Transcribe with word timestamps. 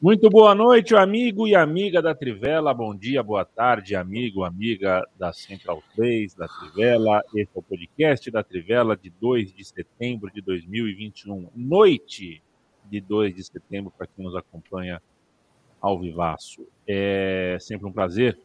Muito 0.00 0.30
boa 0.30 0.54
noite, 0.54 0.94
amigo 0.94 1.48
e 1.48 1.56
amiga 1.56 2.00
da 2.00 2.14
Trivela. 2.14 2.72
Bom 2.72 2.94
dia, 2.94 3.20
boa 3.20 3.44
tarde, 3.44 3.96
amigo, 3.96 4.44
amiga 4.44 5.04
da 5.18 5.32
Central 5.32 5.82
3, 5.96 6.34
da 6.34 6.46
Trivela. 6.46 7.20
Esse 7.34 7.50
é 7.52 7.58
o 7.58 7.62
podcast 7.62 8.30
da 8.30 8.44
Trivela 8.44 8.96
de 8.96 9.10
2 9.10 9.52
de 9.52 9.64
setembro 9.64 10.30
de 10.32 10.40
2021. 10.40 11.48
Noite 11.52 12.40
de 12.88 13.00
2 13.00 13.34
de 13.34 13.42
setembro, 13.42 13.92
para 13.98 14.06
quem 14.06 14.24
nos 14.24 14.36
acompanha 14.36 15.02
ao 15.80 15.98
vivaço. 15.98 16.64
É 16.86 17.58
sempre 17.60 17.88
um 17.88 17.92
prazer 17.92 18.38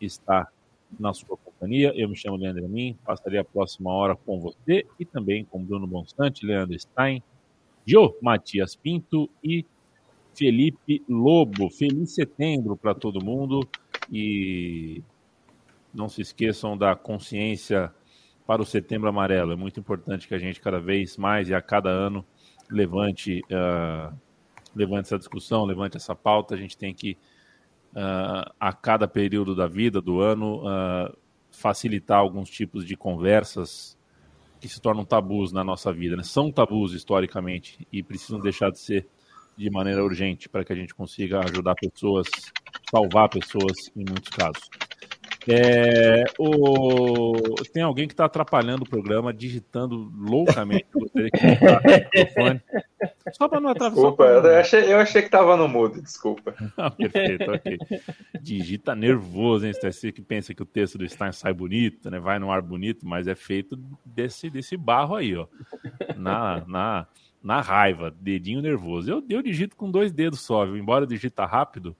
estar 0.00 0.52
na 1.00 1.12
sua 1.12 1.36
companhia. 1.36 1.92
Eu 1.96 2.08
me 2.08 2.14
chamo 2.14 2.36
Leandro 2.36 2.64
Amin, 2.64 2.96
passarei 3.04 3.40
a 3.40 3.44
próxima 3.44 3.92
hora 3.92 4.14
com 4.14 4.38
você 4.40 4.86
e 5.00 5.04
também 5.04 5.44
com 5.44 5.64
Bruno 5.64 5.88
Bonsante, 5.88 6.46
Leandro 6.46 6.78
Stein, 6.78 7.20
Jô 7.84 8.16
Matias 8.22 8.76
Pinto 8.76 9.28
e 9.42 9.66
Felipe 10.34 11.02
Lobo. 11.08 11.70
Feliz 11.70 12.14
setembro 12.14 12.76
para 12.76 12.94
todo 12.94 13.24
mundo 13.24 13.66
e 14.10 15.02
não 15.92 16.08
se 16.08 16.22
esqueçam 16.22 16.76
da 16.76 16.94
consciência 16.94 17.92
para 18.46 18.62
o 18.62 18.66
Setembro 18.66 19.08
Amarelo. 19.08 19.52
É 19.52 19.56
muito 19.56 19.78
importante 19.78 20.26
que 20.26 20.34
a 20.34 20.38
gente 20.38 20.60
cada 20.60 20.80
vez 20.80 21.16
mais 21.16 21.48
e 21.48 21.54
a 21.54 21.62
cada 21.62 21.90
ano 21.90 22.24
levante, 22.70 23.42
uh, 23.44 24.14
levante 24.74 25.06
essa 25.06 25.18
discussão, 25.18 25.64
levante 25.64 25.96
essa 25.96 26.14
pauta. 26.14 26.54
A 26.54 26.58
gente 26.58 26.76
tem 26.76 26.94
que, 26.94 27.16
uh, 27.92 28.50
a 28.58 28.72
cada 28.72 29.06
período 29.06 29.54
da 29.54 29.66
vida, 29.66 30.00
do 30.00 30.20
ano, 30.20 30.62
uh, 30.66 31.16
facilitar 31.50 32.18
alguns 32.18 32.48
tipos 32.48 32.84
de 32.84 32.96
conversas 32.96 33.96
que 34.60 34.68
se 34.68 34.80
tornam 34.80 35.04
tabus 35.04 35.52
na 35.52 35.62
nossa 35.62 35.92
vida. 35.92 36.16
Né? 36.16 36.22
São 36.22 36.50
tabus 36.50 36.92
historicamente 36.92 37.86
e 37.92 38.02
precisam 38.02 38.40
deixar 38.40 38.70
de 38.70 38.78
ser 38.78 39.06
de 39.56 39.70
maneira 39.70 40.02
urgente 40.02 40.48
para 40.48 40.64
que 40.64 40.72
a 40.72 40.76
gente 40.76 40.94
consiga 40.94 41.40
ajudar 41.40 41.74
pessoas, 41.74 42.26
salvar 42.90 43.28
pessoas 43.28 43.90
em 43.96 44.04
muitos 44.04 44.30
casos. 44.30 44.68
É, 45.48 46.24
o... 46.38 47.32
Tem 47.72 47.82
alguém 47.82 48.06
que 48.06 48.14
está 48.14 48.26
atrapalhando 48.26 48.84
o 48.84 48.88
programa, 48.88 49.32
digitando 49.32 50.10
loucamente. 50.16 50.86
Gostaria 50.92 51.30
que 51.30 51.46
microfone. 51.46 52.60
Só 53.32 53.48
para 53.48 53.60
não 53.60 53.70
atrapalhar. 53.70 53.94
Desculpa, 53.94 54.24
eu 54.24 54.56
achei, 54.58 54.92
eu 54.92 54.98
achei 54.98 55.22
que 55.22 55.28
estava 55.28 55.56
no 55.56 55.66
mudo, 55.66 56.00
desculpa. 56.00 56.54
Ah, 56.76 56.90
perfeito, 56.90 57.50
ok. 57.50 57.78
Digita 58.40 58.94
nervoso, 58.94 59.66
hein? 59.66 59.72
Você 59.72 60.12
que 60.12 60.22
pensa 60.22 60.54
que 60.54 60.62
o 60.62 60.66
texto 60.66 60.98
do 60.98 61.08
Stein 61.08 61.32
sai 61.32 61.52
bonito, 61.52 62.10
né? 62.10 62.20
vai 62.20 62.38
no 62.38 62.50
ar 62.50 62.62
bonito, 62.62 63.06
mas 63.06 63.26
é 63.26 63.34
feito 63.34 63.76
desse, 64.04 64.48
desse 64.48 64.76
barro 64.76 65.16
aí, 65.16 65.34
ó. 65.36 65.46
Na, 66.16 66.64
na, 66.66 67.06
na 67.42 67.60
raiva, 67.60 68.14
dedinho 68.20 68.62
nervoso. 68.62 69.10
Eu, 69.10 69.24
eu 69.28 69.42
digito 69.42 69.76
com 69.76 69.90
dois 69.90 70.12
dedos 70.12 70.40
só, 70.40 70.64
viu? 70.64 70.76
Embora 70.76 71.06
digita 71.06 71.44
rápido, 71.44 71.96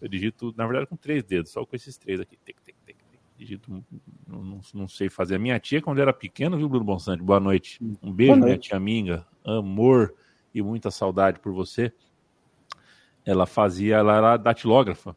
eu 0.00 0.08
digito, 0.08 0.52
na 0.56 0.66
verdade, 0.66 0.86
com 0.86 0.96
três 0.96 1.24
dedos, 1.24 1.50
só 1.50 1.64
com 1.64 1.74
esses 1.74 1.96
três 1.96 2.20
aqui. 2.20 2.38
Tic, 2.44 2.56
tic, 2.62 2.76
tic. 2.86 2.96
Digito, 3.36 3.70
não, 4.26 4.44
não, 4.44 4.60
não, 4.74 4.88
sei 4.88 5.08
fazer. 5.08 5.36
A 5.36 5.38
minha 5.38 5.58
tia, 5.58 5.82
quando 5.82 6.00
era 6.00 6.12
pequena, 6.12 6.56
viu, 6.56 6.68
Bruno 6.68 6.84
Bonsante? 6.84 7.22
Boa 7.22 7.40
noite. 7.40 7.80
Um 8.02 8.12
beijo, 8.12 8.32
noite. 8.32 8.44
minha 8.44 8.58
tia 8.58 8.78
Minga. 8.78 9.26
Amor 9.44 10.14
e 10.54 10.62
muita 10.62 10.90
saudade 10.90 11.40
por 11.40 11.52
você. 11.52 11.92
Ela 13.24 13.44
fazia, 13.44 13.96
ela 13.96 14.16
era 14.16 14.36
datilógrafa. 14.36 15.16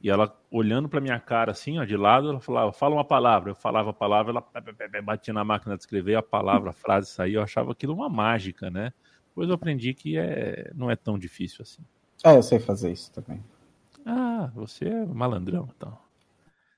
E 0.00 0.08
ela, 0.08 0.34
olhando 0.50 0.88
para 0.88 1.00
minha 1.00 1.20
cara 1.20 1.52
assim, 1.52 1.78
ó, 1.78 1.84
de 1.84 1.96
lado, 1.96 2.30
ela 2.30 2.40
falava, 2.40 2.72
fala 2.72 2.94
uma 2.94 3.04
palavra. 3.04 3.50
Eu 3.50 3.54
falava 3.54 3.90
a 3.90 3.92
palavra, 3.92 4.32
ela 4.32 5.02
batia 5.02 5.34
na 5.34 5.44
máquina 5.44 5.76
de 5.76 5.82
escrever 5.82 6.14
a 6.14 6.22
palavra, 6.22 6.70
a 6.70 6.72
frase 6.72 7.10
saía. 7.10 7.36
Eu 7.36 7.42
achava 7.42 7.72
aquilo 7.72 7.92
uma 7.92 8.08
mágica, 8.08 8.70
né? 8.70 8.92
Depois 9.28 9.48
eu 9.48 9.54
aprendi 9.54 9.92
que 9.92 10.16
é, 10.16 10.70
não 10.74 10.90
é 10.90 10.96
tão 10.96 11.18
difícil 11.18 11.62
assim. 11.62 11.82
Ah, 12.24 12.34
eu 12.34 12.42
sei 12.42 12.58
fazer 12.58 12.90
isso 12.90 13.12
também. 13.12 13.42
Ah, 14.04 14.50
você 14.54 14.86
é 14.86 15.04
malandrão, 15.04 15.68
então. 15.76 15.96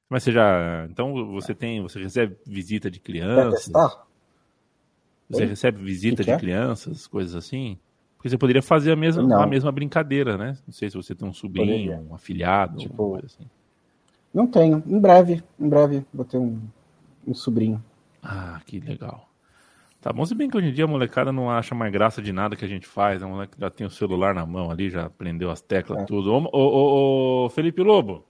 Mas 0.08 0.24
você 0.24 0.32
já. 0.32 0.86
Então 0.90 1.32
você 1.32 1.54
tem. 1.54 1.80
Você 1.80 2.00
recebe 2.00 2.36
visita 2.44 2.90
de 2.90 3.00
crianças. 3.00 3.72
Você 5.30 5.42
Oi? 5.42 5.46
recebe 5.46 5.82
visita 5.82 6.22
que 6.22 6.24
de 6.24 6.30
é? 6.32 6.38
crianças, 6.38 7.06
coisas 7.06 7.34
assim? 7.34 7.78
Porque 8.22 8.28
você 8.28 8.38
poderia 8.38 8.62
fazer 8.62 8.92
a 8.92 8.96
mesma, 8.96 9.42
a 9.42 9.46
mesma 9.48 9.72
brincadeira, 9.72 10.38
né? 10.38 10.56
Não 10.64 10.72
sei 10.72 10.88
se 10.88 10.96
você 10.96 11.12
tem 11.12 11.28
um 11.28 11.32
sobrinho, 11.32 11.66
poderia. 11.66 12.06
um 12.08 12.14
afilhado, 12.14 12.78
tipo, 12.78 13.16
assim. 13.16 13.50
Não 14.32 14.46
tenho. 14.46 14.80
Em 14.86 15.00
breve, 15.00 15.42
em 15.58 15.68
breve 15.68 16.06
vou 16.14 16.24
ter 16.24 16.38
um, 16.38 16.56
um 17.26 17.34
sobrinho. 17.34 17.82
Ah, 18.22 18.60
que 18.64 18.78
legal. 18.78 19.28
Tá 20.00 20.12
bom, 20.12 20.24
se 20.24 20.36
bem 20.36 20.48
que 20.48 20.56
hoje 20.56 20.68
em 20.68 20.72
dia 20.72 20.84
a 20.84 20.88
molecada 20.88 21.32
não 21.32 21.50
acha 21.50 21.74
mais 21.74 21.92
graça 21.92 22.22
de 22.22 22.32
nada 22.32 22.54
que 22.54 22.64
a 22.64 22.68
gente 22.68 22.86
faz, 22.86 23.20
né? 23.20 23.26
a 23.26 23.30
moleque 23.30 23.56
já 23.58 23.68
tem 23.68 23.84
o 23.84 23.90
celular 23.90 24.32
na 24.32 24.46
mão 24.46 24.70
ali, 24.70 24.88
já 24.88 25.06
aprendeu 25.06 25.50
as 25.50 25.60
teclas, 25.60 26.02
é. 26.02 26.04
tudo. 26.04 26.32
Ô, 26.32 26.48
ô, 26.52 26.58
ô, 26.58 27.46
ô, 27.46 27.50
Felipe 27.50 27.82
Lobo, 27.82 28.24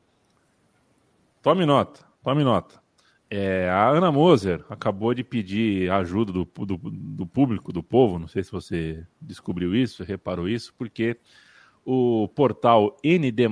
tome 1.43 1.67
nota, 1.67 2.01
tome 2.23 2.43
nota. 2.43 2.82
É, 3.35 3.67
a 3.71 3.89
Ana 3.89 4.13
Moser 4.13 4.63
acabou 4.69 5.15
de 5.15 5.25
pedir 5.25 5.91
ajuda 5.91 6.31
do, 6.31 6.45
do, 6.45 6.77
do, 6.77 7.27
público, 7.27 7.73
do 7.73 7.83
povo, 7.83 8.19
não 8.19 8.29
sei 8.29 8.45
se 8.45 8.53
você 8.53 9.07
descobriu 9.19 9.75
isso, 9.75 10.05
reparou 10.05 10.47
isso, 10.47 10.75
porque 10.77 11.17
o 11.83 12.29
portal 12.29 12.95
ND+, 13.03 13.49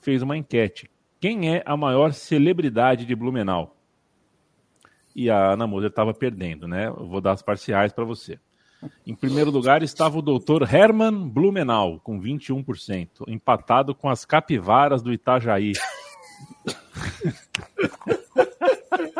fez 0.00 0.22
uma 0.22 0.38
enquete. 0.38 0.90
Quem 1.20 1.54
é 1.54 1.62
a 1.66 1.76
maior 1.76 2.14
celebridade 2.14 3.04
de 3.04 3.14
Blumenau? 3.14 3.76
E 5.14 5.28
a 5.28 5.52
Ana 5.52 5.66
Moser 5.66 5.90
estava 5.90 6.14
perdendo, 6.14 6.66
né? 6.66 6.86
Eu 6.86 7.06
vou 7.06 7.20
dar 7.20 7.32
as 7.32 7.42
parciais 7.42 7.92
para 7.92 8.04
você. 8.04 8.40
Em 9.06 9.14
primeiro 9.14 9.50
lugar 9.50 9.82
estava 9.82 10.16
o 10.16 10.22
doutor 10.22 10.62
Herman 10.62 11.28
Blumenau, 11.28 12.00
com 12.00 12.18
21%, 12.18 13.24
empatado 13.28 13.94
com 13.94 14.08
as 14.08 14.24
capivaras 14.24 15.02
do 15.02 15.12
Itajaí. 15.12 15.74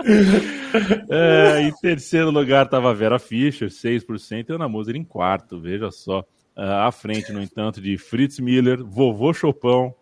é, 1.11 1.63
em 1.63 1.73
terceiro 1.81 2.31
lugar 2.31 2.65
estava 2.65 2.95
Vera 2.95 3.19
Fischer, 3.19 3.69
6%, 3.69 4.49
e 4.49 4.53
Ana 4.53 4.69
Moser 4.69 4.97
em 4.97 5.05
quarto, 5.05 5.61
veja 5.61 5.91
só. 5.91 6.21
Uh, 6.55 6.85
à 6.87 6.93
frente, 6.93 7.33
no 7.33 7.43
entanto, 7.43 7.81
de 7.81 7.97
Fritz 7.97 8.39
Miller, 8.39 8.85
Vovô 8.85 9.33
Chopão, 9.33 9.95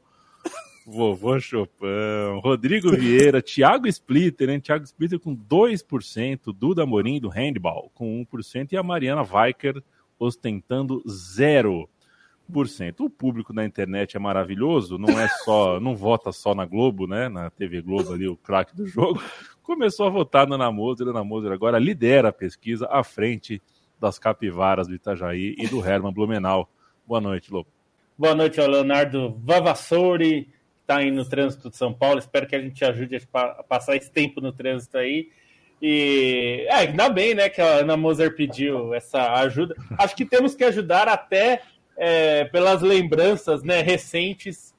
Vovô 0.91 1.39
Chopão, 1.39 2.41
Rodrigo 2.41 2.91
Vieira, 2.91 3.41
Thiago 3.41 3.87
Splitter, 3.87 4.51
hein? 4.51 4.59
Thiago 4.61 4.85
Splitter 4.85 5.21
com 5.21 5.37
2%, 5.37 6.53
Duda 6.53 6.85
Morim 6.85 7.21
do 7.21 7.29
Handball 7.29 7.91
com 7.95 8.27
1% 8.33 8.73
e 8.73 8.77
a 8.77 8.83
Mariana 8.83 9.23
Weicker 9.23 9.81
ostentando 10.19 11.03
0%. 11.07 11.87
O 12.99 13.09
público 13.09 13.53
da 13.53 13.65
internet 13.65 14.17
é 14.17 14.21
maravilhoso, 14.21 14.99
não 14.99 15.21
é 15.21 15.29
só, 15.45 15.79
não 15.79 15.95
vota 15.95 16.33
só 16.33 16.55
na 16.55 16.67
Globo, 16.67 17.07
né? 17.07 17.29
Na 17.29 17.49
TV 17.51 17.81
Globo 17.81 18.13
ali, 18.13 18.27
o 18.27 18.37
craque 18.37 18.75
do 18.75 18.85
jogo, 18.87 19.23
começou 19.63 20.07
a 20.07 20.11
votar 20.11 20.47
na 20.47 20.55
Ana 20.57 20.71
Moser. 20.71 21.09
Ana 21.09 21.25
Moser 21.25 21.53
agora 21.53 21.79
lidera 21.79 22.29
a 22.29 22.33
pesquisa 22.33 22.87
à 22.91 23.03
frente 23.05 23.61
das 24.01 24.19
capivaras 24.19 24.89
do 24.89 24.95
Itajaí 24.95 25.55
e 25.59 25.69
do 25.69 25.87
Herman 25.87 26.13
Blumenau. 26.13 26.69
Boa 27.07 27.21
noite, 27.21 27.53
Lobo. 27.53 27.69
Boa 28.17 28.35
noite 28.35 28.61
ao 28.61 28.67
Leonardo 28.67 29.37
Vavassori, 29.43 30.45
que 30.45 30.51
está 30.83 30.99
aí 30.99 31.11
no 31.11 31.29
trânsito 31.29 31.71
de 31.71 31.77
São 31.77 31.93
Paulo. 31.93 32.19
Espero 32.19 32.47
que 32.47 32.57
a 32.57 32.61
gente 32.61 32.85
ajude 32.85 33.17
a 33.33 33.63
passar 33.63 33.97
esse 33.97 34.11
tempo 34.11 34.41
no 34.41 34.53
trânsito 34.53 34.99
aí. 34.99 35.29
E 35.83 36.67
é, 36.69 36.75
ainda 36.75 37.09
bem, 37.09 37.35
né, 37.35 37.49
que 37.49 37.61
a 37.61 37.79
Ana 37.79 37.97
Moser 37.97 38.35
pediu 38.35 38.93
essa 38.93 39.35
ajuda. 39.35 39.75
Acho 39.99 40.15
que 40.15 40.27
temos 40.27 40.55
que 40.55 40.65
ajudar 40.65 41.09
até 41.09 41.63
é, 41.97 42.45
pelas 42.45 42.83
lembranças 42.83 43.63
né, 43.63 43.81
recentes 43.81 44.70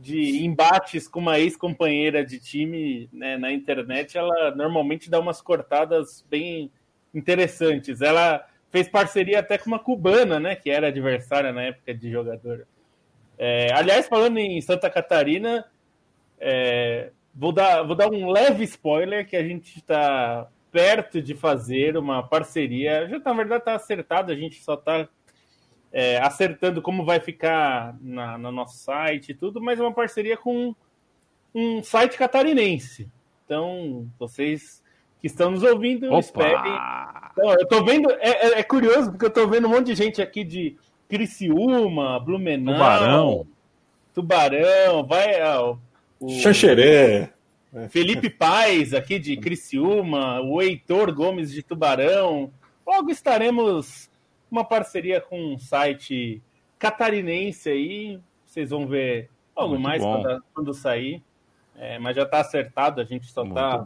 de 0.00 0.44
embates 0.44 1.08
com 1.08 1.18
uma 1.18 1.38
ex-companheira 1.38 2.24
de 2.24 2.38
time 2.38 3.08
né, 3.12 3.36
na 3.36 3.52
internet, 3.52 4.16
ela 4.16 4.54
normalmente 4.54 5.10
dá 5.10 5.18
umas 5.18 5.40
cortadas 5.40 6.24
bem 6.30 6.70
interessantes. 7.12 8.00
Ela 8.00 8.46
fez 8.70 8.88
parceria 8.88 9.40
até 9.40 9.58
com 9.58 9.66
uma 9.66 9.78
cubana, 9.78 10.38
né, 10.38 10.54
que 10.54 10.70
era 10.70 10.88
adversária 10.88 11.52
na 11.52 11.62
época 11.62 11.92
de 11.92 12.10
jogador. 12.10 12.66
É, 13.36 13.72
aliás, 13.72 14.06
falando 14.06 14.38
em 14.38 14.60
Santa 14.60 14.88
Catarina, 14.88 15.64
é, 16.40 17.10
vou, 17.34 17.52
dar, 17.52 17.82
vou 17.82 17.96
dar 17.96 18.08
um 18.08 18.30
leve 18.30 18.64
spoiler 18.64 19.26
que 19.26 19.36
a 19.36 19.42
gente 19.42 19.78
está 19.78 20.48
perto 20.70 21.20
de 21.20 21.34
fazer 21.34 21.96
uma 21.96 22.22
parceria. 22.22 23.08
Já, 23.08 23.18
na 23.18 23.32
verdade, 23.32 23.62
está 23.62 23.74
acertado, 23.74 24.30
a 24.30 24.36
gente 24.36 24.62
só 24.62 24.74
está 24.74 25.08
é, 25.92 26.18
acertando 26.18 26.82
como 26.82 27.04
vai 27.04 27.20
ficar 27.20 27.96
na, 28.00 28.36
no 28.38 28.52
nosso 28.52 28.78
site 28.78 29.30
e 29.30 29.34
tudo, 29.34 29.60
mas 29.60 29.78
é 29.78 29.82
uma 29.82 29.92
parceria 29.92 30.36
com 30.36 30.74
um 31.54 31.82
site 31.82 32.16
catarinense. 32.16 33.08
Então, 33.44 34.06
vocês 34.18 34.82
que 35.20 35.26
estão 35.26 35.50
nos 35.50 35.62
ouvindo, 35.62 36.06
Opa! 36.08 36.18
esperem. 36.18 36.78
Então, 37.32 37.52
eu 37.52 37.66
tô 37.66 37.84
vendo, 37.84 38.10
é, 38.10 38.28
é, 38.28 38.58
é, 38.60 38.62
curioso, 38.62 39.10
porque 39.10 39.26
eu 39.26 39.30
tô 39.30 39.48
vendo 39.48 39.66
um 39.66 39.70
monte 39.70 39.86
de 39.86 39.94
gente 39.94 40.22
aqui 40.22 40.44
de 40.44 40.76
Criciúma, 41.08 42.20
Blumenau, 42.20 42.74
Tubarão, 42.74 43.46
Tubarão 44.14 45.04
vai. 45.06 45.42
Ó, 45.42 45.76
o, 46.20 46.28
Xanxeré. 46.28 47.32
Felipe 47.90 48.30
Paz, 48.30 48.94
aqui 48.94 49.18
de 49.18 49.36
Criciúma, 49.36 50.40
o 50.40 50.60
Heitor 50.60 51.12
Gomes 51.12 51.52
de 51.52 51.62
Tubarão. 51.62 52.50
Logo 52.86 53.10
estaremos 53.10 54.08
uma 54.50 54.64
parceria 54.64 55.20
com 55.20 55.54
um 55.54 55.58
site 55.58 56.42
catarinense 56.78 57.68
aí. 57.68 58.20
vocês 58.44 58.70
vão 58.70 58.86
ver 58.86 59.30
algo 59.54 59.74
Muito 59.74 59.82
mais 59.82 60.02
quando, 60.02 60.44
quando, 60.54 60.74
sair. 60.74 61.22
É, 61.76 61.98
mas 61.98 62.16
já 62.16 62.22
está 62.22 62.40
acertado, 62.40 63.00
a 63.00 63.04
gente 63.04 63.26
só 63.26 63.44
está 63.44 63.82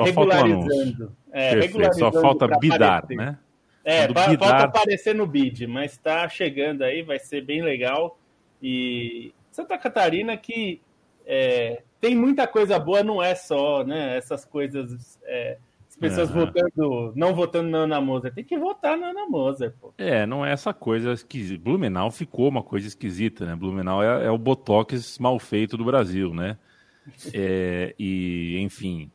regularizando. 0.00 1.16
É, 1.30 1.54
regularizando 1.54 2.14
só 2.14 2.20
falta 2.20 2.48
bidar, 2.58 2.98
aparecer. 2.98 3.16
né? 3.16 3.38
É, 3.84 4.06
bidar... 4.08 4.38
falta 4.38 4.64
aparecer 4.64 5.14
no 5.14 5.26
bid, 5.26 5.66
mas 5.66 5.92
está 5.92 6.28
chegando 6.28 6.82
aí, 6.82 7.02
vai 7.02 7.18
ser 7.18 7.44
bem 7.44 7.62
legal. 7.62 8.18
E 8.60 9.32
Santa 9.50 9.76
Catarina 9.76 10.36
que 10.36 10.80
é, 11.26 11.82
tem 12.00 12.16
muita 12.16 12.46
coisa 12.46 12.78
boa, 12.78 13.02
não 13.02 13.22
é 13.22 13.34
só 13.34 13.84
né, 13.84 14.16
essas 14.16 14.44
coisas. 14.44 15.18
É, 15.24 15.58
as 15.92 15.96
pessoas 15.96 16.30
uhum. 16.30 16.46
votando, 16.46 17.12
não 17.14 17.34
votando 17.34 17.68
na 17.68 17.78
Ana 17.78 18.00
Moser. 18.00 18.32
Tem 18.32 18.42
que 18.42 18.58
votar 18.58 18.96
na 18.96 19.08
Ana 19.08 19.26
Moser, 19.26 19.74
pô. 19.78 19.92
É, 19.98 20.24
não 20.24 20.44
é 20.44 20.50
essa 20.50 20.72
coisa 20.72 21.12
esquisita. 21.12 21.62
Blumenau 21.62 22.10
ficou 22.10 22.48
uma 22.48 22.62
coisa 22.62 22.88
esquisita, 22.88 23.44
né? 23.44 23.54
Blumenau 23.54 24.02
é, 24.02 24.24
é 24.24 24.30
o 24.30 24.38
botox 24.38 25.18
mal 25.18 25.38
feito 25.38 25.76
do 25.76 25.84
Brasil, 25.84 26.32
né? 26.34 26.56
É, 27.34 27.96
e, 27.98 28.58
enfim, 28.60 29.10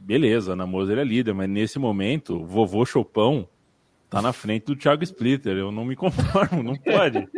beleza, 0.00 0.54
Ana 0.54 0.66
Moser 0.66 0.96
é 0.96 1.04
líder, 1.04 1.34
mas 1.34 1.46
nesse 1.46 1.78
momento, 1.78 2.42
vovô 2.42 2.82
Chopão 2.86 3.46
tá 4.08 4.22
na 4.22 4.32
frente 4.32 4.64
do 4.64 4.74
Thiago 4.74 5.04
Splitter. 5.04 5.54
Eu 5.54 5.70
não 5.70 5.84
me 5.84 5.94
conformo, 5.96 6.62
não 6.62 6.74
pode. 6.74 7.28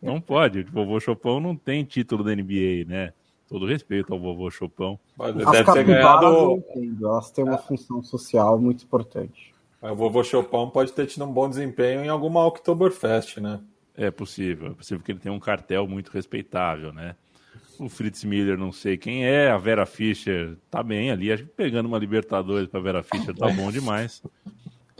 não 0.00 0.20
pode. 0.20 0.60
O 0.60 0.66
vovô 0.70 1.00
Chopão 1.00 1.40
não 1.40 1.56
tem 1.56 1.84
título 1.84 2.22
da 2.22 2.36
NBA, 2.36 2.84
né? 2.86 3.14
Todo 3.50 3.66
respeito 3.66 4.14
ao 4.14 4.20
vovô 4.20 4.48
Chopão. 4.48 4.96
Mas 5.18 5.34
deve 5.34 5.72
ter 5.72 5.82
ganhado. 5.84 6.62
Elas 7.02 7.32
têm 7.32 7.42
uma 7.42 7.58
função 7.58 8.00
social 8.00 8.56
muito 8.60 8.84
importante. 8.84 9.52
o 9.82 9.94
vovô 9.96 10.22
Chopão 10.22 10.70
pode 10.70 10.92
ter 10.92 11.06
tido 11.06 11.24
um 11.24 11.32
bom 11.32 11.48
desempenho 11.48 12.04
em 12.04 12.08
alguma 12.08 12.46
Oktoberfest, 12.46 13.38
né? 13.38 13.60
É 13.96 14.08
possível. 14.08 14.68
É 14.68 14.74
possível 14.74 15.02
que 15.04 15.10
ele 15.10 15.18
tenha 15.18 15.34
um 15.34 15.40
cartel 15.40 15.88
muito 15.88 16.12
respeitável, 16.12 16.92
né? 16.92 17.16
O 17.76 17.88
Fritz 17.88 18.22
Miller, 18.22 18.56
não 18.56 18.70
sei 18.70 18.96
quem 18.96 19.26
é. 19.26 19.50
A 19.50 19.58
Vera 19.58 19.84
Fischer 19.84 20.56
tá 20.70 20.80
bem 20.80 21.10
ali. 21.10 21.32
Acho 21.32 21.42
que 21.42 21.50
pegando 21.50 21.86
uma 21.86 21.98
Libertadores 21.98 22.68
pra 22.68 22.78
Vera 22.78 23.02
Fischer 23.02 23.34
tá 23.34 23.48
bom 23.48 23.72
demais. 23.72 24.22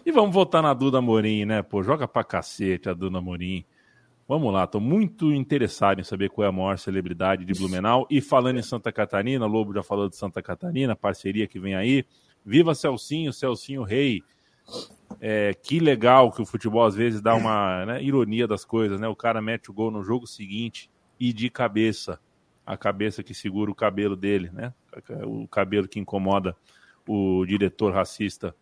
E 0.04 0.10
vamos 0.10 0.34
votar 0.34 0.60
na 0.60 0.74
Duda 0.74 1.00
Morim, 1.00 1.44
né? 1.44 1.62
Pô, 1.62 1.84
joga 1.84 2.08
pra 2.08 2.24
cacete 2.24 2.88
a 2.88 2.94
Duda 2.94 3.20
Morim. 3.20 3.64
Vamos 4.30 4.52
lá, 4.52 4.64
tô 4.64 4.78
muito 4.78 5.32
interessado 5.32 5.98
em 6.00 6.04
saber 6.04 6.30
qual 6.30 6.44
é 6.44 6.48
a 6.48 6.52
maior 6.52 6.78
celebridade 6.78 7.44
de 7.44 7.52
Blumenau. 7.52 8.06
E 8.08 8.20
falando 8.20 8.60
em 8.60 8.62
Santa 8.62 8.92
Catarina, 8.92 9.44
Lobo 9.44 9.74
já 9.74 9.82
falou 9.82 10.08
de 10.08 10.14
Santa 10.14 10.40
Catarina, 10.40 10.94
parceria 10.94 11.48
que 11.48 11.58
vem 11.58 11.74
aí. 11.74 12.04
Viva 12.46 12.72
Celcinho, 12.72 13.32
Celcinho 13.32 13.82
Rei. 13.82 14.22
É, 15.20 15.52
que 15.52 15.80
legal 15.80 16.30
que 16.30 16.40
o 16.40 16.46
futebol 16.46 16.84
às 16.84 16.94
vezes 16.94 17.20
dá 17.20 17.34
uma 17.34 17.84
né, 17.84 18.04
ironia 18.04 18.46
das 18.46 18.64
coisas, 18.64 19.00
né? 19.00 19.08
O 19.08 19.16
cara 19.16 19.42
mete 19.42 19.68
o 19.68 19.74
gol 19.74 19.90
no 19.90 20.04
jogo 20.04 20.28
seguinte 20.28 20.88
e 21.18 21.32
de 21.32 21.50
cabeça. 21.50 22.20
A 22.64 22.76
cabeça 22.76 23.24
que 23.24 23.34
segura 23.34 23.68
o 23.68 23.74
cabelo 23.74 24.14
dele, 24.14 24.48
né? 24.52 24.72
O 25.24 25.48
cabelo 25.48 25.88
que 25.88 25.98
incomoda 25.98 26.56
o 27.04 27.44
diretor 27.44 27.92
racista 27.92 28.54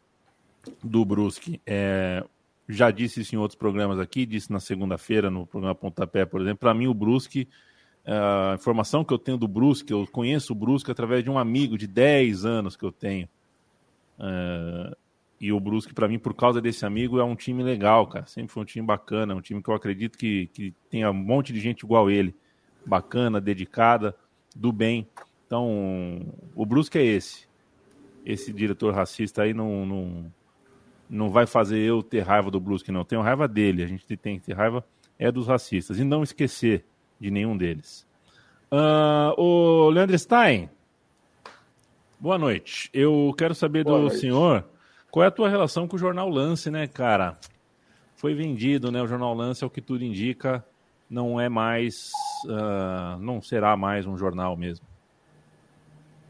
do 0.82 1.04
Brusque. 1.04 1.60
É, 1.66 2.24
já 2.68 2.90
disse 2.90 3.20
isso 3.20 3.34
em 3.34 3.38
outros 3.38 3.58
programas 3.58 3.98
aqui, 3.98 4.26
disse 4.26 4.52
na 4.52 4.60
segunda-feira 4.60 5.30
no 5.30 5.46
programa 5.46 5.74
Pontapé, 5.74 6.26
por 6.26 6.40
exemplo. 6.40 6.58
Para 6.58 6.74
mim, 6.74 6.86
o 6.86 6.94
Brusque, 6.94 7.48
é, 8.04 8.12
a 8.12 8.54
informação 8.54 9.04
que 9.04 9.12
eu 9.12 9.18
tenho 9.18 9.38
do 9.38 9.48
Brusque, 9.48 9.92
eu 9.92 10.06
conheço 10.06 10.52
o 10.52 10.56
Brusque 10.56 10.90
através 10.90 11.24
de 11.24 11.30
um 11.30 11.38
amigo 11.38 11.78
de 11.78 11.86
10 11.86 12.44
anos 12.44 12.76
que 12.76 12.84
eu 12.84 12.92
tenho. 12.92 13.28
É, 14.18 14.96
e 15.40 15.52
o 15.52 15.60
Brusque, 15.60 15.94
para 15.94 16.08
mim, 16.08 16.18
por 16.18 16.34
causa 16.34 16.60
desse 16.60 16.84
amigo, 16.84 17.18
é 17.18 17.24
um 17.24 17.36
time 17.36 17.62
legal, 17.62 18.06
cara. 18.06 18.26
Sempre 18.26 18.52
foi 18.52 18.62
um 18.62 18.66
time 18.66 18.86
bacana, 18.86 19.34
um 19.34 19.40
time 19.40 19.62
que 19.62 19.70
eu 19.70 19.74
acredito 19.74 20.18
que, 20.18 20.48
que 20.48 20.74
tenha 20.90 21.10
um 21.10 21.14
monte 21.14 21.52
de 21.52 21.60
gente 21.60 21.84
igual 21.84 22.10
ele. 22.10 22.34
Bacana, 22.84 23.40
dedicada, 23.40 24.14
do 24.54 24.72
bem. 24.72 25.06
Então, 25.46 26.20
o 26.54 26.66
Brusque 26.66 26.98
é 26.98 27.04
esse. 27.04 27.46
Esse 28.26 28.52
diretor 28.52 28.92
racista 28.92 29.42
aí 29.42 29.54
não, 29.54 29.86
não, 29.86 30.32
não 31.08 31.30
vai 31.30 31.46
fazer 31.46 31.78
eu 31.78 32.02
ter 32.02 32.20
raiva 32.20 32.50
do 32.50 32.60
Brusque, 32.60 32.92
não. 32.92 33.00
Eu 33.00 33.04
tenho 33.04 33.22
raiva 33.22 33.48
dele. 33.48 33.82
A 33.82 33.86
gente 33.86 34.04
tem 34.16 34.38
que 34.38 34.46
ter 34.46 34.54
raiva 34.54 34.84
é 35.18 35.32
dos 35.32 35.46
racistas. 35.46 35.98
E 35.98 36.04
não 36.04 36.22
esquecer 36.22 36.84
de 37.20 37.30
nenhum 37.30 37.56
deles. 37.56 38.06
Uh, 38.70 39.40
o 39.40 39.90
Leandro 39.90 40.18
Stein, 40.18 40.68
boa 42.20 42.38
noite. 42.38 42.90
Eu 42.92 43.34
quero 43.36 43.54
saber 43.54 43.84
boa 43.84 43.98
do 43.98 44.02
noite. 44.02 44.20
senhor 44.20 44.64
qual 45.10 45.24
é 45.24 45.28
a 45.28 45.32
tua 45.32 45.48
relação 45.48 45.88
com 45.88 45.96
o 45.96 45.98
Jornal 45.98 46.28
Lance, 46.28 46.70
né, 46.70 46.86
cara? 46.86 47.38
Foi 48.16 48.34
vendido, 48.34 48.92
né? 48.92 49.00
O 49.02 49.06
Jornal 49.06 49.34
Lance, 49.34 49.64
é 49.64 49.66
o 49.66 49.70
que 49.70 49.80
tudo 49.80 50.04
indica, 50.04 50.64
não 51.08 51.40
é 51.40 51.48
mais, 51.48 52.10
uh, 52.44 53.18
não 53.18 53.40
será 53.40 53.76
mais 53.76 54.06
um 54.06 54.16
jornal 54.18 54.56
mesmo. 54.56 54.86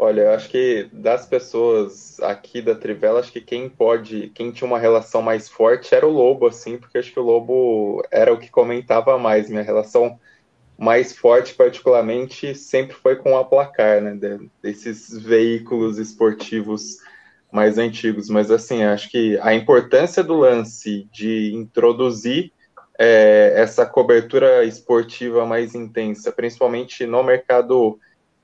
Olha, 0.01 0.21
eu 0.23 0.31
acho 0.31 0.49
que 0.49 0.89
das 0.93 1.27
pessoas 1.27 2.21
aqui 2.21 2.63
da 2.63 2.73
Trivela, 2.73 3.19
acho 3.19 3.33
que 3.33 3.41
quem 3.41 3.69
pode, 3.69 4.31
quem 4.33 4.53
tinha 4.53 4.65
uma 4.65 4.79
relação 4.79 5.21
mais 5.21 5.49
forte 5.49 5.93
era 5.93 6.07
o 6.07 6.13
Lobo, 6.13 6.47
assim, 6.47 6.79
porque 6.79 6.99
acho 6.99 7.13
que 7.13 7.19
o 7.19 7.25
Lobo 7.25 8.01
era 8.09 8.33
o 8.33 8.39
que 8.39 8.49
comentava 8.49 9.19
mais. 9.19 9.51
Minha 9.51 9.63
relação 9.63 10.17
mais 10.79 11.13
forte, 11.13 11.53
particularmente, 11.53 12.55
sempre 12.55 12.95
foi 12.95 13.17
com 13.17 13.37
a 13.37 13.45
placar, 13.45 14.01
né? 14.01 14.17
Desses 14.63 15.19
veículos 15.21 15.99
esportivos 15.99 16.99
mais 17.51 17.77
antigos. 17.77 18.29
Mas, 18.29 18.53
assim, 18.53 18.85
acho 18.85 19.11
que 19.11 19.37
a 19.41 19.53
importância 19.53 20.23
do 20.23 20.37
lance 20.37 21.09
de 21.11 21.53
introduzir 21.53 22.53
é, 22.97 23.55
essa 23.57 23.85
cobertura 23.85 24.65
esportiva 24.65 25.45
mais 25.45 25.75
intensa, 25.75 26.31
principalmente 26.31 27.05
no 27.05 27.25
mercado 27.25 27.99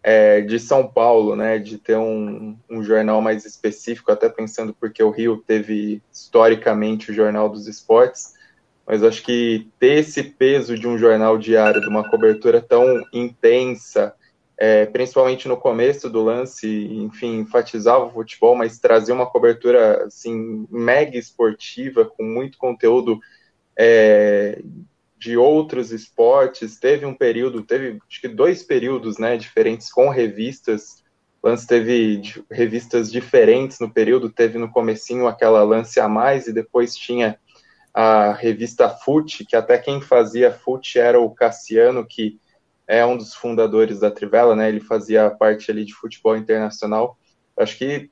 é, 0.07 0.43
de 0.43 0.61
São 0.61 0.87
Paulo, 0.87 1.35
né, 1.35 1.59
de 1.59 1.79
ter 1.79 1.97
um, 1.97 2.55
um, 2.69 2.83
jornal 2.83 3.23
mais 3.23 3.47
específico, 3.47 4.13
até 4.13 4.29
pensando 4.29 4.75
porque 4.75 5.03
o 5.03 5.09
Rio 5.09 5.43
teve 5.47 6.03
historicamente 6.13 7.11
o 7.11 7.15
Jornal 7.15 7.49
dos 7.49 7.67
Esportes, 7.67 8.35
mas 8.87 9.03
acho 9.03 9.23
que 9.23 9.67
ter 9.81 10.01
esse 10.01 10.23
peso 10.23 10.79
de 10.79 10.87
um 10.87 10.99
jornal 10.99 11.39
diário, 11.39 11.81
de 11.81 11.89
uma 11.89 12.07
cobertura 12.07 12.61
tão 12.61 13.03
intensa, 13.15 14.15
é, 14.59 14.85
principalmente 14.85 15.49
no 15.49 15.57
começo 15.57 16.11
do 16.11 16.23
lance, 16.23 16.69
enfim, 16.69 17.39
enfatizava 17.39 18.05
o 18.05 18.11
futebol, 18.11 18.55
mas 18.55 18.79
trazia 18.79 19.15
uma 19.15 19.25
cobertura 19.25 20.05
assim 20.05 20.67
mega 20.71 21.17
esportiva 21.17 22.05
com 22.05 22.23
muito 22.25 22.59
conteúdo 22.59 23.19
é, 23.75 24.61
de 25.25 25.39
outros 25.39 25.91
esportes. 25.91 26.79
Teve 26.79 27.07
um 27.07 27.15
período, 27.15 27.63
teve 27.63 27.99
acho 28.09 28.21
que 28.21 28.29
dois 28.29 28.63
períodos, 28.63 29.17
né, 29.17 29.39
diferentes 29.39 29.91
com 29.91 30.11
revistas. 30.11 31.03
Lance 31.43 31.67
teve 31.67 32.21
revistas 32.51 33.11
diferentes 33.11 33.81
no 33.81 33.91
período, 33.91 34.31
teve 34.31 34.59
no 34.59 34.71
comecinho 34.71 35.27
aquela 35.27 35.63
Lance 35.63 35.99
a 35.99 36.09
Mais 36.09 36.47
e 36.47 36.53
depois 36.53 36.95
tinha 36.95 37.39
a 37.93 38.33
revista 38.33 38.89
FUT, 38.89 39.47
que 39.47 39.57
até 39.57 39.79
quem 39.79 40.01
fazia 40.01 40.53
FUT 40.53 40.99
era 40.99 41.19
o 41.19 41.31
Cassiano, 41.31 42.05
que 42.05 42.39
é 42.87 43.05
um 43.07 43.17
dos 43.17 43.35
fundadores 43.35 44.01
da 44.01 44.11
Trivela, 44.11 44.55
né? 44.55 44.69
Ele 44.69 44.81
fazia 44.81 45.31
parte 45.31 45.71
ali 45.71 45.85
de 45.85 45.95
futebol 45.95 46.37
internacional. 46.37 47.17
Acho 47.57 47.79
que 47.79 48.11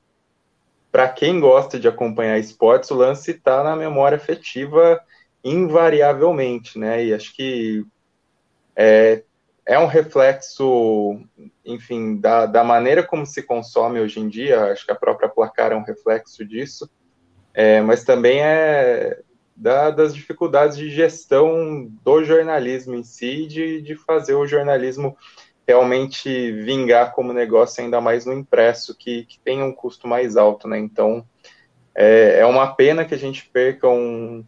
para 0.91 1.09
quem 1.09 1.39
gosta 1.39 1.79
de 1.79 1.87
acompanhar 1.87 2.39
esportes, 2.39 2.89
o 2.89 2.95
lance 2.95 3.31
está 3.31 3.63
na 3.63 3.75
memória 3.75 4.15
afetiva 4.15 4.99
invariavelmente, 5.43 6.79
né? 6.79 7.03
E 7.05 7.13
acho 7.13 7.35
que 7.35 7.85
é, 8.75 9.23
é 9.65 9.77
um 9.77 9.87
reflexo, 9.87 11.19
enfim, 11.65 12.17
da, 12.17 12.45
da 12.45 12.63
maneira 12.63 13.03
como 13.03 13.25
se 13.25 13.43
consome 13.43 13.99
hoje 13.99 14.19
em 14.19 14.29
dia. 14.29 14.71
Acho 14.71 14.85
que 14.85 14.91
a 14.91 14.95
própria 14.95 15.29
placar 15.29 15.71
é 15.71 15.75
um 15.75 15.83
reflexo 15.83 16.45
disso, 16.45 16.89
é, 17.53 17.81
mas 17.81 18.03
também 18.03 18.41
é 18.41 19.21
da, 19.55 19.91
das 19.91 20.15
dificuldades 20.15 20.77
de 20.77 20.89
gestão 20.89 21.87
do 22.03 22.23
jornalismo 22.23 22.95
em 22.95 23.03
si, 23.03 23.45
de, 23.45 23.81
de 23.81 23.95
fazer 23.95 24.33
o 24.33 24.47
jornalismo 24.47 25.15
realmente 25.67 26.51
vingar 26.51 27.13
como 27.13 27.31
negócio, 27.31 27.83
ainda 27.83 28.01
mais 28.01 28.25
no 28.25 28.33
impresso, 28.33 28.95
que, 28.97 29.25
que 29.25 29.39
tem 29.39 29.63
um 29.63 29.71
custo 29.71 30.07
mais 30.07 30.35
alto, 30.35 30.67
né? 30.67 30.77
Então, 30.77 31.25
é, 31.95 32.39
é 32.39 32.45
uma 32.45 32.73
pena 32.75 33.05
que 33.05 33.13
a 33.13 33.17
gente 33.17 33.47
perca 33.49 33.87
um, 33.87 34.43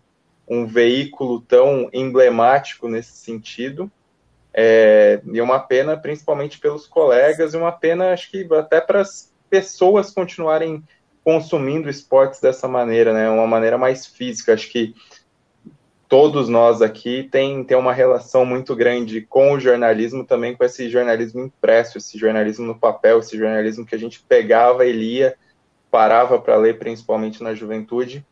um 0.47 0.65
veículo 0.65 1.41
tão 1.41 1.89
emblemático 1.91 2.87
nesse 2.87 3.17
sentido. 3.17 3.91
É, 4.53 5.21
e 5.25 5.41
uma 5.41 5.59
pena, 5.59 5.97
principalmente 5.97 6.59
pelos 6.59 6.87
colegas, 6.87 7.53
e 7.53 7.57
uma 7.57 7.71
pena, 7.71 8.13
acho 8.13 8.31
que 8.31 8.47
até 8.53 8.79
para 8.79 9.01
as 9.01 9.33
pessoas 9.49 10.11
continuarem 10.11 10.83
consumindo 11.23 11.89
esportes 11.89 12.39
dessa 12.39 12.67
maneira, 12.67 13.11
né? 13.11 13.29
Uma 13.29 13.47
maneira 13.47 13.77
mais 13.77 14.05
física. 14.05 14.53
Acho 14.53 14.69
que 14.69 14.93
todos 16.07 16.47
nós 16.47 16.81
aqui 16.81 17.27
tem, 17.31 17.63
tem 17.63 17.75
uma 17.75 17.91
relação 17.91 18.45
muito 18.45 18.75
grande 18.75 19.21
com 19.21 19.53
o 19.53 19.59
jornalismo, 19.59 20.23
também 20.23 20.55
com 20.55 20.63
esse 20.63 20.87
jornalismo 20.87 21.41
impresso, 21.41 21.97
esse 21.97 22.17
jornalismo 22.17 22.65
no 22.65 22.77
papel, 22.77 23.19
esse 23.19 23.37
jornalismo 23.37 23.85
que 23.85 23.95
a 23.95 23.99
gente 23.99 24.23
pegava 24.27 24.85
e 24.85 24.91
lia, 24.91 25.35
parava 25.89 26.39
para 26.39 26.55
ler, 26.55 26.77
principalmente 26.77 27.43
na 27.43 27.55
juventude 27.55 28.23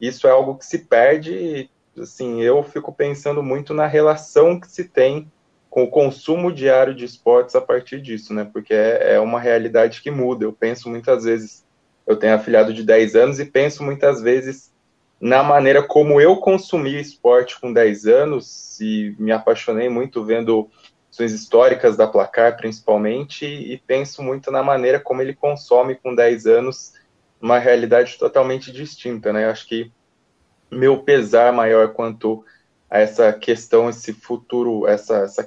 isso 0.00 0.26
é 0.26 0.30
algo 0.30 0.56
que 0.56 0.64
se 0.64 0.78
perde 0.78 1.70
assim, 2.00 2.40
eu 2.42 2.62
fico 2.62 2.92
pensando 2.92 3.42
muito 3.42 3.74
na 3.74 3.86
relação 3.86 4.58
que 4.58 4.70
se 4.70 4.84
tem 4.84 5.30
com 5.68 5.84
o 5.84 5.90
consumo 5.90 6.52
diário 6.52 6.94
de 6.94 7.04
esportes 7.04 7.54
a 7.54 7.60
partir 7.60 8.00
disso, 8.00 8.32
né? 8.32 8.48
Porque 8.50 8.72
é, 8.72 9.14
é 9.14 9.20
uma 9.20 9.38
realidade 9.38 10.00
que 10.00 10.10
muda. 10.10 10.44
Eu 10.44 10.52
penso 10.52 10.88
muitas 10.88 11.24
vezes, 11.24 11.64
eu 12.06 12.16
tenho 12.16 12.34
afilhado 12.34 12.72
de 12.72 12.82
10 12.82 13.14
anos 13.14 13.40
e 13.40 13.44
penso 13.44 13.82
muitas 13.82 14.20
vezes 14.20 14.72
na 15.20 15.42
maneira 15.42 15.82
como 15.82 16.20
eu 16.20 16.36
consumi 16.36 16.98
esporte 16.98 17.60
com 17.60 17.72
10 17.72 18.06
anos 18.06 18.80
e 18.80 19.14
me 19.18 19.32
apaixonei 19.32 19.88
muito 19.88 20.24
vendo 20.24 20.70
suas 21.10 21.32
históricas 21.32 21.96
da 21.96 22.06
Placar, 22.06 22.56
principalmente, 22.56 23.44
e 23.44 23.76
penso 23.86 24.22
muito 24.22 24.50
na 24.50 24.62
maneira 24.62 25.00
como 25.00 25.20
ele 25.20 25.34
consome 25.34 25.96
com 25.96 26.14
10 26.14 26.46
anos 26.46 26.92
uma 27.40 27.58
realidade 27.58 28.18
totalmente 28.18 28.72
distinta, 28.72 29.32
né? 29.32 29.44
Eu 29.44 29.50
acho 29.50 29.66
que 29.66 29.92
meu 30.70 31.02
pesar 31.02 31.52
maior 31.52 31.92
quanto 31.92 32.44
a 32.90 32.98
essa 32.98 33.32
questão, 33.32 33.88
esse 33.88 34.12
futuro, 34.12 34.86
essa, 34.86 35.24
essa, 35.24 35.46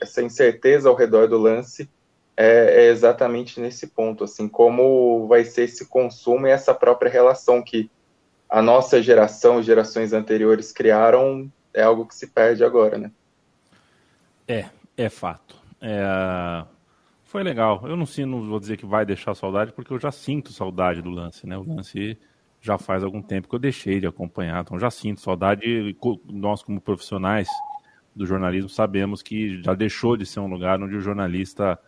essa 0.00 0.22
incerteza 0.22 0.88
ao 0.88 0.94
redor 0.94 1.26
do 1.26 1.38
lance 1.38 1.88
é, 2.36 2.84
é, 2.84 2.86
exatamente 2.86 3.60
nesse 3.60 3.86
ponto, 3.86 4.24
assim, 4.24 4.48
como 4.48 5.26
vai 5.26 5.44
ser 5.44 5.64
esse 5.64 5.86
consumo 5.86 6.46
e 6.46 6.50
essa 6.50 6.74
própria 6.74 7.10
relação 7.10 7.62
que 7.62 7.90
a 8.48 8.62
nossa 8.62 9.02
geração, 9.02 9.62
gerações 9.62 10.12
anteriores 10.12 10.72
criaram, 10.72 11.50
é 11.72 11.82
algo 11.82 12.06
que 12.06 12.14
se 12.14 12.26
perde 12.26 12.64
agora, 12.64 12.98
né? 12.98 13.10
É, 14.48 14.64
é 14.96 15.08
fato. 15.08 15.56
É... 15.80 16.64
Foi 17.30 17.44
legal. 17.44 17.80
Eu 17.84 17.96
não, 17.96 18.06
sinto, 18.06 18.26
não 18.26 18.44
vou 18.44 18.58
dizer 18.58 18.76
que 18.76 18.84
vai 18.84 19.06
deixar 19.06 19.36
saudade, 19.36 19.72
porque 19.72 19.92
eu 19.92 20.00
já 20.00 20.10
sinto 20.10 20.52
saudade 20.52 21.00
do 21.00 21.10
lance, 21.10 21.46
né? 21.46 21.56
O 21.56 21.62
lance 21.62 22.18
já 22.60 22.76
faz 22.76 23.04
algum 23.04 23.22
tempo 23.22 23.48
que 23.48 23.54
eu 23.54 23.58
deixei 23.60 24.00
de 24.00 24.06
acompanhar, 24.08 24.60
então 24.60 24.76
já 24.80 24.90
sinto 24.90 25.20
saudade. 25.20 25.96
Nós, 26.24 26.60
como 26.60 26.80
profissionais 26.80 27.48
do 28.16 28.26
jornalismo, 28.26 28.68
sabemos 28.68 29.22
que 29.22 29.62
já 29.62 29.74
deixou 29.74 30.16
de 30.16 30.26
ser 30.26 30.40
um 30.40 30.48
lugar 30.48 30.82
onde 30.82 30.96
o 30.96 31.00
jornalista 31.00 31.78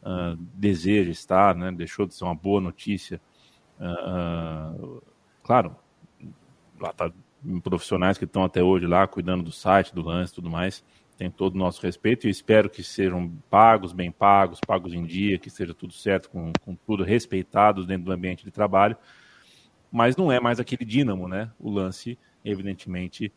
uh, 0.00 0.34
deseja 0.54 1.10
estar, 1.10 1.54
né? 1.54 1.70
deixou 1.70 2.06
de 2.06 2.14
ser 2.14 2.24
uma 2.24 2.34
boa 2.34 2.62
notícia. 2.62 3.20
Uh, 3.78 5.02
claro, 5.42 5.76
lá 6.80 6.94
tá 6.94 7.12
profissionais 7.62 8.16
que 8.16 8.24
estão 8.24 8.44
até 8.44 8.62
hoje 8.62 8.86
lá 8.86 9.06
cuidando 9.06 9.44
do 9.44 9.52
site, 9.52 9.94
do 9.94 10.00
lance 10.00 10.32
tudo 10.32 10.48
mais, 10.48 10.82
tem 11.16 11.30
todo 11.30 11.54
o 11.54 11.58
nosso 11.58 11.82
respeito 11.82 12.26
e 12.26 12.30
espero 12.30 12.68
que 12.68 12.82
sejam 12.82 13.32
pagos, 13.50 13.92
bem 13.92 14.10
pagos, 14.10 14.60
pagos 14.66 14.92
em 14.92 15.04
dia, 15.04 15.38
que 15.38 15.48
seja 15.48 15.72
tudo 15.72 15.92
certo, 15.92 16.28
com, 16.30 16.52
com 16.60 16.74
tudo 16.74 17.02
respeitados 17.02 17.86
dentro 17.86 18.04
do 18.04 18.12
ambiente 18.12 18.44
de 18.44 18.50
trabalho 18.50 18.96
mas 19.90 20.16
não 20.16 20.30
é 20.30 20.40
mais 20.40 20.60
aquele 20.60 20.84
dínamo, 20.84 21.28
né? 21.28 21.50
O 21.58 21.70
lance, 21.70 22.18
evidentemente, 22.44 23.32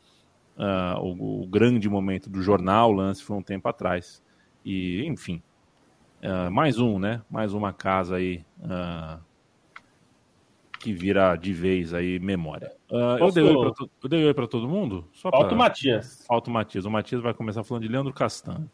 uh, 0.58 1.00
o, 1.00 1.44
o, 1.44 1.48
grande 1.48 1.90
momento 1.90 2.30
do 2.30 2.42
jornal, 2.42 2.90
o 2.90 2.94
lance 2.94 3.24
foi 3.24 3.38
um 3.38 3.42
tempo 3.42 3.68
atrás. 3.70 4.22
E, 4.66 5.06
enfim, 5.06 5.42
uh, 6.22 6.52
mais 6.52 6.78
um, 6.80 7.00
né? 7.00 7.22
Mais 7.30 7.54
uma 7.54 7.72
casa 7.72 8.18
aí 8.18 8.44
uh, 8.60 9.24
que 10.80 10.94
vira 10.94 11.36
de 11.36 11.52
vez 11.52 11.94
aí 11.94 12.20
memória. 12.20 12.72
Uh. 12.90 13.24
Eu 14.02 14.10
dei 14.10 14.26
oi 14.26 14.34
para 14.34 14.48
todo 14.48 14.68
mundo? 14.68 15.08
Só 15.12 15.30
Falta 15.30 15.48
pra... 15.48 15.56
o 15.56 15.58
Matias. 15.58 16.26
Falta 16.28 16.50
o 16.50 16.54
Matias. 16.54 16.86
O 16.86 16.90
Matias 16.90 17.22
vai 17.22 17.34
começar 17.34 17.64
falando 17.64 17.84
de 17.84 17.90
Leandro 17.90 18.14
Castan. 18.14 18.68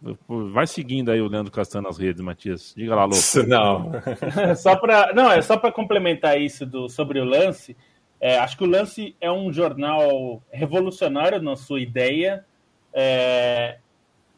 Vai 0.54 0.68
seguindo 0.68 1.10
aí 1.12 1.20
o 1.20 1.28
Leandro 1.28 1.52
Castan 1.52 1.82
nas 1.82 1.98
redes, 1.98 2.22
Matias. 2.22 2.74
Diga 2.78 2.96
lá, 2.96 3.06
louco. 3.06 3.48
Não. 3.48 3.92
só 4.56 4.76
para 4.76 5.14
não 5.14 5.32
é 5.32 5.42
só 5.42 5.58
para 5.58 5.72
complementar 5.72 6.40
isso 6.40 6.66
do 6.66 6.88
sobre 6.88 7.20
o 7.20 7.26
lance. 7.26 7.76
É, 8.22 8.38
acho 8.38 8.58
que 8.58 8.64
o 8.64 8.70
lance 8.70 9.16
é 9.20 9.32
um 9.32 9.52
jornal 9.52 10.42
revolucionário 10.52 11.42
na 11.42 11.56
sua 11.56 11.82
ideia. 11.82 12.46
É, 12.94 13.80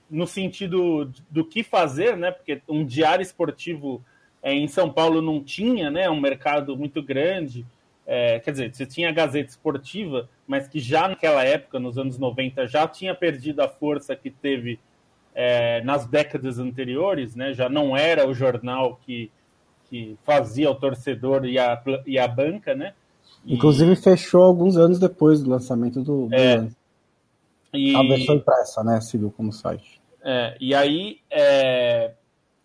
no 0.09 0.25
sentido 0.25 1.12
do 1.29 1.45
que 1.45 1.63
fazer, 1.63 2.17
né? 2.17 2.31
Porque 2.31 2.62
um 2.67 2.86
diário 2.86 3.21
esportivo 3.21 4.03
é, 4.41 4.53
em 4.53 4.67
São 4.67 4.91
Paulo 4.91 5.22
não 5.22 5.44
tinha, 5.44 5.89
né? 5.89 6.10
Um 6.10 6.20
mercado 6.20 6.77
muito 6.77 7.01
grande. 7.01 7.65
É, 8.06 8.39
quer 8.39 8.51
dizer, 8.51 8.74
você 8.74 8.86
tinha 8.86 9.10
a 9.10 9.12
Gazeta 9.12 9.50
Esportiva, 9.50 10.29
mas 10.48 10.67
que 10.67 10.79
já 10.79 11.08
naquela 11.08 11.44
época, 11.44 11.79
nos 11.79 11.98
anos 11.98 12.17
90, 12.17 12.65
já 12.67 12.88
tinha 12.88 13.13
perdido 13.13 13.62
a 13.62 13.67
força 13.67 14.15
que 14.15 14.29
teve 14.29 14.79
é, 15.36 15.82
nas 15.84 16.06
décadas 16.06 16.58
anteriores, 16.58 17.36
né? 17.36 17.53
Já 17.53 17.67
não 17.67 17.96
era 17.96 18.27
o 18.27 18.34
jornal 18.34 19.00
que, 19.06 19.29
que 19.89 20.17
fazia 20.24 20.72
o 20.72 20.75
torcedor 20.75 21.46
e 21.46 21.60
a, 21.60 21.82
e 22.06 22.17
a 22.17 22.27
banca, 22.27 22.74
né? 22.74 22.94
E... 23.46 23.56
Inclusive 23.56 23.96
fechou 23.96 24.44
alguns 24.44 24.77
anos 24.77 25.00
depois 25.00 25.41
do 25.41 25.50
lançamento 25.50 26.01
do, 26.01 26.27
do 26.27 26.34
é, 26.34 26.67
e... 27.74 27.96
a 27.96 28.01
versão 28.03 28.36
impressa, 28.36 28.84
né? 28.84 29.01
Civil 29.01 29.34
como 29.36 29.51
site. 29.51 30.01
É, 30.24 30.58
e 30.60 30.74
aí 30.74 31.20
é, 31.29 32.13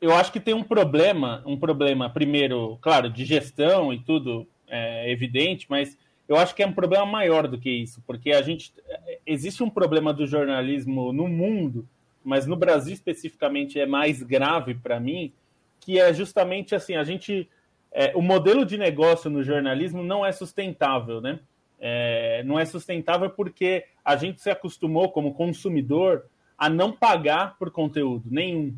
eu 0.02 0.12
acho 0.12 0.32
que 0.32 0.40
tem 0.40 0.52
um 0.52 0.64
problema, 0.64 1.44
um 1.46 1.56
problema, 1.56 2.10
primeiro, 2.10 2.76
claro, 2.82 3.08
de 3.08 3.24
gestão 3.24 3.92
e 3.92 4.00
tudo 4.00 4.48
é 4.66 5.08
evidente, 5.08 5.66
mas 5.70 5.96
eu 6.28 6.36
acho 6.36 6.56
que 6.56 6.62
é 6.62 6.66
um 6.66 6.72
problema 6.72 7.06
maior 7.06 7.46
do 7.46 7.56
que 7.56 7.70
isso, 7.70 8.02
porque 8.04 8.32
a 8.32 8.42
gente 8.42 8.74
existe 9.24 9.62
um 9.62 9.70
problema 9.70 10.12
do 10.12 10.26
jornalismo 10.26 11.12
no 11.12 11.28
mundo, 11.28 11.88
mas 12.24 12.48
no 12.48 12.56
Brasil 12.56 12.92
especificamente 12.92 13.78
é 13.78 13.86
mais 13.86 14.20
grave 14.24 14.74
para 14.74 14.98
mim, 14.98 15.32
que 15.78 16.00
é 16.00 16.12
justamente 16.12 16.74
assim, 16.74 16.96
a 16.96 17.04
gente 17.04 17.48
é, 17.92 18.10
o 18.16 18.22
modelo 18.22 18.66
de 18.66 18.76
negócio 18.76 19.30
no 19.30 19.44
jornalismo 19.44 20.02
não 20.02 20.26
é 20.26 20.32
sustentável, 20.32 21.20
né? 21.20 21.38
É, 21.78 22.42
não 22.44 22.58
é 22.58 22.64
sustentável 22.64 23.30
porque 23.30 23.84
a 24.04 24.16
gente 24.16 24.40
se 24.40 24.50
acostumou 24.50 25.10
como 25.10 25.34
consumidor 25.34 26.24
a 26.58 26.68
não 26.68 26.90
pagar 26.90 27.56
por 27.56 27.70
conteúdo 27.70 28.24
nenhum 28.30 28.74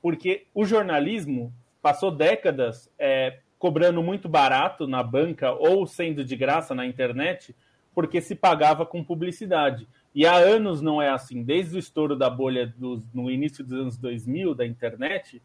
porque 0.00 0.46
o 0.54 0.64
jornalismo 0.64 1.52
passou 1.82 2.10
décadas 2.10 2.90
é, 2.98 3.38
cobrando 3.58 4.02
muito 4.02 4.28
barato 4.28 4.86
na 4.86 5.02
banca 5.02 5.52
ou 5.52 5.86
sendo 5.86 6.24
de 6.24 6.36
graça 6.36 6.74
na 6.74 6.86
internet, 6.86 7.54
porque 7.94 8.20
se 8.20 8.34
pagava 8.34 8.86
com 8.86 9.02
publicidade. 9.02 9.88
E 10.14 10.26
há 10.26 10.36
anos 10.36 10.80
não 10.80 11.02
é 11.02 11.08
assim, 11.08 11.42
desde 11.42 11.76
o 11.76 11.78
estouro 11.78 12.16
da 12.16 12.30
bolha 12.30 12.66
dos, 12.76 13.02
no 13.12 13.30
início 13.30 13.64
dos 13.64 13.72
anos 13.72 13.98
2000 13.98 14.54
da 14.54 14.66
internet, 14.66 15.42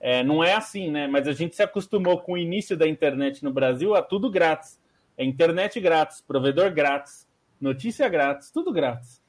é, 0.00 0.22
não 0.22 0.42
é 0.44 0.54
assim, 0.54 0.90
né? 0.90 1.06
Mas 1.06 1.26
a 1.26 1.32
gente 1.32 1.56
se 1.56 1.62
acostumou 1.62 2.18
com 2.18 2.32
o 2.32 2.38
início 2.38 2.76
da 2.76 2.86
internet 2.86 3.42
no 3.42 3.52
Brasil 3.52 3.94
a 3.94 4.02
tudo 4.02 4.30
grátis. 4.30 4.78
É 5.16 5.24
internet 5.24 5.80
grátis, 5.80 6.20
provedor 6.20 6.70
grátis, 6.72 7.26
notícia 7.60 8.08
grátis, 8.08 8.50
tudo 8.50 8.72
grátis. 8.72 9.22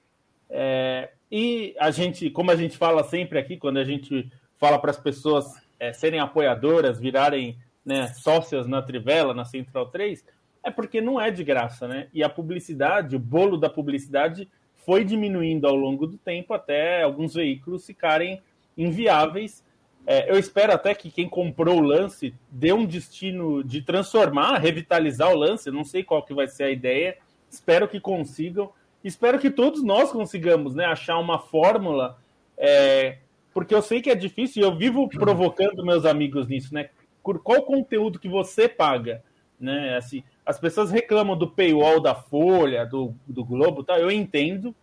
É, 0.49 1.11
e 1.31 1.75
a 1.79 1.91
gente, 1.91 2.29
como 2.29 2.51
a 2.51 2.55
gente 2.55 2.77
fala 2.77 3.03
sempre 3.03 3.39
aqui, 3.39 3.57
quando 3.57 3.77
a 3.77 3.83
gente 3.83 4.29
fala 4.59 4.79
para 4.79 4.91
as 4.91 4.99
pessoas 4.99 5.45
é, 5.79 5.93
serem 5.93 6.19
apoiadoras, 6.19 6.99
virarem 6.99 7.57
né, 7.85 8.07
sócias 8.07 8.67
na 8.67 8.81
Trivela, 8.81 9.33
na 9.33 9.45
Central 9.45 9.87
3, 9.87 10.23
é 10.63 10.71
porque 10.71 10.99
não 10.99 11.21
é 11.21 11.29
de 11.29 11.43
graça, 11.43 11.87
né? 11.87 12.07
E 12.11 12.23
a 12.23 12.29
publicidade, 12.29 13.15
o 13.15 13.19
bolo 13.19 13.55
da 13.55 13.69
publicidade 13.69 14.49
foi 14.85 15.03
diminuindo 15.03 15.67
ao 15.67 15.75
longo 15.75 16.07
do 16.07 16.17
tempo 16.17 16.53
até 16.53 17.03
alguns 17.03 17.35
veículos 17.35 17.85
ficarem 17.85 18.41
inviáveis. 18.75 19.63
É, 20.07 20.29
eu 20.29 20.37
espero 20.37 20.73
até 20.73 20.93
que 20.93 21.11
quem 21.11 21.29
comprou 21.29 21.77
o 21.77 21.83
lance 21.83 22.33
dê 22.49 22.73
um 22.73 22.85
destino 22.85 23.63
de 23.63 23.81
transformar, 23.81 24.57
revitalizar 24.57 25.31
o 25.31 25.35
lance. 25.35 25.71
Não 25.71 25.83
sei 25.83 26.03
qual 26.03 26.23
que 26.23 26.33
vai 26.33 26.47
ser 26.47 26.63
a 26.63 26.71
ideia. 26.71 27.17
Espero 27.49 27.87
que 27.87 27.99
consigam. 27.99 28.71
Espero 29.03 29.39
que 29.39 29.51
todos 29.51 29.83
nós 29.83 30.11
consigamos 30.11 30.73
né, 30.73 30.85
achar 30.85 31.17
uma 31.19 31.39
fórmula 31.39 32.17
é, 32.57 33.17
porque 33.55 33.73
eu 33.73 33.81
sei 33.81 34.01
que 34.01 34.09
é 34.09 34.15
difícil 34.15 34.61
e 34.61 34.65
eu 34.65 34.75
vivo 34.75 35.07
provocando 35.07 35.85
meus 35.85 36.03
amigos 36.03 36.45
nisso, 36.45 36.73
né? 36.73 36.89
Por 37.23 37.41
qual 37.41 37.63
conteúdo 37.63 38.19
que 38.19 38.27
você 38.27 38.67
paga, 38.67 39.23
né? 39.57 39.95
Assim, 39.95 40.25
as 40.45 40.59
pessoas 40.59 40.91
reclamam 40.91 41.37
do 41.37 41.49
paywall 41.49 42.01
da 42.01 42.13
Folha, 42.13 42.85
do, 42.85 43.15
do 43.25 43.45
Globo, 43.45 43.81
tá? 43.81 43.97
Eu 43.97 44.11
entendo, 44.11 44.75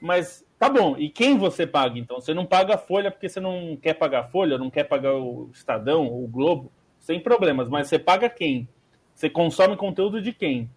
mas 0.00 0.46
tá 0.56 0.68
bom. 0.68 0.96
E 0.96 1.10
quem 1.10 1.36
você 1.36 1.66
paga 1.66 1.98
então? 1.98 2.20
Você 2.20 2.32
não 2.32 2.46
paga 2.46 2.76
a 2.76 2.78
Folha 2.78 3.10
porque 3.10 3.28
você 3.28 3.40
não 3.40 3.76
quer 3.76 3.94
pagar 3.94 4.20
a 4.20 4.28
Folha, 4.28 4.56
não 4.56 4.70
quer 4.70 4.84
pagar 4.84 5.16
o 5.16 5.50
Estadão, 5.52 6.06
o 6.06 6.28
Globo, 6.28 6.70
sem 7.00 7.18
problemas. 7.18 7.68
Mas 7.68 7.88
você 7.88 7.98
paga 7.98 8.30
quem? 8.30 8.68
Você 9.16 9.28
consome 9.28 9.76
conteúdo 9.76 10.22
de 10.22 10.32
quem? 10.32 10.70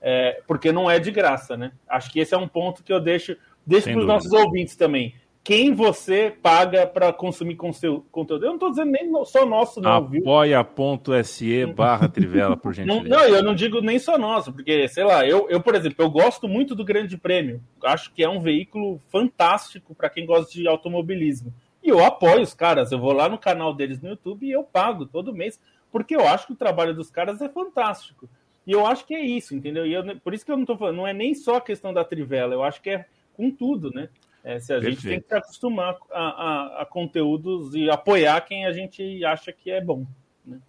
É, 0.00 0.40
porque 0.46 0.72
não 0.72 0.90
é 0.90 0.98
de 0.98 1.10
graça, 1.10 1.54
né? 1.54 1.72
Acho 1.86 2.10
que 2.10 2.18
esse 2.18 2.34
é 2.34 2.38
um 2.38 2.48
ponto 2.48 2.82
que 2.82 2.94
eu 2.94 3.00
deixo, 3.00 3.36
deixo 3.66 3.90
para 3.90 3.98
os 3.98 4.06
nossos 4.06 4.32
ouvintes 4.32 4.74
também 4.74 5.14
quem 5.46 5.72
você 5.72 6.36
paga 6.42 6.88
para 6.88 7.12
consumir 7.12 7.54
conteúdo. 7.54 8.04
Eu 8.44 8.48
não 8.48 8.54
estou 8.54 8.70
dizendo 8.70 8.90
nem 8.90 9.08
só 9.24 9.46
nosso, 9.46 9.80
não, 9.80 9.92
Apoia.se 10.18 11.66
barra 11.66 12.08
Trivela, 12.08 12.56
por 12.58 12.74
gentileza. 12.74 13.08
Não, 13.08 13.16
não, 13.16 13.24
eu 13.28 13.44
não 13.44 13.54
digo 13.54 13.80
nem 13.80 13.96
só 13.96 14.18
nosso, 14.18 14.52
porque, 14.52 14.88
sei 14.88 15.04
lá, 15.04 15.24
eu, 15.24 15.48
eu, 15.48 15.60
por 15.60 15.76
exemplo, 15.76 16.04
eu 16.04 16.10
gosto 16.10 16.48
muito 16.48 16.74
do 16.74 16.84
Grande 16.84 17.16
Prêmio. 17.16 17.62
Acho 17.84 18.12
que 18.12 18.24
é 18.24 18.28
um 18.28 18.40
veículo 18.40 19.00
fantástico 19.06 19.94
para 19.94 20.10
quem 20.10 20.26
gosta 20.26 20.50
de 20.52 20.66
automobilismo. 20.66 21.54
E 21.80 21.90
eu 21.90 22.04
apoio 22.04 22.42
os 22.42 22.52
caras. 22.52 22.90
Eu 22.90 22.98
vou 22.98 23.12
lá 23.12 23.28
no 23.28 23.38
canal 23.38 23.72
deles 23.72 24.02
no 24.02 24.08
YouTube 24.08 24.48
e 24.48 24.50
eu 24.50 24.64
pago 24.64 25.06
todo 25.06 25.32
mês, 25.32 25.60
porque 25.92 26.16
eu 26.16 26.26
acho 26.26 26.48
que 26.48 26.54
o 26.54 26.56
trabalho 26.56 26.92
dos 26.92 27.08
caras 27.08 27.40
é 27.40 27.48
fantástico. 27.48 28.28
E 28.66 28.72
eu 28.72 28.84
acho 28.84 29.06
que 29.06 29.14
é 29.14 29.24
isso, 29.24 29.54
entendeu? 29.54 29.86
E 29.86 29.92
eu, 29.94 30.02
por 30.18 30.34
isso 30.34 30.44
que 30.44 30.50
eu 30.50 30.56
não 30.56 30.64
tô 30.64 30.76
falando, 30.76 30.96
não 30.96 31.06
é 31.06 31.12
nem 31.12 31.36
só 31.36 31.58
a 31.58 31.60
questão 31.60 31.94
da 31.94 32.02
trivela, 32.02 32.52
eu 32.52 32.64
acho 32.64 32.82
que 32.82 32.90
é 32.90 33.06
com 33.32 33.48
tudo, 33.48 33.92
né? 33.92 34.08
É, 34.46 34.60
se 34.60 34.72
a 34.72 34.76
Perfeito. 34.76 35.00
gente 35.00 35.08
tem 35.08 35.20
que 35.20 35.26
se 35.26 35.34
acostumar 35.34 35.96
a, 36.12 36.20
a, 36.20 36.82
a, 36.82 36.86
conteúdos 36.86 37.74
e 37.74 37.90
apoiar 37.90 38.40
quem 38.42 38.64
a 38.64 38.72
gente 38.72 39.24
acha 39.24 39.52
que 39.52 39.72
é 39.72 39.80
bom. 39.80 40.06
Né? 40.46 40.60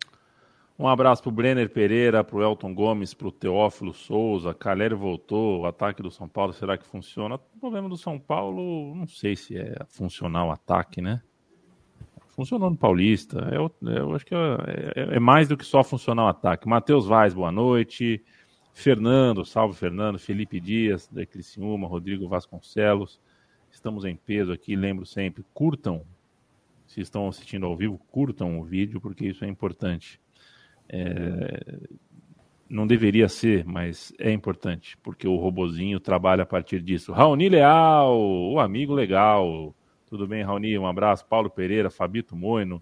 Um 0.80 0.88
abraço 0.88 1.22
para 1.22 1.30
o 1.30 1.32
Brenner 1.32 1.70
Pereira, 1.70 2.24
para 2.24 2.38
o 2.38 2.42
Elton 2.42 2.74
Gomes, 2.74 3.14
para 3.14 3.28
o 3.28 3.32
Teófilo 3.32 3.94
Souza. 3.94 4.52
Calério 4.52 4.98
voltou, 4.98 5.62
o 5.62 5.66
ataque 5.68 6.02
do 6.02 6.10
São 6.10 6.28
Paulo, 6.28 6.54
será 6.54 6.76
que 6.76 6.88
funciona? 6.88 7.36
O 7.36 7.60
problema 7.60 7.88
do 7.88 7.96
São 7.96 8.18
Paulo, 8.18 8.96
não 8.96 9.08
sei 9.08 9.36
se 9.36 9.56
é 9.56 9.76
funcional 9.90 10.48
o 10.48 10.52
ataque, 10.52 11.00
né? 11.00 11.22
Funcionou 12.30 12.72
no 12.72 12.78
Paulista. 12.78 13.48
Eu, 13.52 13.72
eu 13.92 14.16
acho 14.16 14.26
que 14.26 14.34
é, 14.34 14.40
é, 14.96 15.16
é, 15.18 15.20
mais 15.20 15.48
do 15.48 15.56
que 15.56 15.64
só 15.64 15.84
funcionar 15.84 16.26
o 16.26 16.30
ataque. 16.30 16.68
Matheus 16.68 17.06
Vaz, 17.06 17.32
boa 17.32 17.52
noite. 17.52 18.24
Fernando, 18.74 19.46
salve 19.46 19.76
Fernando. 19.76 20.18
Felipe 20.18 20.60
Dias, 20.60 21.08
da 21.08 21.24
Criciúma. 21.28 21.88
Rodrigo 21.88 22.28
Vasconcelos. 22.28 23.20
Estamos 23.78 24.06
em 24.06 24.16
peso 24.16 24.52
aqui, 24.52 24.76
lembro 24.76 25.06
sempre, 25.06 25.46
curtam, 25.54 26.02
se 26.88 27.00
estão 27.00 27.28
assistindo 27.28 27.68
ao 27.68 27.78
vivo, 27.78 28.02
curtam 28.12 28.60
o 28.60 28.64
vídeo, 28.64 29.00
porque 29.00 29.28
isso 29.28 29.46
é 29.46 29.48
importante. 29.48 30.20
É, 30.90 31.88
não 32.68 32.88
deveria 32.88 33.30
ser, 33.30 33.64
mas 33.66 34.12
é 34.18 34.32
importante, 34.32 34.98
porque 35.04 35.28
o 35.28 35.36
robozinho 35.36 36.00
trabalha 36.00 36.42
a 36.42 36.46
partir 36.46 36.82
disso. 36.82 37.12
Raoni 37.12 37.50
Leal, 37.50 38.20
o 38.20 38.60
amigo 38.60 38.96
legal. 38.96 39.76
Tudo 40.08 40.26
bem, 40.26 40.42
Raoni? 40.42 40.76
Um 40.76 40.88
abraço. 40.88 41.24
Paulo 41.28 41.48
Pereira, 41.48 41.92
Fabito 41.92 42.36
Moino, 42.36 42.82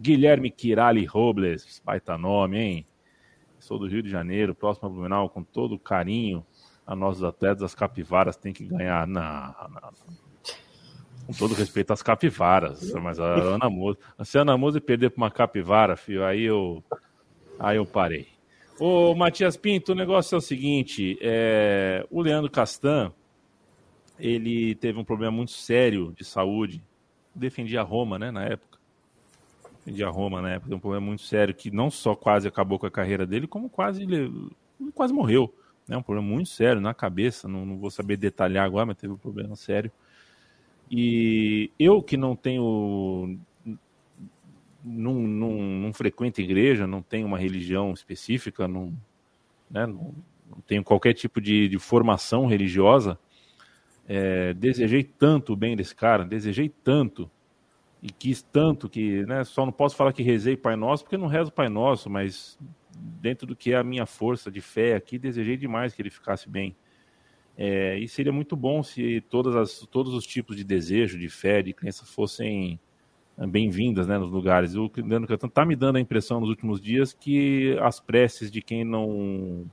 Guilherme 0.00 0.48
Kirali 0.48 1.04
Robles, 1.04 1.82
baita 1.84 2.16
nome, 2.16 2.56
hein? 2.56 2.86
Sou 3.58 3.80
do 3.80 3.88
Rio 3.88 4.00
de 4.00 4.08
Janeiro, 4.08 4.54
próximo 4.54 4.86
a 4.86 4.92
Blumenau, 4.92 5.28
com 5.28 5.42
todo 5.42 5.76
carinho 5.76 6.46
a 6.86 6.94
nossos 6.94 7.24
atletas, 7.24 7.64
as 7.64 7.74
capivaras 7.74 8.36
têm 8.36 8.52
que 8.52 8.64
ganhar. 8.64 9.08
Não, 9.08 9.20
não, 9.22 9.80
não. 9.82 10.25
Com 11.26 11.32
todo 11.32 11.54
respeito 11.54 11.92
às 11.92 12.02
capivaras, 12.02 12.92
mas 12.92 13.18
a 13.18 13.24
Ana 13.24 13.68
Moza. 13.68 13.98
Se 14.24 14.38
a 14.38 14.42
Ana 14.42 14.56
Moza 14.56 14.80
perder 14.80 15.10
para 15.10 15.24
uma 15.24 15.30
capivara, 15.30 15.96
filho, 15.96 16.24
aí 16.24 16.44
eu, 16.44 16.84
aí 17.58 17.76
eu 17.76 17.84
parei. 17.84 18.28
Ô, 18.78 19.14
Matias 19.14 19.56
Pinto, 19.56 19.92
o 19.92 19.94
negócio 19.94 20.36
é 20.36 20.38
o 20.38 20.40
seguinte: 20.40 21.18
é, 21.20 22.06
o 22.10 22.20
Leandro 22.20 22.50
Castan 22.50 23.12
ele 24.18 24.74
teve 24.76 24.98
um 24.98 25.04
problema 25.04 25.32
muito 25.32 25.52
sério 25.52 26.12
de 26.16 26.24
saúde. 26.24 26.82
Defendia 27.34 27.82
Roma, 27.82 28.18
né, 28.18 28.30
na 28.30 28.44
época. 28.44 28.78
Defendia 29.84 30.08
Roma 30.08 30.40
na 30.40 30.50
época. 30.50 30.64
Teve 30.64 30.76
um 30.76 30.80
problema 30.80 31.06
muito 31.06 31.22
sério 31.22 31.54
que 31.54 31.70
não 31.70 31.90
só 31.90 32.14
quase 32.14 32.48
acabou 32.48 32.78
com 32.78 32.86
a 32.86 32.90
carreira 32.90 33.26
dele, 33.26 33.46
como 33.46 33.68
quase 33.68 34.02
ele, 34.02 34.50
quase 34.94 35.12
morreu. 35.12 35.52
É 35.88 35.96
um 35.96 36.02
problema 36.02 36.26
muito 36.26 36.48
sério 36.48 36.80
na 36.80 36.94
cabeça. 36.94 37.46
Não, 37.46 37.64
não 37.64 37.78
vou 37.78 37.90
saber 37.90 38.16
detalhar 38.16 38.64
agora, 38.64 38.86
mas 38.86 38.96
teve 38.96 39.12
um 39.12 39.18
problema 39.18 39.54
sério. 39.54 39.92
E 40.90 41.70
eu 41.78 42.02
que 42.02 42.16
não 42.16 42.36
tenho. 42.36 43.38
Não, 44.84 45.14
não, 45.14 45.52
não 45.52 45.92
frequento 45.92 46.40
igreja, 46.40 46.86
não 46.86 47.02
tenho 47.02 47.26
uma 47.26 47.38
religião 47.38 47.92
específica, 47.92 48.68
não, 48.68 48.96
né, 49.68 49.84
não, 49.84 50.14
não 50.48 50.60
tenho 50.64 50.84
qualquer 50.84 51.12
tipo 51.12 51.40
de, 51.40 51.68
de 51.68 51.76
formação 51.76 52.46
religiosa, 52.46 53.18
é, 54.06 54.54
desejei 54.54 55.02
tanto 55.02 55.52
o 55.52 55.56
bem 55.56 55.74
desse 55.74 55.92
cara, 55.92 56.24
desejei 56.24 56.68
tanto 56.68 57.28
e 58.00 58.10
quis 58.12 58.42
tanto 58.42 58.88
que, 58.88 59.26
né, 59.26 59.42
só 59.42 59.66
não 59.66 59.72
posso 59.72 59.96
falar 59.96 60.12
que 60.12 60.22
rezei 60.22 60.56
Pai 60.56 60.76
Nosso 60.76 61.02
porque 61.02 61.16
não 61.16 61.26
rezo 61.26 61.50
Pai 61.50 61.68
Nosso, 61.68 62.08
mas 62.08 62.56
dentro 62.96 63.46
do 63.46 63.56
que 63.56 63.72
é 63.72 63.76
a 63.76 63.82
minha 63.82 64.06
força 64.06 64.50
de 64.50 64.60
fé 64.60 64.94
aqui, 64.94 65.18
desejei 65.18 65.56
demais 65.56 65.94
que 65.94 66.02
ele 66.02 66.10
ficasse 66.10 66.48
bem. 66.48 66.76
É, 67.56 67.98
e 67.98 68.06
seria 68.06 68.32
muito 68.32 68.54
bom 68.54 68.82
se 68.82 69.22
todas 69.30 69.56
as, 69.56 69.80
todos 69.90 70.12
os 70.12 70.26
tipos 70.26 70.56
de 70.56 70.62
desejo, 70.62 71.18
de 71.18 71.28
fé, 71.28 71.62
de 71.62 71.72
crença 71.72 72.04
fossem 72.04 72.78
é, 73.38 73.46
bem-vindas 73.46 74.06
né, 74.06 74.18
nos 74.18 74.30
lugares. 74.30 74.74
O 74.74 74.90
Leandro 74.96 75.26
Cantano 75.26 75.48
está 75.48 75.64
me 75.64 75.74
dando 75.74 75.96
a 75.96 76.00
impressão 76.00 76.40
nos 76.40 76.50
últimos 76.50 76.80
dias 76.80 77.14
que 77.14 77.76
as 77.80 77.98
preces 77.98 78.50
de 78.50 78.60
quem 78.60 78.84
não 78.84 79.64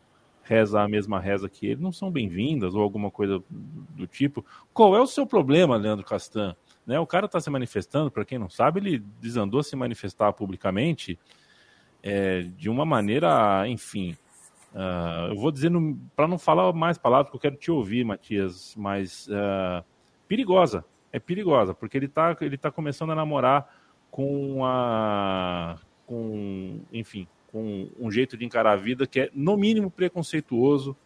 reza 0.44 0.82
a 0.82 0.88
mesma 0.88 1.20
reza 1.20 1.48
que 1.50 1.68
ele 1.68 1.82
não 1.82 1.92
são 1.92 2.12
bem-vindas 2.12 2.76
ou 2.76 2.82
alguma 2.82 3.10
coisa 3.12 3.42
do 3.50 4.08
tipo. 4.08 4.46
Qual 4.74 4.96
é 4.96 5.02
o 5.02 5.08
seu 5.08 5.26
problema, 5.26 5.78
Leandro 5.78 6.06
Castan? 6.06 6.56
Né, 6.86 7.00
o 7.00 7.08
cara 7.08 7.26
está 7.26 7.40
se 7.40 7.50
manifestando, 7.50 8.12
para 8.12 8.26
quem 8.26 8.38
não 8.38 8.50
sabe, 8.50 8.80
ele 8.80 9.04
desandou 9.22 9.62
a 9.62 9.64
se 9.64 9.76
manifestar 9.76 10.34
publicamente 10.34 11.18
é, 12.02 12.42
de 12.58 12.70
uma 12.70 12.86
maneira, 12.86 13.66
enfim, 13.68 14.18
Uh, 14.74 15.30
eu 15.30 15.36
vou 15.36 15.52
dizer 15.52 15.72
para 16.16 16.28
não 16.28 16.40
falar 16.40 16.74
mais 16.74 16.98
palavras, 16.98 17.28
porque 17.30 17.38
eu 17.38 17.52
quero 17.52 17.62
te 17.62 17.70
ouvir, 17.70 18.04
Matias, 18.04 18.76
mas 18.76 19.28
uh, 19.28 19.86
perigosa. 20.28 20.84
É 21.12 21.20
perigosa, 21.20 21.76
porque 21.76 21.96
ele 21.96 22.08
está 22.08 22.36
ele 22.42 22.58
tá 22.58 22.72
começando 22.72 23.12
a 23.12 23.16
namorar 23.16 23.72
com 24.10 24.66
a. 24.66 25.76
com. 26.08 26.80
enfim, 26.92 27.28
com 27.52 27.88
um 28.00 28.10
jeito 28.10 28.36
de 28.36 28.44
encarar 28.44 28.72
a 28.72 28.76
vida 28.76 29.06
que 29.06 29.20
é, 29.20 29.30
no 29.34 29.56
mínimo, 29.56 29.92
preconceituoso. 29.92 30.98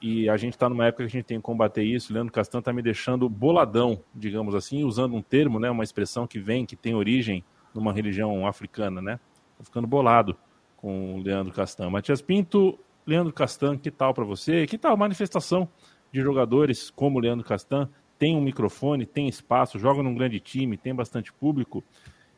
E 0.00 0.28
a 0.28 0.36
gente 0.36 0.54
está 0.54 0.68
numa 0.68 0.86
época 0.86 1.04
que 1.04 1.08
a 1.08 1.18
gente 1.18 1.24
tem 1.24 1.38
que 1.38 1.42
combater 1.42 1.82
isso. 1.82 2.12
Leandro 2.12 2.32
Castan 2.32 2.58
está 2.58 2.72
me 2.72 2.82
deixando 2.82 3.28
boladão, 3.28 4.02
digamos 4.14 4.54
assim, 4.54 4.84
usando 4.84 5.14
um 5.14 5.22
termo, 5.22 5.58
né, 5.58 5.70
uma 5.70 5.82
expressão 5.82 6.26
que 6.26 6.38
vem, 6.38 6.66
que 6.66 6.76
tem 6.76 6.94
origem 6.94 7.42
numa 7.74 7.90
religião 7.90 8.46
africana, 8.46 9.00
né? 9.00 9.18
Tô 9.56 9.64
ficando 9.64 9.86
bolado 9.86 10.36
com 10.84 11.14
o 11.14 11.22
Leandro 11.22 11.50
Castan. 11.50 11.88
Matias 11.88 12.20
Pinto, 12.20 12.78
Leandro 13.06 13.32
Castan, 13.32 13.78
que 13.78 13.90
tal 13.90 14.12
para 14.12 14.22
você? 14.22 14.66
Que 14.66 14.76
tal 14.76 14.94
manifestação 14.98 15.66
de 16.12 16.20
jogadores 16.20 16.90
como 16.90 17.16
o 17.16 17.22
Leandro 17.22 17.42
Castan? 17.42 17.88
Tem 18.18 18.36
um 18.36 18.40
microfone, 18.42 19.06
tem 19.06 19.26
espaço, 19.26 19.78
joga 19.78 20.02
num 20.02 20.14
grande 20.14 20.38
time, 20.38 20.76
tem 20.76 20.94
bastante 20.94 21.32
público 21.32 21.82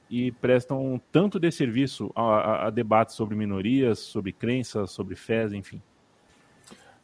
e 0.08 0.30
prestam 0.30 1.00
tanto 1.10 1.40
de 1.40 1.50
serviço 1.50 2.12
a, 2.14 2.22
a, 2.22 2.66
a 2.68 2.70
debates 2.70 3.16
sobre 3.16 3.34
minorias, 3.34 3.98
sobre 3.98 4.30
crenças, 4.30 4.92
sobre 4.92 5.16
fés, 5.16 5.52
enfim. 5.52 5.82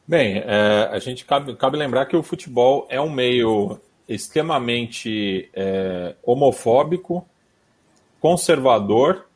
Bem, 0.07 0.45
é, 0.47 0.91
a 0.93 0.99
gente 1.01 1.25
cabe, 1.25 1.57
cabe, 1.57 1.77
lembrar 1.77 2.07
que 2.07 2.17
o 2.17 2.23
futebol 2.23 2.87
é 2.89 3.01
um 3.01 3.11
meio 3.11 3.81
extremamente 4.09 5.51
é, 5.53 6.15
homofóbico, 6.23 7.27
conservador 8.21 9.27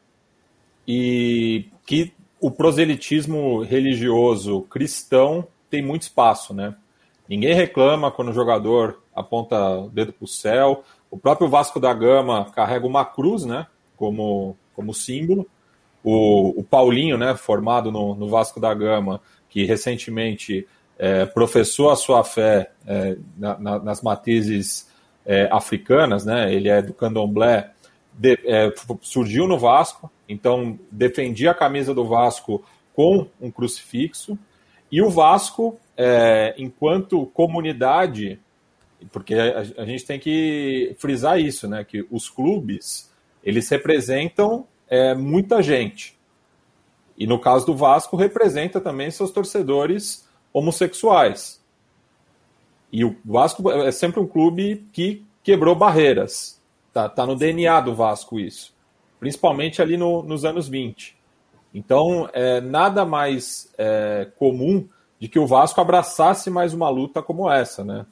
e 0.87 1.67
que 1.85 2.13
o 2.41 2.51
proselitismo 2.51 3.63
religioso 3.63 4.63
cristão 4.63 5.47
tem 5.71 5.83
muito 5.83 6.03
espaço, 6.03 6.55
né? 6.55 6.75
Ninguém 7.29 7.55
reclama 7.55 8.11
quando 8.11 8.29
o 8.29 8.35
jogador 8.35 9.03
aponta 9.15 9.79
o 9.79 9.89
dedo 9.89 10.13
para 10.13 10.25
o 10.25 10.29
céu. 10.29 10.85
O 11.11 11.19
próprio 11.19 11.49
Vasco 11.49 11.81
da 11.81 11.93
Gama 11.93 12.51
carrega 12.55 12.87
uma 12.87 13.05
cruz, 13.05 13.45
né? 13.45 13.67
Como, 13.97 14.57
como 14.75 14.95
símbolo. 14.95 15.47
O, 16.05 16.61
o 16.61 16.63
Paulinho, 16.63 17.19
né? 17.19 17.35
Formado 17.35 17.91
no, 17.91 18.15
no, 18.15 18.29
Vasco 18.29 18.61
da 18.61 18.73
Gama, 18.73 19.21
que 19.49 19.65
recentemente 19.65 20.69
é, 20.99 21.27
professou 21.27 21.91
a 21.91 21.97
sua 21.97 22.23
fé 22.23 22.71
é, 22.87 23.17
na, 23.37 23.59
na, 23.59 23.79
nas 23.81 24.03
matizes 24.03 24.89
é, 25.25 25.49
africanas, 25.51 26.25
né? 26.25 26.53
Ele 26.55 26.69
é 26.69 26.81
do 26.81 26.95
candomblé 26.95 27.73
de, 28.17 28.39
é, 28.45 28.73
surgiu 29.03 29.47
no 29.47 29.59
Vasco, 29.59 30.11
então 30.29 30.79
defendia 30.91 31.51
a 31.51 31.55
camisa 31.55 31.95
do 31.95 32.07
Vasco 32.07 32.65
com 32.95 33.29
um 33.41 33.51
crucifixo, 33.51 34.39
e 34.91 35.03
o 35.03 35.11
Vasco, 35.11 35.79
é, 35.97 36.55
enquanto 36.57 37.27
comunidade, 37.27 38.41
porque 39.13 39.35
a, 39.35 39.83
a, 39.83 39.85
gente 39.85 40.05
tem 40.05 40.19
que 40.19 40.95
frisar 40.99 41.39
isso, 41.39 41.69
né, 41.69 41.85
que 41.85 42.07
os 42.11 42.31
clubes, 42.31 43.13
eles 43.45 43.69
representam 43.69 44.67
é, 44.89 45.15
muita 45.15 45.63
gente, 45.63 46.17
e 47.19 47.27
no 47.27 47.39
caso 47.39 47.67
do 47.67 47.75
Vasco, 47.75 48.17
representa 48.17 48.81
também 48.81 49.11
seus 49.11 49.31
torcedores 49.31 50.29
homossexuais. 50.53 51.63
E 52.93 53.05
o 53.05 53.17
Vasco 53.25 53.71
é 53.71 53.91
sempre 53.91 54.21
um 54.21 54.27
clube 54.27 54.87
que 54.93 55.25
quebrou 55.43 55.75
barreiras. 55.75 56.56
Tá, 56.97 57.11
tá 57.11 57.27
no 57.27 57.37
DNA 57.37 57.79
do 57.83 57.95
Vasco 57.95 58.41
isso. 58.41 58.75
Principalmente 59.21 59.83
ali 59.83 59.99
no, 59.99 60.23
nos 60.23 60.47
anos 60.47 60.67
20. 60.67 61.15
Então, 61.75 62.27
é 62.33 62.59
nada 62.63 63.05
mais 63.05 63.71
é, 63.77 64.29
comum 64.39 64.89
de 65.21 65.29
que 65.29 65.39
o 65.39 65.47
Vasco 65.47 65.79
abraçasse 65.79 66.49
mais 66.49 66.73
uma 66.73 66.89
luta 66.89 67.21
como 67.23 67.51
essa, 67.53 67.85
né? 67.85 68.07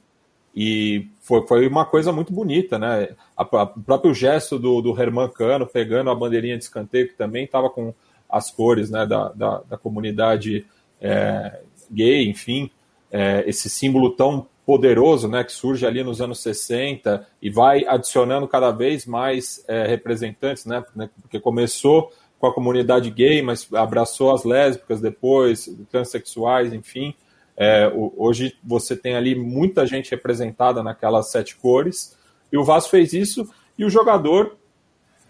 E 0.55 1.07
foi, 1.19 1.47
foi 1.47 1.67
uma 1.67 1.83
coisa 1.83 2.11
muito 2.11 2.31
bonita, 2.31 2.77
né? 2.77 3.15
A, 3.35 3.41
a, 3.41 3.63
o 3.63 3.81
próprio 3.81 4.13
gesto 4.13 4.59
do, 4.59 4.79
do 4.83 5.01
Herman 5.01 5.31
Cano 5.31 5.65
pegando 5.65 6.11
a 6.11 6.15
bandeirinha 6.15 6.55
de 6.55 6.65
escanteio, 6.65 7.07
que 7.07 7.15
também 7.15 7.45
estava 7.45 7.71
com 7.71 7.91
as 8.29 8.51
cores 8.51 8.91
né, 8.91 9.03
da, 9.07 9.29
da, 9.29 9.63
da 9.67 9.77
comunidade 9.79 10.63
é, 11.01 11.59
gay, 11.89 12.29
enfim, 12.29 12.69
é, 13.11 13.43
esse 13.47 13.67
símbolo 13.67 14.11
tão 14.11 14.45
poderoso, 14.65 15.27
né, 15.27 15.43
que 15.43 15.51
surge 15.51 15.85
ali 15.85 16.03
nos 16.03 16.21
anos 16.21 16.39
60 16.39 17.27
e 17.41 17.49
vai 17.49 17.85
adicionando 17.85 18.47
cada 18.47 18.71
vez 18.71 19.05
mais 19.05 19.63
é, 19.67 19.85
representantes, 19.85 20.65
né, 20.65 20.83
porque 21.21 21.39
começou 21.39 22.11
com 22.39 22.47
a 22.47 22.53
comunidade 22.53 23.09
gay, 23.11 23.41
mas 23.41 23.71
abraçou 23.73 24.33
as 24.33 24.43
lésbicas 24.43 24.99
depois, 24.99 25.69
transexuais, 25.91 26.73
enfim. 26.73 27.13
É, 27.55 27.89
hoje 28.17 28.57
você 28.63 28.95
tem 28.95 29.15
ali 29.15 29.35
muita 29.35 29.85
gente 29.85 30.11
representada 30.11 30.83
naquelas 30.83 31.31
sete 31.31 31.55
cores, 31.55 32.17
e 32.51 32.57
o 32.57 32.63
Vasco 32.63 32.91
fez 32.91 33.13
isso, 33.13 33.49
e 33.77 33.85
o 33.85 33.89
jogador 33.89 34.57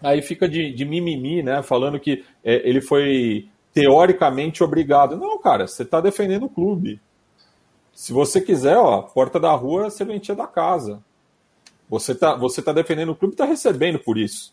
aí 0.02 0.20
fica 0.22 0.48
de, 0.48 0.72
de 0.72 0.84
mimimi, 0.84 1.42
né? 1.42 1.62
Falando 1.62 1.98
que 2.00 2.24
é, 2.44 2.68
ele 2.68 2.80
foi 2.80 3.48
teoricamente 3.72 4.62
obrigado. 4.62 5.16
Não, 5.16 5.38
cara, 5.38 5.66
você 5.66 5.82
está 5.82 6.00
defendendo 6.00 6.46
o 6.46 6.50
clube. 6.50 7.00
Se 7.96 8.12
você 8.12 8.42
quiser, 8.42 8.76
ó, 8.76 9.00
porta 9.00 9.40
da 9.40 9.50
rua 9.52 9.86
é 9.86 9.90
serventia 9.90 10.34
da 10.34 10.46
casa. 10.46 11.02
Você 11.88 12.12
está 12.12 12.34
você 12.34 12.60
tá 12.60 12.70
defendendo 12.70 13.12
o 13.12 13.16
clube 13.16 13.32
e 13.32 13.36
está 13.36 13.46
recebendo 13.46 13.98
por 13.98 14.18
isso. 14.18 14.52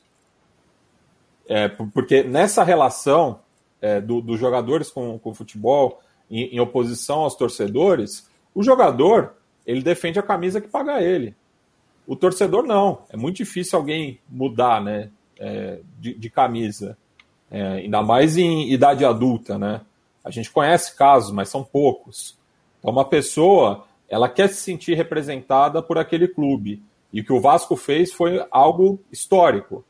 É, 1.45 1.67
porque 1.67 2.23
nessa 2.23 2.63
relação 2.63 3.41
é, 3.81 3.99
do, 3.99 4.21
dos 4.21 4.39
jogadores 4.39 4.89
com, 4.89 5.19
com 5.19 5.31
o 5.31 5.33
futebol, 5.33 5.99
em, 6.31 6.55
em, 6.55 6.59
oposição 6.61 7.19
aos 7.19 7.35
torcedores, 7.35 8.29
o 8.55 8.63
jogador 8.63 9.33
ele 9.67 9.81
defende 9.81 10.17
a 10.17 10.23
camisa 10.23 10.61
que 10.61 10.69
paga 10.69 11.01
ele. 11.01 11.35
O 12.07 12.15
torcedor 12.15 12.63
não. 12.63 13.01
É 13.09 13.17
muito 13.17 13.35
difícil 13.35 13.77
alguém 13.77 14.21
mudar 14.29 14.81
né, 14.81 15.11
é, 15.37 15.81
de, 15.99 16.13
de, 16.13 16.29
camisa. 16.29 16.97
É, 17.51 17.61
ainda 17.61 18.01
mais 18.01 18.37
em 18.37 18.71
idade 18.71 19.03
adulta. 19.03 19.57
Né? 19.57 19.81
A 20.23 20.31
gente 20.31 20.49
conhece 20.49 20.95
casos, 20.95 21.33
mas 21.33 21.49
são 21.49 21.61
poucos. 21.61 22.41
Então, 22.83 22.91
uma 22.91 23.05
pessoa 23.05 23.85
ela 24.09 24.27
quer 24.27 24.49
se 24.49 24.57
sentir 24.57 24.95
representada 24.95 25.81
por 25.81 25.97
aquele 25.97 26.27
clube. 26.27 26.83
E 27.11 27.21
o 27.21 27.23
que 27.23 27.31
o 27.31 27.39
Vasco 27.39 27.77
fez 27.77 28.11
foi 28.11 28.45
algo 28.51 28.99
histórico. 29.09 29.85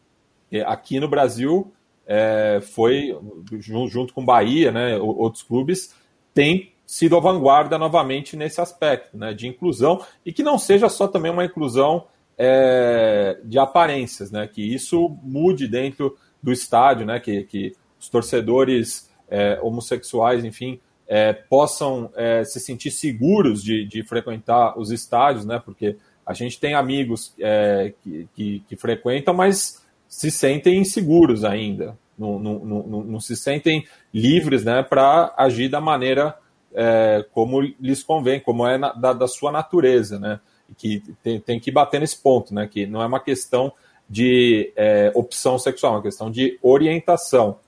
Aqui 0.68 1.00
no 1.00 1.08
Brasil, 1.08 1.74
é, 2.06 2.62
foi, 2.62 3.18
junto 3.60 4.14
com 4.14 4.24
Bahia, 4.24 4.72
né, 4.72 4.98
outros 4.98 5.42
clubes, 5.42 5.96
tem 6.34 6.72
sido 6.86 7.18
a 7.18 7.20
vanguarda 7.20 7.78
novamente 7.78 8.38
nesse 8.38 8.62
aspecto 8.62 9.18
né, 9.18 9.34
de 9.34 9.48
inclusão 9.48 10.06
e 10.24 10.32
que 10.32 10.44
não 10.44 10.60
seja 10.60 10.90
só 10.90 11.08
também 11.08 11.32
uma 11.32 11.46
inclusão 11.46 12.06
é, 12.38 13.40
de 13.44 13.58
aparências, 13.58 14.32
né, 14.32 14.48
que 14.48 14.62
isso 14.62 15.18
mude 15.24 15.68
dentro 15.68 16.16
do 16.42 16.52
estádio, 16.52 17.06
né, 17.06 17.20
que, 17.20 17.44
que 17.46 17.76
os 18.00 18.10
torcedores 18.10 19.10
é, 19.28 19.60
homossexuais, 19.62 20.46
enfim, 20.46 20.80
é, 21.08 21.34
possam 21.34 22.10
é, 22.16 22.44
se 22.44 22.60
sentir 22.60 22.92
seguros 22.92 23.64
de, 23.64 23.86
de 23.86 24.04
frequentar 24.04 24.78
os 24.78 24.92
estádios, 24.92 25.46
né, 25.46 25.62
porque 25.64 25.98
a 26.26 26.34
gente 26.34 26.60
tem 26.60 26.74
amigos 26.74 27.34
é, 27.40 27.94
que, 28.02 28.28
que, 28.34 28.64
que, 28.68 28.76
frequentam, 28.76 29.34
mas 29.34 29.84
se 30.08 30.32
sentem 30.32 30.80
inseguros 30.80 31.44
ainda, 31.44 31.98
não, 32.18 32.40
não, 32.40 32.60
não, 32.60 33.04
não 33.04 33.20
se 33.20 33.36
sentem 33.36 33.86
livres 34.14 34.64
né, 34.64 34.84
para 34.84 35.34
agir 35.38 35.68
da 35.70 35.82
maneira 35.82 36.38
é, 36.74 37.26
como 37.32 37.62
lhes 37.62 38.04
convém, 38.04 38.40
como 38.40 38.68
é 38.68 38.78
na, 38.78 38.92
da, 38.94 39.14
da, 39.14 39.28
sua 39.28 39.52
natureza, 39.52 40.20
né? 40.20 40.40
Que 40.78 41.04
tem, 41.22 41.40
tem, 41.40 41.60
que 41.60 41.72
bater 41.72 42.00
nesse 42.00 42.18
ponto, 42.18 42.54
né? 42.54 42.68
Que 42.68 42.88
não 42.88 43.02
é 43.02 43.06
uma 43.06 43.20
questão 43.20 43.72
de 44.10 44.74
é, 44.76 45.12
opção 45.14 45.60
sexual, 45.60 45.94
é 45.94 45.96
uma 45.98 46.02
questão 46.02 46.32
de 46.32 46.58
orientação. 46.62 47.60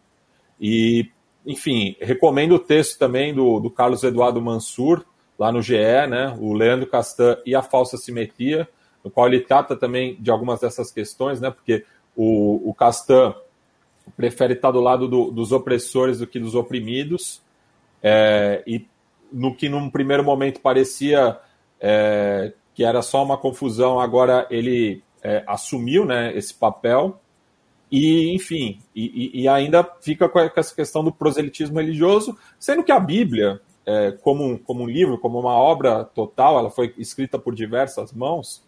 E, 0.60 1.10
enfim, 1.46 1.96
recomendo 2.02 2.56
o 2.56 2.60
texto 2.60 2.98
também 2.98 3.34
do, 3.34 3.60
do 3.60 3.70
Carlos 3.70 4.04
Eduardo 4.04 4.42
Mansur, 4.42 5.06
lá 5.38 5.52
no 5.52 5.62
GE, 5.62 5.76
né, 6.10 6.36
o 6.40 6.54
Leandro 6.54 6.88
Castan 6.88 7.38
e 7.46 7.54
a 7.54 7.62
falsa 7.62 7.98
simetria, 7.98 8.68
no 9.04 9.12
qual 9.12 9.28
ele 9.28 9.42
trata 9.42 9.76
também 9.76 10.16
de 10.20 10.32
algumas 10.32 10.62
dessas 10.62 10.92
questões, 10.92 11.40
né, 11.40 11.52
porque 11.52 11.86
o, 12.16 12.70
o 12.70 12.74
Castan 12.74 13.36
prefere 14.16 14.54
estar 14.54 14.72
do 14.72 14.80
lado 14.80 15.08
do, 15.08 15.32
dos 15.32 15.52
opressores 15.52 16.20
do 16.20 16.28
que 16.28 16.40
dos 16.40 16.56
oprimidos, 16.56 17.42
é, 18.02 18.64
e 18.66 18.86
no 19.32 19.56
que 19.56 19.68
num 19.68 19.90
primeiro 19.90 20.24
momento 20.24 20.62
parecia 20.62 21.38
é, 21.80 22.54
que 22.74 22.84
era 22.84 23.02
só 23.02 23.24
uma 23.24 23.38
confusão, 23.38 24.00
agora 24.00 24.48
ele 24.50 25.04
é, 25.22 25.44
assumiu 25.48 26.06
né, 26.06 26.36
esse 26.36 26.54
papel, 26.54 27.20
e 27.96 28.36
enfim, 28.36 28.80
e, 28.94 29.42
e, 29.42 29.48
ainda 29.48 29.82
fica 30.02 30.28
com 30.28 30.38
essa 30.38 30.76
questão 30.76 31.02
do 31.02 31.14
proselitismo 31.14 31.80
religioso, 31.80 32.38
sendo 32.60 32.84
que 32.84 32.92
a 32.92 33.00
Bíblia, 33.00 33.62
é, 33.86 34.12
como, 34.12 34.44
um, 34.44 34.58
como 34.58 34.84
um 34.84 34.86
livro, 34.86 35.18
como 35.18 35.40
uma 35.40 35.54
obra 35.54 36.04
total, 36.04 36.60
ela 36.60 36.70
foi 36.70 36.94
escrita 36.98 37.40
por 37.40 37.56
diversas 37.56 38.12
mãos, 38.12 38.62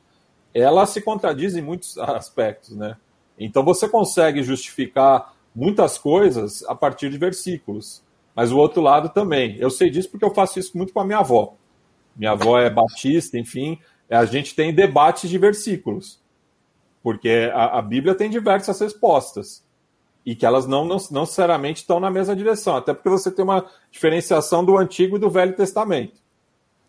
ela 0.54 0.86
se 0.86 1.02
contradiz 1.02 1.58
em 1.58 1.62
muitos 1.62 1.98
aspectos, 2.00 2.74
né? 2.74 2.96
Então 3.38 3.66
você 3.66 3.90
consegue 3.90 4.42
justificar 4.44 5.34
muitas 5.54 5.98
coisas 5.98 6.64
a 6.64 6.74
partir 6.74 7.10
de 7.10 7.18
versículos, 7.18 8.02
mas 8.34 8.50
o 8.50 8.58
outro 8.58 8.82
lado 8.82 9.10
também. 9.10 9.58
Eu 9.60 9.70
sei 9.70 9.90
disso 9.90 10.10
porque 10.10 10.24
eu 10.24 10.34
faço 10.34 10.58
isso 10.58 10.78
muito 10.78 10.94
com 10.94 11.02
a 11.02 11.06
minha 11.06 11.20
avó. 11.20 11.54
Minha 12.16 12.32
avó 12.32 12.58
é 12.58 12.70
batista, 12.70 13.38
enfim, 13.38 13.78
a 14.10 14.24
gente 14.24 14.56
tem 14.56 14.74
debates 14.74 15.30
de 15.30 15.38
versículos, 15.38 16.18
porque 17.08 17.50
a, 17.54 17.80
a 17.80 17.82
Bíblia 17.82 18.14
tem 18.14 18.30
diversas 18.30 18.82
respostas 18.82 19.64
e 20.26 20.36
que 20.36 20.46
elas 20.46 20.68
não, 20.68 20.84
não, 20.84 20.98
não 21.10 21.22
necessariamente 21.22 21.80
estão 21.80 22.02
na 22.02 22.12
mesma 22.12 22.36
direção, 22.36 22.76
até 22.76 22.94
porque 22.94 23.08
você 23.08 23.32
tem 23.32 23.46
uma 23.46 23.66
diferenciação 23.90 24.66
do 24.66 24.78
Antigo 24.78 25.16
e 25.16 25.20
do 25.20 25.30
Velho 25.30 25.56
Testamento. 25.56 26.20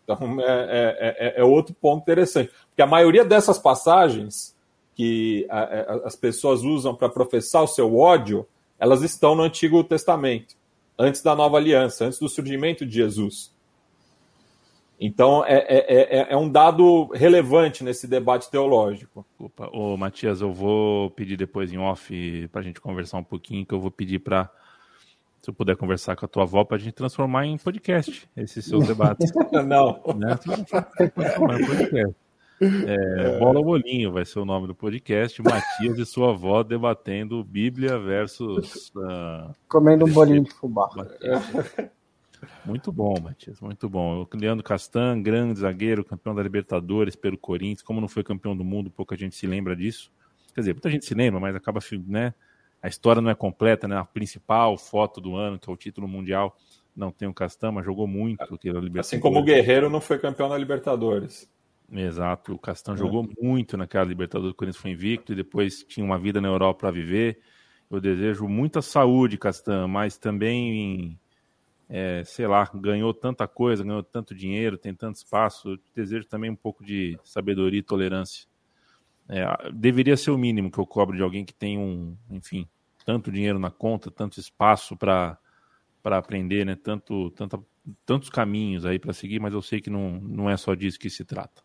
Então, 0.03 0.41
é, 0.41 0.45
é, 0.45 1.37
é, 1.37 1.39
é 1.39 1.43
outro 1.45 1.73
ponto 1.73 2.01
interessante, 2.01 2.51
porque 2.67 2.81
a 2.81 2.85
maioria 2.85 3.23
dessas 3.23 3.57
passagens 3.57 4.53
que 4.93 5.47
a, 5.49 5.59
a, 5.61 5.93
as 6.07 6.17
pessoas 6.17 6.63
usam 6.63 6.93
para 6.93 7.07
professar 7.07 7.63
o 7.63 7.67
seu 7.67 7.97
ódio, 7.97 8.45
elas 8.77 9.01
estão 9.03 9.35
no 9.35 9.43
Antigo 9.43 9.81
Testamento, 9.85 10.53
antes 10.97 11.21
da 11.21 11.33
Nova 11.33 11.55
Aliança, 11.55 12.03
antes 12.03 12.19
do 12.19 12.27
surgimento 12.27 12.85
de 12.85 12.93
Jesus. 12.93 13.53
Então, 14.99 15.45
é, 15.45 15.59
é, 15.59 16.19
é, 16.19 16.27
é, 16.33 16.37
um 16.37 16.49
dado 16.49 17.05
relevante 17.13 17.85
nesse 17.85 18.05
debate 18.05 18.51
teológico. 18.51 19.25
Opa, 19.39 19.69
ô, 19.71 19.95
Matias, 19.95 20.41
eu 20.41 20.51
vou 20.51 21.09
pedir 21.11 21.37
depois 21.37 21.71
em 21.71 21.77
off 21.77 22.47
para 22.51 22.59
a 22.59 22.63
gente 22.63 22.81
conversar 22.81 23.17
um 23.17 23.23
pouquinho, 23.23 23.65
que 23.65 23.73
eu 23.73 23.79
vou 23.79 23.89
pedir 23.89 24.19
para, 24.19 24.49
se 25.41 25.49
eu 25.49 25.53
puder 25.53 25.77
conversar 25.77 26.17
com 26.17 26.25
a 26.25 26.27
tua 26.27 26.43
avó, 26.43 26.65
para 26.65 26.75
a 26.75 26.79
gente 26.79 26.93
transformar 26.93 27.45
em 27.45 27.57
podcast 27.57 28.29
esses 28.35 28.65
seus 28.65 28.85
debates. 28.85 29.31
Não. 29.65 30.01
Né? 30.17 30.35
Transformar 30.35 31.61
em 31.61 31.65
podcast. 31.65 32.15
É, 32.61 33.39
Bola 33.39 33.63
Bolinho 33.63 34.11
vai 34.11 34.25
ser 34.25 34.39
o 34.39 34.45
nome 34.45 34.67
do 34.67 34.75
podcast. 34.75 35.41
Matias 35.41 35.97
e 35.97 36.05
sua 36.05 36.31
avó 36.31 36.61
debatendo 36.61 37.41
Bíblia 37.41 37.97
versus. 37.97 38.91
Uh, 38.93 39.55
Comendo 39.69 40.05
um 40.05 40.11
bolinho 40.11 40.43
de 40.43 40.51
fubá. 40.51 40.89
Muito 42.65 42.91
bom, 42.91 43.15
Matias, 43.21 43.59
muito 43.59 43.89
bom. 43.89 44.21
O 44.21 44.37
Leandro 44.37 44.63
Castan, 44.63 45.21
grande 45.21 45.59
zagueiro, 45.59 46.03
campeão 46.03 46.35
da 46.35 46.43
Libertadores 46.43 47.15
pelo 47.15 47.37
Corinthians. 47.37 47.81
Como 47.81 47.99
não 47.99 48.07
foi 48.07 48.23
campeão 48.23 48.55
do 48.55 48.63
mundo, 48.63 48.89
pouca 48.89 49.15
gente 49.15 49.35
se 49.35 49.47
lembra 49.47 49.75
disso. 49.75 50.11
Quer 50.53 50.61
dizer, 50.61 50.73
muita 50.73 50.89
gente 50.89 51.05
se 51.05 51.13
lembra, 51.13 51.39
mas 51.39 51.55
acaba, 51.55 51.79
né? 52.07 52.33
A 52.81 52.87
história 52.87 53.21
não 53.21 53.29
é 53.29 53.35
completa, 53.35 53.87
né? 53.87 53.97
A 53.97 54.05
principal 54.05 54.77
foto 54.77 55.19
do 55.19 55.35
ano, 55.35 55.59
que 55.59 55.69
é 55.69 55.73
o 55.73 55.77
título 55.77 56.07
mundial, 56.07 56.57
não 56.95 57.11
tem 57.11 57.27
o 57.27 57.33
Castan, 57.33 57.73
mas 57.73 57.85
jogou 57.85 58.07
muito. 58.07 58.41
Assim 58.97 59.19
como 59.19 59.39
o 59.39 59.43
Guerreiro 59.43 59.89
não 59.89 60.01
foi 60.01 60.17
campeão 60.17 60.49
da 60.49 60.57
Libertadores. 60.57 61.49
Exato, 61.91 62.53
o 62.53 62.59
Castan 62.59 62.93
é. 62.93 62.97
jogou 62.97 63.27
muito 63.41 63.75
naquela 63.75 64.05
Libertadores, 64.05 64.53
o 64.53 64.55
Corinthians 64.55 64.81
foi 64.81 64.91
invicto 64.91 65.33
e 65.33 65.35
depois 65.35 65.83
tinha 65.83 66.05
uma 66.05 66.19
vida 66.19 66.39
na 66.39 66.47
Europa 66.47 66.81
para 66.81 66.91
viver. 66.91 67.39
Eu 67.89 67.99
desejo 67.99 68.47
muita 68.47 68.81
saúde, 68.81 69.37
Castan, 69.37 69.87
mas 69.87 70.17
também 70.17 71.17
é, 71.89 72.23
sei 72.23 72.45
lá, 72.47 72.69
ganhou 72.75 73.13
tanta 73.13 73.47
coisa, 73.47 73.83
ganhou 73.83 74.03
tanto 74.03 74.35
dinheiro, 74.35 74.77
tem 74.77 74.93
tanto 74.93 75.15
espaço. 75.15 75.71
Eu 75.71 75.79
desejo 75.95 76.27
também 76.27 76.51
um 76.51 76.55
pouco 76.55 76.85
de 76.85 77.17
sabedoria 77.23 77.79
e 77.79 77.83
tolerância. 77.83 78.47
É, 79.27 79.71
deveria 79.71 80.15
ser 80.15 80.31
o 80.31 80.37
mínimo 80.37 80.71
que 80.71 80.77
eu 80.77 80.85
cobro 80.85 81.17
de 81.17 81.23
alguém 81.23 81.43
que 81.43 81.53
tem 81.53 81.77
um, 81.77 82.15
enfim, 82.29 82.67
tanto 83.05 83.31
dinheiro 83.31 83.57
na 83.57 83.71
conta, 83.71 84.11
tanto 84.11 84.39
espaço 84.39 84.95
para 84.95 85.37
para 86.01 86.17
aprender, 86.17 86.65
né? 86.65 86.77
Tanto, 86.81 87.29
tanto, 87.31 87.65
tantos 88.05 88.29
caminhos 88.29 88.85
aí 88.85 88.97
para 88.97 89.11
seguir, 89.11 89.39
mas 89.39 89.53
eu 89.53 89.61
sei 89.61 89.81
que 89.81 89.89
não, 89.89 90.11
não 90.11 90.49
é 90.49 90.55
só 90.55 90.73
disso 90.73 90.97
que 90.97 91.09
se 91.09 91.25
trata. 91.25 91.61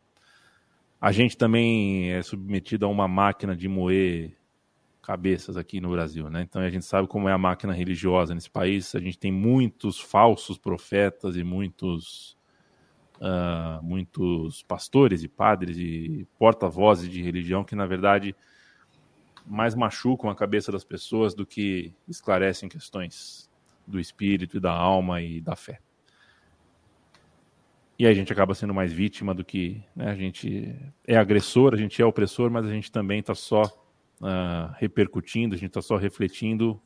A 1.01 1.13
gente 1.13 1.37
também 1.37 2.11
é 2.11 2.23
submetido 2.23 2.85
a 2.85 2.89
uma 2.89 3.07
máquina 3.07 3.55
de 3.55 3.69
moer 3.69 4.37
cabeças 5.05 5.57
aqui 5.57 5.81
no 5.81 5.91
Brasil, 5.91 6.31
né? 6.31 6.43
Então 6.43 6.63
a 6.63 6.71
gente 6.71 6.85
sabe 6.85 7.07
como 7.07 7.29
é 7.29 7.33
a 7.33 7.39
máquina 7.39 7.73
religiosa 7.73 8.35
nesse 8.35 8.51
país. 8.51 8.95
A 8.95 9.01
gente 9.01 9.19
tem 9.19 9.31
muitos 9.31 10.01
falsos 10.01 10.57
profetas 10.57 11.37
e 11.37 11.45
muitos 11.45 12.37
uh, 13.17 13.83
muitos 13.83 14.63
pastores 14.63 15.23
e 15.23 15.29
padres 15.29 15.77
e 15.77 16.27
porta-vozes 16.39 17.11
de 17.11 17.23
religião 17.23 17.65
que 17.65 17.77
na 17.77 17.87
verdade 17.87 18.35
mais 19.47 19.75
machucam 19.75 20.31
a 20.31 20.35
cabeça 20.35 20.73
das 20.73 20.85
pessoas 20.85 21.35
do 21.35 21.45
que 21.45 21.95
esclarecem 22.09 22.69
questões 22.69 23.51
do 23.87 24.01
espírito 24.01 24.57
e 24.57 24.61
da 24.61 24.73
alma 24.73 25.21
e 25.21 25.39
da 25.41 25.55
fé. 25.55 25.81
E 27.99 28.07
a 28.07 28.15
gente 28.15 28.33
acaba 28.33 28.55
sendo 28.55 28.73
mais 28.73 28.91
vítima 28.91 29.35
do 29.35 29.45
que 29.45 29.85
né? 29.95 30.11
a 30.11 30.15
gente 30.15 30.75
é 31.07 31.17
agressor, 31.17 31.75
a 31.75 31.77
gente 31.77 32.01
é 32.01 32.07
opressor, 32.07 32.51
mas 32.51 32.65
a 32.65 32.71
gente 32.71 32.91
também 32.91 33.21
está 33.21 33.35
só 33.35 33.63
uh, 34.21 34.73
repercutindo, 34.79 35.55
a 35.55 35.59
gente 35.59 35.71
está 35.71 35.83
só 35.83 35.97
refletindo 35.97 36.81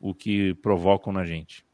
o 0.00 0.14
que 0.14 0.54
provocam 0.54 1.12
na 1.12 1.24
gente. 1.24 1.64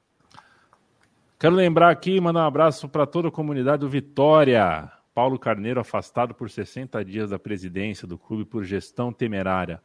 Quero 1.39 1.55
lembrar 1.55 1.91
aqui, 1.91 2.21
mandar 2.21 2.45
um 2.45 2.47
abraço 2.47 2.89
para 2.89 3.07
toda 3.07 3.29
a 3.29 3.33
comunidade 3.33 3.81
do 3.81 3.89
Vitória. 3.89 4.91
Paulo 5.15 5.39
Carneiro 5.39 5.81
afastado 5.81 6.35
por 6.35 6.49
60 6.49 7.05
dias 7.05 7.31
da 7.31 7.39
presidência 7.39 8.07
do 8.07 8.19
clube 8.19 8.45
por 8.45 8.65
gestão 8.65 9.13
temerária. 9.13 9.83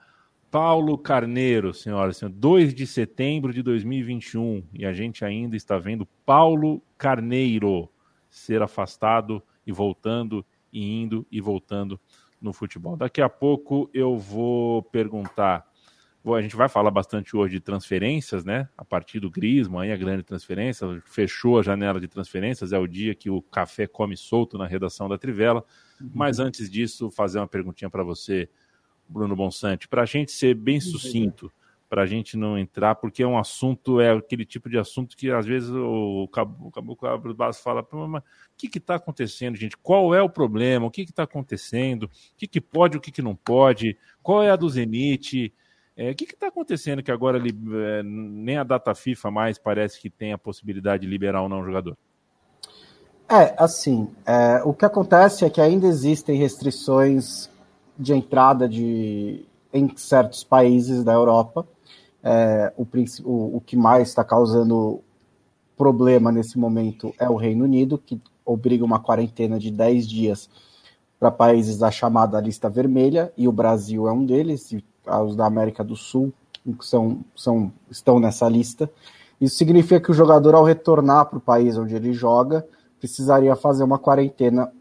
Paulo 0.52 0.98
Carneiro, 0.98 1.74
senhoras 1.74 2.16
e 2.16 2.20
senhores, 2.20 2.38
2 2.38 2.74
de 2.74 2.88
setembro 2.88 3.52
de 3.52 3.62
2021, 3.62 4.64
e 4.74 4.86
a 4.86 4.94
gente 4.94 5.26
ainda 5.26 5.56
está 5.56 5.78
vendo 5.78 6.08
Paulo 6.26 6.82
Carneiro 6.98 7.90
ser 8.30 8.62
afastado 8.62 9.42
e 9.66 9.72
voltando, 9.72 10.46
e 10.72 11.02
indo 11.02 11.26
e 11.32 11.42
voltando 11.42 12.00
no 12.42 12.54
futebol. 12.54 12.96
Daqui 12.96 13.22
a 13.22 13.30
pouco 13.30 13.90
eu 13.94 14.18
vou 14.18 14.84
perguntar. 14.84 15.66
a 16.26 16.42
gente 16.42 16.56
vai 16.56 16.68
falar 16.68 16.92
bastante 16.92 17.36
hoje 17.36 17.56
de 17.56 17.60
transferências, 17.60 18.44
né? 18.44 18.68
A 18.78 18.84
partir 18.84 19.20
do 19.20 19.30
Grisma, 19.30 19.84
aí 19.84 19.92
a 19.92 19.98
grande 19.98 20.24
transferência, 20.24 21.02
fechou 21.06 21.60
a 21.60 21.64
janela 21.64 22.00
de 22.00 22.08
transferências, 22.08 22.74
é 22.74 22.80
o 22.80 22.88
dia 22.88 23.14
que 23.16 23.30
o 23.30 23.42
café 23.42 23.88
come 23.88 24.18
solto 24.18 24.58
na 24.58 24.66
redação 24.66 25.08
da 25.08 25.18
Trivela. 25.18 25.64
Uhum. 26.00 26.12
Mas 26.14 26.40
antes 26.40 26.70
disso, 26.70 27.10
fazer 27.10 27.40
uma 27.40 27.48
perguntinha 27.48 27.90
para 27.90 28.04
você 28.04 28.50
Bruno 29.08 29.36
Bonsante, 29.36 29.88
para 29.88 30.02
a 30.02 30.06
gente 30.06 30.32
ser 30.32 30.56
bem 30.56 30.80
sucinto, 30.80 31.52
para 31.90 32.04
a 32.04 32.06
gente 32.06 32.36
não 32.36 32.58
entrar, 32.58 32.96
porque 32.96 33.24
é 33.24 33.28
um 33.28 33.38
assunto, 33.38 34.02
é 34.02 34.12
aquele 34.12 34.46
tipo 34.46 34.70
de 34.70 34.78
assunto 34.78 35.16
que 35.16 35.32
às 35.32 35.46
vezes 35.46 35.70
o 35.70 36.28
Caboclo 36.30 37.08
abre 37.08 37.32
os 37.32 37.58
e 37.58 37.64
fala, 37.64 37.86
mas 38.08 38.22
o 38.22 38.26
que 38.58 38.78
está 38.78 38.96
acontecendo, 38.96 39.56
gente? 39.56 39.78
Qual 39.78 40.14
é 40.14 40.22
o 40.22 40.30
problema? 40.30 40.86
O 40.86 40.92
que 40.92 41.02
está 41.02 41.24
acontecendo? 41.24 42.04
O 42.04 42.10
que, 42.38 42.48
que 42.48 42.60
pode, 42.60 42.98
o 42.98 43.02
que, 43.02 43.12
que 43.12 43.22
não 43.22 43.36
pode? 43.36 43.98
Qual 44.24 44.42
é 44.42 44.50
a 44.50 44.56
do 44.56 44.70
Zenit? 44.70 45.54
É, 45.96 46.12
o 46.12 46.16
que 46.16 46.26
está 46.26 46.48
acontecendo 46.48 47.02
que 47.02 47.12
agora 47.12 47.38
é, 47.38 48.04
nem 48.04 48.58
a 48.58 48.64
data 48.64 48.94
FIFA 48.94 49.32
mais 49.32 49.58
parece 49.58 50.00
que 50.02 50.10
tem 50.10 50.34
a 50.34 50.38
possibilidade 50.38 51.04
de 51.04 51.10
liberar 51.10 51.42
ou 51.42 51.50
não 51.50 51.62
o 51.62 51.66
jogador? 51.66 51.96
É, 53.30 53.56
assim, 53.58 54.10
é, 54.26 54.62
o 54.64 54.74
que 54.74 54.86
acontece 54.86 55.46
é 55.46 55.50
que 55.50 55.62
ainda 55.62 55.88
existem 55.88 56.38
restrições 56.38 57.50
de 57.98 58.14
entrada 58.14 58.68
de, 58.68 59.46
em 59.74 59.96
certos 59.96 60.44
países 60.44 61.04
da 61.04 61.14
Europa. 61.14 61.68
É, 62.28 62.74
o, 62.76 62.88
o, 63.24 63.58
o 63.58 63.62
que 63.62 63.78
mais 63.78 64.08
está 64.08 64.24
causando 64.24 65.00
problema 65.78 66.32
nesse 66.32 66.58
momento 66.58 67.14
é 67.20 67.30
o 67.30 67.36
Reino 67.36 67.66
Unido, 67.66 68.00
que 68.00 68.20
obriga 68.44 68.84
uma 68.84 69.00
quarentena 69.00 69.60
de 69.60 69.70
10 69.70 70.08
dias 70.08 70.50
para 71.20 71.30
países 71.30 71.78
da 71.78 71.92
chamada 71.92 72.42
lista 72.42 72.68
vermelha, 72.68 73.32
e 73.38 73.48
o 73.48 73.52
Brasil 73.52 74.08
é 74.08 74.12
um 74.12 74.26
deles, 74.26 74.72
e 74.72 74.84
os 75.24 75.36
da 75.36 75.46
América 75.46 75.84
do 75.84 75.96
Sul 75.96 76.34
são, 76.82 77.24
são, 77.36 77.72
estão 77.92 78.20
nessa 78.20 78.50
lista. 78.50 78.90
Isso 79.40 79.58
significa 79.58 80.00
que 80.00 80.12
o 80.12 80.14
jogador, 80.14 80.56
ao 80.56 80.64
retornar 80.64 81.28
para 81.28 81.38
o 81.38 81.42
país 81.42 81.78
onde 81.78 81.96
ele 81.96 82.12
joga, 82.12 82.66
precisaria 83.00 83.56
fazer 83.56 83.84
uma 83.84 84.00
quarentena 84.00 84.72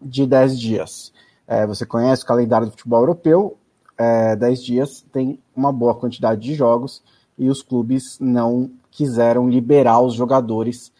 de 0.00 0.24
10 0.24 0.58
dias. 0.58 1.12
É, 1.46 1.66
você 1.66 1.84
conhece 1.84 2.22
o 2.22 2.26
calendário 2.26 2.68
do 2.68 2.70
futebol 2.70 3.00
europeu, 3.00 3.58
é, 4.00 4.36
10 4.36 4.62
dias 4.62 5.04
tem 5.12 5.38
uma 5.54 5.72
boa 5.72 5.94
quantidade 5.94 6.40
de 6.40 6.54
jogos 6.54 7.02
e 7.38 7.48
os 7.48 7.62
clubes 7.62 8.18
não 8.20 8.70
quiseram 8.90 9.48
liberar 9.48 10.00
os 10.00 10.14
jogadores 10.14 10.92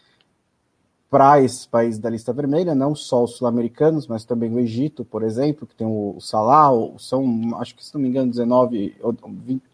para 1.09 1.41
esses 1.41 1.65
países 1.65 1.99
da 1.99 2.09
lista 2.09 2.31
vermelha, 2.31 2.73
não 2.73 2.95
só 2.95 3.23
os 3.23 3.35
sul-americanos, 3.35 4.07
mas 4.07 4.23
também 4.23 4.53
o 4.53 4.59
Egito, 4.59 5.03
por 5.03 5.23
exemplo, 5.23 5.67
que 5.67 5.75
tem 5.75 5.85
o 5.85 6.15
Salah, 6.21 6.71
são, 6.97 7.57
acho 7.59 7.75
que 7.75 7.85
se 7.85 7.93
não 7.93 8.01
me 8.01 8.07
engano, 8.07 8.31
19 8.31 8.95
ou 9.01 9.13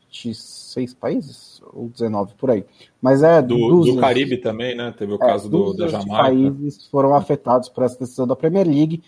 26 0.10 0.96
países, 0.96 1.62
ou 1.74 1.90
19 1.90 2.34
por 2.36 2.50
aí. 2.50 2.66
Mas 3.00 3.22
é 3.22 3.40
do, 3.40 3.84
do 3.84 3.98
Caribe 3.98 4.38
também, 4.38 4.76
né? 4.76 4.92
Teve 4.98 5.12
o 5.12 5.16
é, 5.16 5.20
caso 5.20 5.48
do, 5.48 5.74
da 5.76 5.88
Jamaica. 5.88 6.24
países 6.24 6.88
foram 6.88 7.14
afetados 7.14 7.70
por 7.70 7.84
essa 7.84 8.00
decisão 8.00 8.26
da 8.26 8.36
Premier 8.36 8.66
League 8.66 9.04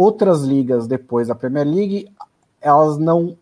Outras 0.00 0.44
ligas 0.44 0.86
depois 0.86 1.28
da 1.28 1.34
Premier 1.34 1.66
League, 1.66 2.08
elas 2.58 2.96
não 2.96 3.36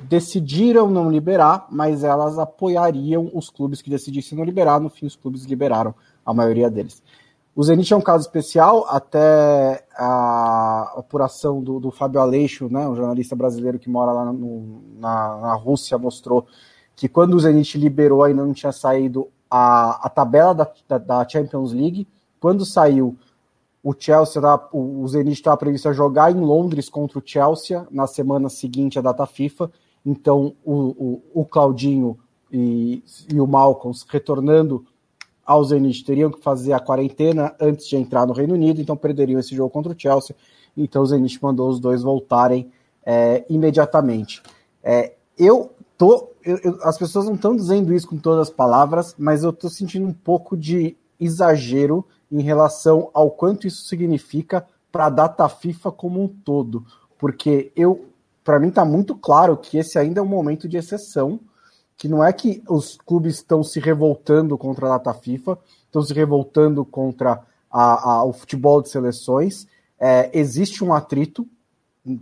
decidiram 0.00 0.88
não 0.88 1.10
liberar, 1.10 1.66
mas 1.70 2.04
elas 2.04 2.38
apoiariam 2.38 3.30
os 3.34 3.50
clubes 3.50 3.82
que 3.82 3.90
decidissem 3.90 4.36
não 4.36 4.44
liberar. 4.44 4.80
No 4.80 4.88
fim, 4.88 5.06
os 5.06 5.16
clubes 5.16 5.44
liberaram 5.44 5.94
a 6.24 6.32
maioria 6.32 6.70
deles. 6.70 7.02
O 7.54 7.62
Zenit 7.64 7.92
é 7.92 7.96
um 7.96 8.00
caso 8.00 8.24
especial, 8.24 8.86
até 8.88 9.84
a 9.96 10.94
apuração 10.96 11.60
do, 11.60 11.80
do 11.80 11.90
Fábio 11.90 12.20
Aleixo, 12.20 12.68
né, 12.70 12.86
um 12.86 12.94
jornalista 12.94 13.34
brasileiro 13.34 13.80
que 13.80 13.90
mora 13.90 14.12
lá 14.12 14.32
no, 14.32 14.80
na, 14.96 15.38
na 15.38 15.54
Rússia, 15.54 15.98
mostrou 15.98 16.46
que 16.94 17.08
quando 17.08 17.34
o 17.34 17.40
Zenit 17.40 17.76
liberou, 17.76 18.22
ainda 18.22 18.44
não 18.44 18.52
tinha 18.52 18.70
saído 18.70 19.28
a, 19.50 20.06
a 20.06 20.08
tabela 20.08 20.54
da, 20.54 20.70
da, 20.86 20.98
da 20.98 21.28
Champions 21.28 21.72
League. 21.72 22.06
Quando 22.38 22.64
saiu, 22.64 23.16
o 23.82 23.94
Chelsea, 23.98 24.40
o 24.72 25.08
Zenit 25.08 25.38
estava 25.38 25.56
previsto 25.56 25.88
a 25.88 25.92
jogar 25.92 26.30
em 26.30 26.40
Londres 26.40 26.88
contra 26.88 27.18
o 27.18 27.22
Chelsea 27.24 27.86
na 27.90 28.06
semana 28.06 28.48
seguinte 28.48 28.98
à 28.98 29.02
data 29.02 29.26
FIFA. 29.26 29.70
Então 30.08 30.54
o, 30.64 30.72
o, 30.74 31.22
o 31.42 31.44
Claudinho 31.44 32.18
e, 32.50 33.02
e 33.30 33.38
o 33.38 33.46
Malcolm 33.46 33.94
retornando 34.08 34.86
ao 35.44 35.62
Zenit 35.62 36.02
teriam 36.02 36.30
que 36.30 36.40
fazer 36.40 36.72
a 36.72 36.80
quarentena 36.80 37.54
antes 37.60 37.86
de 37.86 37.96
entrar 37.96 38.26
no 38.26 38.32
Reino 38.32 38.54
Unido, 38.54 38.80
então 38.80 38.96
perderiam 38.96 39.38
esse 39.38 39.54
jogo 39.54 39.68
contra 39.68 39.92
o 39.92 39.98
Chelsea. 39.98 40.34
Então 40.74 41.02
o 41.02 41.06
Zenit 41.06 41.38
mandou 41.42 41.68
os 41.68 41.78
dois 41.78 42.02
voltarem 42.02 42.70
é, 43.04 43.44
imediatamente. 43.50 44.42
É, 44.82 45.12
eu 45.38 45.72
tô. 45.98 46.30
Eu, 46.42 46.58
eu, 46.64 46.78
as 46.84 46.96
pessoas 46.96 47.26
não 47.26 47.34
estão 47.34 47.54
dizendo 47.54 47.92
isso 47.92 48.08
com 48.08 48.16
todas 48.16 48.48
as 48.48 48.50
palavras, 48.50 49.14
mas 49.18 49.44
eu 49.44 49.50
estou 49.50 49.68
sentindo 49.68 50.06
um 50.06 50.12
pouco 50.12 50.56
de 50.56 50.96
exagero 51.20 52.02
em 52.32 52.40
relação 52.40 53.10
ao 53.12 53.30
quanto 53.30 53.66
isso 53.66 53.84
significa 53.84 54.66
para 54.90 55.06
a 55.06 55.10
data 55.10 55.46
FIFA 55.50 55.92
como 55.92 56.22
um 56.22 56.28
todo, 56.28 56.86
porque 57.18 57.70
eu, 57.76 58.07
para 58.48 58.58
mim 58.58 58.68
está 58.68 58.82
muito 58.82 59.14
claro 59.14 59.58
que 59.58 59.76
esse 59.76 59.98
ainda 59.98 60.20
é 60.20 60.22
um 60.22 60.26
momento 60.26 60.66
de 60.66 60.78
exceção, 60.78 61.38
que 61.98 62.08
não 62.08 62.24
é 62.24 62.32
que 62.32 62.62
os 62.66 62.96
clubes 62.96 63.34
estão 63.34 63.62
se 63.62 63.78
revoltando 63.78 64.56
contra 64.56 64.86
a 64.86 64.96
data 64.96 65.12
FIFA, 65.12 65.58
estão 65.84 66.00
se 66.00 66.14
revoltando 66.14 66.82
contra 66.82 67.42
a, 67.70 68.10
a, 68.10 68.24
o 68.24 68.32
futebol 68.32 68.80
de 68.80 68.88
seleções. 68.88 69.66
É, 70.00 70.30
existe 70.32 70.82
um 70.82 70.94
atrito 70.94 71.46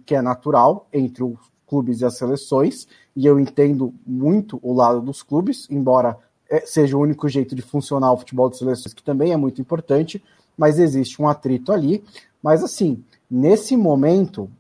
que 0.04 0.16
é 0.16 0.20
natural 0.20 0.88
entre 0.92 1.22
os 1.22 1.38
clubes 1.64 2.00
e 2.00 2.04
as 2.04 2.18
seleções, 2.18 2.88
e 3.14 3.24
eu 3.24 3.38
entendo 3.38 3.94
muito 4.04 4.58
o 4.64 4.72
lado 4.72 5.00
dos 5.00 5.22
clubes, 5.22 5.68
embora 5.70 6.18
é, 6.50 6.66
seja 6.66 6.96
o 6.96 7.00
único 7.00 7.28
jeito 7.28 7.54
de 7.54 7.62
funcionar 7.62 8.12
o 8.12 8.18
futebol 8.18 8.50
de 8.50 8.58
seleções, 8.58 8.92
que 8.92 9.02
também 9.04 9.30
é 9.30 9.36
muito 9.36 9.60
importante, 9.60 10.20
mas 10.58 10.80
existe 10.80 11.22
um 11.22 11.28
atrito 11.28 11.70
ali. 11.70 12.02
Mas 12.42 12.64
assim, 12.64 13.04
nesse 13.30 13.76
momento 13.76 14.50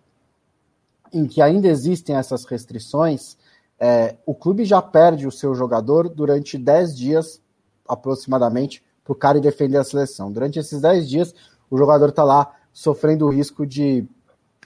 em 1.12 1.26
que 1.26 1.40
ainda 1.40 1.68
existem 1.68 2.16
essas 2.16 2.44
restrições, 2.44 3.36
é, 3.78 4.16
o 4.24 4.34
clube 4.34 4.64
já 4.64 4.80
perde 4.80 5.26
o 5.26 5.32
seu 5.32 5.54
jogador 5.54 6.08
durante 6.08 6.56
10 6.56 6.96
dias 6.96 7.40
aproximadamente 7.88 8.82
para 9.04 9.12
o 9.12 9.16
cara 9.16 9.40
defender 9.40 9.78
a 9.78 9.84
seleção. 9.84 10.32
Durante 10.32 10.58
esses 10.58 10.80
10 10.80 11.08
dias, 11.08 11.34
o 11.70 11.76
jogador 11.76 12.08
está 12.08 12.24
lá 12.24 12.52
sofrendo 12.72 13.26
o 13.26 13.30
risco 13.30 13.66
de 13.66 14.06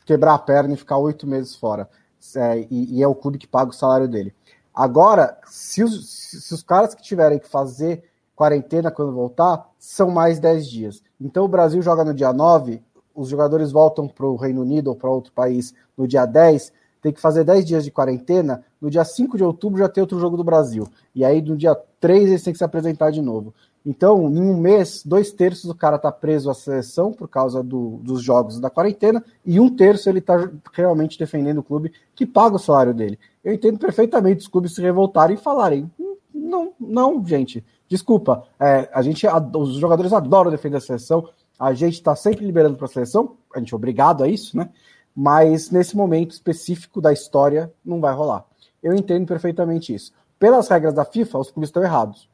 quebrar 0.05 0.35
a 0.35 0.39
perna 0.39 0.75
e 0.75 0.77
ficar 0.77 0.97
oito 0.99 1.27
meses 1.27 1.55
fora. 1.55 1.89
É, 2.37 2.67
e, 2.71 2.99
e, 2.99 3.03
é 3.03 3.09
o 3.09 3.15
clube 3.15 3.39
que 3.39 3.47
paga 3.47 3.71
o 3.71 3.75
salário 3.75 4.09
dele. 4.09 4.35
Agora, 4.75 5.39
se 5.47 5.83
os, 5.83 6.11
se 6.11 6.55
os 6.55 6.63
caras 6.63 6.95
que 6.95 7.03
tiverem 7.03 7.39
que 7.39 7.49
fazer 7.49 8.05
quarentena 8.35 8.91
quando 8.91 9.13
voltar, 9.13 9.69
são 9.79 10.11
mais 10.11 10.39
10 10.39 10.69
dias. 10.69 11.03
Então 11.21 11.45
o 11.45 11.49
Brasil 11.49 11.83
joga 11.83 12.05
no 12.05 12.15
dia 12.15 12.33
9, 12.33 12.83
os 13.21 13.29
jogadores 13.29 13.71
voltam 13.71 14.09
para 14.09 14.27
o 14.27 14.37
Reino 14.37 14.63
Unido 14.63 14.89
ou 14.89 14.97
para 14.97 15.11
outro 15.11 15.33
país 15.33 15.75
no 15.97 16.09
dia 16.09 16.25
10, 16.25 16.73
tem 17.03 17.13
que 17.13 17.21
fazer 17.21 17.45
10 17.45 17.65
dias 17.65 17.85
de 17.85 17.91
quarentena, 17.91 18.65
no 18.81 18.91
dia 18.91 19.05
5 19.05 19.37
de 19.37 19.45
outubro 19.45 19.79
já 19.79 19.89
tem 19.89 20.03
outro 20.03 20.19
jogo 20.19 20.37
do 20.37 20.45
Brasil. 20.45 20.87
E 21.15 21.25
aí 21.25 21.41
no 21.41 21.57
dia 21.57 21.75
3 22.01 22.29
eles 22.29 22.43
têm 22.43 22.53
que 22.53 22.59
se 22.59 22.65
apresentar 22.65 23.11
de 23.11 23.21
novo. 23.23 23.55
Então, 23.85 24.29
em 24.29 24.41
um 24.41 24.59
mês, 24.59 25.03
dois 25.05 25.33
terços 25.33 25.65
do 25.65 25.75
cara 25.75 25.97
está 25.97 26.13
preso 26.13 26.51
à 26.51 26.55
seleção 26.55 27.13
por 27.13 27.29
causa 27.29 27.63
do, 27.63 27.99
dos 28.03 28.23
jogos 28.23 28.61
da 28.61 28.69
quarentena, 28.69 29.25
e 29.45 29.59
um 29.59 29.75
terço 29.75 30.09
ele 30.09 30.19
está 30.19 30.51
realmente 30.73 31.19
defendendo 31.19 31.59
o 31.59 31.63
clube 31.63 31.93
que 32.15 32.27
paga 32.27 32.57
o 32.57 32.59
salário 32.59 32.93
dele. 32.93 33.19
Eu 33.43 33.55
entendo 33.55 33.79
perfeitamente 33.79 34.43
os 34.43 34.49
clubes 34.49 34.75
se 34.75 34.83
revoltarem 34.83 35.37
e 35.37 35.41
falarem: 35.41 35.91
hum, 35.99 36.17
não, 36.35 36.73
não, 36.79 37.27
gente, 37.27 37.65
desculpa, 37.89 38.45
é, 38.59 38.91
a 38.93 39.01
gente, 39.01 39.27
os 39.57 39.77
jogadores 39.77 40.13
adoram 40.13 40.51
defender 40.51 40.77
a 40.77 40.81
seleção, 40.81 41.27
a 41.61 41.75
gente 41.75 41.95
está 41.95 42.17
sempre 42.17 42.45
liberando 42.45 42.77
para 42.77 42.87
a 42.87 42.89
seleção, 42.89 43.37
a 43.55 43.59
gente 43.61 43.73
é 43.73 43.77
obrigado 43.77 44.25
a 44.25 44.29
isso, 44.29 44.57
né? 44.57 44.71
Mas 45.15 45.71
nesse 45.71 45.97
momento 45.97 46.33
específico 46.33 47.01
da 47.01 47.13
história 47.13 47.73
não 47.85 48.01
vai 48.01 48.15
rolar. 48.15 48.45
Eu 48.83 48.95
entendo 48.95 49.27
perfeitamente 49.27 49.95
isso. 49.95 50.13
Pelas 50.39 50.69
regras 50.69 50.95
da 50.95 51.05
FIFA, 51.05 51.39
os 51.39 51.51
clubes 51.51 51.69
estão 51.69 51.83
errados 51.83 52.31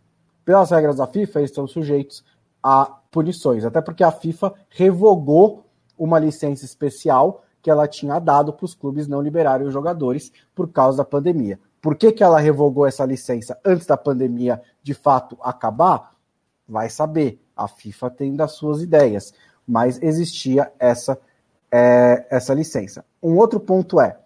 pelas 0.47 0.71
regras 0.71 0.97
da 0.97 1.09
FIFA, 1.09 1.41
eles 1.41 1.51
estão 1.51 1.67
sujeitos 1.67 2.25
a 2.63 2.87
punições, 3.11 3.65
até 3.65 3.81
porque 3.83 4.05
a 4.05 4.13
FIFA 4.13 4.55
revogou 4.71 5.67
uma 5.99 6.21
licença 6.21 6.65
especial 6.65 7.43
que 7.61 7.69
ela 7.69 7.89
tinha 7.89 8.21
dado 8.21 8.53
para 8.53 8.65
os 8.65 8.75
clubes 8.75 9.09
não 9.09 9.21
liberarem 9.21 9.67
os 9.67 9.73
jogadores 9.73 10.31
por 10.55 10.71
causa 10.71 10.99
da 10.99 11.05
pandemia. 11.05 11.59
Por 11.83 11.97
que, 11.97 12.13
que 12.13 12.23
ela 12.23 12.39
revogou 12.39 12.87
essa 12.87 13.05
licença 13.05 13.59
antes 13.65 13.87
da 13.87 13.97
pandemia 13.97 14.63
de 14.83 14.95
fato 14.95 15.37
acabar? 15.43 16.13
Vai 16.69 16.89
saber. 16.89 17.41
A 17.57 17.67
FIFA 17.67 18.11
tem 18.11 18.37
das 18.37 18.53
suas 18.53 18.83
ideias, 18.83 19.33
mas 19.67 20.01
existia 20.03 20.71
essa, 20.79 21.19
é, 21.73 22.27
essa 22.31 22.53
licença. 22.53 23.05
Um 23.23 23.37
outro 23.37 23.59
ponto 23.59 24.01
é: 24.01 24.19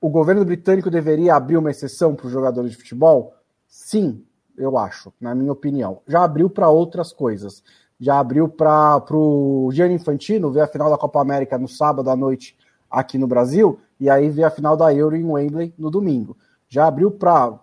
o 0.00 0.08
governo 0.08 0.44
britânico 0.44 0.90
deveria 0.90 1.34
abrir 1.34 1.56
uma 1.56 1.70
exceção 1.70 2.14
para 2.14 2.26
os 2.26 2.32
jogadores 2.32 2.70
de 2.70 2.76
futebol? 2.76 3.34
Sim, 3.68 4.24
eu 4.56 4.78
acho, 4.78 5.12
na 5.20 5.34
minha 5.34 5.52
opinião. 5.52 6.00
Já 6.06 6.22
abriu 6.22 6.48
para 6.48 6.68
outras 6.68 7.12
coisas. 7.12 7.62
Já 7.98 8.18
abriu 8.18 8.48
para 8.48 9.04
o 9.10 9.70
Gianni 9.72 9.94
Infantino 9.94 10.50
ver 10.50 10.62
a 10.62 10.66
final 10.66 10.88
da 10.88 10.96
Copa 10.96 11.20
América 11.20 11.58
no 11.58 11.68
sábado 11.68 12.08
à 12.08 12.16
noite 12.16 12.56
aqui 12.90 13.18
no 13.18 13.26
Brasil 13.26 13.78
e 14.00 14.08
aí 14.08 14.30
ver 14.30 14.44
a 14.44 14.50
final 14.50 14.76
da 14.76 14.92
Euro 14.92 15.14
em 15.14 15.24
Wembley 15.24 15.74
no 15.78 15.90
domingo. 15.90 16.36
Já 16.66 16.86
abriu 16.86 17.10
para 17.10 17.58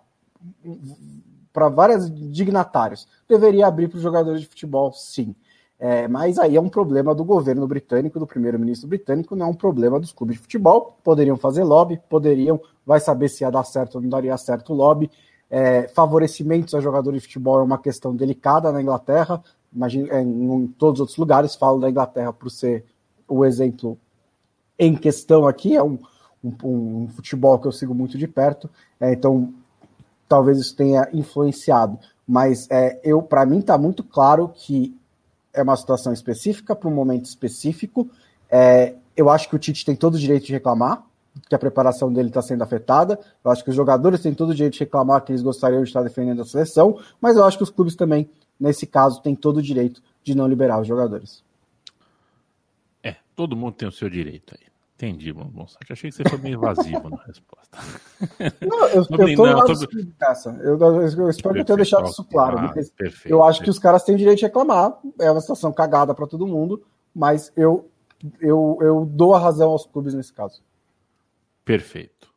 para 1.58 1.68
vários 1.68 2.08
dignatários. 2.30 3.08
Deveria 3.28 3.66
abrir 3.66 3.88
para 3.88 3.96
os 3.96 4.02
jogadores 4.02 4.42
de 4.42 4.46
futebol, 4.46 4.92
sim. 4.92 5.34
É, 5.80 6.06
mas 6.06 6.38
aí 6.38 6.54
é 6.54 6.60
um 6.60 6.68
problema 6.68 7.12
do 7.12 7.24
governo 7.24 7.66
britânico, 7.66 8.20
do 8.20 8.26
primeiro-ministro 8.28 8.88
britânico, 8.88 9.34
não 9.34 9.46
é 9.46 9.48
um 9.48 9.54
problema 9.54 9.98
dos 9.98 10.12
clubes 10.12 10.36
de 10.36 10.42
futebol. 10.42 10.96
Poderiam 11.02 11.36
fazer 11.36 11.64
lobby, 11.64 12.00
poderiam, 12.08 12.60
vai 12.86 13.00
saber 13.00 13.28
se 13.28 13.42
ia 13.42 13.50
dar 13.50 13.64
certo 13.64 13.96
ou 13.96 14.00
não 14.00 14.08
daria 14.08 14.36
certo 14.36 14.72
o 14.72 14.76
lobby. 14.76 15.10
É, 15.50 15.88
favorecimentos 15.88 16.76
a 16.76 16.80
jogadores 16.80 17.22
de 17.22 17.26
futebol 17.26 17.58
é 17.58 17.62
uma 17.64 17.78
questão 17.78 18.14
delicada 18.14 18.70
na 18.70 18.80
Inglaterra, 18.80 19.42
imagina, 19.74 20.14
é, 20.14 20.20
em 20.20 20.66
todos 20.78 20.98
os 20.98 21.00
outros 21.00 21.18
lugares, 21.18 21.56
falo 21.56 21.80
da 21.80 21.90
Inglaterra 21.90 22.32
por 22.32 22.50
ser 22.50 22.84
o 23.26 23.44
exemplo 23.44 23.98
em 24.78 24.94
questão 24.94 25.48
aqui, 25.48 25.74
é 25.74 25.82
um, 25.82 25.98
um, 26.44 26.54
um 27.02 27.08
futebol 27.08 27.58
que 27.58 27.66
eu 27.66 27.72
sigo 27.72 27.94
muito 27.94 28.16
de 28.16 28.28
perto, 28.28 28.70
é, 29.00 29.12
então 29.12 29.52
talvez 30.28 30.58
isso 30.58 30.76
tenha 30.76 31.08
influenciado. 31.12 31.98
Mas 32.26 32.68
é, 32.70 33.00
eu, 33.02 33.22
para 33.22 33.46
mim, 33.46 33.60
está 33.60 33.78
muito 33.78 34.04
claro 34.04 34.52
que 34.54 34.94
é 35.52 35.62
uma 35.62 35.76
situação 35.76 36.12
específica 36.12 36.76
para 36.76 36.88
um 36.88 36.94
momento 36.94 37.24
específico. 37.24 38.08
É, 38.50 38.94
eu 39.16 39.30
acho 39.30 39.48
que 39.48 39.56
o 39.56 39.58
Tite 39.58 39.84
tem 39.84 39.96
todo 39.96 40.14
o 40.14 40.18
direito 40.18 40.46
de 40.46 40.52
reclamar 40.52 41.02
que 41.48 41.54
a 41.54 41.58
preparação 41.58 42.12
dele 42.12 42.28
está 42.28 42.42
sendo 42.42 42.62
afetada. 42.62 43.18
Eu 43.44 43.50
acho 43.50 43.62
que 43.62 43.70
os 43.70 43.76
jogadores 43.76 44.20
têm 44.20 44.34
todo 44.34 44.50
o 44.50 44.54
direito 44.54 44.74
de 44.74 44.80
reclamar 44.80 45.22
que 45.24 45.32
eles 45.32 45.42
gostariam 45.42 45.82
de 45.82 45.88
estar 45.88 46.02
defendendo 46.02 46.42
a 46.42 46.44
seleção, 46.44 46.98
mas 47.20 47.36
eu 47.36 47.44
acho 47.44 47.56
que 47.56 47.62
os 47.62 47.70
clubes 47.70 47.94
também, 47.94 48.28
nesse 48.58 48.86
caso, 48.86 49.22
têm 49.22 49.34
todo 49.34 49.58
o 49.58 49.62
direito 49.62 50.02
de 50.22 50.34
não 50.34 50.46
liberar 50.46 50.80
os 50.80 50.86
jogadores. 50.86 51.42
É, 53.02 53.16
todo 53.34 53.56
mundo 53.56 53.74
tem 53.74 53.88
o 53.88 53.92
seu 53.92 54.10
direito 54.10 54.54
aí. 54.58 54.67
Entendi, 54.98 55.32
Bonsante. 55.32 55.92
Achei 55.92 56.10
que 56.10 56.16
você 56.16 56.28
foi 56.28 56.38
meio 56.38 56.56
evasivo 56.56 57.08
na 57.08 57.22
resposta. 57.22 57.78
Não, 58.60 58.88
eu, 58.88 58.96
eu 58.96 59.06
tô 59.06 59.46
não. 59.46 60.60
Eu, 60.60 60.76
eu, 60.76 61.30
espero 61.30 61.54
que 61.54 61.60
eu 61.60 61.64
tenha 61.64 61.76
deixado 61.76 62.08
isso 62.08 62.24
claro. 62.24 62.58
Ah, 62.58 62.72
perfeito, 62.72 63.28
eu 63.28 63.44
acho 63.44 63.60
perfeito. 63.60 63.64
que 63.64 63.70
os 63.70 63.78
caras 63.78 64.02
têm 64.02 64.16
direito 64.16 64.38
de 64.38 64.46
reclamar. 64.46 64.98
É 65.20 65.30
uma 65.30 65.40
situação 65.40 65.72
cagada 65.72 66.12
para 66.12 66.26
todo 66.26 66.48
mundo, 66.48 66.84
mas 67.14 67.52
eu, 67.56 67.88
eu, 68.40 68.76
eu 68.80 69.04
dou 69.04 69.34
a 69.34 69.38
razão 69.38 69.70
aos 69.70 69.86
clubes 69.86 70.14
nesse 70.14 70.32
caso. 70.32 70.64
Perfeito. 71.64 72.28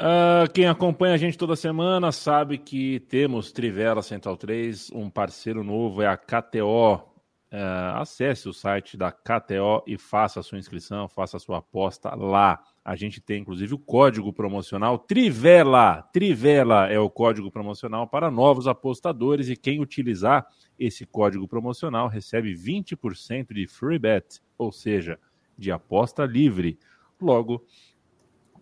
Uh, 0.00 0.48
quem 0.52 0.68
acompanha 0.68 1.14
a 1.14 1.18
gente 1.18 1.36
toda 1.36 1.56
semana 1.56 2.12
sabe 2.12 2.56
que 2.56 3.00
temos 3.00 3.50
Trivela 3.50 4.00
Central 4.00 4.36
3, 4.36 4.92
um 4.92 5.10
parceiro 5.10 5.64
novo 5.64 6.02
é 6.02 6.06
a 6.06 6.16
KTO. 6.16 7.13
Uh, 7.54 8.00
acesse 8.00 8.48
o 8.48 8.52
site 8.52 8.96
da 8.96 9.12
KTO 9.12 9.84
e 9.86 9.96
faça 9.96 10.40
a 10.40 10.42
sua 10.42 10.58
inscrição, 10.58 11.08
faça 11.08 11.36
a 11.36 11.40
sua 11.40 11.58
aposta 11.58 12.12
lá. 12.12 12.60
A 12.84 12.96
gente 12.96 13.20
tem 13.20 13.42
inclusive 13.42 13.74
o 13.74 13.78
código 13.78 14.32
promocional 14.32 14.98
Trivela. 14.98 16.02
Trivela 16.12 16.88
é 16.88 16.98
o 16.98 17.08
código 17.08 17.52
promocional 17.52 18.08
para 18.08 18.28
novos 18.28 18.66
apostadores 18.66 19.48
e 19.48 19.54
quem 19.54 19.80
utilizar 19.80 20.44
esse 20.76 21.06
código 21.06 21.46
promocional 21.46 22.08
recebe 22.08 22.56
20% 22.56 23.54
de 23.54 23.68
free 23.68 24.00
bet, 24.00 24.40
ou 24.58 24.72
seja, 24.72 25.16
de 25.56 25.70
aposta 25.70 26.24
livre. 26.24 26.76
Logo, 27.20 27.64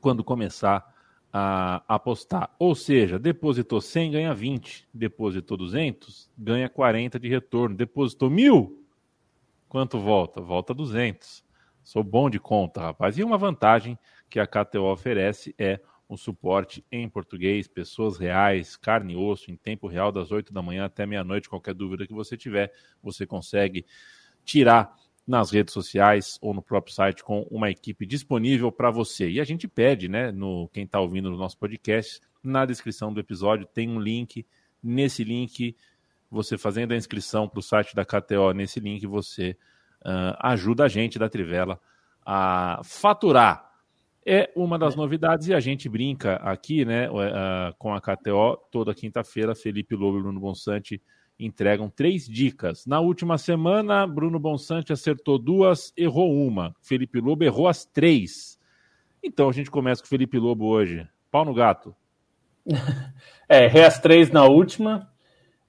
quando 0.02 0.22
começar 0.22 0.87
a 1.33 1.83
apostar. 1.88 2.55
Ou 2.59 2.74
seja, 2.74 3.18
depositou 3.18 3.81
100, 3.81 4.11
ganha 4.11 4.35
20. 4.35 4.87
Depositou 4.92 5.57
200, 5.57 6.31
ganha 6.37 6.68
40 6.68 7.18
de 7.18 7.28
retorno. 7.28 7.74
Depositou 7.74 8.28
1.000, 8.28 8.82
Quanto 9.73 9.99
volta? 9.99 10.39
Volta 10.39 10.75
200. 10.75 11.43
Sou 11.83 12.05
bom 12.05 12.29
de 12.29 12.39
conta, 12.39 12.79
rapaz. 12.79 13.17
E 13.17 13.25
uma 13.25 13.39
vantagem 13.39 13.99
que 14.29 14.39
a 14.39 14.47
KTO 14.47 14.83
oferece 14.93 15.55
é 15.59 15.81
um 16.11 16.15
suporte 16.15 16.85
em 16.93 17.09
português, 17.09 17.67
pessoas 17.67 18.19
reais, 18.19 18.77
carne 18.77 19.15
e 19.15 19.17
osso, 19.17 19.51
em 19.51 19.57
tempo 19.57 19.87
real, 19.87 20.13
das 20.13 20.31
8 20.31 20.53
da 20.53 20.61
manhã 20.61 20.85
até 20.85 21.07
meia-noite. 21.07 21.49
Qualquer 21.49 21.73
dúvida 21.73 22.07
que 22.07 22.13
você 22.13 22.37
tiver, 22.37 22.71
você 23.03 23.25
consegue 23.25 23.87
tirar 24.45 24.95
nas 25.27 25.51
redes 25.51 25.73
sociais 25.73 26.39
ou 26.43 26.53
no 26.53 26.61
próprio 26.61 26.95
site 26.95 27.25
com 27.25 27.41
uma 27.51 27.71
equipe 27.71 28.05
disponível 28.05 28.71
para 28.71 28.91
você. 28.91 29.31
E 29.31 29.41
a 29.41 29.45
gente 29.45 29.67
pede, 29.67 30.07
né, 30.07 30.31
no 30.31 30.69
quem 30.69 30.85
está 30.85 31.01
ouvindo 31.01 31.31
no 31.31 31.39
nosso 31.39 31.57
podcast, 31.57 32.21
na 32.43 32.67
descrição 32.67 33.11
do 33.11 33.21
episódio 33.21 33.65
tem 33.65 33.89
um 33.89 33.99
link. 33.99 34.47
Nesse 34.83 35.25
link 35.25 35.75
você 36.33 36.57
fazendo 36.57 36.92
a 36.92 36.97
inscrição 36.97 37.47
para 37.47 37.61
o 37.61 37.62
site 37.62 37.95
da 37.95 38.05
KTO 38.05 38.53
nesse 38.55 38.81
link, 38.81 39.07
você 39.07 39.57
uh, 40.01 40.35
ajuda 40.40 40.85
a 40.85 40.88
gente 40.88 41.18
da 41.18 41.29
Trivela 41.29 41.79
a 42.25 42.81
faturar. 42.83 43.71
É 44.25 44.51
uma 44.57 44.79
das 44.79 44.97
novidades 44.97 45.49
e 45.49 45.55
a 45.55 45.61
gente 45.61 45.88
brinca 45.88 46.37
aqui 46.37 46.85
né, 46.85 47.11
uh, 47.11 47.75
com 47.77 47.92
a 47.92 48.01
KTO 48.01 48.57
toda 48.71 48.95
quinta-feira. 48.95 49.55
Felipe 49.55 49.95
Lobo 49.95 50.18
e 50.18 50.23
Bruno 50.23 50.40
Bonsante 50.40 51.03
entregam 51.38 51.90
três 51.90 52.27
dicas. 52.27 52.87
Na 52.87 53.01
última 53.01 53.37
semana, 53.37 54.07
Bruno 54.07 54.38
Bonsante 54.38 54.92
acertou 54.92 55.38
duas, 55.38 55.92
errou 55.97 56.33
uma. 56.47 56.75
Felipe 56.81 57.21
Lobo 57.21 57.45
errou 57.45 57.68
as 57.68 57.85
três. 57.85 58.59
Então 59.23 59.49
a 59.49 59.53
gente 59.53 59.71
começa 59.71 60.01
com 60.01 60.07
o 60.07 60.09
Felipe 60.09 60.38
Lobo 60.38 60.66
hoje. 60.66 61.07
Pau 61.31 61.45
no 61.45 61.53
gato. 61.53 61.95
É, 63.49 63.66
errei 63.66 63.85
as 63.85 64.01
três 64.01 64.31
na 64.31 64.47
última, 64.47 65.12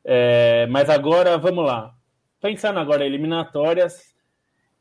é, 0.03 0.67
mas 0.67 0.89
agora, 0.89 1.37
vamos 1.37 1.65
lá. 1.65 1.93
Pensando 2.41 2.79
agora 2.79 3.03
em 3.03 3.07
eliminatórias, 3.07 4.13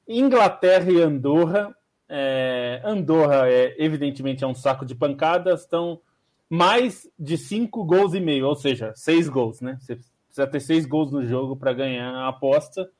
Inglaterra 0.06 0.90
e 0.90 1.00
Andorra. 1.00 1.74
É, 2.08 2.82
Andorra, 2.84 3.48
é, 3.48 3.74
evidentemente, 3.78 4.44
é 4.44 4.46
um 4.46 4.54
saco 4.54 4.84
de 4.84 4.94
pancadas, 4.94 5.60
estão 5.60 6.00
mais 6.48 7.08
de 7.18 7.38
cinco 7.38 7.84
gols 7.84 8.12
e 8.12 8.20
meio, 8.20 8.46
ou 8.46 8.54
seja, 8.54 8.92
seis 8.94 9.28
gols, 9.28 9.60
né? 9.60 9.78
Você 9.80 9.96
precisa 9.96 10.46
ter 10.46 10.60
seis 10.60 10.84
gols 10.84 11.10
no 11.10 11.24
jogo 11.24 11.56
para 11.56 11.72
ganhar 11.72 12.10
a 12.10 12.28
aposta. 12.28 12.90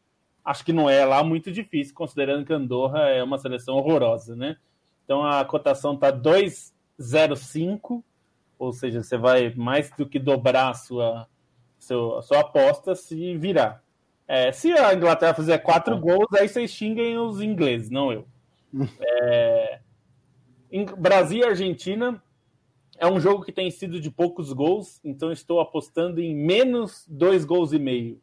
Acho 0.45 0.65
que 0.65 0.73
não 0.73 0.89
é 0.89 1.05
lá 1.05 1.23
muito 1.23 1.53
difícil, 1.53 1.95
considerando 1.95 2.47
que 2.47 2.53
Andorra 2.53 3.11
é 3.11 3.23
uma 3.23 3.39
seleção 3.39 3.75
horrorosa, 3.77 4.35
né? 4.35 4.57
Então 5.05 5.23
a 5.23 5.45
cotação 5.45 5.95
está 5.95 6.11
2,05, 6.11 8.03
ou 8.59 8.73
seja, 8.73 9.03
você 9.03 9.19
vai 9.19 9.53
mais 9.55 9.91
do 9.99 10.07
que 10.07 10.19
dobrar 10.19 10.71
a 10.71 10.75
sua, 10.75 11.29
seu, 11.83 12.19
a 12.19 12.23
sua 12.23 12.41
aposta 12.41 12.95
se 12.95 13.37
virar. 13.37 13.83
É, 14.27 14.53
se 14.53 14.73
a 14.73 14.95
Inglaterra 14.95 15.35
fizer 15.35 15.59
quatro 15.59 15.99
gols, 15.99 16.33
aí 16.35 16.49
vocês 16.49 16.71
xinguem 16.71 17.19
os 17.19 17.41
ingleses, 17.41 17.91
não 17.91 18.13
eu. 18.13 18.27
É, 19.01 19.81
Brasil 20.97 21.41
e 21.41 21.45
Argentina 21.45 22.23
é 22.97 23.07
um 23.07 23.21
jogo 23.21 23.45
que 23.45 23.53
tem 23.53 23.71
sido 23.71 24.01
de 24.01 24.11
poucos 24.11 24.53
gols, 24.53 25.01
então 25.05 25.31
estou 25.31 25.61
apostando 25.61 26.21
em 26.21 26.35
menos 26.35 27.05
dois 27.07 27.45
gols 27.45 27.73
e 27.73 27.79
meio. 27.79 28.19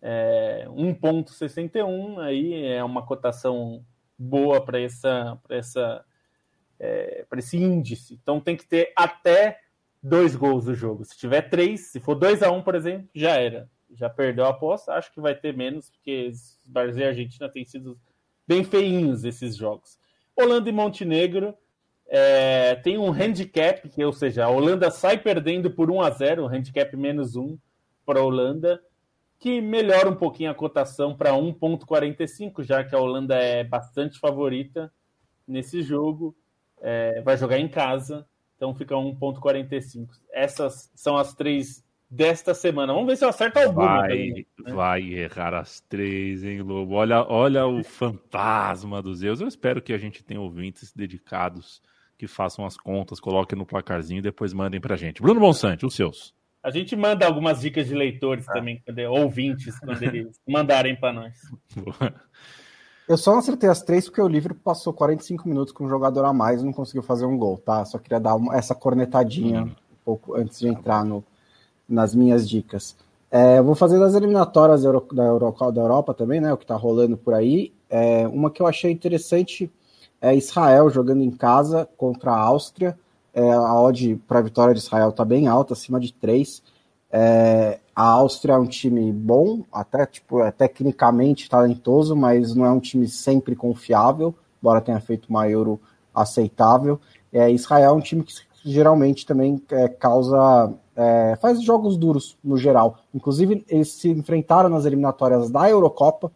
É, 0.00 0.66
1,61 0.68 2.18
aí 2.20 2.64
é 2.64 2.84
uma 2.84 3.04
cotação 3.04 3.84
boa 4.16 4.60
para 4.60 4.80
essa, 4.80 5.36
essa, 5.48 6.04
é, 6.78 7.24
esse 7.36 7.56
índice. 7.56 8.18
Então 8.22 8.40
tem 8.40 8.56
que 8.56 8.66
ter 8.66 8.92
até 8.94 9.58
dois 10.02 10.34
gols 10.34 10.64
do 10.64 10.74
jogo. 10.74 11.04
Se 11.04 11.16
tiver 11.16 11.42
três, 11.42 11.92
se 11.92 12.00
for 12.00 12.14
2 12.14 12.42
a 12.42 12.50
1 12.50 12.56
um, 12.56 12.62
por 12.62 12.74
exemplo, 12.74 13.08
já 13.14 13.36
era. 13.36 13.70
Já 13.94 14.10
perdeu 14.10 14.44
a 14.44 14.50
aposta. 14.50 14.94
Acho 14.94 15.12
que 15.12 15.20
vai 15.20 15.34
ter 15.34 15.56
menos, 15.56 15.90
porque 15.90 16.30
Brasil 16.64 17.02
e 17.02 17.08
Argentina 17.08 17.48
têm 17.48 17.64
sido 17.64 17.98
bem 18.46 18.64
feinhos 18.64 19.24
esses 19.24 19.54
jogos. 19.54 19.98
Holanda 20.36 20.68
e 20.68 20.72
Montenegro 20.72 21.54
é, 22.08 22.74
tem 22.76 22.98
um 22.98 23.12
handicap, 23.12 23.88
que, 23.88 24.04
ou 24.04 24.12
seja, 24.12 24.44
a 24.44 24.48
Holanda 24.48 24.90
sai 24.90 25.18
perdendo 25.18 25.70
por 25.70 25.90
1 25.90 26.00
a 26.00 26.10
0 26.10 26.44
um 26.44 26.48
handicap 26.48 26.96
menos 26.96 27.36
1 27.36 27.56
para 28.04 28.20
a 28.20 28.24
Holanda, 28.24 28.82
que 29.38 29.60
melhora 29.60 30.08
um 30.08 30.14
pouquinho 30.14 30.50
a 30.50 30.54
cotação 30.54 31.16
para 31.16 31.32
1,45, 31.32 32.62
já 32.62 32.82
que 32.84 32.94
a 32.94 32.98
Holanda 32.98 33.34
é 33.36 33.64
bastante 33.64 34.18
favorita 34.18 34.92
nesse 35.46 35.82
jogo. 35.82 36.36
É, 36.80 37.20
vai 37.22 37.36
jogar 37.36 37.58
em 37.58 37.68
casa. 37.68 38.26
Então 38.62 38.72
fica 38.76 38.94
1,45. 38.94 40.06
Essas 40.32 40.88
são 40.94 41.16
as 41.16 41.34
três 41.34 41.84
desta 42.08 42.54
semana. 42.54 42.92
Vamos 42.92 43.08
ver 43.08 43.16
se 43.16 43.24
eu 43.24 43.28
acerto 43.28 43.58
alguma. 43.58 43.98
Vai, 43.98 44.08
também, 44.08 44.46
né? 44.60 44.72
vai 44.72 45.02
errar 45.02 45.52
as 45.52 45.80
três, 45.80 46.44
hein, 46.44 46.62
Lobo? 46.62 46.94
Olha, 46.94 47.26
olha 47.28 47.66
o 47.66 47.82
fantasma 47.82 49.02
dos 49.02 49.18
Zeus. 49.18 49.40
Eu 49.40 49.48
espero 49.48 49.82
que 49.82 49.92
a 49.92 49.98
gente 49.98 50.22
tenha 50.22 50.40
ouvintes 50.40 50.92
dedicados 50.92 51.82
que 52.16 52.28
façam 52.28 52.64
as 52.64 52.76
contas, 52.76 53.18
coloquem 53.18 53.58
no 53.58 53.66
placarzinho 53.66 54.20
e 54.20 54.22
depois 54.22 54.52
mandem 54.52 54.80
pra 54.80 54.94
gente. 54.94 55.20
Bruno 55.20 55.40
Bonsante, 55.40 55.84
os 55.84 55.96
seus. 55.96 56.32
A 56.62 56.70
gente 56.70 56.94
manda 56.94 57.26
algumas 57.26 57.62
dicas 57.62 57.88
de 57.88 57.94
leitores 57.96 58.48
ah. 58.48 58.52
também, 58.52 58.80
ouvintes, 59.08 59.76
quando 59.80 60.04
eles 60.04 60.40
mandarem 60.46 60.94
para 60.94 61.12
nós. 61.12 61.34
Eu 63.08 63.16
só 63.16 63.32
não 63.32 63.38
acertei 63.40 63.68
as 63.68 63.82
três 63.82 64.04
porque 64.04 64.20
o 64.20 64.28
livro 64.28 64.54
passou 64.54 64.92
45 64.92 65.48
minutos 65.48 65.72
com 65.72 65.84
um 65.84 65.88
jogador 65.88 66.24
a 66.24 66.32
mais 66.32 66.62
e 66.62 66.64
não 66.64 66.72
conseguiu 66.72 67.02
fazer 67.02 67.26
um 67.26 67.36
gol, 67.36 67.58
tá? 67.58 67.84
Só 67.84 67.98
queria 67.98 68.20
dar 68.20 68.36
uma, 68.36 68.56
essa 68.56 68.74
cornetadinha 68.74 69.64
hum. 69.64 69.66
um 69.66 70.04
pouco 70.04 70.34
antes 70.36 70.60
de 70.60 70.68
entrar 70.68 71.04
no, 71.04 71.24
nas 71.88 72.14
minhas 72.14 72.48
dicas. 72.48 72.96
É, 73.30 73.60
vou 73.62 73.74
fazer 73.74 73.98
das 73.98 74.14
eliminatórias 74.14 74.82
da, 74.82 74.88
Euro, 74.88 75.06
da, 75.12 75.24
Euro, 75.24 75.72
da 75.72 75.80
Europa 75.80 76.14
também, 76.14 76.40
né? 76.40 76.52
O 76.52 76.56
que 76.56 76.66
tá 76.66 76.76
rolando 76.76 77.16
por 77.16 77.34
aí. 77.34 77.72
É, 77.88 78.28
uma 78.28 78.50
que 78.50 78.62
eu 78.62 78.66
achei 78.66 78.90
interessante 78.90 79.70
é 80.20 80.36
Israel 80.36 80.88
jogando 80.88 81.22
em 81.22 81.30
casa 81.30 81.88
contra 81.96 82.30
a 82.30 82.38
Áustria. 82.38 82.96
É, 83.34 83.50
a 83.50 83.80
odd 83.80 84.16
para 84.28 84.38
a 84.38 84.42
vitória 84.42 84.74
de 84.74 84.80
Israel 84.80 85.08
está 85.08 85.24
bem 85.24 85.48
alta, 85.48 85.72
acima 85.72 85.98
de 85.98 86.12
3. 86.12 86.62
É, 87.10 87.80
a 87.94 88.04
Áustria 88.04 88.54
é 88.54 88.58
um 88.58 88.66
time 88.66 89.12
bom, 89.12 89.64
até 89.72 90.06
tipo, 90.06 90.40
é 90.40 90.50
tecnicamente 90.50 91.48
talentoso, 91.48 92.16
mas 92.16 92.54
não 92.54 92.64
é 92.64 92.70
um 92.70 92.80
time 92.80 93.06
sempre 93.06 93.54
confiável, 93.54 94.34
embora 94.60 94.80
tenha 94.80 95.00
feito 95.00 95.28
uma 95.28 95.48
Euro 95.48 95.80
aceitável. 96.14 97.00
É, 97.32 97.50
Israel 97.50 97.90
é 97.90 97.92
um 97.92 98.00
time 98.00 98.22
que 98.22 98.34
geralmente 98.64 99.26
também 99.26 99.62
é, 99.70 99.88
causa. 99.88 100.72
É, 100.94 101.36
faz 101.40 101.62
jogos 101.62 101.96
duros 101.96 102.36
no 102.44 102.56
geral. 102.56 102.98
Inclusive, 103.14 103.64
eles 103.68 103.92
se 103.92 104.10
enfrentaram 104.10 104.68
nas 104.68 104.84
eliminatórias 104.84 105.50
da 105.50 105.68
Eurocopa 105.68 106.30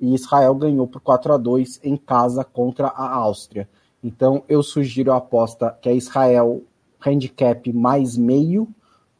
e 0.00 0.14
Israel 0.14 0.54
ganhou 0.56 0.86
por 0.88 1.00
4 1.00 1.34
a 1.34 1.36
2 1.36 1.80
em 1.84 1.96
casa 1.96 2.42
contra 2.44 2.88
a 2.88 3.08
Áustria. 3.14 3.68
Então 4.02 4.42
eu 4.48 4.62
sugiro 4.62 5.12
a 5.12 5.18
aposta 5.18 5.78
que 5.80 5.88
é 5.88 5.94
Israel 5.94 6.62
handicap 7.04 7.72
mais 7.72 8.16
meio, 8.16 8.68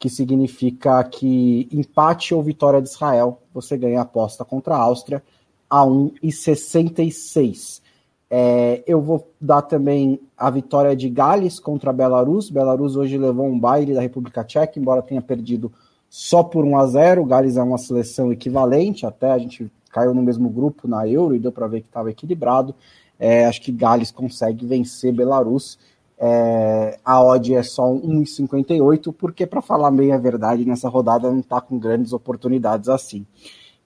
que 0.03 0.11
significa 0.11 1.05
que 1.05 1.68
empate 1.70 2.34
ou 2.34 2.42
vitória 2.42 2.82
de 2.82 2.88
Israel, 2.88 3.40
você 3.55 3.76
ganha 3.76 4.00
a 4.00 4.03
aposta 4.03 4.44
contra 4.44 4.74
a 4.74 4.78
Áustria 4.78 5.22
a 5.70 5.84
1,66. 5.84 7.80
É, 8.28 8.82
eu 8.84 9.00
vou 9.00 9.30
dar 9.40 9.62
também 9.62 10.18
a 10.36 10.50
vitória 10.50 10.96
de 10.96 11.09
Gales 11.09 11.61
contra 11.61 11.90
a 11.90 11.92
Belarus. 11.92 12.50
Belarus 12.50 12.96
hoje 12.96 13.16
levou 13.16 13.46
um 13.46 13.57
baile 13.57 13.94
da 13.94 14.00
República 14.00 14.42
Tcheca, 14.42 14.76
embora 14.76 15.03
tenha 15.03 15.22
perdido 15.22 15.72
só 16.11 16.42
por 16.42 16.64
1 16.64 16.78
a 16.78 16.86
0. 16.88 17.24
Gales 17.24 17.57
é 17.57 17.62
uma 17.62 17.78
seleção 17.78 18.32
equivalente, 18.32 19.07
até 19.07 19.30
a 19.30 19.38
gente 19.38 19.70
caiu 19.92 20.12
no 20.12 20.20
mesmo 20.20 20.50
grupo 20.50 20.88
na 20.88 21.07
Euro 21.07 21.36
e 21.36 21.38
deu 21.38 21.53
para 21.53 21.68
ver 21.68 21.82
que 21.82 21.86
estava 21.86 22.11
equilibrado. 22.11 22.74
É, 23.20 23.46
acho 23.46 23.62
que 23.62 23.70
Gales 23.70 24.11
consegue 24.11 24.66
vencer 24.66 25.12
Belarus. 25.12 25.78
É, 26.25 27.01
a 27.05 27.20
odd 27.20 27.53
é 27.53 27.64
só 27.64 27.83
1,58, 27.83 29.12
porque, 29.12 29.45
para 29.45 29.61
falar 29.61 29.91
bem 29.91 30.12
a 30.12 30.18
verdade, 30.18 30.64
nessa 30.64 30.89
rodada 30.89 31.29
não 31.29 31.41
está 31.41 31.61
com 31.61 31.77
grandes 31.77 32.12
oportunidades 32.12 32.89
assim. 32.89 33.27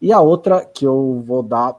E 0.03 0.12
a 0.12 0.20
outra 0.20 0.62
que 0.62 0.87
eu 0.87 1.22
vou 1.26 1.43
dar 1.43 1.76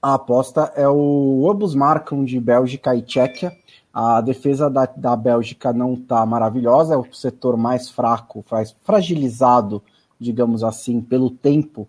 a 0.00 0.14
aposta 0.14 0.72
é 0.74 0.88
o 0.88 1.46
ambos 1.50 1.74
marcam 1.74 2.24
de 2.24 2.40
Bélgica 2.40 2.96
e 2.96 3.02
Tchequia. 3.02 3.52
A 3.92 4.22
defesa 4.22 4.70
da, 4.70 4.86
da 4.86 5.14
Bélgica 5.14 5.72
não 5.74 5.92
está 5.92 6.24
maravilhosa, 6.24 6.94
é 6.94 6.96
o 6.96 7.12
setor 7.12 7.56
mais 7.56 7.90
fraco, 7.90 8.42
mais 8.50 8.74
fragilizado, 8.82 9.82
digamos 10.18 10.64
assim, 10.64 11.02
pelo 11.02 11.30
tempo 11.30 11.86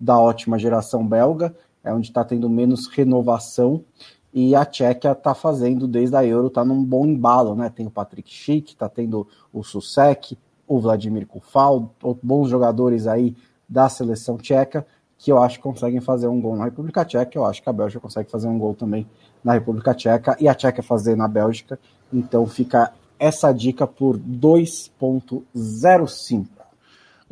da 0.00 0.18
ótima 0.18 0.58
geração 0.58 1.06
belga 1.06 1.54
é 1.84 1.92
onde 1.92 2.08
está 2.08 2.24
tendo 2.24 2.48
menos 2.48 2.86
renovação. 2.86 3.84
E 4.32 4.54
a 4.54 4.64
Tchequia 4.64 5.12
está 5.12 5.34
fazendo, 5.34 5.86
desde 5.86 6.16
a 6.16 6.24
Euro, 6.24 6.46
está 6.46 6.64
num 6.64 6.82
bom 6.82 7.04
embalo, 7.04 7.54
né? 7.54 7.68
Tem 7.68 7.86
o 7.86 7.90
Patrick 7.90 8.32
Schick, 8.32 8.72
está 8.72 8.88
tendo 8.88 9.28
o 9.52 9.62
Susek, 9.62 10.38
o 10.66 10.80
Vladimir 10.80 11.26
Kufal, 11.26 11.90
bons 12.22 12.48
jogadores 12.48 13.06
aí 13.06 13.36
da 13.68 13.86
seleção 13.88 14.38
tcheca, 14.38 14.86
que 15.18 15.30
eu 15.30 15.42
acho 15.42 15.58
que 15.58 15.62
conseguem 15.62 16.00
fazer 16.00 16.28
um 16.28 16.40
gol 16.40 16.56
na 16.56 16.64
República 16.64 17.04
Tcheca. 17.04 17.38
Eu 17.38 17.44
acho 17.44 17.62
que 17.62 17.68
a 17.68 17.72
Bélgica 17.72 18.00
consegue 18.00 18.30
fazer 18.30 18.48
um 18.48 18.58
gol 18.58 18.74
também 18.74 19.06
na 19.44 19.52
República 19.52 19.94
Tcheca 19.94 20.36
e 20.40 20.48
a 20.48 20.54
Tcheca 20.54 20.82
fazer 20.82 21.14
na 21.16 21.28
Bélgica. 21.28 21.78
Então 22.12 22.44
fica 22.46 22.92
essa 23.18 23.52
dica 23.52 23.86
por 23.86 24.18
2.05. 24.18 26.61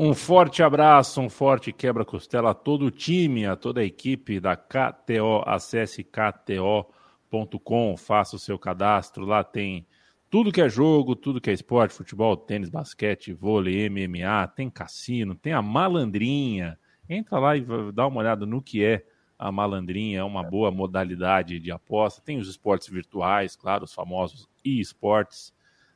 Um 0.03 0.15
forte 0.15 0.63
abraço, 0.63 1.21
um 1.21 1.29
forte 1.29 1.75
quebra-costela 1.75 2.53
a 2.53 2.55
todo 2.55 2.87
o 2.87 2.91
time, 2.91 3.45
a 3.45 3.55
toda 3.55 3.83
a 3.83 3.85
equipe 3.85 4.41
da 4.41 4.57
KTO. 4.57 5.43
Acesse 5.45 6.03
kto.com, 6.03 6.89
faça 7.99 8.35
o 8.35 8.39
seu 8.39 8.59
cadastro. 8.59 9.27
Lá 9.27 9.45
tem 9.45 9.87
tudo 10.31 10.51
que 10.51 10.63
é 10.63 10.71
jogo, 10.71 11.15
tudo 11.15 11.39
que 11.39 11.51
é 11.51 11.53
esporte, 11.53 11.93
futebol, 11.93 12.35
tênis, 12.35 12.71
basquete, 12.71 13.35
vôlei, 13.35 13.91
MMA, 13.91 14.49
tem 14.57 14.71
cassino, 14.71 15.35
tem 15.35 15.53
a 15.53 15.61
malandrinha. 15.61 16.79
Entra 17.07 17.39
lá 17.39 17.55
e 17.55 17.67
dá 17.93 18.07
uma 18.07 18.21
olhada 18.21 18.47
no 18.47 18.63
que 18.63 18.83
é 18.83 19.05
a 19.39 19.53
malandrinha, 19.53 20.21
é 20.21 20.25
uma 20.25 20.43
boa 20.43 20.71
modalidade 20.71 21.61
de 21.61 21.71
aposta. 21.71 22.23
Tem 22.25 22.39
os 22.39 22.49
esportes 22.49 22.89
virtuais, 22.89 23.55
claro, 23.55 23.85
os 23.85 23.93
famosos 23.93 24.49
e-esportes. 24.65 25.53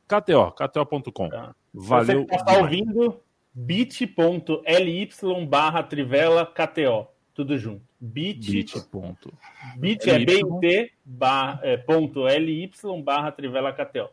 KTO, 0.07 0.51
kto.com. 0.51 1.29
Tá. 1.29 1.55
Valeu. 1.73 2.21
Você 2.21 2.25
que 2.25 2.35
está 2.35 2.59
ouvindo, 2.59 3.24
bit.ly 3.55 5.09
barra 5.47 5.81
Trivela 5.81 6.45
KTO. 6.45 7.07
Tudo 7.33 7.57
junto. 7.57 7.81
Bit. 7.99 8.51
Bit. 8.51 8.81
Ponto. 8.91 9.33
bit 9.77 10.09
é 10.09 10.19
bit 10.19 10.93
barra, 11.03 11.59
é, 11.63 11.77
ponto 11.77 12.27
ly 12.27 12.69
barra 13.03 13.31
Trivela 13.31 13.71
KTO. 13.71 14.09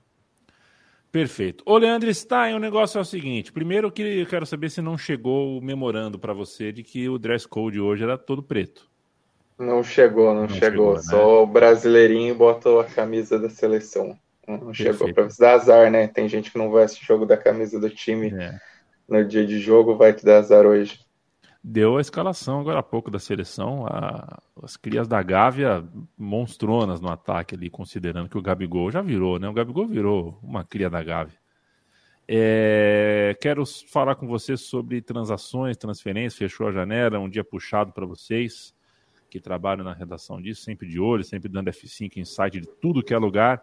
Perfeito. 1.11 1.63
Ô, 1.67 1.77
Leandro 1.77 2.13
Stein, 2.15 2.55
o 2.55 2.59
negócio 2.59 2.97
é 2.99 3.01
o 3.01 3.05
seguinte. 3.05 3.53
Primeiro 3.53 3.93
que 3.93 4.03
eu 4.03 4.27
quero 4.27 4.47
saber 4.47 4.71
se 4.71 4.81
não 4.81 4.97
chegou 4.97 5.59
o 5.59 5.61
memorando 5.61 6.19
para 6.19 6.33
você 6.33 6.73
de 6.73 6.83
que 6.83 7.07
o 7.09 7.19
dress 7.19 7.47
code 7.47 7.79
hoje 7.79 8.03
era 8.03 8.17
todo 8.17 8.43
preto. 8.43 8.89
Não 9.59 9.83
chegou, 9.83 10.33
não, 10.33 10.43
não 10.43 10.49
chegou. 10.49 10.61
chegou 10.61 10.95
né? 10.95 11.03
Só 11.03 11.43
o 11.43 11.47
brasileirinho 11.47 12.35
botou 12.35 12.81
a 12.81 12.85
camisa 12.85 13.39
da 13.39 13.51
seleção. 13.51 14.19
Não 14.49 14.59
Perfeito. 14.59 14.97
chegou 14.97 15.13
para 15.13 15.29
dar 15.39 15.55
azar, 15.55 15.91
né? 15.91 16.09
Tem 16.09 16.27
gente 16.29 16.51
que 16.51 16.57
não 16.57 16.71
vai 16.71 16.85
assistir 16.85 17.05
jogo 17.05 17.27
da 17.27 17.37
camisa 17.37 17.79
do 17.79 17.91
time. 17.91 18.33
É 18.35 18.59
no 19.13 19.25
dia 19.25 19.47
de 19.47 19.59
jogo, 19.59 19.97
vai 19.97 20.13
que 20.13 20.25
dá 20.25 20.39
azar 20.39 20.67
hoje. 20.67 21.01
Deu 21.65 21.97
a 21.97 22.01
escalação 22.01 22.61
agora 22.61 22.81
há 22.81 22.83
pouco 22.83 23.09
da 23.09 23.21
seleção, 23.21 23.87
a, 23.87 24.41
as 24.61 24.77
crias 24.77 25.07
da 25.07 25.23
Gávea 25.23 25.85
monstronas 26.19 27.01
no 27.01 27.09
ataque 27.09 27.55
ali, 27.55 27.71
considerando 27.71 28.29
que 28.29 28.37
o 28.37 28.43
Gabigol 28.43 28.91
já 28.91 29.01
virou, 29.01 29.39
né? 29.39 29.49
O 29.49 29.53
Gabigol 29.53 29.87
virou 29.87 30.39
uma 30.43 30.65
cria 30.65 30.91
da 30.91 31.01
Gávea. 31.03 31.39
É, 32.27 33.37
quero 33.41 33.65
falar 33.65 34.17
com 34.17 34.27
você 34.27 34.57
sobre 34.57 35.01
transações, 35.01 35.77
transferências, 35.77 36.35
fechou 36.35 36.67
a 36.67 36.73
janela, 36.73 37.19
um 37.19 37.29
dia 37.29 37.45
puxado 37.45 37.93
para 37.93 38.07
vocês 38.07 38.75
que 39.31 39.41
trabalham 39.41 39.85
na 39.85 39.95
redação 39.95 40.43
disso, 40.43 40.63
sempre 40.63 40.89
de 40.89 41.01
olho, 41.01 41.25
sempre 41.25 41.49
dando 41.49 41.71
F5 41.71 42.17
em 42.17 42.25
site 42.25 42.61
de 42.61 42.67
tudo 42.67 43.03
que 43.03 43.15
é 43.15 43.19
lugar, 43.19 43.63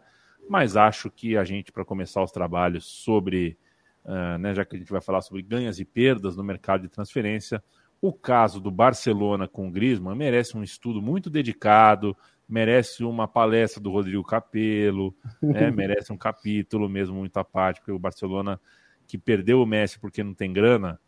mas 0.50 0.76
acho 0.76 1.12
que 1.12 1.38
a 1.38 1.44
gente, 1.44 1.72
para 1.72 1.86
começar 1.86 2.24
os 2.24 2.32
trabalhos 2.32 2.86
sobre 2.86 3.58
uh, 4.06 4.38
né, 4.38 4.54
já 4.54 4.66
que 4.66 4.76
a 4.76 4.80
gente 4.80 4.92
vai 4.92 5.02
falar 5.02 5.22
sobre 5.22 5.42
ganhas 5.42 5.80
e 5.80 5.86
perdas 5.86 6.36
no 6.36 6.44
mercado 6.44 6.82
de 6.82 6.90
transferência, 6.90 7.64
o 8.02 8.14
caso 8.14 8.60
do 8.60 8.72
Barcelona 8.72 9.48
com 9.48 9.68
o 9.68 9.72
Griezmann 9.72 10.16
merece 10.16 10.58
um 10.58 10.64
estudo 10.64 11.02
muito 11.02 11.30
dedicado, 11.30 12.16
merece 12.48 13.04
uma 13.04 13.28
palestra 13.28 13.82
do 13.82 13.92
Rodrigo 13.92 14.24
Capello, 14.24 15.14
né, 15.42 15.70
merece 15.72 16.12
um 16.12 16.18
capítulo 16.18 16.88
mesmo 16.88 17.16
muito 17.16 17.38
à 17.38 17.44
parte, 17.44 17.80
porque 17.80 17.92
o 17.92 18.00
Barcelona 18.00 18.60
que 19.06 19.18
perdeu 19.18 19.62
o 19.62 19.66
Messi 19.66 20.00
porque 20.00 20.24
não 20.24 20.36
tem 20.36 20.54
grana, 20.54 21.00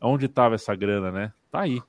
onde 0.00 0.26
estava 0.26 0.54
essa 0.54 0.74
grana, 0.74 1.10
né? 1.10 1.32
Tá 1.50 1.60
aí, 1.60 1.80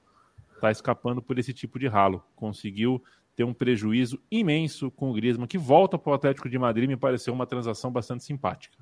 tá 0.61 0.71
escapando 0.71 1.21
por 1.21 1.37
esse 1.37 1.53
tipo 1.53 1.77
de 1.77 1.87
ralo, 1.87 2.23
conseguiu 2.35 3.03
ter 3.35 3.43
um 3.43 3.53
prejuízo 3.53 4.21
imenso 4.31 4.89
com 4.91 5.09
o 5.11 5.13
Griezmann, 5.13 5.47
que 5.47 5.57
volta 5.57 5.97
para 5.97 6.11
o 6.11 6.13
Atlético 6.13 6.49
de 6.49 6.57
Madrid, 6.57 6.87
me 6.87 6.97
pareceu 6.97 7.33
uma 7.33 7.45
transação 7.45 7.91
bastante 7.91 8.23
simpática. 8.23 8.77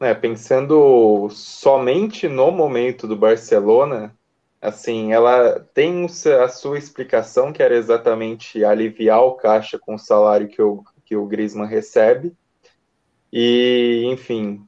É, 0.00 0.12
pensando 0.12 1.28
somente 1.30 2.28
no 2.28 2.50
momento 2.50 3.08
do 3.08 3.16
Barcelona, 3.16 4.14
assim, 4.60 5.12
ela 5.12 5.58
tem 5.72 6.04
a 6.04 6.48
sua 6.48 6.76
explicação, 6.76 7.50
que 7.52 7.62
era 7.62 7.74
exatamente 7.74 8.62
aliviar 8.62 9.22
o 9.22 9.32
caixa 9.32 9.78
com 9.78 9.94
o 9.94 9.98
salário 9.98 10.48
que 10.48 10.60
o, 10.60 10.84
que 11.04 11.16
o 11.16 11.26
Griezmann 11.26 11.66
recebe, 11.66 12.34
e, 13.32 14.02
enfim, 14.06 14.66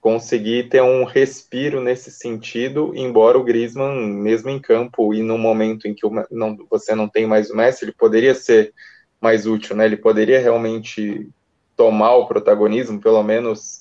conseguir 0.00 0.68
ter 0.68 0.82
um 0.82 1.04
respiro 1.04 1.80
nesse 1.80 2.10
sentido, 2.10 2.92
embora 2.94 3.38
o 3.38 3.44
Griezmann, 3.44 3.94
mesmo 3.94 4.50
em 4.50 4.60
campo 4.60 5.12
e 5.12 5.22
no 5.22 5.36
momento 5.36 5.86
em 5.86 5.94
que 5.94 6.06
o, 6.06 6.10
não, 6.30 6.56
você 6.70 6.94
não 6.94 7.08
tem 7.08 7.26
mais 7.26 7.50
o 7.50 7.56
Messi, 7.56 7.84
ele 7.84 7.92
poderia 7.92 8.34
ser 8.34 8.72
mais 9.20 9.46
útil, 9.46 9.76
né? 9.76 9.84
Ele 9.84 9.96
poderia 9.96 10.40
realmente 10.40 11.28
tomar 11.76 12.14
o 12.14 12.26
protagonismo, 12.26 13.00
pelo 13.00 13.22
menos 13.22 13.80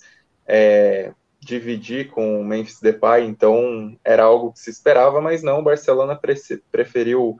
é, 0.50 1.14
dividir 1.39 2.10
com 2.10 2.41
o 2.41 2.43
Memphis 2.43 2.82
Depay, 2.82 3.26
então 3.26 3.97
era 4.04 4.24
algo 4.24 4.52
que 4.52 4.60
se 4.60 4.70
esperava, 4.70 5.22
mas 5.22 5.43
não, 5.43 5.60
o 5.60 5.64
Barcelona 5.64 6.16
pre 6.16 6.34
preferiu 6.72 7.38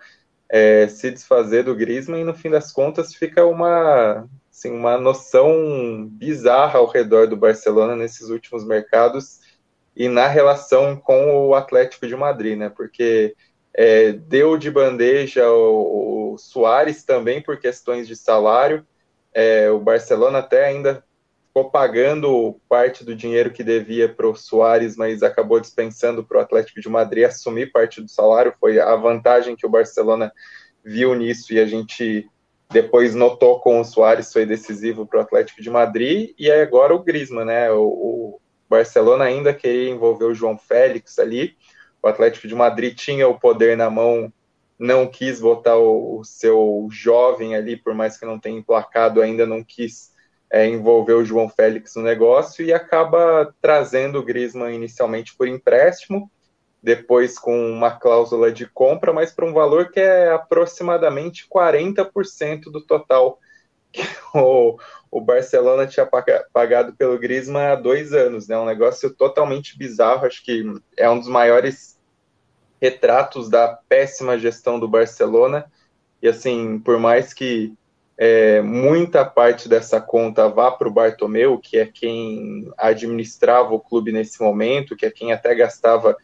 é, 0.48 0.88
se 0.88 1.12
desfazer 1.12 1.64
do 1.64 1.76
Griezmann 1.76 2.22
e 2.22 2.26
no 2.26 2.34
fim 2.34 2.50
das 2.50 2.72
contas 2.72 3.14
fica 3.14 3.46
uma 3.46 4.28
assim, 4.52 4.72
uma 4.72 4.98
noção 4.98 6.08
bizarra 6.12 6.80
ao 6.80 6.88
redor 6.88 7.28
do 7.28 7.36
Barcelona 7.36 7.96
nesses 7.96 8.30
últimos 8.30 8.66
mercados 8.66 9.40
e 9.96 10.08
na 10.08 10.28
relação 10.28 10.96
com 10.96 11.48
o 11.48 11.56
Atlético 11.56 12.08
de 12.08 12.16
Madrid, 12.16 12.58
né? 12.58 12.70
Porque 12.70 13.36
é, 13.74 14.12
deu 14.12 14.58
de 14.58 14.70
bandeja 14.72 15.50
o, 15.50 16.34
o 16.34 16.38
Soares 16.38 17.04
também 17.04 17.42
por 17.42 17.60
questões 17.60 18.08
de 18.08 18.16
salário. 18.16 18.86
É, 19.34 19.70
o 19.70 19.80
Barcelona 19.80 20.40
até 20.40 20.66
ainda 20.66 21.04
ficou 21.60 21.70
pagando 21.70 22.60
parte 22.70 23.04
do 23.04 23.14
dinheiro 23.14 23.52
que 23.52 23.64
devia 23.64 24.08
para 24.08 24.28
o 24.28 24.36
Soares, 24.36 24.96
mas 24.96 25.22
acabou 25.22 25.60
dispensando 25.60 26.24
para 26.24 26.38
o 26.38 26.42
Atlético 26.42 26.80
de 26.80 26.88
Madrid 26.88 27.26
assumir 27.26 27.72
parte 27.72 28.02
do 28.02 28.08
salário. 28.08 28.54
Foi 28.60 28.80
a 28.80 28.96
vantagem 28.96 29.56
que 29.56 29.66
o 29.66 29.70
Barcelona 29.70 30.32
viu 30.84 31.14
nisso 31.14 31.54
e 31.54 31.60
a 31.60 31.66
gente 31.66 32.30
depois 32.72 33.14
notou 33.14 33.60
com 33.60 33.82
o 33.82 33.84
Soares 33.84 34.32
foi 34.32 34.46
decisivo 34.46 35.06
para 35.06 35.20
o 35.20 35.22
Atlético 35.22 35.62
de 35.62 35.70
Madrid 35.70 36.34
e 36.38 36.50
agora 36.50 36.94
o 36.94 37.04
Griezmann, 37.04 37.46
né? 37.46 37.72
O, 37.72 37.84
o, 37.84 38.42
Barcelona 38.70 39.26
ainda 39.26 39.52
queria 39.52 39.90
envolver 39.90 40.26
o 40.26 40.36
João 40.36 40.56
Félix 40.56 41.18
ali. 41.18 41.58
O 42.04 42.08
Atlético 42.08 42.48
de 42.48 42.54
Madrid 42.54 42.96
tinha 42.96 43.28
o 43.28 43.40
poder 43.40 43.76
na 43.76 43.90
mão, 43.90 44.32
não 44.78 45.08
quis 45.08 45.42
botar 45.42 45.76
o, 45.76 46.20
o 46.20 46.24
seu 46.24 46.88
jovem 46.92 47.56
ali, 47.56 47.76
por 47.76 47.96
mais 47.96 48.16
que 48.16 48.28
não 48.28 48.40
tenha 48.40 48.60
emplacado, 48.60 49.24
ainda 49.24 49.48
não 49.48 49.64
quis 49.64 50.12
é, 50.52 50.68
envolver 50.68 51.14
o 51.14 51.26
João 51.26 51.48
Félix 51.48 51.96
no 51.96 52.02
negócio 52.02 52.66
e 52.66 52.74
acaba 52.74 53.54
trazendo 53.62 54.20
o 54.20 54.24
Griezmann 54.24 54.74
inicialmente 54.74 55.36
por 55.36 55.48
empréstimo 55.48 56.30
depois 56.82 57.38
com 57.38 57.72
uma 57.72 57.92
cláusula 57.92 58.52
de 58.52 58.66
compra, 58.66 59.12
mas 59.12 59.32
para 59.32 59.46
um 59.46 59.54
valor 59.54 59.92
que 59.92 60.00
é 60.00 60.32
aproximadamente 60.32 61.46
40% 61.48 62.72
do 62.72 62.82
total 62.82 63.38
que 63.92 64.02
o, 64.34 64.78
o 65.12 65.22
Barcelona 65.22 65.86
tinha 65.86 66.08
pagado 66.54 66.94
pelo 66.94 67.20
Griezmann 67.20 67.72
há 67.72 67.76
dois 67.76 68.14
anos, 68.14 68.48
né? 68.48 68.58
Um 68.58 68.66
negócio 68.66 69.14
totalmente 69.14 69.78
bizarro, 69.78 70.26
acho 70.26 70.44
que 70.44 70.64
é 70.96 71.10
um 71.10 71.20
dos 71.20 71.28
maiores 71.28 72.00
retratos 72.82 73.50
da 73.50 73.68
péssima 73.90 74.38
gestão 74.38 74.80
do 74.80 74.88
Barcelona. 74.88 75.70
E 76.22 76.28
assim, 76.28 76.80
por 76.80 77.00
mais 77.00 77.34
que 77.34 77.74
é, 78.22 78.62
muita 78.62 79.24
parte 79.24 79.70
dessa 79.70 80.02
conta 80.02 80.50
vá 80.50 80.70
para 80.70 80.90
o 80.90 80.92
Bartomeu, 80.92 81.58
que 81.58 81.78
é 81.78 81.86
quem 81.86 82.70
administrava 82.78 83.74
o 83.74 83.80
clube 83.80 84.12
nesse 84.12 84.42
momento, 84.44 84.94
que 84.94 85.06
é 85.06 85.10
quem 85.10 85.32
até 85.32 85.56
gastava 85.56 86.18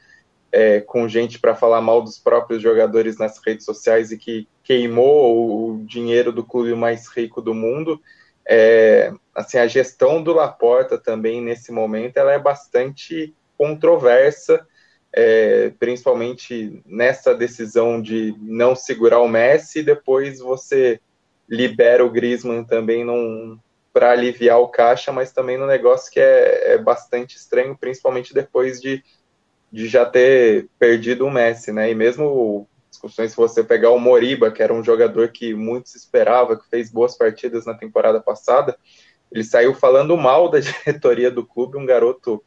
é, 0.51 0.81
com 0.81 1.07
gente 1.07 1.39
para 1.39 1.55
falar 1.55 1.79
mal 1.79 2.01
dos 2.01 2.19
próprios 2.19 2.61
jogadores 2.61 3.17
nas 3.17 3.37
redes 3.37 3.63
sociais 3.63 4.11
e 4.11 4.17
que 4.17 4.45
queimou 4.61 5.69
o 5.69 5.85
dinheiro 5.85 6.33
do 6.33 6.43
clube 6.43 6.75
mais 6.75 7.07
rico 7.07 7.41
do 7.41 7.53
mundo. 7.53 8.01
É, 8.45 9.13
assim, 9.33 9.57
a 9.57 9.65
gestão 9.65 10.21
do 10.21 10.33
Laporta 10.33 10.97
também 10.97 11.41
nesse 11.41 11.71
momento 11.71 12.17
ela 12.17 12.33
é 12.33 12.39
bastante 12.39 13.33
controversa, 13.57 14.67
é, 15.13 15.71
principalmente 15.79 16.81
nessa 16.85 17.33
decisão 17.33 18.01
de 18.01 18.35
não 18.41 18.75
segurar 18.75 19.21
o 19.21 19.29
Messi, 19.29 19.81
depois 19.81 20.39
você 20.39 20.99
libera 21.47 22.05
o 22.05 22.09
Griezmann 22.09 22.63
também 22.63 23.05
para 23.93 24.11
aliviar 24.11 24.59
o 24.59 24.67
caixa, 24.67 25.11
mas 25.11 25.31
também 25.31 25.57
no 25.57 25.67
negócio 25.67 26.11
que 26.11 26.19
é, 26.19 26.73
é 26.73 26.77
bastante 26.77 27.37
estranho, 27.37 27.77
principalmente 27.77 28.33
depois 28.33 28.81
de 28.81 29.03
de 29.75 29.87
já 29.89 30.05
ter 30.05 30.69
perdido 30.79 31.25
o 31.25 31.31
Messi, 31.31 31.73
né? 31.73 31.91
E 31.91 31.95
mesmo 31.95 32.65
discussões 32.89 33.31
se 33.31 33.37
você 33.37 33.61
pegar 33.61 33.89
o 33.89 33.99
Moriba, 33.99 34.49
que 34.49 34.63
era 34.63 34.73
um 34.73 34.81
jogador 34.81 35.27
que 35.29 35.53
muitos 35.53 35.95
esperava, 35.95 36.57
que 36.57 36.69
fez 36.69 36.89
boas 36.89 37.17
partidas 37.17 37.65
na 37.65 37.73
temporada 37.73 38.21
passada, 38.21 38.77
ele 39.29 39.43
saiu 39.43 39.73
falando 39.73 40.15
mal 40.15 40.49
da 40.49 40.61
diretoria 40.61 41.29
do 41.29 41.45
clube, 41.45 41.77
um 41.77 41.85
garoto 41.85 42.41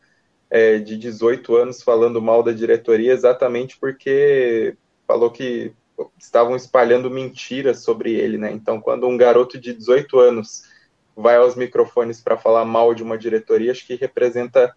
é, 0.49 0.79
de 0.79 0.97
18 0.97 1.55
anos 1.55 1.83
falando 1.83 2.23
mal 2.23 2.43
da 2.43 2.53
diretoria, 2.53 3.13
exatamente 3.13 3.77
porque 3.79 4.75
falou 5.07 5.31
que 5.31 5.75
estavam 6.19 6.57
espalhando 6.57 7.11
mentiras 7.11 7.81
sobre 7.81 8.15
ele, 8.15 8.39
né? 8.39 8.51
Então, 8.53 8.81
quando 8.81 9.07
um 9.07 9.17
garoto 9.17 9.59
de 9.59 9.73
18 9.73 10.19
anos 10.19 10.63
vai 11.17 11.37
aos 11.37 11.55
microfones 11.55 12.21
para 12.21 12.37
falar 12.37 12.65
mal 12.65 12.95
de 12.95 13.03
uma 13.03 13.19
diretoria, 13.19 13.73
acho 13.73 13.87
que 13.87 13.95
representa 13.95 14.75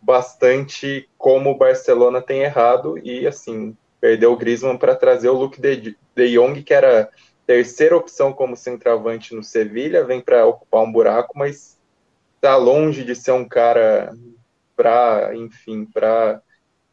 bastante 0.00 1.08
como 1.18 1.50
o 1.50 1.58
Barcelona 1.58 2.22
tem 2.22 2.42
errado 2.42 2.96
e 2.98 3.26
assim 3.26 3.76
perdeu 4.00 4.32
o 4.32 4.36
Griezmann 4.36 4.78
para 4.78 4.96
trazer 4.96 5.28
o 5.28 5.34
Luke 5.34 5.60
de, 5.60 5.96
de 6.16 6.34
Jong 6.34 6.62
que 6.62 6.72
era 6.72 7.10
terceira 7.46 7.96
opção 7.96 8.32
como 8.32 8.56
centroavante 8.56 9.34
no 9.34 9.42
Sevilha, 9.42 10.04
vem 10.04 10.20
para 10.20 10.46
ocupar 10.46 10.82
um 10.82 10.92
buraco, 10.92 11.36
mas 11.36 11.76
está 12.36 12.56
longe 12.56 13.04
de 13.04 13.14
ser 13.14 13.32
um 13.32 13.46
cara 13.46 14.14
para, 14.76 15.32
enfim, 15.34 15.84
para 15.84 16.40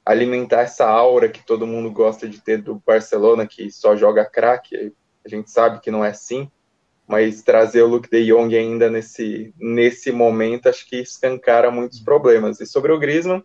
alimentar 0.07 0.61
essa 0.61 0.87
aura 0.87 1.29
que 1.29 1.45
todo 1.45 1.67
mundo 1.67 1.91
gosta 1.91 2.27
de 2.27 2.41
ter 2.41 2.61
do 2.61 2.81
Barcelona, 2.85 3.45
que 3.45 3.69
só 3.69 3.95
joga 3.95 4.25
craque. 4.25 4.93
A 5.25 5.29
gente 5.29 5.51
sabe 5.51 5.81
que 5.81 5.91
não 5.91 6.03
é 6.03 6.09
assim 6.09 6.49
mas 7.07 7.41
trazer 7.41 7.81
o 7.83 7.87
Luke 7.87 8.09
de 8.09 8.25
Jong 8.25 8.55
ainda 8.55 8.89
nesse, 8.89 9.53
nesse 9.57 10.11
momento 10.11 10.67
acho 10.67 10.85
que 10.85 10.97
escancara 10.97 11.71
muitos 11.71 12.01
problemas. 12.01 12.59
E 12.59 12.65
sobre 12.65 12.91
o 12.91 12.99
Griezmann, 12.99 13.41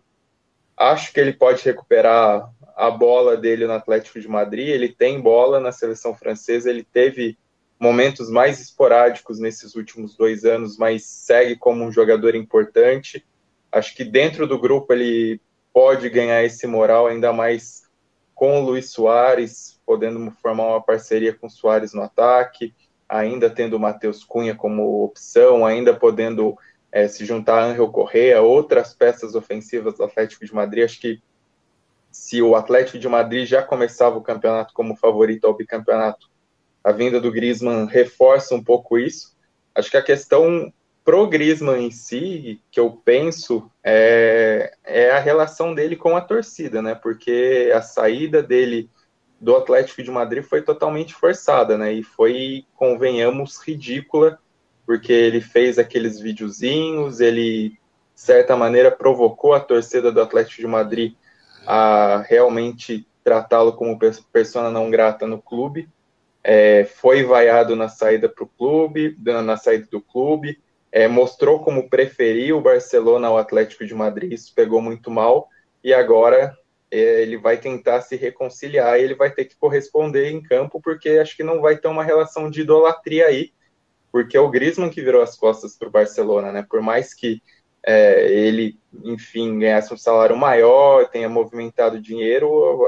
acho 0.75 1.13
que 1.13 1.19
ele 1.19 1.31
pode 1.31 1.63
recuperar 1.63 2.51
a 2.75 2.91
bola 2.91 3.37
dele 3.37 3.65
no 3.65 3.71
Atlético 3.71 4.19
de 4.19 4.27
Madrid, 4.27 4.67
ele 4.67 4.89
tem 4.89 5.21
bola 5.21 5.61
na 5.61 5.71
seleção 5.71 6.13
francesa, 6.13 6.69
ele 6.69 6.83
teve 6.83 7.37
momentos 7.79 8.29
mais 8.29 8.59
esporádicos 8.59 9.39
nesses 9.39 9.75
últimos 9.75 10.15
dois 10.15 10.43
anos, 10.43 10.77
mas 10.77 11.05
segue 11.05 11.55
como 11.55 11.85
um 11.85 11.91
jogador 11.91 12.35
importante. 12.35 13.25
Acho 13.71 13.95
que 13.95 14.03
dentro 14.03 14.45
do 14.45 14.59
grupo 14.59 14.91
ele 14.91 15.39
pode 15.73 16.09
ganhar 16.09 16.43
esse 16.43 16.67
moral, 16.67 17.07
ainda 17.07 17.33
mais 17.33 17.83
com 18.35 18.61
o 18.61 18.65
Luiz 18.65 18.91
Soares, 18.91 19.79
podendo 19.85 20.31
formar 20.41 20.67
uma 20.67 20.81
parceria 20.81 21.33
com 21.33 21.47
o 21.47 21.49
Soares 21.49 21.93
no 21.93 22.03
ataque 22.03 22.73
ainda 23.13 23.49
tendo 23.49 23.75
o 23.75 23.79
Matheus 23.79 24.23
Cunha 24.23 24.55
como 24.55 25.03
opção, 25.03 25.65
ainda 25.65 25.93
podendo 25.93 26.57
é, 26.91 27.07
se 27.07 27.25
juntar 27.25 27.59
a 27.59 27.65
Angel 27.65 27.87
Correa, 27.89 28.41
outras 28.41 28.93
peças 28.93 29.35
ofensivas 29.35 29.95
do 29.95 30.03
Atlético 30.03 30.45
de 30.45 30.53
Madrid. 30.53 30.83
Acho 30.83 30.99
que 30.99 31.21
se 32.11 32.41
o 32.41 32.55
Atlético 32.55 32.97
de 32.97 33.07
Madrid 33.07 33.47
já 33.47 33.61
começava 33.61 34.17
o 34.17 34.21
campeonato 34.23 34.73
como 34.73 34.95
favorito 34.95 35.45
ao 35.45 35.55
bicampeonato, 35.55 36.27
a 36.83 36.91
vinda 36.91 37.21
do 37.21 37.31
Griezmann 37.31 37.85
reforça 37.85 38.55
um 38.55 38.63
pouco 38.63 38.97
isso. 38.97 39.37
Acho 39.75 39.91
que 39.91 39.97
a 39.97 40.01
questão 40.01 40.73
pro 41.03 41.27
Griezmann 41.27 41.85
em 41.85 41.91
si, 41.91 42.61
que 42.71 42.79
eu 42.79 42.91
penso, 42.91 43.69
é, 43.83 44.73
é 44.83 45.11
a 45.11 45.19
relação 45.19 45.75
dele 45.75 45.95
com 45.95 46.15
a 46.15 46.21
torcida, 46.21 46.81
né? 46.81 46.95
Porque 46.95 47.71
a 47.75 47.81
saída 47.81 48.41
dele 48.41 48.89
do 49.39 49.55
Atlético 49.55 50.01
de 50.01 50.09
Madrid 50.09 50.43
foi 50.43 50.61
totalmente 50.61 51.13
forçada, 51.13 51.77
né? 51.77 51.91
E 51.91 52.03
foi, 52.03 52.65
convenhamos, 52.75 53.57
ridícula, 53.57 54.39
porque 54.85 55.11
ele 55.11 55.41
fez 55.41 55.77
aqueles 55.77 56.19
videozinhos, 56.19 57.19
ele, 57.19 57.69
de 57.69 57.77
certa 58.21 58.55
maneira, 58.55 58.89
provocou 58.89 59.53
a 59.53 59.59
torcida 59.59 60.11
do 60.11 60.21
Atlético 60.21 60.61
de 60.61 60.67
Madrid 60.67 61.13
a 61.65 62.23
realmente 62.27 63.05
tratá-lo 63.23 63.73
como 63.73 63.99
persona 64.31 64.69
não 64.69 64.89
grata 64.89 65.27
no 65.27 65.41
clube. 65.41 65.89
É, 66.41 66.85
foi 66.85 67.23
vaiado 67.23 67.75
na 67.75 67.87
saída 67.87 68.27
para 68.27 68.45
clube, 68.45 69.17
na 69.19 69.55
saída 69.55 69.87
do 69.89 70.01
clube, 70.01 70.61
é, 70.93 71.07
mostrou 71.07 71.59
como 71.59 71.89
preferia 71.89 72.55
o 72.55 72.61
Barcelona 72.61 73.27
ao 73.27 73.39
Atlético 73.39 73.83
de 73.83 73.95
Madrid, 73.95 74.31
isso 74.31 74.53
pegou 74.53 74.79
muito 74.79 75.09
mal, 75.09 75.49
e 75.83 75.91
agora 75.91 76.55
é, 76.91 77.23
ele 77.23 77.35
vai 77.35 77.57
tentar 77.57 78.01
se 78.01 78.15
reconciliar 78.15 78.99
e 78.99 79.03
ele 79.03 79.15
vai 79.15 79.31
ter 79.31 79.45
que 79.45 79.55
corresponder 79.55 80.29
em 80.29 80.39
campo, 80.39 80.79
porque 80.79 81.09
acho 81.09 81.35
que 81.35 81.41
não 81.41 81.59
vai 81.59 81.77
ter 81.77 81.87
uma 81.87 82.03
relação 82.03 82.47
de 82.47 82.61
idolatria 82.61 83.25
aí, 83.25 83.51
porque 84.11 84.37
é 84.37 84.39
o 84.39 84.51
Griezmann 84.51 84.91
que 84.91 85.01
virou 85.01 85.23
as 85.23 85.35
costas 85.35 85.75
para 85.75 85.87
o 85.87 85.91
Barcelona, 85.91 86.51
né? 86.51 86.63
Por 86.69 86.79
mais 86.79 87.11
que 87.11 87.41
é, 87.83 88.31
ele, 88.31 88.77
enfim, 89.03 89.57
ganhasse 89.57 89.91
um 89.91 89.97
salário 89.97 90.37
maior, 90.37 91.09
tenha 91.09 91.27
movimentado 91.27 91.99
dinheiro, 91.99 92.85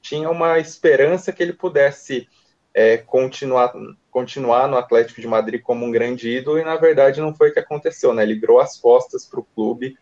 tinha 0.00 0.30
uma 0.30 0.58
esperança 0.58 1.32
que 1.32 1.42
ele 1.42 1.52
pudesse 1.52 2.26
é, 2.72 2.96
continuar, 2.96 3.74
continuar 4.16 4.66
no 4.66 4.78
Atlético 4.78 5.20
de 5.20 5.26
Madrid 5.26 5.60
como 5.60 5.84
um 5.84 5.90
grande 5.90 6.30
ídolo, 6.30 6.58
e 6.58 6.64
na 6.64 6.76
verdade 6.76 7.20
não 7.20 7.34
foi 7.34 7.50
o 7.50 7.52
que 7.52 7.58
aconteceu, 7.58 8.14
né? 8.14 8.22
Ele 8.22 8.34
virou 8.34 8.58
as 8.58 8.78
costas 8.78 9.26
para 9.26 9.40
o 9.40 9.46
clube 9.54 9.96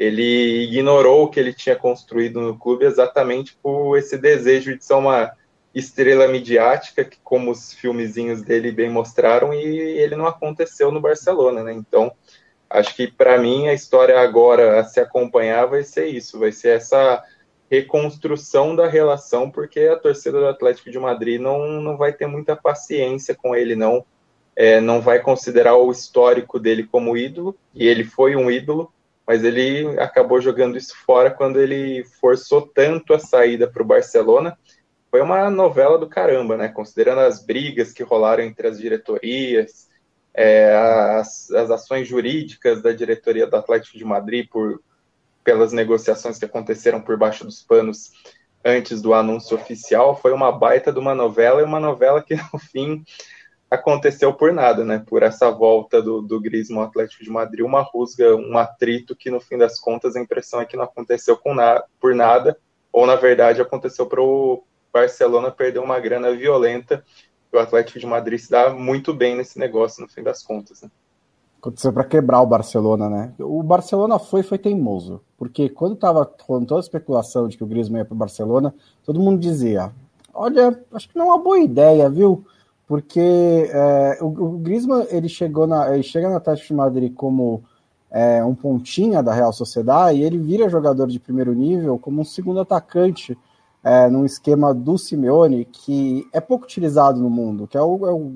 ele 0.00 0.64
ignorou 0.64 1.24
o 1.24 1.28
que 1.28 1.38
ele 1.38 1.52
tinha 1.52 1.76
construído 1.76 2.40
no 2.40 2.58
clube 2.58 2.86
exatamente 2.86 3.54
por 3.62 3.98
esse 3.98 4.16
desejo 4.16 4.74
de 4.74 4.82
ser 4.82 4.94
uma 4.94 5.30
estrela 5.74 6.26
midiática, 6.26 7.04
que 7.04 7.18
como 7.22 7.50
os 7.50 7.74
filmezinhos 7.74 8.40
dele 8.40 8.72
bem 8.72 8.88
mostraram, 8.88 9.52
e 9.52 9.62
ele 9.62 10.16
não 10.16 10.26
aconteceu 10.26 10.90
no 10.90 11.02
Barcelona, 11.02 11.62
né? 11.62 11.74
Então, 11.74 12.10
acho 12.70 12.96
que 12.96 13.08
para 13.08 13.38
mim 13.38 13.68
a 13.68 13.74
história 13.74 14.18
agora 14.18 14.80
a 14.80 14.84
se 14.84 14.98
acompanhar 15.00 15.66
vai 15.66 15.84
ser 15.84 16.06
isso, 16.06 16.38
vai 16.38 16.50
ser 16.50 16.78
essa 16.78 17.22
reconstrução 17.70 18.74
da 18.74 18.88
relação, 18.88 19.48
porque 19.48 19.80
a 19.80 19.96
torcida 19.96 20.40
do 20.40 20.48
Atlético 20.48 20.90
de 20.90 20.98
Madrid 20.98 21.40
não, 21.40 21.80
não 21.80 21.96
vai 21.96 22.12
ter 22.12 22.26
muita 22.26 22.56
paciência 22.56 23.34
com 23.34 23.54
ele, 23.54 23.76
não, 23.76 24.04
é, 24.56 24.80
não 24.80 25.00
vai 25.00 25.20
considerar 25.20 25.76
o 25.76 25.92
histórico 25.92 26.58
dele 26.58 26.82
como 26.84 27.16
ídolo, 27.16 27.56
e 27.72 27.86
ele 27.86 28.02
foi 28.02 28.34
um 28.34 28.50
ídolo, 28.50 28.92
mas 29.24 29.44
ele 29.44 29.86
acabou 30.00 30.40
jogando 30.40 30.76
isso 30.76 30.96
fora 31.06 31.30
quando 31.30 31.60
ele 31.60 32.04
forçou 32.20 32.62
tanto 32.62 33.14
a 33.14 33.20
saída 33.20 33.68
para 33.68 33.82
o 33.82 33.86
Barcelona. 33.86 34.58
Foi 35.08 35.20
uma 35.20 35.48
novela 35.48 35.96
do 35.96 36.08
caramba, 36.08 36.56
né? 36.56 36.68
Considerando 36.68 37.20
as 37.20 37.44
brigas 37.44 37.92
que 37.92 38.02
rolaram 38.02 38.42
entre 38.42 38.66
as 38.66 38.78
diretorias, 38.78 39.88
é, 40.34 40.74
as, 40.74 41.48
as 41.52 41.70
ações 41.70 42.08
jurídicas 42.08 42.82
da 42.82 42.90
diretoria 42.90 43.46
do 43.46 43.56
Atlético 43.56 43.96
de 43.96 44.04
Madrid 44.04 44.48
por, 44.50 44.80
pelas 45.50 45.72
negociações 45.72 46.38
que 46.38 46.44
aconteceram 46.44 47.00
por 47.00 47.16
baixo 47.16 47.44
dos 47.44 47.60
panos 47.60 48.12
antes 48.64 49.02
do 49.02 49.12
anúncio 49.12 49.56
oficial, 49.56 50.16
foi 50.16 50.32
uma 50.32 50.52
baita 50.52 50.92
de 50.92 51.00
uma 51.00 51.12
novela 51.12 51.60
e 51.60 51.64
uma 51.64 51.80
novela 51.80 52.22
que 52.22 52.36
no 52.52 52.58
fim 52.60 53.04
aconteceu 53.68 54.32
por 54.32 54.52
nada, 54.52 54.84
né? 54.84 55.02
Por 55.04 55.24
essa 55.24 55.50
volta 55.50 56.00
do, 56.00 56.22
do 56.22 56.40
Griezmann 56.40 56.84
Atlético 56.84 57.24
de 57.24 57.30
Madrid, 57.30 57.66
uma 57.66 57.80
rusga, 57.82 58.36
um 58.36 58.56
atrito 58.56 59.16
que 59.16 59.28
no 59.28 59.40
fim 59.40 59.58
das 59.58 59.80
contas 59.80 60.14
a 60.14 60.20
impressão 60.20 60.60
é 60.60 60.64
que 60.64 60.76
não 60.76 60.84
aconteceu 60.84 61.36
com 61.36 61.52
na, 61.52 61.82
por 61.98 62.14
nada, 62.14 62.56
ou 62.92 63.04
na 63.04 63.16
verdade 63.16 63.60
aconteceu 63.60 64.06
para 64.06 64.22
o 64.22 64.62
Barcelona 64.92 65.50
perder 65.50 65.80
uma 65.80 65.98
grana 65.98 66.30
violenta. 66.30 67.04
O 67.52 67.58
Atlético 67.58 67.98
de 67.98 68.06
Madrid 68.06 68.38
se 68.38 68.52
dá 68.52 68.70
muito 68.70 69.12
bem 69.12 69.34
nesse 69.34 69.58
negócio 69.58 70.00
no 70.00 70.08
fim 70.08 70.22
das 70.22 70.44
contas, 70.44 70.82
né? 70.82 70.90
Aconteceu 71.60 71.92
para 71.92 72.04
quebrar 72.04 72.40
o 72.40 72.46
Barcelona, 72.46 73.10
né? 73.10 73.32
O 73.38 73.62
Barcelona 73.62 74.18
foi 74.18 74.42
foi 74.42 74.56
teimoso, 74.56 75.20
porque 75.36 75.68
quando 75.68 75.94
estava 75.94 76.24
com 76.24 76.64
toda 76.64 76.80
a 76.80 76.82
especulação 76.82 77.48
de 77.48 77.56
que 77.56 77.62
o 77.62 77.66
Griezmann 77.66 78.00
ia 78.00 78.04
para 78.04 78.14
o 78.14 78.18
Barcelona, 78.18 78.74
todo 79.04 79.20
mundo 79.20 79.38
dizia: 79.38 79.92
"Olha, 80.32 80.82
acho 80.92 81.08
que 81.08 81.18
não 81.18 81.26
é 81.26 81.28
uma 81.28 81.38
boa 81.38 81.58
ideia, 81.58 82.08
viu?" 82.08 82.44
porque 82.90 83.70
é, 83.72 84.18
o, 84.20 84.26
o 84.26 84.58
Griezmann 84.58 85.06
ele 85.10 85.28
chegou 85.28 85.64
na, 85.64 85.94
ele 85.94 86.02
chega 86.02 86.28
na 86.28 86.38
Atlético 86.38 86.66
de 86.66 86.74
Madrid 86.74 87.14
como 87.14 87.62
é, 88.10 88.44
um 88.44 88.52
pontinha 88.52 89.22
da 89.22 89.32
Real 89.32 89.52
Sociedade 89.52 90.18
e 90.18 90.24
ele 90.24 90.36
vira 90.36 90.68
jogador 90.68 91.06
de 91.06 91.20
primeiro 91.20 91.54
nível 91.54 92.00
como 92.00 92.20
um 92.20 92.24
segundo 92.24 92.58
atacante 92.58 93.38
é, 93.84 94.10
num 94.10 94.24
esquema 94.24 94.74
do 94.74 94.98
Simeone 94.98 95.64
que 95.66 96.26
é 96.32 96.40
pouco 96.40 96.64
utilizado 96.64 97.20
no 97.20 97.30
mundo, 97.30 97.68
que 97.68 97.78
é 97.78 97.80
o, 97.80 98.06
é 98.08 98.12
o 98.12 98.32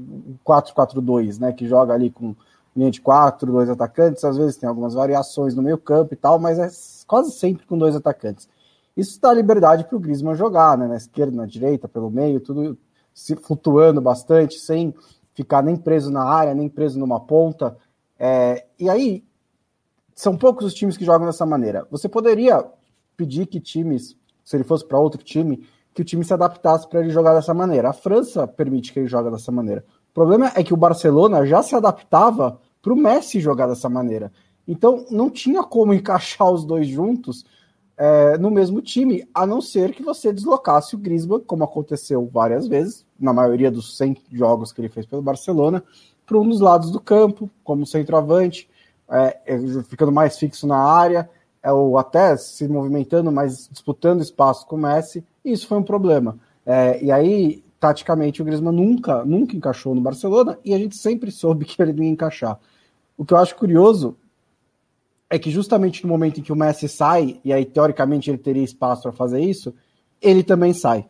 4-4-2, 0.47 1.41
né, 1.41 1.53
que 1.53 1.67
joga 1.67 1.93
ali 1.93 2.09
com 2.09 2.37
linha 2.77 2.91
de 2.91 3.01
quatro, 3.01 3.53
dois 3.53 3.69
atacantes, 3.69 4.25
às 4.25 4.37
vezes 4.37 4.57
tem 4.57 4.69
algumas 4.69 4.95
variações 4.95 5.55
no 5.55 5.63
meio 5.63 5.79
campo 5.79 6.15
e 6.15 6.17
tal, 6.17 6.39
mas 6.39 6.59
é 6.59 6.69
quase 7.07 7.33
sempre 7.33 7.67
com 7.67 7.79
dois 7.79 7.95
atacantes. 7.95 8.49
Isso 8.97 9.21
dá 9.21 9.33
liberdade 9.33 9.85
para 9.85 9.97
o 9.97 10.01
Griezmann 10.01 10.37
jogar, 10.37 10.79
né, 10.79 10.87
na 10.87 10.97
esquerda, 10.97 11.37
na 11.37 11.47
direita, 11.47 11.89
pelo 11.89 12.11
meio, 12.11 12.41
tudo, 12.41 12.79
se 13.13 13.35
flutuando 13.37 14.01
bastante, 14.01 14.59
sem 14.59 14.95
ficar 15.35 15.63
nem 15.63 15.77
preso 15.77 16.11
na 16.11 16.25
área, 16.25 16.55
nem 16.55 16.69
preso 16.69 16.99
numa 16.99 17.21
ponta. 17.21 17.77
É, 18.19 18.67
e 18.79 18.89
aí, 18.89 19.25
são 20.15 20.37
poucos 20.37 20.67
os 20.67 20.75
times 20.75 20.97
que 20.97 21.05
jogam 21.05 21.27
dessa 21.27 21.45
maneira. 21.45 21.87
Você 21.91 22.09
poderia 22.09 22.65
pedir 23.17 23.47
que 23.47 23.61
times, 23.61 24.17
se 24.45 24.57
ele 24.57 24.65
fosse 24.65 24.85
para 24.87 24.99
outro 24.99 25.23
time, 25.23 25.67
que 25.93 26.03
o 26.03 26.05
time 26.05 26.25
se 26.25 26.33
adaptasse 26.33 26.89
para 26.89 27.01
ele 27.01 27.11
jogar 27.11 27.35
dessa 27.35 27.55
maneira. 27.55 27.91
A 27.91 27.93
França 27.93 28.47
permite 28.47 28.93
que 28.93 29.01
ele 29.01 29.09
jogue 29.09 29.31
dessa 29.31 29.53
maneira. 29.53 29.85
O 30.15 30.21
problema 30.23 30.53
é 30.55 30.63
que 30.63 30.73
o 30.73 30.77
Barcelona 30.77 31.45
já 31.45 31.61
se 31.61 31.75
adaptava 31.75 32.61
para 32.81 32.93
o 32.93 32.97
Messi 32.97 33.41
jogar 33.41 33.67
dessa 33.67 33.89
maneira. 33.89 34.33
Então, 34.67 35.05
não 35.11 35.29
tinha 35.29 35.65
como 35.65 35.93
encaixar 35.93 36.49
os 36.49 36.65
dois 36.65 36.87
juntos 36.87 37.45
é, 37.97 38.39
no 38.39 38.49
mesmo 38.49 38.81
time, 38.81 39.29
a 39.35 39.45
não 39.45 39.61
ser 39.61 39.93
que 39.93 40.05
você 40.05 40.33
deslocasse 40.33 40.95
o 40.95 40.99
Griezmann, 40.99 41.41
como 41.41 41.65
aconteceu 41.65 42.29
várias 42.33 42.69
vezes, 42.69 43.05
na 43.19 43.33
maioria 43.33 43.73
dos 43.73 43.97
100 43.97 44.17
jogos 44.31 44.73
que 44.73 44.81
ele 44.81 44.89
fez 44.89 45.05
pelo 45.05 45.21
Barcelona, 45.21 45.83
para 46.25 46.39
um 46.39 46.49
dos 46.49 46.61
lados 46.61 46.93
do 46.93 47.01
campo, 47.01 47.51
como 47.65 47.85
centroavante, 47.85 48.71
é, 49.11 49.41
é, 49.47 49.83
ficando 49.83 50.13
mais 50.13 50.39
fixo 50.39 50.65
na 50.65 50.79
área, 50.79 51.29
é, 51.61 51.73
ou 51.73 51.99
até 51.99 52.37
se 52.37 52.69
movimentando, 52.69 53.33
mas 53.33 53.69
disputando 53.69 54.23
espaço 54.23 54.65
com 54.65 54.77
o 54.77 54.79
Messi, 54.79 55.25
e 55.45 55.51
isso 55.51 55.67
foi 55.67 55.79
um 55.79 55.83
problema. 55.83 56.39
É, 56.65 57.03
e 57.03 57.11
aí, 57.11 57.64
taticamente, 57.85 58.41
o 58.41 58.45
Griezmann 58.47 58.75
nunca, 58.75 59.27
nunca 59.27 59.55
encaixou 59.55 59.95
no 59.95 60.01
Barcelona, 60.01 60.59
e 60.65 60.73
a 60.73 60.79
gente 60.79 60.97
sempre 60.97 61.31
soube 61.31 61.67
que 61.69 61.81
ele 61.83 61.93
não 61.93 62.03
ia 62.03 62.09
encaixar. 62.09 62.59
O 63.15 63.27
que 63.27 63.35
eu 63.35 63.37
acho 63.37 63.55
curioso 63.55 64.17
é 65.29 65.39
que 65.39 65.51
justamente 65.51 66.03
no 66.03 66.09
momento 66.09 66.41
em 66.41 66.43
que 66.43 66.53
o 66.53 66.57
Messi 66.57 66.89
sai, 66.89 67.39
e 67.45 67.53
aí 67.53 67.67
teoricamente 67.67 68.31
ele 68.31 68.39
teria 68.39 68.65
espaço 68.65 69.03
para 69.03 69.13
fazer 69.13 69.41
isso, 69.41 69.75
ele 70.23 70.43
também 70.43 70.73
sai. 70.73 71.07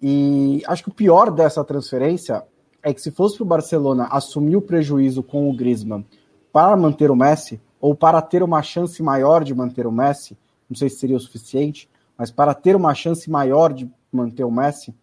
E 0.00 0.62
acho 0.66 0.82
que 0.84 0.88
o 0.88 0.94
pior 0.94 1.30
dessa 1.30 1.62
transferência 1.62 2.42
é 2.82 2.94
que 2.94 3.02
se 3.02 3.10
fosse 3.10 3.36
para 3.36 3.44
o 3.44 3.48
Barcelona 3.48 4.08
assumir 4.10 4.56
o 4.56 4.62
prejuízo 4.62 5.22
com 5.22 5.50
o 5.50 5.54
Griezmann 5.54 6.06
para 6.50 6.74
manter 6.74 7.10
o 7.10 7.16
Messi, 7.16 7.60
ou 7.78 7.94
para 7.94 8.22
ter 8.22 8.42
uma 8.42 8.62
chance 8.62 9.02
maior 9.02 9.44
de 9.44 9.54
manter 9.54 9.86
o 9.86 9.92
Messi, 9.92 10.38
não 10.70 10.76
sei 10.76 10.88
se 10.88 10.96
seria 10.96 11.18
o 11.18 11.20
suficiente, 11.20 11.86
mas 12.16 12.30
para 12.30 12.54
ter 12.54 12.74
uma 12.74 12.94
chance 12.94 13.30
maior 13.30 13.74
de 13.74 13.90
manter 14.10 14.44
o 14.44 14.50
Messi, 14.50 14.94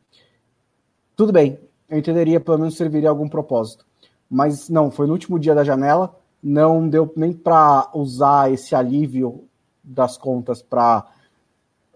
tudo 1.16 1.32
bem, 1.32 1.59
eu 1.89 1.97
entenderia, 1.97 2.39
pelo 2.39 2.59
menos 2.59 2.76
serviria 2.76 3.09
algum 3.09 3.30
propósito. 3.30 3.86
Mas 4.30 4.70
não, 4.70 4.91
foi 4.91 5.07
no 5.07 5.13
último 5.13 5.39
dia 5.39 5.55
da 5.55 5.63
janela, 5.63 6.16
não 6.41 6.88
deu 6.88 7.11
nem 7.16 7.32
para 7.32 7.89
usar 7.93 8.51
esse 8.51 8.76
alívio 8.76 9.45
das 9.84 10.18
contas 10.18 10.61
para 10.61 11.05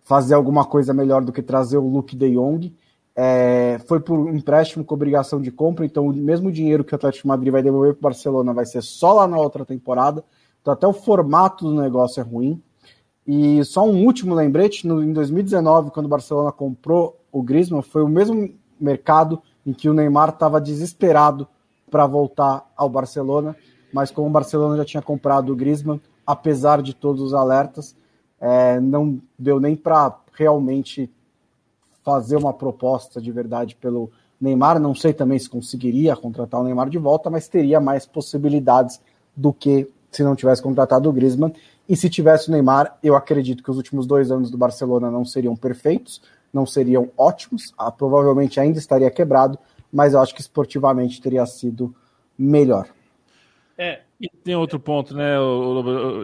fazer 0.04 0.34
alguma 0.34 0.66
coisa 0.66 0.94
melhor 0.94 1.24
do 1.24 1.32
que 1.32 1.42
trazer 1.42 1.78
o 1.78 1.88
Luke 1.88 2.16
de 2.16 2.32
Jong. 2.32 2.74
É, 3.16 3.80
foi 3.86 4.00
por 4.00 4.30
empréstimo 4.30 4.84
com 4.84 4.96
obrigação 4.96 5.42
de 5.42 5.52
compra, 5.52 5.86
então 5.86 6.08
o 6.08 6.14
mesmo 6.14 6.52
dinheiro 6.52 6.84
que 6.84 6.94
o 6.94 6.96
Atlético 6.96 7.28
Madrid 7.28 7.52
vai 7.52 7.62
devolver 7.62 7.94
para 7.94 8.00
o 8.00 8.10
Barcelona 8.10 8.54
vai 8.54 8.66
ser 8.66 8.82
só 8.82 9.14
lá 9.14 9.28
na 9.28 9.38
outra 9.38 9.66
temporada. 9.66 10.24
Então 10.62 10.74
até 10.74 10.88
o 10.88 10.94
formato 10.94 11.66
do 11.66 11.82
negócio 11.82 12.22
é 12.22 12.24
ruim. 12.24 12.62
E 13.28 13.64
só 13.66 13.86
um 13.86 14.06
último 14.06 14.34
lembrete, 14.34 14.88
no, 14.88 15.04
em 15.04 15.14
2019, 15.14 15.92
quando 15.92 16.08
o 16.08 16.10
Barcelona 16.10 16.52
comprou 16.52 17.20
o 17.32 17.44
Griezmann, 17.44 17.84
foi 17.84 18.02
o 18.02 18.08
mesmo 18.08 18.50
mercado 18.80 19.42
em 19.66 19.74
que 19.74 19.90
o 19.90 19.94
Neymar 19.94 20.30
estava 20.30 20.60
desesperado 20.60 21.48
para 21.90 22.06
voltar 22.06 22.66
ao 22.76 22.90
Barcelona 22.90 23.56
mas 23.92 24.12
como 24.12 24.28
o 24.28 24.32
Barcelona 24.32 24.78
já 24.78 24.86
tinha 24.86 25.02
comprado 25.02 25.52
o 25.52 25.56
Griezmann, 25.56 26.00
apesar 26.26 26.82
de 26.82 26.94
todos 26.94 27.22
os 27.22 27.34
alertas, 27.34 27.96
é, 28.40 28.80
não 28.80 29.20
deu 29.38 29.60
nem 29.60 29.76
para 29.76 30.16
realmente 30.34 31.10
fazer 32.04 32.38
uma 32.38 32.54
proposta 32.54 33.20
de 33.20 33.32
verdade 33.32 33.76
pelo 33.76 34.12
Neymar. 34.40 34.80
Não 34.80 34.96
sei 34.96 35.12
também 35.14 35.38
se 35.38 35.50
conseguiria 35.50 36.16
contratar 36.16 36.62
o 36.62 36.64
Neymar 36.64 36.90
de 36.90 36.98
volta, 36.98 37.30
mas 37.30 37.48
teria 37.48 37.80
mais 37.80 38.06
possibilidades 38.06 39.02
do 39.36 39.52
que 39.52 39.90
se 40.12 40.24
não 40.24 40.36
tivesse 40.36 40.62
contratado 40.62 41.10
o 41.10 41.14
Griezmann. 41.14 41.54
E 41.88 41.96
se 41.96 42.10
tivesse 42.10 42.50
o 42.50 42.52
Neymar, 42.52 42.98
eu 43.02 43.16
acredito 43.16 43.64
que 43.64 43.72
os 43.72 43.78
últimos 43.78 44.06
dois 44.06 44.32
anos 44.32 44.52
do 44.52 44.58
Barcelona 44.58 45.10
não 45.10 45.26
seriam 45.26 45.56
perfeitos, 45.56 46.22
não 46.54 46.66
seriam 46.66 47.12
ótimos, 47.18 47.74
ah, 47.78 47.92
provavelmente 47.92 48.60
ainda 48.60 48.80
estaria 48.80 49.10
quebrado, 49.12 49.58
mas 49.92 50.14
eu 50.14 50.20
acho 50.20 50.34
que 50.34 50.42
esportivamente 50.42 51.22
teria 51.22 51.46
sido 51.46 51.94
melhor. 52.38 52.88
É, 53.78 54.02
e 54.20 54.28
tem 54.28 54.56
outro 54.56 54.80
ponto, 54.80 55.16
né? 55.16 55.36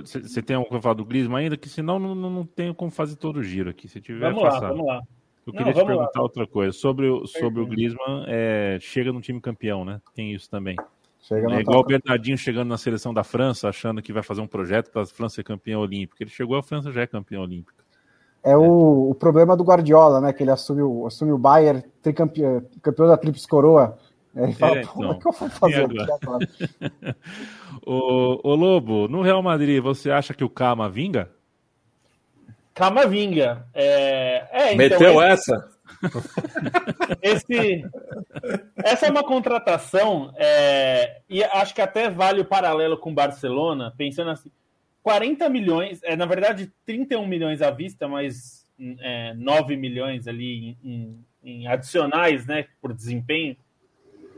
Você 0.04 0.42
tem 0.42 0.58
algo 0.58 0.68
para 0.68 0.82
falar 0.82 0.96
do 0.96 1.06
Griezmann 1.06 1.44
ainda, 1.44 1.56
que 1.56 1.70
senão 1.70 1.98
não, 1.98 2.14
não, 2.14 2.30
não 2.30 2.46
tenho 2.46 2.76
como 2.76 2.92
fazer 2.92 3.16
todo 3.16 3.38
o 3.38 3.44
giro 3.44 3.70
aqui. 3.70 3.88
Se 3.88 4.02
tiver, 4.02 4.34
vamos 4.34 4.44
lá, 4.44 4.60
vamos 4.60 4.86
lá. 4.86 5.02
Eu 5.48 5.54
queria 5.54 5.74
não, 5.74 5.82
te 5.82 5.86
perguntar 5.86 6.12
lá. 6.20 6.24
outra 6.24 6.46
coisa. 6.46 6.74
Sobre 6.74 7.08
o, 7.08 7.26
sobre 7.26 7.62
o 7.62 7.66
Griezmann, 7.66 8.26
é, 8.28 8.78
chega 8.82 9.14
no 9.14 9.22
time 9.22 9.40
campeão, 9.40 9.86
né? 9.86 10.02
Tem 10.14 10.34
isso 10.34 10.50
também. 10.50 10.76
Chega 11.22 11.56
é 11.56 11.62
igual 11.62 11.80
o 11.80 11.86
Bernardinho 11.86 12.38
chegando 12.38 12.68
na 12.68 12.78
seleção 12.78 13.14
da 13.14 13.24
França, 13.24 13.70
achando 13.70 14.02
que 14.02 14.12
vai 14.12 14.22
fazer 14.22 14.42
um 14.42 14.48
projeto 14.48 14.92
para 14.92 15.04
a 15.04 15.06
França 15.06 15.36
ser 15.36 15.44
campeã 15.44 15.80
olímpica. 15.80 16.22
Ele 16.22 16.30
chegou, 16.30 16.58
a 16.58 16.64
França 16.64 16.92
já 16.92 17.02
é 17.02 17.08
campeã 17.08 17.40
olímpica. 17.40 17.85
É. 18.46 18.56
O, 18.56 19.10
o, 19.10 19.16
problema 19.16 19.58
do 19.58 19.64
Guardiola, 19.64 20.22
né? 20.22 20.32
Que 20.32 20.44
ele 20.44 20.52
assume 20.52 20.82
o, 20.82 21.08
assume 21.08 21.32
o 21.32 21.38
Bayern, 21.38 21.84
tricampeão, 22.02 22.64
campeão 22.82 23.08
da 23.08 23.18
Tríplice 23.18 23.48
Coroa 23.48 23.98
Aí 24.36 24.54
fala, 24.54 24.78
é, 24.78 24.82
então, 24.82 24.94
como 24.94 25.12
é 25.12 25.16
que 25.16 25.28
eu 25.28 25.32
vou 25.32 25.50
fazer 25.50 25.86
agora? 25.86 26.18
agora? 26.22 26.50
o, 27.88 28.50
o 28.52 28.56
Lobo, 28.56 29.08
no 29.08 29.22
Real 29.22 29.42
Madrid, 29.42 29.82
você 29.82 30.12
acha 30.12 30.34
que 30.34 30.44
o 30.44 30.50
Kama 30.50 30.90
vinga? 30.90 31.30
Kama 32.74 33.08
vinga. 33.08 33.66
É, 33.74 34.46
é, 34.52 34.74
então, 34.74 34.78
Meteu 34.78 35.24
esse, 35.24 35.54
essa? 35.54 35.70
esse, 37.22 37.86
essa 38.84 39.06
é 39.06 39.10
uma 39.10 39.24
contratação, 39.24 40.34
é, 40.36 41.22
e 41.30 41.42
acho 41.42 41.74
que 41.74 41.82
até 41.82 42.10
vale 42.10 42.42
o 42.42 42.46
paralelo 42.46 42.98
com 42.98 43.12
o 43.12 43.16
Barcelona, 43.16 43.94
pensando 43.98 44.32
assim, 44.32 44.52
40 45.06 45.48
milhões, 45.50 46.02
é, 46.02 46.16
na 46.16 46.26
verdade 46.26 46.74
31 46.84 47.28
milhões 47.28 47.62
à 47.62 47.70
vista, 47.70 48.08
mas 48.08 48.66
é, 49.00 49.36
9 49.36 49.78
milhões 49.78 50.28
ali 50.28 50.78
em, 50.84 50.90
em, 50.92 51.26
em 51.44 51.68
adicionais, 51.68 52.48
né, 52.48 52.66
por 52.82 52.92
desempenho 52.92 53.56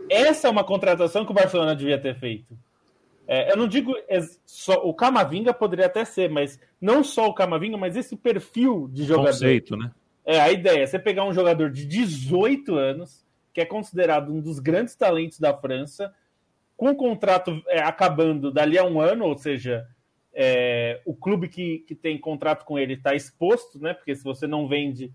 essa 0.10 0.48
é 0.48 0.52
uma 0.52 0.64
contratação 0.64 1.26
que 1.26 1.32
o 1.32 1.36
Barcelona 1.36 1.76
devia 1.76 1.98
ter 1.98 2.16
feito. 2.16 2.58
É, 3.28 3.52
eu 3.52 3.58
não 3.58 3.68
digo 3.68 3.94
só 4.46 4.76
o 4.76 4.94
Camavinga 4.94 5.54
poderia 5.54 5.86
até 5.86 6.06
ser, 6.06 6.30
mas 6.30 6.60
não 6.80 7.04
só 7.04 7.28
o 7.28 7.34
Camavinga, 7.34 7.78
mas 7.78 7.96
esse 7.96 8.16
perfil 8.16 8.90
de 8.92 9.04
jogador. 9.04 9.32
Conceito, 9.32 9.76
né? 9.76 9.92
É 10.26 10.40
a 10.40 10.52
ideia. 10.52 10.84
É 10.84 10.86
você 10.86 11.00
pegar 11.00 11.26
um 11.26 11.34
jogador 11.34 11.70
de 11.70 11.86
18 11.86 12.76
anos, 12.76 13.26
que 13.54 13.62
é 13.62 13.66
considerado 13.66 14.32
um 14.32 14.40
dos 14.40 14.60
grandes 14.60 14.96
talentos 14.96 15.40
da 15.40 15.54
França, 15.54 16.14
com 16.76 16.92
o 16.92 16.96
contrato 16.96 17.62
é, 17.68 17.80
acabando 17.80 18.52
dali 18.52 18.78
a 18.78 18.86
um 18.86 19.02
ano, 19.02 19.26
ou 19.26 19.38
seja, 19.38 19.86
é, 20.40 21.02
o 21.04 21.16
clube 21.16 21.48
que, 21.48 21.80
que 21.80 21.96
tem 21.96 22.16
contrato 22.16 22.64
com 22.64 22.78
ele 22.78 22.94
está 22.94 23.16
exposto, 23.16 23.80
né? 23.80 23.96
Porque 23.96 24.16
se 24.16 24.24
você 24.24 24.46
não 24.46 24.68
vende, 24.68 25.12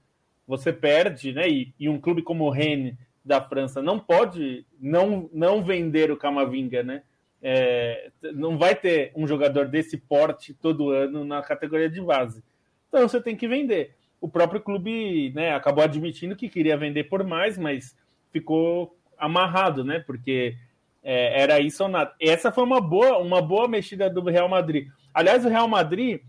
você 0.49 0.73
perde, 0.73 1.33
né? 1.33 1.49
E, 1.49 1.73
e 1.79 1.89
um 1.89 2.01
clube 2.01 2.23
como 2.23 2.45
o 2.45 2.51
Rennes 2.51 2.97
da 3.25 3.41
França 3.41 3.81
não 3.81 4.01
pode 4.01 4.67
não, 4.81 5.31
não 5.33 5.63
vender 5.63 6.11
o 6.11 6.17
Camavinga, 6.17 6.83
né? 6.83 7.03
É, 7.41 8.11
não 8.35 8.59
vai 8.59 8.75
ter 8.75 9.13
um 9.15 9.25
jogador 9.25 9.69
desse 9.69 9.97
porte 9.97 10.53
todo 10.55 10.91
ano 10.91 11.25
na 11.25 11.41
categoria 11.41 11.89
de 11.89 12.01
base. 12.01 12.43
Então 12.89 13.09
você 13.09 13.23
tem 13.23 13.37
que 13.37 13.47
vender. 13.47 13.95
O 14.21 14.29
próprio 14.29 14.61
clube 14.61 15.31
né, 15.37 15.55
acabou 15.55 15.85
admitindo 15.85 16.35
que 16.35 16.49
queria 16.49 16.77
vender 16.77 17.05
por 17.05 17.23
mais, 17.23 17.57
mas 17.57 17.97
ficou 18.33 18.97
amarrado, 19.17 19.85
né? 19.85 20.01
Porque 20.01 20.57
é, 21.01 21.43
era 21.43 21.61
isso 21.61 21.85
ou 21.85 21.89
nada. 21.89 22.13
Essa 22.21 22.51
foi 22.51 22.65
uma 22.65 22.81
boa, 22.81 23.19
uma 23.19 23.41
boa 23.41 23.69
mexida 23.69 24.11
do 24.11 24.21
Real 24.23 24.49
Madrid. 24.49 24.89
Aliás, 25.13 25.45
o 25.45 25.49
Real 25.49 25.69
Madrid, 25.69 26.21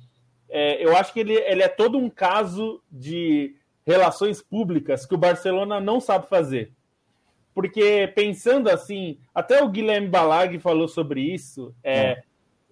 é, 0.49 0.83
eu 0.83 0.95
acho 0.95 1.13
que 1.13 1.19
ele, 1.19 1.33
ele 1.33 1.63
é 1.63 1.67
todo 1.67 1.97
um 1.97 2.09
caso 2.09 2.81
de 2.91 3.55
relações 3.85 4.41
públicas 4.41 5.05
que 5.05 5.15
o 5.15 5.17
Barcelona 5.17 5.79
não 5.79 5.99
sabe 5.99 6.27
fazer. 6.27 6.71
Porque 7.53 8.11
pensando 8.15 8.69
assim, 8.69 9.19
até 9.33 9.61
o 9.63 9.69
Guilherme 9.69 10.07
Balag 10.07 10.57
falou 10.59 10.87
sobre 10.87 11.21
isso, 11.21 11.73
é, 11.83 11.99
é. 11.99 12.23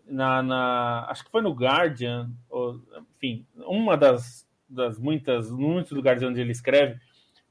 Na, 0.08 0.42
na, 0.42 1.06
acho 1.10 1.24
que 1.24 1.32
foi 1.32 1.42
no 1.42 1.54
Guardian, 1.54 2.32
ou, 2.50 2.82
enfim, 3.16 3.46
uma 3.58 3.96
das, 3.96 4.48
das 4.68 4.98
muitas, 4.98 5.52
muitos 5.52 5.92
lugares 5.92 6.24
onde 6.24 6.42
ele 6.42 6.52
escreve, 6.52 7.00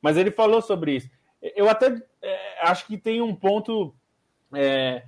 mas 0.02 0.16
ele 0.16 0.30
falou 0.30 0.61
sobre 0.61 0.96
isso. 0.96 1.08
Eu 1.40 1.68
até 1.68 2.02
é, 2.20 2.58
acho 2.62 2.86
que 2.86 2.98
tem 2.98 3.22
um 3.22 3.34
ponto 3.34 3.94
é, 4.54 5.04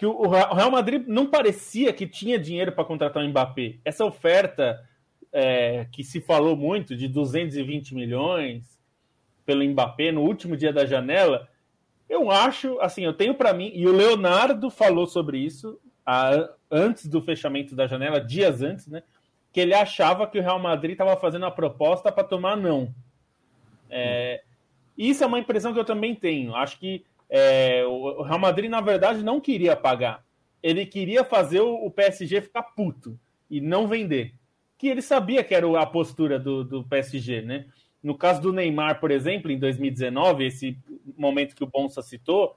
que 0.00 0.06
o 0.06 0.26
Real 0.30 0.70
Madrid 0.70 1.04
não 1.06 1.26
parecia 1.26 1.92
que 1.92 2.06
tinha 2.06 2.38
dinheiro 2.38 2.72
para 2.72 2.86
contratar 2.86 3.22
o 3.22 3.28
Mbappé. 3.28 3.74
Essa 3.84 4.02
oferta 4.02 4.82
é, 5.30 5.88
que 5.92 6.02
se 6.02 6.22
falou 6.22 6.56
muito 6.56 6.96
de 6.96 7.06
220 7.06 7.94
milhões 7.94 8.80
pelo 9.44 9.62
Mbappé 9.62 10.10
no 10.10 10.22
último 10.22 10.56
dia 10.56 10.72
da 10.72 10.86
janela, 10.86 11.46
eu 12.08 12.30
acho, 12.30 12.80
assim, 12.80 13.04
eu 13.04 13.12
tenho 13.12 13.34
para 13.34 13.52
mim, 13.52 13.72
e 13.74 13.86
o 13.86 13.92
Leonardo 13.92 14.70
falou 14.70 15.06
sobre 15.06 15.36
isso 15.36 15.78
a, 16.06 16.48
antes 16.70 17.06
do 17.06 17.20
fechamento 17.20 17.76
da 17.76 17.86
janela, 17.86 18.22
dias 18.22 18.62
antes, 18.62 18.86
né? 18.86 19.02
Que 19.52 19.60
ele 19.60 19.74
achava 19.74 20.26
que 20.26 20.38
o 20.38 20.42
Real 20.42 20.58
Madrid 20.58 20.92
estava 20.92 21.14
fazendo 21.14 21.44
a 21.44 21.50
proposta 21.50 22.10
para 22.10 22.24
tomar 22.24 22.56
não. 22.56 22.88
É, 23.90 24.40
isso 24.96 25.22
é 25.22 25.26
uma 25.26 25.38
impressão 25.38 25.74
que 25.74 25.78
eu 25.78 25.84
também 25.84 26.14
tenho. 26.14 26.54
Acho 26.54 26.78
que 26.78 27.04
é, 27.30 27.84
o 27.86 28.22
Real 28.22 28.40
Madrid, 28.40 28.68
na 28.68 28.80
verdade, 28.80 29.22
não 29.22 29.40
queria 29.40 29.76
pagar. 29.76 30.24
Ele 30.60 30.84
queria 30.84 31.24
fazer 31.24 31.60
o 31.60 31.90
PSG 31.90 32.40
ficar 32.40 32.62
puto 32.62 33.18
e 33.48 33.60
não 33.60 33.86
vender. 33.86 34.34
Que 34.76 34.88
ele 34.88 35.00
sabia 35.00 35.44
que 35.44 35.54
era 35.54 35.80
a 35.80 35.86
postura 35.86 36.38
do, 36.38 36.64
do 36.64 36.84
PSG, 36.84 37.42
né? 37.42 37.66
No 38.02 38.16
caso 38.16 38.42
do 38.42 38.52
Neymar, 38.52 38.98
por 38.98 39.10
exemplo, 39.10 39.50
em 39.50 39.58
2019, 39.58 40.46
esse 40.46 40.76
momento 41.16 41.54
que 41.54 41.62
o 41.62 41.66
Bonsa 41.66 42.02
citou, 42.02 42.56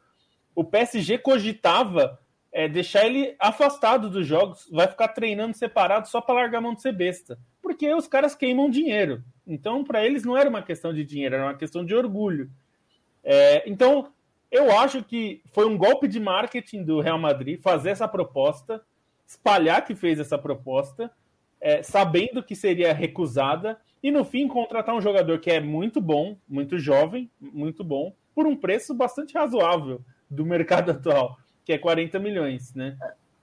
o 0.55 0.63
PSG 0.63 1.17
cogitava 1.19 2.19
é, 2.51 2.67
deixar 2.67 3.05
ele 3.05 3.36
afastado 3.39 4.09
dos 4.09 4.26
jogos, 4.26 4.67
vai 4.71 4.88
ficar 4.88 5.09
treinando 5.09 5.55
separado 5.55 6.07
só 6.07 6.21
para 6.21 6.36
largar 6.36 6.59
a 6.59 6.61
mão 6.61 6.74
de 6.74 6.82
ser 6.82 6.93
besta. 6.93 7.38
Porque 7.61 7.93
os 7.93 8.07
caras 8.07 8.36
queimam 8.36 8.69
dinheiro. 8.69 9.24
Então, 9.45 9.84
para 9.84 10.05
eles 10.05 10.24
não 10.24 10.38
era 10.38 10.49
uma 10.49 10.61
questão 10.61 10.93
de 10.93 11.03
dinheiro, 11.03 11.36
era 11.36 11.45
uma 11.45 11.57
questão 11.57 11.86
de 11.86 11.93
orgulho. 11.93 12.49
É, 13.24 13.69
então, 13.69 14.11
eu 14.54 14.72
acho 14.72 15.04
que 15.04 15.41
foi 15.51 15.66
um 15.66 15.76
golpe 15.76 16.08
de 16.08 16.20
marketing 16.20 16.84
do 16.84 17.01
Real 17.01 17.18
Madrid 17.18 17.60
fazer 17.60 17.89
essa 17.89 18.08
proposta, 18.08 18.80
espalhar 19.26 19.84
que 19.84 19.95
fez 19.95 20.20
essa 20.20 20.38
proposta, 20.38 21.12
é, 21.60 21.82
sabendo 21.82 22.43
que 22.43 22.56
seria 22.56 22.93
recusada, 22.93 23.80
e 24.01 24.12
no 24.12 24.24
fim 24.24 24.47
contratar 24.47 24.93
um 24.93 25.01
jogador 25.01 25.39
que 25.39 25.49
é 25.49 25.60
muito 25.60 25.99
bom, 25.99 26.38
muito 26.47 26.78
jovem, 26.78 27.32
muito 27.41 27.84
bom, 27.84 28.14
por 28.36 28.45
um 28.45 28.56
preço 28.56 28.93
bastante 28.93 29.34
razoável 29.34 30.01
do 30.30 30.45
mercado 30.45 30.91
atual, 30.93 31.36
que 31.66 31.74
é 31.74 31.78
40 31.80 32.20
milhões, 32.20 32.76
né? 32.76 32.95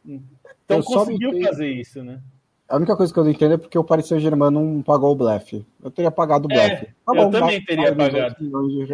Então 0.06 0.78
eu 0.78 0.84
conseguiu 0.84 1.42
fazer 1.42 1.72
isso, 1.72 2.04
né? 2.04 2.20
A 2.68 2.76
única 2.76 2.96
coisa 2.96 3.12
que 3.12 3.18
eu 3.18 3.24
não 3.24 3.32
entendo 3.32 3.54
é 3.54 3.58
porque 3.58 3.76
o 3.76 3.82
Paris 3.82 4.06
Saint-Germain 4.06 4.52
não 4.52 4.80
pagou 4.80 5.10
o 5.10 5.16
blefe. 5.16 5.66
Eu 5.82 5.90
teria 5.90 6.10
pagado 6.10 6.44
o 6.44 6.48
blefe. 6.48 6.86
É, 6.86 6.94
tá 7.04 7.20
eu 7.20 7.28
também 7.28 7.64
teria 7.64 7.92
pagado. 7.92 8.36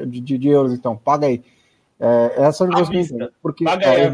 De, 0.06 0.20
de, 0.22 0.38
de, 0.38 0.48
euros, 0.48 0.72
então. 0.72 0.96
Paga 0.96 1.26
aí. 1.26 1.44
É, 1.98 2.34
essa 2.44 2.64
é 2.64 2.66
a 2.66 2.70
única 2.70 2.86
coisa 2.86 3.16
que 3.16 3.22
eu 3.22 3.28
Porque, 3.42 3.68
é, 3.68 4.12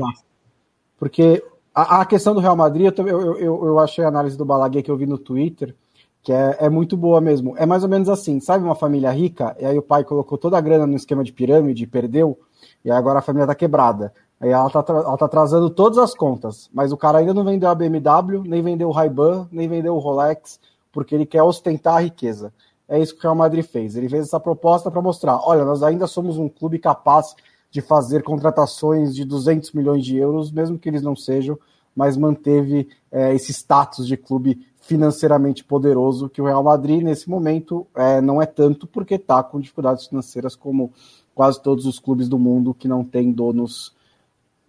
porque 0.99 1.45
a, 1.75 2.01
a, 2.01 2.07
questão 2.07 2.35
do 2.35 2.41
Real 2.41 2.57
Madrid, 2.57 2.93
eu, 2.97 3.09
eu, 3.09 3.39
eu, 3.39 3.67
eu 3.67 3.79
achei 3.79 4.05
a 4.05 4.09
análise 4.09 4.37
do 4.37 4.45
Balaguer 4.45 4.83
que 4.83 4.91
eu 4.91 4.97
vi 4.97 5.07
no 5.07 5.19
Twitter, 5.19 5.75
que 6.23 6.33
é, 6.33 6.57
é 6.61 6.71
muito 6.71 6.97
boa 6.97 7.21
mesmo. 7.21 7.55
É 7.59 7.67
mais 7.67 7.83
ou 7.83 7.89
menos 7.89 8.09
assim, 8.09 8.39
sabe 8.39 8.65
uma 8.65 8.75
família 8.75 9.11
rica, 9.11 9.57
e 9.59 9.65
aí 9.65 9.77
o 9.77 9.83
pai 9.83 10.05
colocou 10.05 10.39
toda 10.39 10.57
a 10.57 10.61
grana 10.61 10.87
no 10.87 10.95
esquema 10.95 11.25
de 11.25 11.33
pirâmide, 11.33 11.87
perdeu, 11.87 12.39
e 12.85 12.91
agora 12.91 13.19
a 13.19 13.23
família 13.23 13.47
tá 13.47 13.55
quebrada. 13.55 14.13
Aí 14.41 14.51
ela 14.51 14.69
tá, 14.71 14.85
ela 14.89 15.17
tá 15.17 15.25
atrasando 15.25 15.71
todas 15.71 15.99
as 15.99 16.15
contas, 16.15 16.69
mas 16.73 16.93
o 16.93 16.97
cara 16.97 17.19
ainda 17.19 17.35
não 17.35 17.45
vendeu 17.45 17.69
a 17.69 17.75
BMW, 17.75 18.43
nem 18.45 18.63
vendeu 18.63 18.89
o 18.89 18.93
Ray-Ban, 18.93 19.49
nem 19.51 19.69
vendeu 19.69 19.95
o 19.95 19.99
Rolex, 19.99 20.61
porque 20.93 21.15
ele 21.15 21.27
quer 21.27 21.43
ostentar 21.43 21.97
a 21.97 22.01
riqueza. 22.01 22.53
É 22.89 22.99
isso 22.99 23.15
que 23.15 23.21
o 23.21 23.23
Real 23.23 23.35
Madrid 23.35 23.65
fez. 23.65 23.97
Ele 23.97 24.09
fez 24.09 24.27
essa 24.27 24.41
proposta 24.41 24.91
para 24.91 25.01
mostrar: 25.01 25.39
olha, 25.49 25.65
nós 25.65 25.83
ainda 25.83 26.07
somos 26.07 26.37
um 26.39 26.49
clube 26.49 26.79
capaz 26.79 27.35
de 27.73 27.81
fazer 27.81 28.23
contratações 28.23 29.15
de 29.15 29.25
200 29.25 29.73
milhões 29.73 30.05
de 30.05 30.19
euros, 30.19 30.53
mesmo 30.53 30.79
que 30.79 30.91
eles 30.91 31.03
não 31.03 31.17
sejam, 31.17 31.59
mas 31.97 32.19
manteve 32.19 32.87
é, 33.11 33.35
esse 33.35 33.51
status 33.51 34.07
de 34.07 34.15
clube 34.15 34.67
financeiramente 34.83 35.65
poderoso 35.65 36.29
que 36.29 36.43
o 36.43 36.45
Real 36.45 36.63
Madrid, 36.63 37.03
nesse 37.03 37.31
momento, 37.31 37.87
é, 37.97 38.21
não 38.21 38.43
é 38.43 38.47
tanto, 38.47 38.87
porque 38.87 39.15
está 39.15 39.43
com 39.43 39.59
dificuldades 39.59 40.07
financeiras 40.07 40.55
como 40.55 40.93
quase 41.35 41.63
todos 41.63 41.87
os 41.87 41.99
clubes 41.99 42.29
do 42.29 42.39
mundo 42.39 42.75
que 42.75 42.87
não 42.87 43.03
têm 43.03 43.33
donos 43.33 43.97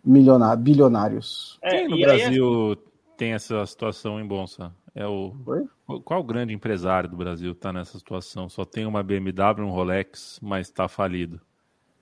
bilionários. 0.02 1.60
É, 1.62 1.80
Quem 1.80 1.90
no 1.90 1.98
Brasil 2.00 2.70
aí... 2.70 2.78
tem 3.18 3.34
essa 3.34 3.66
situação 3.66 4.18
em 4.18 4.26
Bolsa? 4.26 4.72
É 4.96 5.06
o 5.06 5.34
Oi? 5.46 5.68
qual 6.06 6.24
grande 6.24 6.54
empresário 6.54 7.10
do 7.10 7.18
Brasil 7.18 7.52
está 7.52 7.74
nessa 7.74 7.98
situação? 7.98 8.48
Só 8.48 8.64
tem 8.64 8.86
uma 8.86 9.04
BMW, 9.04 9.66
um 9.66 9.72
Rolex, 9.72 10.40
mas 10.42 10.68
está 10.68 10.88
falido. 10.88 11.42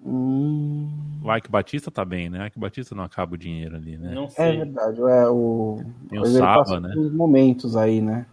Hum... 0.05 0.89
O 1.23 1.35
Ike 1.35 1.51
Batista 1.51 1.91
tá 1.91 2.03
bem, 2.03 2.29
né? 2.29 2.43
O 2.43 2.45
Ike 2.47 2.59
Batista 2.59 2.95
não 2.95 3.03
acaba 3.03 3.35
o 3.35 3.37
dinheiro 3.37 3.75
ali, 3.75 3.97
né? 3.97 4.11
Não 4.13 4.25
é 4.25 4.29
sei. 4.29 4.45
É 4.45 4.57
verdade, 4.57 4.99
é 4.99 5.27
o. 5.27 5.79
Tem 6.09 6.19
o 6.19 6.25
Saba, 6.25 6.79
né? 6.79 6.93
momentos 6.95 7.77
aí, 7.77 8.01
né? 8.01 8.25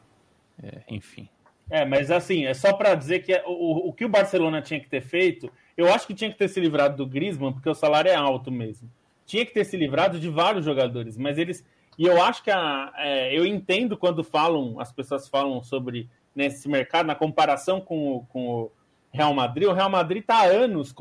É, 0.62 0.80
enfim. 0.88 1.28
É, 1.70 1.84
mas 1.84 2.10
assim, 2.10 2.46
é 2.46 2.54
só 2.54 2.72
para 2.72 2.94
dizer 2.94 3.20
que 3.20 3.34
o, 3.46 3.88
o 3.88 3.92
que 3.92 4.04
o 4.04 4.08
Barcelona 4.08 4.62
tinha 4.62 4.80
que 4.80 4.88
ter 4.88 5.02
feito, 5.02 5.50
eu 5.76 5.92
acho 5.92 6.06
que 6.06 6.14
tinha 6.14 6.30
que 6.30 6.38
ter 6.38 6.48
se 6.48 6.58
livrado 6.58 6.96
do 6.96 7.06
Griezmann, 7.06 7.52
porque 7.52 7.68
o 7.68 7.74
salário 7.74 8.10
é 8.10 8.14
alto 8.14 8.50
mesmo. 8.50 8.90
Tinha 9.26 9.44
que 9.44 9.52
ter 9.52 9.64
se 9.64 9.76
livrado 9.76 10.18
de 10.18 10.30
vários 10.30 10.64
jogadores, 10.64 11.18
mas 11.18 11.36
eles. 11.36 11.64
E 11.98 12.06
eu 12.06 12.22
acho 12.22 12.42
que 12.42 12.50
a, 12.50 12.92
é, 12.96 13.36
eu 13.38 13.44
entendo 13.44 13.96
quando 13.96 14.24
falam, 14.24 14.80
as 14.80 14.90
pessoas 14.90 15.28
falam 15.28 15.62
sobre 15.62 16.08
nesse 16.34 16.68
mercado, 16.68 17.06
na 17.06 17.14
comparação 17.14 17.80
com 17.80 18.16
o, 18.16 18.20
com 18.26 18.48
o 18.48 18.72
Real 19.18 19.34
Madrid. 19.34 19.68
O 19.68 19.72
Real 19.72 19.90
Madrid 19.90 20.22
está 20.22 20.42
há 20.42 20.46
anos 20.46 20.94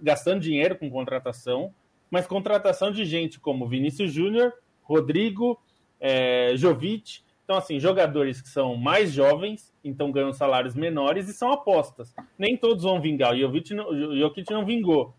gastando 0.00 0.40
dinheiro 0.40 0.76
com 0.78 0.88
contratação, 0.88 1.74
mas 2.08 2.24
contratação 2.24 2.92
de 2.92 3.04
gente 3.04 3.40
como 3.40 3.66
Vinícius 3.66 4.12
Júnior, 4.12 4.52
Rodrigo, 4.82 5.60
é, 6.00 6.52
Jovic. 6.54 7.22
Então, 7.42 7.56
assim, 7.56 7.80
jogadores 7.80 8.40
que 8.40 8.48
são 8.48 8.76
mais 8.76 9.12
jovens, 9.12 9.74
então 9.82 10.12
ganham 10.12 10.32
salários 10.32 10.76
menores 10.76 11.28
e 11.28 11.34
são 11.34 11.50
apostas. 11.50 12.14
Nem 12.38 12.56
todos 12.56 12.84
vão 12.84 13.00
vingar. 13.00 13.34
O 13.34 13.38
Jovic 13.38 13.74
não, 13.74 13.88
o 13.88 14.16
Jokic 14.16 14.50
não 14.52 14.64
vingou. 14.64 15.12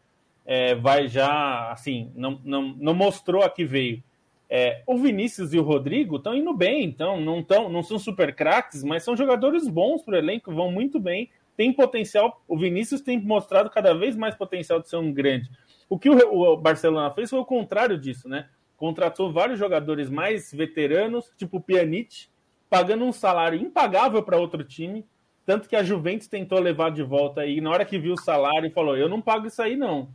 É, 0.46 0.76
vai 0.76 1.10
já, 1.10 1.72
assim, 1.72 2.10
não, 2.16 2.40
não, 2.44 2.74
não 2.80 2.94
mostrou 2.94 3.44
a 3.44 3.50
que 3.50 3.66
veio. 3.66 4.02
É, 4.50 4.82
o 4.88 4.98
Vinícius 4.98 5.54
e 5.54 5.60
o 5.60 5.64
Rodrigo 5.64 6.16
estão 6.18 6.34
indo 6.34 6.54
bem, 6.54 6.86
então 6.86 7.20
não, 7.20 7.44
tão, 7.44 7.68
não 7.68 7.84
são 7.84 7.98
super 7.98 8.34
craques, 8.34 8.84
mas 8.84 9.04
são 9.04 9.18
jogadores 9.18 9.68
bons 9.68 10.04
para 10.04 10.14
o 10.14 10.18
elenco, 10.18 10.54
vão 10.54 10.72
muito 10.72 11.00
bem 11.00 11.30
tem 11.56 11.72
potencial. 11.74 12.42
O 12.48 12.58
Vinícius 12.58 13.02
tem 13.02 13.20
mostrado 13.20 13.70
cada 13.70 13.94
vez 13.94 14.16
mais 14.16 14.36
potencial 14.36 14.80
de 14.80 14.90
ser 14.90 14.98
um 14.98 15.12
grande. 15.12 15.50
O 15.90 15.98
que 15.98 16.10
o, 16.10 16.58
Barcelona 16.58 17.12
fez 17.12 17.30
foi 17.30 17.40
o 17.40 17.46
contrário 17.46 17.98
disso, 17.98 18.28
né? 18.28 18.50
Contratou 18.76 19.32
vários 19.32 19.60
jogadores 19.60 20.10
mais 20.10 20.52
veteranos, 20.52 21.32
tipo 21.38 21.62
Pjanic, 21.62 22.28
pagando 22.70 23.06
um 23.06 23.12
salário 23.12 23.60
impagável 23.60 24.22
para 24.22 24.38
outro 24.38 24.64
time, 24.64 25.06
tanto 25.46 25.70
que 25.70 25.76
a 25.76 25.84
Juventus 25.84 26.28
tentou 26.28 26.60
levar 26.60 26.92
de 26.92 27.04
volta 27.04 27.46
e 27.46 27.62
na 27.62 27.70
hora 27.70 27.86
que 27.86 28.00
viu 28.00 28.14
o 28.14 28.22
salário 28.22 28.72
falou: 28.72 28.98
"Eu 28.98 29.08
não 29.08 29.22
pago 29.22 29.48
isso 29.48 29.62
aí 29.62 29.78
não". 29.78 30.10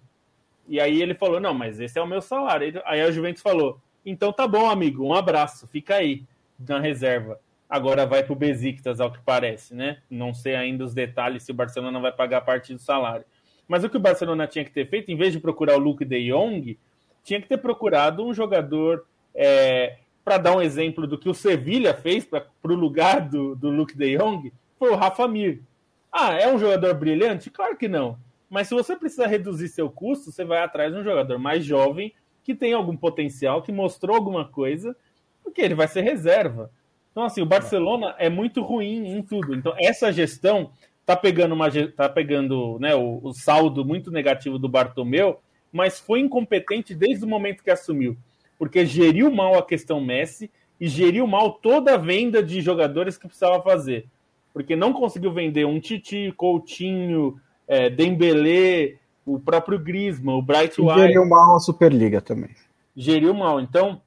E 0.69 0.81
aí 0.81 1.01
ele 1.01 1.15
falou: 1.15 1.41
"Não, 1.41 1.55
mas 1.55 1.81
esse 1.81 1.99
é 1.99 2.03
o 2.03 2.07
meu 2.07 2.21
salário". 2.21 2.83
Aí 2.85 3.01
a 3.01 3.11
Juventus 3.11 3.43
falou: 3.43 3.81
"Então 4.05 4.33
tá 4.33 4.47
bom, 4.47 4.69
amigo, 4.69 5.05
um 5.05 5.15
abraço, 5.15 5.67
fica 5.69 5.97
aí 5.97 6.25
na 6.59 6.81
reserva" 6.81 7.41
agora 7.71 8.05
vai 8.05 8.25
para 8.25 8.33
o 8.33 8.37
Besiktas, 8.37 8.99
ao 9.01 9.13
que 9.13 9.21
parece, 9.25 9.73
né? 9.73 9.99
Não 10.11 10.35
sei 10.35 10.57
ainda 10.57 10.85
os 10.85 10.93
detalhes 10.93 11.45
se 11.45 11.53
o 11.53 11.55
Barcelona 11.55 12.01
vai 12.01 12.11
pagar 12.11 12.41
parte 12.41 12.75
do 12.75 12.81
salário. 12.81 13.25
Mas 13.69 13.85
o 13.85 13.89
que 13.89 13.97
o 13.97 14.01
Barcelona 14.01 14.49
tinha 14.49 14.65
que 14.65 14.73
ter 14.73 14.89
feito, 14.89 15.13
em 15.13 15.17
vez 15.17 15.33
de 15.33 15.39
procurar 15.39 15.77
o 15.77 15.79
Luke 15.79 16.05
de 16.05 16.29
Jong, 16.29 16.77
tinha 17.23 17.41
que 17.41 17.47
ter 17.47 17.59
procurado 17.59 18.27
um 18.27 18.35
jogador 18.35 19.07
é, 19.33 19.99
para 20.25 20.39
dar 20.39 20.57
um 20.57 20.61
exemplo 20.61 21.07
do 21.07 21.17
que 21.17 21.29
o 21.29 21.35
Sevilha 21.35 21.95
fez 21.95 22.25
para 22.25 22.45
o 22.65 22.75
lugar 22.75 23.29
do, 23.29 23.55
do 23.55 23.71
Luke 23.71 23.97
de 23.97 24.19
Jong, 24.19 24.53
foi 24.77 24.91
o 24.91 24.97
Rafa 24.97 25.29
Mir. 25.29 25.63
Ah, 26.11 26.33
é 26.35 26.53
um 26.53 26.59
jogador 26.59 26.93
brilhante? 26.95 27.51
Claro 27.51 27.77
que 27.77 27.87
não. 27.87 28.19
Mas 28.49 28.67
se 28.67 28.75
você 28.75 28.97
precisa 28.97 29.29
reduzir 29.29 29.69
seu 29.69 29.89
custo, 29.89 30.33
você 30.33 30.45
vai 30.45 30.61
atrás 30.61 30.93
de 30.93 30.99
um 30.99 31.05
jogador 31.05 31.39
mais 31.39 31.65
jovem 31.65 32.13
que 32.43 32.53
tem 32.53 32.73
algum 32.73 32.97
potencial, 32.97 33.63
que 33.63 33.71
mostrou 33.71 34.17
alguma 34.17 34.45
coisa, 34.45 34.97
porque 35.45 35.61
ele 35.61 35.77
vai 35.77 35.87
ser 35.87 36.01
reserva. 36.01 36.73
Então, 37.11 37.25
assim, 37.25 37.43
o 37.43 37.47
Barcelona 37.47 38.15
é 38.19 38.29
muito 38.29 38.63
ruim 38.63 39.09
em 39.09 39.23
tudo. 39.23 39.55
Então, 39.55 39.75
essa 39.79 40.13
gestão 40.13 40.71
tá 41.05 41.17
pegando, 41.17 41.55
uma, 41.55 41.69
tá 41.97 42.09
pegando 42.09 42.79
né, 42.79 42.95
o, 42.95 43.21
o 43.23 43.33
saldo 43.33 43.85
muito 43.85 44.11
negativo 44.11 44.59
do 44.59 44.69
Bartomeu, 44.69 45.41
mas 45.73 45.99
foi 45.99 46.21
incompetente 46.21 46.95
desde 46.95 47.25
o 47.25 47.29
momento 47.29 47.65
que 47.65 47.71
assumiu 47.71 48.17
porque 48.61 48.85
geriu 48.85 49.31
mal 49.31 49.55
a 49.59 49.63
questão 49.63 50.03
Messi 50.03 50.51
e 50.79 50.87
geriu 50.87 51.27
mal 51.27 51.51
toda 51.51 51.95
a 51.95 51.97
venda 51.97 52.43
de 52.43 52.61
jogadores 52.61 53.17
que 53.17 53.27
precisava 53.27 53.63
fazer. 53.63 54.05
Porque 54.53 54.77
não 54.77 54.93
conseguiu 54.93 55.33
vender 55.33 55.65
um 55.65 55.81
Titi, 55.81 56.31
Coutinho, 56.37 57.41
é, 57.67 57.89
Dembélé, 57.89 58.97
o 59.25 59.41
próprio 59.41 59.79
Griezmann, 59.79 60.37
o 60.37 60.43
Bright 60.43 60.79
White. 60.79 61.01
Geriu 61.01 61.27
mal 61.27 61.57
a 61.57 61.59
Superliga 61.59 62.21
também. 62.21 62.51
Geriu 62.95 63.33
mal. 63.33 63.63
Então, 63.63 64.03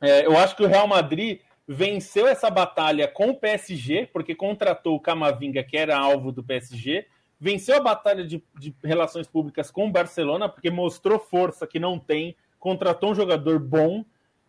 é, 0.00 0.26
eu 0.26 0.36
acho 0.36 0.56
que 0.56 0.64
o 0.64 0.68
Real 0.68 0.88
Madrid 0.88 1.38
venceu 1.66 2.26
essa 2.26 2.50
batalha 2.50 3.08
com 3.08 3.30
o 3.30 3.36
PSG, 3.36 4.08
porque 4.12 4.34
contratou 4.34 4.96
o 4.96 5.00
Camavinga, 5.00 5.62
que 5.62 5.76
era 5.76 5.96
alvo 5.96 6.32
do 6.32 6.42
PSG, 6.42 7.06
venceu 7.38 7.76
a 7.76 7.80
batalha 7.80 8.24
de, 8.24 8.42
de 8.58 8.74
relações 8.84 9.26
públicas 9.26 9.70
com 9.70 9.86
o 9.86 9.90
Barcelona, 9.90 10.48
porque 10.48 10.70
mostrou 10.70 11.18
força 11.18 11.66
que 11.66 11.78
não 11.78 11.98
tem, 11.98 12.36
contratou 12.58 13.10
um 13.10 13.14
jogador 13.14 13.58
bom 13.58 14.04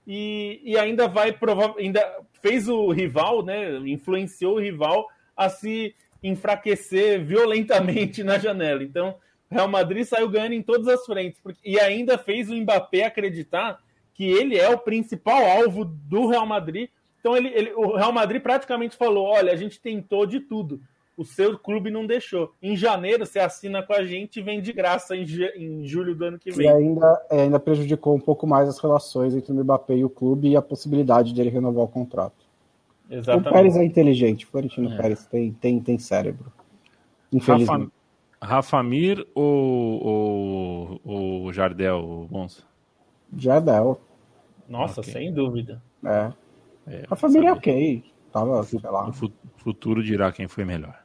e, 0.05 0.61
e 0.64 0.78
ainda 0.78 1.07
vai 1.07 1.32
provar, 1.32 1.74
ainda 1.78 2.01
fez 2.41 2.68
o 2.68 2.91
rival, 2.91 3.43
né? 3.43 3.78
Influenciou 3.78 4.55
o 4.55 4.59
rival 4.59 5.07
a 5.36 5.49
se 5.49 5.95
enfraquecer 6.22 7.24
violentamente 7.24 8.24
na 8.24 8.38
janela. 8.38 8.84
Então, 8.84 9.16
Real 9.49 9.68
Madrid 9.68 10.05
saiu 10.05 10.30
ganhando 10.30 10.53
em 10.53 10.61
todas 10.61 10.88
as 10.88 11.05
frentes 11.05 11.39
porque, 11.41 11.59
e 11.64 11.80
ainda 11.80 12.18
fez 12.18 12.49
o 12.49 12.55
Mbappé 12.55 13.03
acreditar 13.05 13.80
que 14.14 14.26
ele 14.26 14.57
é 14.57 14.70
o 14.70 14.78
principal 14.78 15.43
alvo 15.45 15.84
do 15.84 16.28
Real 16.28 16.45
Madrid. 16.45 16.89
Então, 17.24 17.38
ele, 17.38 17.47
ele, 17.55 17.71
o 17.74 17.95
Real 17.95 18.11
Madrid 18.11 18.41
praticamente 18.41 18.97
falou: 18.97 19.28
olha, 19.28 19.53
a 19.53 19.55
gente 19.55 19.80
tentou 19.80 20.26
de 20.26 20.41
tudo 20.41 20.82
o 21.15 21.24
seu 21.24 21.57
clube 21.57 21.91
não 21.91 22.05
deixou. 22.05 22.53
Em 22.61 22.76
janeiro 22.76 23.26
você 23.26 23.39
assina 23.39 23.84
com 23.84 23.93
a 23.93 24.03
gente 24.03 24.39
e 24.39 24.43
vem 24.43 24.61
de 24.61 24.74
graça 24.74 25.15
em, 25.15 25.26
em 25.55 25.86
julho 25.86 26.15
do 26.15 26.26
ano 26.26 26.39
que 26.39 26.51
vem. 26.51 26.65
E 26.65 26.69
ainda, 26.69 27.26
é, 27.30 27.41
ainda 27.41 27.59
prejudicou 27.59 28.15
um 28.15 28.19
pouco 28.19 28.47
mais 28.47 28.67
as 28.67 28.80
relações 28.80 29.36
entre 29.36 29.51
o 29.51 29.55
Mbappé 29.55 29.95
e 29.95 30.05
o 30.05 30.09
clube 30.09 30.49
e 30.49 30.55
a 30.55 30.61
possibilidade 30.61 31.34
dele 31.34 31.49
renovar 31.49 31.84
o 31.86 31.88
contrato. 31.88 32.43
Exatamente. 33.09 33.47
O 33.47 33.51
Pérez 33.51 33.78
é 33.78 33.84
inteligente, 33.84 34.45
o 34.45 34.47
Florentino 34.47 34.91
é. 34.91 34.97
Pérez 34.97 35.26
tem, 35.26 35.51
tem, 35.53 35.80
tem 35.80 35.99
cérebro. 35.99 36.51
Infelizmente. 37.32 37.91
Rafa, 38.41 38.55
Rafa 38.55 38.84
Mir 38.84 39.28
ou, 39.36 40.05
ou, 40.05 41.01
ou 41.05 41.53
Jardel, 41.53 42.28
Monza? 42.30 42.63
Jardel. 43.38 43.99
Nossa, 44.67 45.01
okay. 45.01 45.13
sem 45.13 45.34
dúvida. 45.34 45.82
É. 46.03 46.32
é 46.88 47.05
Rafa 47.09 47.27
Mir 47.27 47.45
é 47.45 47.51
ok. 47.51 48.03
Tava, 48.31 48.63
sei 48.63 48.79
lá. 48.81 49.09
O 49.09 49.13
futuro 49.57 50.03
dirá 50.03 50.31
quem 50.31 50.47
foi 50.47 50.65
melhor. 50.65 51.03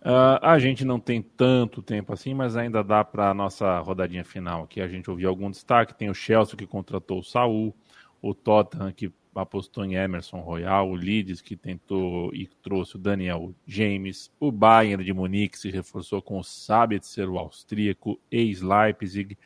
Uh, 0.00 0.38
a 0.40 0.58
gente 0.58 0.84
não 0.84 1.00
tem 1.00 1.20
tanto 1.20 1.82
tempo 1.82 2.12
assim, 2.12 2.32
mas 2.32 2.56
ainda 2.56 2.84
dá 2.84 3.02
para 3.02 3.30
a 3.30 3.34
nossa 3.34 3.80
rodadinha 3.80 4.24
final 4.24 4.62
aqui. 4.62 4.80
A 4.80 4.86
gente 4.86 5.10
ouviu 5.10 5.28
algum 5.28 5.50
destaque. 5.50 5.94
Tem 5.94 6.08
o 6.08 6.14
Chelsea 6.14 6.56
que 6.56 6.66
contratou 6.66 7.18
o 7.18 7.24
Saul, 7.24 7.74
o 8.22 8.32
Tottenham 8.32 8.92
que 8.92 9.12
apostou 9.34 9.84
em 9.84 9.94
Emerson 9.94 10.40
Royal, 10.40 10.88
o 10.88 10.94
Leeds 10.94 11.40
que 11.40 11.56
tentou 11.56 12.34
e 12.34 12.46
trouxe 12.62 12.96
o 12.96 12.98
Daniel 12.98 13.54
James, 13.66 14.32
o 14.40 14.50
Bayern 14.50 15.04
de 15.04 15.12
Munique 15.12 15.58
se 15.58 15.70
reforçou 15.70 16.20
com 16.20 16.38
o 16.38 16.44
Sabitzer, 16.44 17.30
o 17.30 17.38
austríaco, 17.38 18.20
ex-Leipzig. 18.30 19.38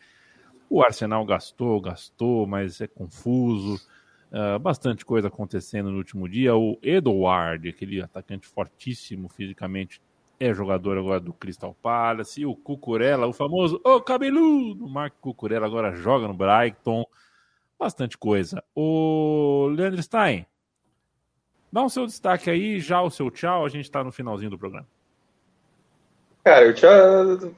O 0.68 0.82
Arsenal 0.82 1.24
gastou, 1.26 1.80
gastou, 1.80 2.46
mas 2.46 2.80
é 2.80 2.86
confuso. 2.86 3.78
Uh, 4.32 4.58
bastante 4.58 5.04
coisa 5.04 5.28
acontecendo 5.28 5.90
no 5.90 5.98
último 5.98 6.26
dia. 6.26 6.56
O 6.56 6.78
Edward, 6.82 7.68
aquele 7.68 8.00
atacante 8.00 8.48
fortíssimo 8.48 9.28
fisicamente, 9.28 10.00
é 10.40 10.54
jogador 10.54 10.96
agora 10.96 11.20
do 11.20 11.34
Crystal 11.34 11.76
Palace. 11.82 12.40
E 12.40 12.46
o 12.46 12.56
Cucurella, 12.56 13.26
o 13.26 13.32
famoso 13.34 13.78
Ô 13.84 14.00
cabeludo, 14.00 14.88
Marco 14.88 15.18
Cucurella 15.20 15.66
agora 15.66 15.94
joga 15.94 16.26
no 16.26 16.32
Brighton. 16.32 17.04
Bastante 17.78 18.16
coisa. 18.16 18.64
O 18.74 19.68
Leandro 19.76 20.02
Stein, 20.02 20.46
dá 21.70 21.82
um 21.82 21.88
seu 21.90 22.06
destaque 22.06 22.48
aí, 22.48 22.80
já 22.80 23.02
o 23.02 23.10
seu 23.10 23.30
tchau. 23.30 23.66
A 23.66 23.68
gente 23.68 23.84
está 23.84 24.02
no 24.02 24.10
finalzinho 24.10 24.50
do 24.50 24.58
programa. 24.58 24.86
Cara, 26.44 26.64
eu 26.64 26.74
tinha. 26.74 26.90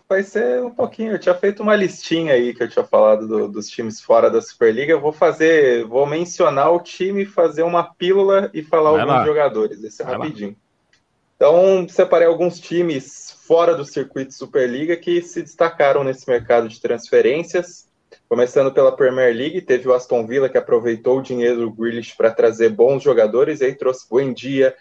Vai 0.07 0.23
ser 0.23 0.63
um 0.63 0.71
pouquinho. 0.71 1.13
Eu 1.13 1.19
tinha 1.19 1.35
feito 1.35 1.63
uma 1.63 1.75
listinha 1.75 2.35
aí 2.35 2.55
que 2.55 2.63
eu 2.63 2.69
tinha 2.69 2.85
falado 2.85 3.27
do, 3.27 3.49
dos 3.49 3.69
times 3.69 4.01
fora 4.01 4.31
da 4.31 4.43
Superliga. 4.43 4.93
Eu 4.93 5.01
vou 5.01 5.13
fazer. 5.13 5.85
Vou 5.87 6.07
mencionar 6.07 6.71
o 6.71 6.81
time, 6.81 7.25
fazer 7.25 7.63
uma 7.63 7.83
pílula 7.95 8.51
e 8.53 8.63
falar 8.63 8.91
vai 8.91 9.01
alguns 9.01 9.17
lá. 9.17 9.25
jogadores. 9.25 9.83
Esse 9.83 10.03
é 10.03 10.05
vai 10.05 10.17
rapidinho. 10.17 10.51
Lá. 10.51 10.57
Então, 11.37 11.89
separei 11.89 12.29
alguns 12.29 12.61
times 12.61 13.37
fora 13.47 13.75
do 13.75 13.85
circuito 13.85 14.33
Superliga 14.35 14.97
que 14.97 15.21
se 15.23 15.43
destacaram 15.43 16.05
nesse 16.05 16.29
mercado 16.29 16.69
de 16.69 16.81
transferências. 16.81 17.89
Começando 18.29 18.73
pela 18.73 18.95
Premier 18.97 19.35
League, 19.35 19.61
teve 19.63 19.89
o 19.89 19.93
Aston 19.93 20.27
Villa 20.27 20.49
que 20.49 20.57
aproveitou 20.57 21.19
o 21.19 21.23
dinheiro 21.23 21.61
do 21.61 21.71
Grealish 21.71 22.17
para 22.17 22.31
trazer 22.31 22.71
bons 22.71 23.03
jogadores, 23.03 23.61
e 23.61 23.67
aí 23.67 23.75
trouxe 23.75 24.09
Buendia, 24.09 24.75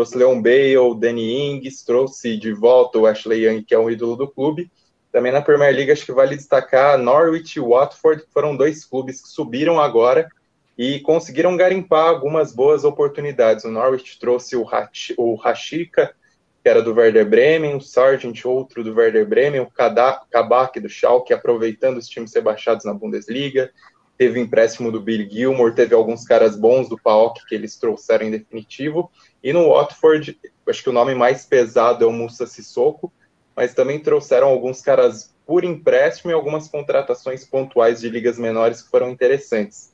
trouxe 0.00 0.16
Leon 0.16 0.40
Bale, 0.40 0.98
Danny 0.98 1.58
Ings, 1.58 1.84
trouxe 1.84 2.34
de 2.38 2.54
volta 2.54 2.98
o 2.98 3.06
Ashley 3.06 3.44
Young, 3.44 3.62
que 3.62 3.74
é 3.74 3.78
um 3.78 3.90
ídolo 3.90 4.16
do 4.16 4.26
clube. 4.26 4.70
Também 5.12 5.30
na 5.30 5.42
Premier 5.42 5.74
League, 5.74 5.92
acho 5.92 6.06
que 6.06 6.12
vale 6.12 6.36
destacar 6.36 6.96
Norwich 6.96 7.58
e 7.58 7.60
Watford, 7.60 8.22
que 8.22 8.32
foram 8.32 8.56
dois 8.56 8.82
clubes 8.82 9.20
que 9.20 9.28
subiram 9.28 9.78
agora 9.78 10.26
e 10.78 11.00
conseguiram 11.00 11.54
garimpar 11.54 12.08
algumas 12.08 12.50
boas 12.50 12.82
oportunidades. 12.82 13.66
O 13.66 13.70
Norwich 13.70 14.18
trouxe 14.18 14.56
o, 14.56 14.66
Hach, 14.66 15.12
o 15.18 15.38
que 16.62 16.68
era 16.68 16.80
do 16.80 16.94
Werder 16.94 17.28
Bremen, 17.28 17.74
o 17.74 17.80
Sargent, 17.82 18.42
outro 18.46 18.82
do 18.82 18.94
Werder 18.94 19.28
Bremen, 19.28 19.60
o 19.60 19.70
Kabak 19.70 20.80
do 20.80 20.88
Schalke, 20.88 21.34
aproveitando 21.34 21.98
os 21.98 22.08
times 22.08 22.30
ser 22.30 22.40
baixados 22.40 22.86
na 22.86 22.94
Bundesliga. 22.94 23.70
Teve 24.20 24.38
o 24.38 24.42
empréstimo 24.42 24.92
do 24.92 25.00
Billy 25.00 25.26
Gilmore, 25.26 25.74
teve 25.74 25.94
alguns 25.94 26.26
caras 26.26 26.54
bons 26.54 26.90
do 26.90 26.98
PAOK 26.98 27.40
que 27.48 27.54
eles 27.54 27.78
trouxeram 27.78 28.26
em 28.26 28.30
definitivo. 28.30 29.10
E 29.42 29.50
no 29.50 29.70
Watford, 29.70 30.38
acho 30.68 30.82
que 30.82 30.90
o 30.90 30.92
nome 30.92 31.14
mais 31.14 31.46
pesado 31.46 32.04
é 32.04 32.06
o 32.06 32.12
Musa 32.12 32.46
Sissoko, 32.46 33.10
mas 33.56 33.72
também 33.72 33.98
trouxeram 33.98 34.48
alguns 34.48 34.82
caras 34.82 35.34
por 35.46 35.64
empréstimo 35.64 36.30
e 36.30 36.34
algumas 36.34 36.68
contratações 36.68 37.46
pontuais 37.46 38.02
de 38.02 38.10
ligas 38.10 38.38
menores 38.38 38.82
que 38.82 38.90
foram 38.90 39.08
interessantes. 39.08 39.90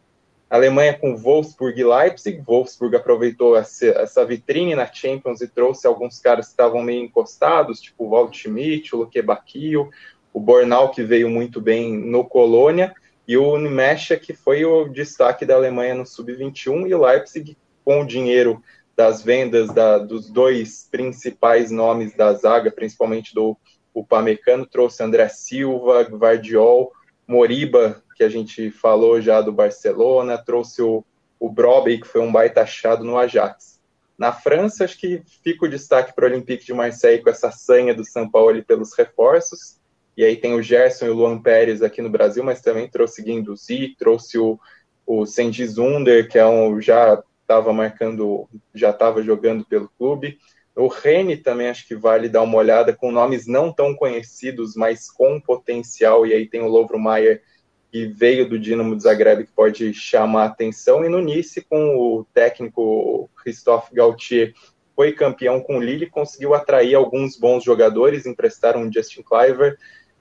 Alemanha 0.50 0.98
com 0.98 1.16
Wolfsburg 1.16 1.80
e 1.80 1.84
Leipzig. 1.84 2.42
Wolfsburg 2.44 2.96
aproveitou 2.96 3.56
essa 3.56 4.24
vitrine 4.24 4.74
na 4.74 4.92
Champions 4.92 5.40
e 5.40 5.46
trouxe 5.46 5.86
alguns 5.86 6.18
caras 6.18 6.46
que 6.46 6.50
estavam 6.50 6.82
meio 6.82 7.04
encostados, 7.04 7.80
tipo 7.80 8.04
o 8.04 8.08
Walt 8.08 8.36
Schmidt, 8.36 8.92
o 8.92 8.98
Luque 8.98 9.22
Bacchio, 9.22 9.88
o 10.32 10.40
Bornau, 10.40 10.90
que 10.90 11.04
veio 11.04 11.30
muito 11.30 11.60
bem 11.60 11.96
no 11.96 12.24
Colônia, 12.24 12.92
e 13.26 13.36
o 13.36 13.58
Nimesha, 13.58 14.16
que 14.16 14.32
foi 14.32 14.64
o 14.64 14.88
destaque 14.88 15.44
da 15.44 15.54
Alemanha 15.54 15.94
no 15.94 16.06
Sub-21, 16.06 16.88
e 16.88 16.94
o 16.94 17.02
Leipzig, 17.02 17.56
com 17.84 18.02
o 18.02 18.06
dinheiro 18.06 18.62
das 18.96 19.22
vendas 19.22 19.68
da, 19.68 19.98
dos 19.98 20.30
dois 20.30 20.88
principais 20.90 21.70
nomes 21.70 22.14
da 22.14 22.32
zaga, 22.32 22.70
principalmente 22.70 23.34
do 23.34 23.56
Upamecano, 23.94 24.66
trouxe 24.66 25.02
André 25.02 25.28
Silva, 25.28 26.02
Guardiol, 26.02 26.92
Moriba, 27.26 28.02
que 28.14 28.22
a 28.22 28.28
gente 28.28 28.70
falou 28.70 29.20
já 29.20 29.40
do 29.40 29.52
Barcelona, 29.52 30.38
trouxe 30.38 30.80
o, 30.80 31.04
o 31.38 31.50
Broby, 31.50 32.00
que 32.00 32.06
foi 32.06 32.20
um 32.20 32.32
baita 32.32 32.62
achado 32.62 33.04
no 33.04 33.18
Ajax. 33.18 33.80
Na 34.16 34.32
França, 34.32 34.84
acho 34.84 34.98
que 34.98 35.22
fica 35.44 35.66
o 35.66 35.68
destaque 35.68 36.14
para 36.14 36.24
o 36.24 36.28
Olympique 36.28 36.64
de 36.64 36.72
Marseille 36.72 37.22
com 37.22 37.28
essa 37.28 37.50
sanha 37.50 37.94
do 37.94 38.04
São 38.04 38.30
Paulo 38.30 38.62
pelos 38.64 38.94
reforços. 38.94 39.78
E 40.16 40.24
aí 40.24 40.36
tem 40.36 40.54
o 40.54 40.62
Gerson 40.62 41.06
e 41.06 41.10
o 41.10 41.14
Luan 41.14 41.40
Pérez 41.40 41.82
aqui 41.82 42.00
no 42.00 42.08
Brasil, 42.08 42.42
mas 42.42 42.60
também 42.60 42.88
trouxe 42.88 43.22
Guinduzi, 43.22 43.94
trouxe 43.98 44.38
o, 44.38 44.58
o 45.06 45.26
Sandy 45.26 45.66
Zunder, 45.66 46.28
que 46.28 46.38
é 46.38 46.46
um, 46.46 46.80
já 46.80 47.22
estava 47.42 47.72
marcando, 47.72 48.48
já 48.74 48.90
estava 48.90 49.22
jogando 49.22 49.64
pelo 49.64 49.90
clube. 49.98 50.38
O 50.74 50.88
Rene 50.88 51.36
também 51.36 51.68
acho 51.68 51.86
que 51.86 51.94
vale 51.94 52.28
dar 52.28 52.42
uma 52.42 52.58
olhada 52.58 52.92
com 52.92 53.10
nomes 53.10 53.46
não 53.46 53.72
tão 53.72 53.94
conhecidos, 53.94 54.74
mas 54.74 55.10
com 55.10 55.40
potencial. 55.40 56.26
E 56.26 56.34
aí 56.34 56.46
tem 56.46 56.60
o 56.60 56.68
Lovro 56.68 56.98
Maier, 56.98 57.42
que 57.90 58.06
veio 58.06 58.46
do 58.46 58.58
Dinamo 58.58 58.94
de 58.94 59.02
Zagreb, 59.02 59.46
que 59.46 59.52
pode 59.52 59.94
chamar 59.94 60.42
a 60.42 60.46
atenção. 60.46 61.02
E 61.02 61.08
no 61.08 61.20
Nice, 61.20 61.62
com 61.62 61.96
o 61.96 62.26
técnico 62.34 63.30
Christophe 63.42 63.94
Gauthier, 63.94 64.52
foi 64.94 65.12
campeão 65.12 65.60
com 65.60 65.78
o 65.78 65.82
Lille, 65.82 66.10
conseguiu 66.10 66.52
atrair 66.52 66.94
alguns 66.94 67.38
bons 67.38 67.64
jogadores, 67.64 68.26
emprestaram 68.26 68.82
o 68.82 68.92
Justin 68.92 69.22
Cliver. 69.22 69.78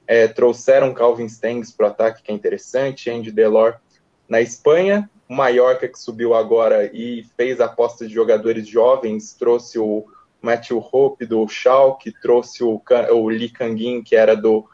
É, 0.07 0.27
trouxeram 0.27 0.93
Calvin 0.93 1.27
Stengs 1.27 1.71
para 1.71 1.87
o 1.87 1.89
ataque, 1.89 2.23
que 2.23 2.31
é 2.31 2.35
interessante, 2.35 3.09
Andy 3.09 3.31
Delor 3.31 3.75
na 4.27 4.41
Espanha, 4.41 5.09
o 5.29 5.35
Mallorca, 5.35 5.87
que 5.87 5.99
subiu 5.99 6.33
agora 6.33 6.89
e 6.93 7.25
fez 7.35 7.59
aposta 7.59 8.07
de 8.07 8.13
jogadores 8.13 8.67
jovens, 8.67 9.33
trouxe 9.33 9.79
o 9.79 10.05
Matthew 10.41 10.77
Hope 10.91 11.25
do 11.25 11.47
Schalke, 11.47 12.13
trouxe 12.21 12.63
o, 12.63 12.81
o 13.11 13.29
Lee 13.29 13.49
Kangin, 13.49 14.03
que 14.03 14.15
era 14.15 14.35
do, 14.35 14.65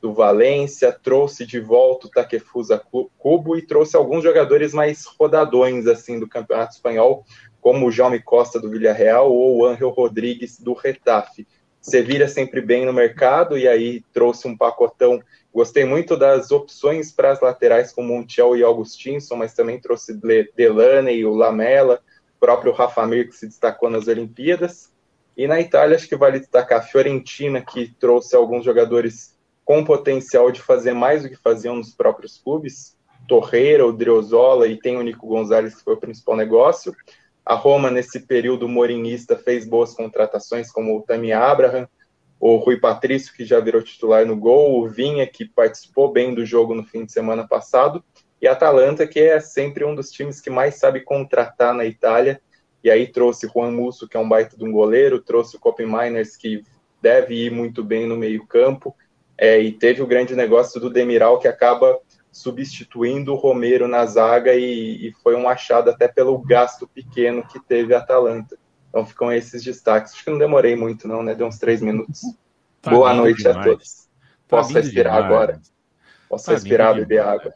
do 0.00 0.12
Valência, 0.12 0.90
trouxe 0.92 1.46
de 1.46 1.60
volta 1.60 2.06
o 2.06 2.10
Takefusa 2.10 2.82
Cubo 3.18 3.56
e 3.56 3.62
trouxe 3.62 3.96
alguns 3.96 4.24
jogadores 4.24 4.72
mais 4.72 5.04
rodadões 5.04 5.86
assim 5.86 6.18
do 6.18 6.28
Campeonato 6.28 6.74
Espanhol, 6.74 7.24
como 7.60 7.86
o 7.86 7.92
Jaume 7.92 8.20
Costa 8.20 8.58
do 8.58 8.70
Villarreal 8.70 9.30
ou 9.32 9.58
o 9.58 9.66
Angel 9.66 9.90
Rodrigues 9.90 10.58
do 10.58 10.72
Retafe. 10.72 11.46
Sevilha 11.80 12.28
sempre 12.28 12.60
bem 12.60 12.84
no 12.84 12.92
mercado 12.92 13.56
e 13.56 13.66
aí 13.66 14.02
trouxe 14.12 14.46
um 14.46 14.56
pacotão. 14.56 15.20
Gostei 15.52 15.84
muito 15.84 16.16
das 16.16 16.50
opções 16.50 17.10
para 17.10 17.32
as 17.32 17.40
laterais 17.40 17.92
com 17.92 18.02
Montiel 18.02 18.56
e 18.56 18.62
Augustinson, 18.62 19.36
mas 19.36 19.54
também 19.54 19.80
trouxe 19.80 20.18
Delaney, 20.54 21.24
o 21.24 21.34
Lamela, 21.34 22.02
o 22.36 22.40
próprio 22.40 22.72
Rafa 22.72 23.06
Mir 23.06 23.28
que 23.28 23.36
se 23.36 23.46
destacou 23.46 23.88
nas 23.88 24.06
Olimpíadas. 24.08 24.92
E 25.36 25.46
na 25.46 25.58
Itália 25.58 25.96
acho 25.96 26.08
que 26.08 26.16
vale 26.16 26.38
destacar 26.38 26.80
a 26.80 26.82
Fiorentina, 26.82 27.62
que 27.62 27.94
trouxe 27.98 28.36
alguns 28.36 28.64
jogadores 28.64 29.38
com 29.64 29.84
potencial 29.84 30.50
de 30.50 30.60
fazer 30.60 30.92
mais 30.92 31.22
do 31.22 31.30
que 31.30 31.36
faziam 31.36 31.76
nos 31.76 31.94
próprios 31.94 32.36
clubes. 32.36 32.96
Torreira, 33.26 33.86
o 33.86 33.92
Driozola 33.92 34.66
e 34.66 34.76
tem 34.76 34.96
o 34.96 35.02
Nico 35.02 35.26
Gonzalez, 35.26 35.76
que 35.76 35.84
foi 35.84 35.94
o 35.94 36.00
principal 36.00 36.36
negócio. 36.36 36.94
A 37.44 37.54
Roma, 37.54 37.90
nesse 37.90 38.20
período 38.20 38.68
morinista, 38.68 39.36
fez 39.36 39.66
boas 39.66 39.94
contratações, 39.94 40.70
como 40.70 40.96
o 40.96 41.02
Tami 41.02 41.32
Abraham, 41.32 41.88
o 42.38 42.56
Rui 42.56 42.78
Patrício, 42.78 43.34
que 43.34 43.44
já 43.44 43.60
virou 43.60 43.82
titular 43.82 44.24
no 44.24 44.36
gol, 44.36 44.80
o 44.80 44.88
Vinha, 44.88 45.26
que 45.26 45.44
participou 45.44 46.10
bem 46.10 46.34
do 46.34 46.44
jogo 46.44 46.74
no 46.74 46.84
fim 46.84 47.04
de 47.04 47.12
semana 47.12 47.46
passado, 47.46 48.02
e 48.40 48.48
a 48.48 48.52
Atalanta, 48.52 49.06
que 49.06 49.20
é 49.20 49.38
sempre 49.40 49.84
um 49.84 49.94
dos 49.94 50.10
times 50.10 50.40
que 50.40 50.48
mais 50.48 50.76
sabe 50.76 51.00
contratar 51.00 51.74
na 51.74 51.84
Itália, 51.84 52.40
e 52.82 52.90
aí 52.90 53.06
trouxe 53.06 53.46
Juan 53.46 53.70
Musso, 53.70 54.08
que 54.08 54.16
é 54.16 54.20
um 54.20 54.28
baita 54.28 54.56
de 54.56 54.64
um 54.64 54.72
goleiro, 54.72 55.20
trouxe 55.20 55.56
o 55.56 55.60
Copy 55.60 55.84
Miners, 55.84 56.36
que 56.36 56.62
deve 57.02 57.34
ir 57.34 57.50
muito 57.50 57.84
bem 57.84 58.06
no 58.06 58.16
meio 58.16 58.46
campo, 58.46 58.96
é, 59.36 59.60
e 59.60 59.72
teve 59.72 60.02
o 60.02 60.06
grande 60.06 60.34
negócio 60.34 60.80
do 60.80 60.88
Demiral, 60.88 61.38
que 61.38 61.48
acaba 61.48 61.98
substituindo 62.30 63.32
o 63.32 63.36
Romero 63.36 63.88
na 63.88 64.06
zaga 64.06 64.54
e, 64.54 65.08
e, 65.08 65.12
foi 65.22 65.34
um 65.34 65.48
achado 65.48 65.90
até 65.90 66.06
pelo 66.06 66.38
gasto 66.38 66.86
pequeno 66.86 67.46
que 67.46 67.58
teve 67.58 67.94
a 67.94 67.98
Atalanta. 67.98 68.56
Então 68.88 69.04
ficam 69.04 69.32
esses 69.32 69.62
destaques. 69.62 70.12
Acho 70.12 70.24
que 70.24 70.30
não 70.30 70.38
demorei 70.38 70.76
muito, 70.76 71.08
não, 71.08 71.22
né? 71.22 71.34
Deu 71.34 71.46
uns 71.46 71.58
três 71.58 71.80
minutos. 71.80 72.22
Tá 72.80 72.90
Boa 72.90 73.12
noite 73.14 73.38
demais. 73.38 73.56
a 73.56 73.62
todos. 73.62 74.08
Tá 74.48 74.56
Posso 74.56 74.72
respirar 74.72 75.14
demais. 75.14 75.32
agora? 75.32 75.60
Posso 76.28 76.46
tá 76.46 76.52
respirar, 76.52 76.94
beber 76.94 77.20
água? 77.20 77.52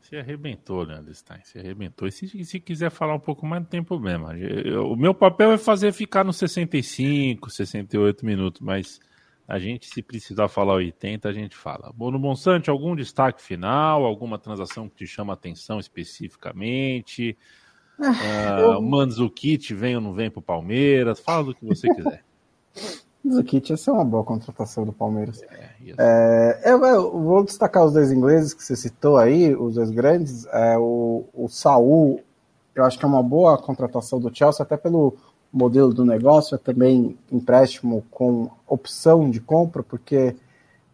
Se 0.00 0.16
arrebentou, 0.16 0.84
Leandro 0.84 1.14
Stein, 1.14 1.40
se 1.44 1.58
arrebentou. 1.58 2.08
E 2.08 2.12
se, 2.12 2.44
se 2.44 2.58
quiser 2.60 2.90
falar 2.90 3.14
um 3.14 3.20
pouco 3.20 3.44
mais, 3.44 3.62
não 3.62 3.68
tem 3.68 3.82
problema. 3.82 4.36
Eu, 4.38 4.90
o 4.90 4.96
meu 4.96 5.12
papel 5.12 5.52
é 5.52 5.58
fazer 5.58 5.92
ficar 5.92 6.24
nos 6.24 6.38
65, 6.38 7.50
68 7.50 8.24
minutos, 8.24 8.60
mas 8.62 8.98
a 9.48 9.58
gente, 9.58 9.86
se 9.86 10.02
precisar 10.02 10.46
falar 10.48 10.74
80, 10.74 11.26
a 11.26 11.32
gente 11.32 11.56
fala. 11.56 11.90
Bono 11.96 12.18
Monsanto, 12.18 12.70
algum 12.70 12.94
destaque 12.94 13.40
final? 13.40 14.04
Alguma 14.04 14.38
transação 14.38 14.90
que 14.90 14.96
te 14.96 15.06
chama 15.06 15.32
atenção 15.32 15.80
especificamente? 15.80 17.34
Uh, 17.98 18.04
eu... 18.60 18.82
Vem 19.74 19.96
ou 19.96 20.02
não 20.02 20.12
vem 20.12 20.30
para 20.30 20.40
o 20.40 20.42
Palmeiras? 20.42 21.18
Fala 21.18 21.44
do 21.44 21.54
que 21.54 21.64
você 21.64 21.88
quiser. 21.96 22.22
Manzukit, 23.24 23.72
essa 23.72 23.90
é 23.90 23.94
uma 23.94 24.04
boa 24.04 24.22
contratação 24.22 24.84
do 24.84 24.92
Palmeiras. 24.92 25.42
É, 25.42 26.60
é, 26.62 26.72
eu, 26.72 26.84
eu, 26.84 27.10
vou 27.18 27.42
destacar 27.42 27.86
os 27.86 27.94
dois 27.94 28.12
ingleses 28.12 28.52
que 28.52 28.62
você 28.62 28.76
citou 28.76 29.16
aí, 29.16 29.56
os 29.56 29.76
dois 29.76 29.90
grandes. 29.90 30.46
É, 30.46 30.76
o, 30.76 31.24
o 31.32 31.48
Saul, 31.48 32.20
eu 32.74 32.84
acho 32.84 32.98
que 32.98 33.04
é 33.04 33.08
uma 33.08 33.22
boa 33.22 33.56
contratação 33.56 34.20
do 34.20 34.34
Chelsea, 34.34 34.62
até 34.62 34.76
pelo 34.76 35.16
modelo 35.52 35.94
do 35.94 36.04
negócio, 36.04 36.54
é 36.54 36.58
também 36.58 37.16
empréstimo 37.32 38.04
com 38.10 38.50
opção 38.66 39.30
de 39.30 39.40
compra, 39.40 39.82
porque 39.82 40.36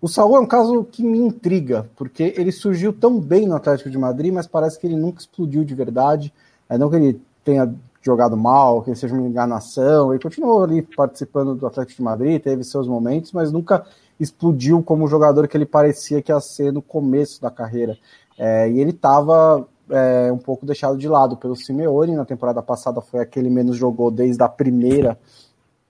o 0.01 0.09
Saul 0.09 0.37
é 0.37 0.41
um 0.41 0.47
caso 0.47 0.85
que 0.85 1.03
me 1.03 1.19
intriga, 1.19 1.89
porque 1.97 2.35
ele 2.37 2.53
surgiu 2.53 2.93
tão 2.93 3.19
bem 3.19 3.47
no 3.47 3.57
Atlético 3.57 3.91
de 3.91 3.99
Madrid, 3.99 4.33
mas 4.33 4.47
parece 4.47 4.79
que 4.79 4.87
ele 4.87 4.97
nunca 4.97 5.21
explodiu 5.21 5.65
de 5.65 5.75
verdade. 5.75 6.33
É, 6.69 6.77
não 6.77 6.91
que 6.91 6.97
ele 6.97 7.21
tenha 7.43 7.75
jogado 8.03 8.37
mal, 8.37 8.83
que 8.83 8.91
ele 8.91 8.97
seja 8.97 9.15
uma 9.15 9.27
enganação, 9.27 10.13
ele 10.13 10.23
continuou 10.23 10.63
ali 10.63 10.83
participando 10.83 11.55
do 11.55 11.67
Atlético 11.67 11.97
de 11.97 12.03
Madrid, 12.03 12.43
teve 12.43 12.63
seus 12.63 12.87
momentos, 12.87 13.33
mas 13.33 13.51
nunca 13.51 13.87
explodiu 14.21 14.83
como 14.83 15.05
o 15.05 15.09
jogador 15.09 15.49
que 15.49 15.57
ele 15.57 15.65
parecia 15.65 16.21
que 16.21 16.31
ia 16.31 16.39
ser 16.39 16.71
no 16.71 16.83
começo 16.83 17.41
da 17.41 17.51
carreira. 17.51 17.97
É, 18.39 18.71
e 18.71 18.81
ele 18.81 18.91
estava 18.91 19.67
é, 19.91 20.33
um 20.33 20.39
pouco 20.39 20.65
deixado 20.65 20.97
de 20.97 21.09
lado 21.09 21.37
pelo 21.37 21.57
Simeone. 21.57 22.17
Na 22.17 22.25
temporada 22.25 22.63
passada 22.63 23.01
foi 23.01 23.21
aquele 23.21 23.51
menos 23.51 23.77
jogou 23.77 24.11
desde 24.11 24.43
a 24.43 24.49
primeira 24.49 25.19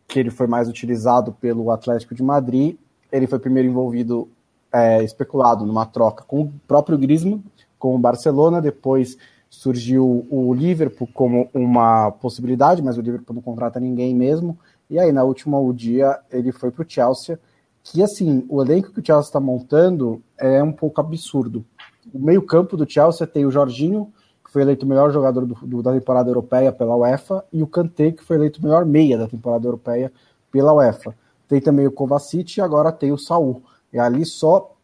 que 0.07 0.19
ele 0.19 0.31
foi 0.31 0.47
mais 0.47 0.69
utilizado 0.69 1.33
pelo 1.33 1.71
Atlético 1.71 2.15
de 2.15 2.23
Madrid. 2.23 2.77
Ele 3.11 3.27
foi 3.27 3.39
primeiro 3.39 3.69
envolvido, 3.69 4.29
é, 4.73 5.03
especulado 5.03 5.65
numa 5.65 5.87
troca 5.87 6.25
com 6.25 6.43
o 6.43 6.53
próprio 6.67 6.99
Griezmann, 6.99 7.43
com 7.79 7.95
o 7.95 7.99
Barcelona. 7.99 8.61
Depois 8.61 9.17
surgiu 9.49 10.27
o 10.31 10.53
Liverpool 10.53 11.09
como 11.15 11.49
uma 11.55 12.11
possibilidade, 12.11 12.83
mas 12.83 12.99
o 12.99 13.01
Liverpool 13.01 13.35
não 13.35 13.43
contrata 13.43 13.79
ninguém 13.79 14.15
mesmo. 14.15 14.59
E 14.91 14.99
aí, 14.99 15.13
na 15.13 15.23
última 15.23 15.59
o 15.59 15.73
dia, 15.73 16.19
ele 16.31 16.53
foi 16.53 16.71
para 16.71 16.85
o 16.85 16.89
Chelsea. 16.89 17.39
Que 17.83 18.03
assim, 18.03 18.45
o 18.49 18.63
elenco 18.63 18.93
que 18.93 19.01
o 19.01 19.05
Chelsea 19.05 19.29
está 19.29 19.41
montando 19.41 20.23
é 20.39 20.63
um 20.63 20.73
pouco 20.73 21.01
absurdo 21.01 21.65
o 22.13 22.19
meio-campo 22.19 22.77
do 22.77 22.89
Chelsea 22.89 23.27
tem 23.27 23.47
o 23.47 23.51
Jorginho, 23.51 24.13
que 24.45 24.51
foi 24.53 24.63
eleito 24.63 24.85
o 24.85 24.89
melhor 24.89 25.11
jogador 25.13 25.47
do, 25.47 25.55
do, 25.55 25.83
da 25.83 25.93
temporada 25.93 26.31
europeia 26.31 26.73
pela 26.73 26.97
UEFA, 26.97 27.45
e 27.53 27.63
o 27.63 27.67
Kanté, 27.67 28.13
que 28.13 28.23
foi 28.23 28.37
eleito 28.37 28.61
o 28.61 28.63
melhor 28.63 28.85
meia 28.85 29.17
da 29.17 29.27
temporada 29.27 29.67
europeia 29.67 30.13
pela 30.51 30.73
UEFA. 30.75 31.15
Tem 31.49 31.61
também 31.61 31.87
o 31.87 31.93
Kovacic 31.93 32.57
e 32.57 32.61
agora 32.61 32.93
tem 32.93 33.13
o 33.13 33.19
Saul. 33.19 33.63
É 33.93 33.99
ali 33.99 34.25
só 34.25 34.75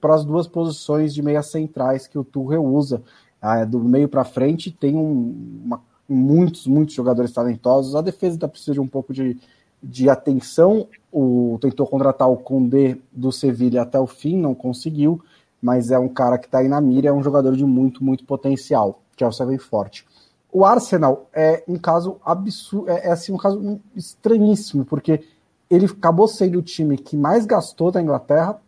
para 0.00 0.14
as 0.14 0.24
duas 0.24 0.46
posições 0.46 1.12
de 1.12 1.22
meia 1.22 1.42
centrais 1.42 2.06
que 2.06 2.18
o 2.18 2.24
Tuchel 2.24 2.64
usa. 2.64 3.02
Ah, 3.40 3.64
do 3.64 3.80
meio 3.80 4.08
para 4.08 4.24
frente 4.24 4.70
tem 4.70 4.96
um, 4.96 5.62
uma, 5.64 5.80
muitos, 6.08 6.66
muitos 6.66 6.94
jogadores 6.94 7.32
talentosos. 7.32 7.94
A 7.94 8.02
defesa 8.02 8.34
ainda 8.34 8.48
precisa 8.48 8.72
de 8.72 8.80
um 8.80 8.86
pouco 8.86 9.12
de, 9.12 9.38
de 9.82 10.08
atenção. 10.08 10.86
O, 11.10 11.58
tentou 11.60 11.86
contratar 11.86 12.30
o 12.30 12.36
Condé 12.36 12.98
do 13.10 13.32
Sevilha 13.32 13.82
até 13.82 13.98
o 13.98 14.06
fim, 14.06 14.36
não 14.36 14.54
conseguiu 14.54 15.20
mas 15.60 15.90
é 15.90 15.98
um 15.98 16.08
cara 16.08 16.38
que 16.38 16.46
está 16.46 16.58
aí 16.58 16.68
na 16.68 16.80
mira, 16.80 17.08
é 17.08 17.12
um 17.12 17.22
jogador 17.22 17.54
de 17.54 17.64
muito, 17.64 18.02
muito 18.02 18.24
potencial. 18.24 19.00
Chelsea 19.16 19.46
vem 19.46 19.58
forte. 19.58 20.06
O 20.52 20.64
Arsenal 20.64 21.28
é 21.32 21.62
um 21.68 21.76
caso 21.76 22.16
absurdo, 22.24 22.90
é, 22.90 23.08
é, 23.08 23.12
assim 23.12 23.32
um 23.32 23.36
caso 23.36 23.80
estranhíssimo, 23.94 24.84
porque 24.84 25.22
ele 25.68 25.86
acabou 25.86 26.26
sendo 26.26 26.58
o 26.58 26.62
time 26.62 26.96
que 26.96 27.16
mais 27.16 27.46
gastou 27.46 27.92
da 27.92 28.02
Inglaterra, 28.02 28.60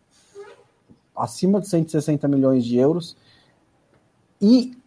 acima 1.15 1.59
de 1.59 1.67
160 1.67 2.27
milhões 2.27 2.63
de 2.63 2.77
euros, 2.77 3.17
e 4.41 4.77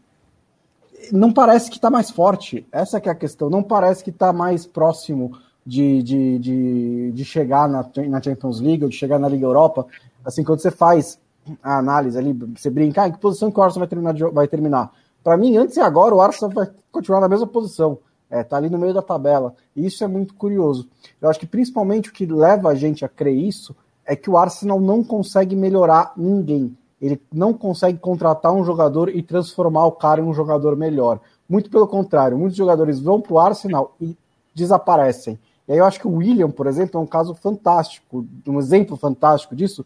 não 1.13 1.33
parece 1.33 1.71
que 1.71 1.77
está 1.77 1.91
mais 1.91 2.11
forte. 2.11 2.67
Essa 2.73 2.99
é 2.99 3.09
a 3.09 3.15
questão. 3.15 3.49
Não 3.51 3.63
parece 3.63 4.03
que 4.03 4.11
está 4.11 4.33
mais 4.33 4.67
próximo 4.67 5.39
de, 5.65 6.03
de, 6.03 6.39
de, 6.39 7.13
de 7.13 7.25
chegar 7.25 7.69
na, 7.69 7.89
na 8.09 8.23
Champions 8.23 8.61
League 8.61 8.85
ou 8.85 8.91
de 8.91 8.97
chegar 8.97 9.19
na 9.19 9.29
Liga 9.29 9.47
Europa. 9.47 9.87
Assim, 10.25 10.43
quando 10.43 10.61
você 10.61 10.71
faz 10.71 11.19
a 11.63 11.79
análise 11.79 12.19
ali, 12.19 12.33
você 12.33 12.71
brincar, 12.71 13.09
em 13.09 13.13
que 13.13 13.19
posição 13.19 13.51
que 13.51 13.59
o 13.59 13.63
Arsenal 13.63 13.87
vai 13.87 13.89
terminar? 13.89 14.33
Vai 14.33 14.49
terminar? 14.49 14.93
Para 15.23 15.37
mim, 15.37 15.57
antes 15.57 15.77
e 15.77 15.81
agora, 15.81 16.15
o 16.15 16.21
Arsenal 16.21 16.55
vai 16.55 16.71
continuar 16.91 17.21
na 17.21 17.29
mesma 17.29 17.47
posição. 17.47 17.99
É, 18.29 18.43
tá 18.43 18.57
ali 18.57 18.69
no 18.69 18.79
meio 18.79 18.93
da 18.93 19.03
tabela. 19.03 19.55
E 19.75 19.87
isso 19.87 20.03
é 20.03 20.07
muito 20.07 20.35
curioso. 20.35 20.89
Eu 21.21 21.29
acho 21.29 21.39
que 21.39 21.47
principalmente 21.47 22.11
o 22.11 22.13
que 22.13 22.27
leva 22.27 22.71
a 22.71 22.75
gente 22.75 23.05
a 23.05 23.09
crer 23.09 23.37
isso 23.37 23.75
é 24.05 24.17
que 24.17 24.31
o 24.31 24.37
Arsenal 24.37 24.81
não 24.81 25.03
consegue 25.03 25.55
melhorar 25.55 26.13
ninguém. 26.17 26.77
Ele 27.01 27.21
não 27.33 27.53
consegue 27.53 27.99
contratar 27.99 28.53
um 28.53 28.65
jogador 28.65 29.09
e 29.09 29.23
transformar 29.23 29.87
o 29.87 29.93
cara 29.93 30.21
em 30.21 30.25
um 30.25 30.33
jogador 30.33 30.77
melhor. 30.77 31.21
Muito 31.49 31.71
pelo 31.71 31.87
contrário, 31.87 32.39
muitos 32.39 32.57
jogadores 32.57 33.01
vão 33.01 33.21
para 33.21 33.33
o 33.33 33.39
Arsenal 33.39 33.95
e 34.01 34.17
desaparecem. 34.55 35.39
E 35.69 35.73
aí 35.73 35.79
eu 35.79 35.85
acho 35.85 36.01
que 36.01 36.07
o 36.07 36.15
William, 36.17 36.51
por 36.51 36.67
exemplo, 36.67 36.99
é 36.99 37.03
um 37.03 37.07
caso 37.07 37.35
fantástico, 37.35 38.27
um 38.47 38.59
exemplo 38.59 38.97
fantástico 38.97 39.55
disso, 39.55 39.85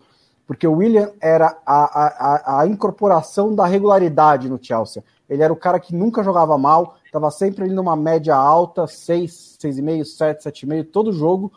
porque 0.50 0.66
o 0.66 0.72
William 0.72 1.12
era 1.20 1.56
a, 1.64 2.56
a, 2.56 2.60
a 2.60 2.66
incorporação 2.66 3.54
da 3.54 3.66
regularidade 3.66 4.48
no 4.48 4.58
Chelsea. 4.60 5.00
Ele 5.28 5.44
era 5.44 5.52
o 5.52 5.56
cara 5.56 5.78
que 5.78 5.94
nunca 5.94 6.24
jogava 6.24 6.58
mal, 6.58 6.96
estava 7.06 7.30
sempre 7.30 7.62
ali 7.62 7.72
numa 7.72 7.94
média 7.94 8.34
alta, 8.34 8.84
6, 8.84 9.58
6,5, 9.62 10.04
7, 10.04 10.42
7,5, 10.42 10.90
todo 10.90 11.12
jogo 11.12 11.52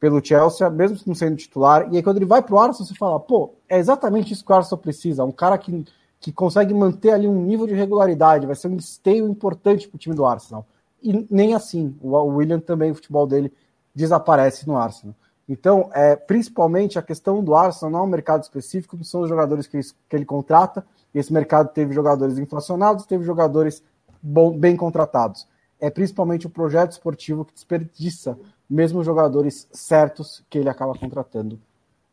pelo 0.00 0.24
Chelsea, 0.24 0.70
mesmo 0.70 0.98
não 1.04 1.14
sendo 1.14 1.36
titular. 1.36 1.86
E 1.92 1.98
aí 1.98 2.02
quando 2.02 2.16
ele 2.16 2.24
vai 2.24 2.40
para 2.40 2.54
o 2.54 2.58
Arsenal, 2.58 2.88
você 2.88 2.94
fala, 2.94 3.20
pô, 3.20 3.56
é 3.68 3.76
exatamente 3.76 4.32
isso 4.32 4.42
que 4.42 4.52
o 4.52 4.54
Arsenal 4.54 4.78
precisa, 4.78 5.22
um 5.22 5.30
cara 5.30 5.58
que, 5.58 5.84
que 6.18 6.32
consegue 6.32 6.72
manter 6.72 7.10
ali 7.10 7.28
um 7.28 7.42
nível 7.44 7.66
de 7.66 7.74
regularidade, 7.74 8.46
vai 8.46 8.56
ser 8.56 8.68
um 8.68 8.76
esteio 8.76 9.28
importante 9.28 9.86
para 9.86 9.96
o 9.96 9.98
time 9.98 10.16
do 10.16 10.24
Arsenal. 10.24 10.66
E 11.02 11.26
nem 11.30 11.52
assim, 11.52 11.94
o 12.00 12.16
William 12.16 12.58
também, 12.58 12.90
o 12.90 12.94
futebol 12.94 13.26
dele 13.26 13.52
desaparece 13.94 14.66
no 14.66 14.78
Arsenal. 14.78 15.14
Então, 15.48 15.90
é, 15.92 16.16
principalmente 16.16 16.98
a 16.98 17.02
questão 17.02 17.42
do 17.42 17.54
Arsenal 17.54 17.90
não 17.90 17.98
é 18.00 18.02
um 18.02 18.10
mercado 18.10 18.42
específico, 18.42 19.02
são 19.04 19.22
os 19.22 19.28
jogadores 19.28 19.66
que 19.66 19.76
ele, 19.76 19.86
que 20.08 20.16
ele 20.16 20.24
contrata. 20.24 20.84
Esse 21.14 21.32
mercado 21.32 21.68
teve 21.72 21.92
jogadores 21.94 22.38
inflacionados, 22.38 23.06
teve 23.06 23.24
jogadores 23.24 23.82
bom, 24.22 24.56
bem 24.56 24.76
contratados. 24.76 25.46
É 25.78 25.90
principalmente 25.90 26.46
o 26.46 26.50
projeto 26.50 26.92
esportivo 26.92 27.44
que 27.44 27.52
desperdiça 27.52 28.38
mesmo 28.68 29.04
jogadores 29.04 29.68
certos 29.70 30.42
que 30.48 30.58
ele 30.58 30.68
acaba 30.68 30.94
contratando. 30.94 31.60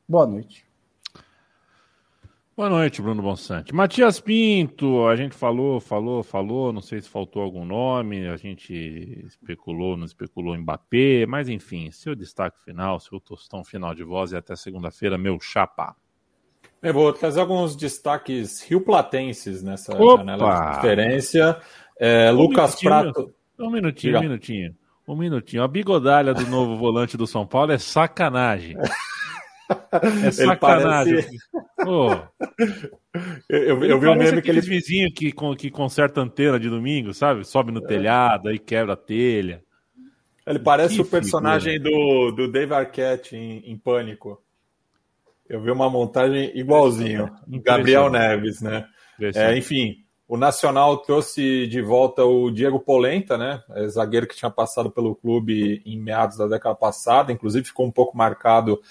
Boa 0.07 0.27
noite. 0.27 0.70
Boa 2.61 2.69
noite, 2.69 3.01
Bruno 3.01 3.23
Bonsante. 3.23 3.73
Matias 3.73 4.19
Pinto, 4.19 5.07
a 5.07 5.15
gente 5.15 5.33
falou, 5.33 5.79
falou, 5.81 6.21
falou, 6.21 6.71
não 6.71 6.79
sei 6.79 7.01
se 7.01 7.09
faltou 7.09 7.41
algum 7.41 7.65
nome, 7.65 8.27
a 8.27 8.37
gente 8.37 8.71
especulou, 9.25 9.97
não 9.97 10.05
especulou 10.05 10.55
em 10.55 10.59
Mbappé, 10.59 11.25
mas 11.25 11.49
enfim, 11.49 11.89
seu 11.89 12.13
destaque 12.13 12.63
final, 12.63 12.99
seu 12.99 13.19
tostão 13.19 13.63
final 13.63 13.95
de 13.95 14.03
voz 14.03 14.31
e 14.31 14.37
até 14.37 14.55
segunda-feira, 14.55 15.17
meu 15.17 15.39
chapa. 15.39 15.95
Eu 16.83 16.93
vou 16.93 17.11
trazer 17.11 17.39
alguns 17.39 17.75
destaques 17.75 18.61
rioplatenses 18.61 19.63
nessa 19.63 19.99
Opa! 19.99 20.17
janela 20.17 20.53
de 20.53 20.75
conferência. 20.75 21.59
É, 21.99 22.31
um 22.31 22.35
Lucas 22.35 22.79
Prato. 22.79 23.33
Um 23.57 23.71
minutinho, 23.71 24.19
um 24.19 24.21
minutinho. 24.21 24.75
Um 25.07 25.15
minutinho. 25.15 25.63
A 25.63 25.67
bigodalha 25.67 26.31
do 26.31 26.45
novo 26.45 26.77
volante 26.77 27.17
do 27.17 27.25
São 27.25 27.43
Paulo 27.43 27.71
é 27.71 27.79
sacanagem. 27.79 28.77
É 30.23 30.31
sacanagem. 30.31 31.15
Parece... 31.15 31.37
Oh. 31.85 32.11
Eu, 33.49 33.83
eu 33.83 33.99
vi 33.99 34.07
um 34.07 34.15
meme 34.15 34.41
que 34.41 34.49
ele 34.49 34.61
vizinho 34.61 35.11
que, 35.13 35.33
que 35.57 35.69
conserta 35.69 36.21
antena 36.21 36.59
de 36.59 36.69
domingo, 36.69 37.13
sabe? 37.13 37.43
Sobe 37.43 37.71
no 37.71 37.83
é. 37.83 37.87
telhado, 37.87 38.49
aí 38.49 38.57
quebra 38.59 38.93
a 38.93 38.97
telha. 38.97 39.63
Ele 40.45 40.59
parece 40.59 40.95
que 40.95 41.01
o 41.01 41.05
personagem 41.05 41.79
do, 41.79 42.31
do 42.31 42.51
Dave 42.51 42.73
Arquette 42.73 43.35
em, 43.35 43.59
em 43.71 43.77
Pânico. 43.77 44.41
Eu 45.47 45.61
vi 45.61 45.69
uma 45.69 45.89
montagem 45.89 46.51
igualzinho. 46.57 47.29
Gabriel 47.47 48.09
Neves, 48.09 48.61
né? 48.61 48.87
É, 49.35 49.55
enfim, 49.57 49.97
o 50.27 50.37
Nacional 50.37 50.97
trouxe 50.99 51.67
de 51.67 51.81
volta 51.81 52.23
o 52.23 52.49
Diego 52.49 52.79
Polenta, 52.79 53.37
né? 53.37 53.61
É, 53.71 53.85
zagueiro 53.89 54.25
que 54.25 54.35
tinha 54.35 54.49
passado 54.49 54.89
pelo 54.89 55.13
clube 55.13 55.81
em 55.85 55.99
meados 55.99 56.37
da 56.37 56.47
década 56.47 56.73
passada, 56.73 57.33
inclusive 57.33 57.67
ficou 57.67 57.85
um 57.85 57.91
pouco 57.91 58.17
marcado 58.17 58.81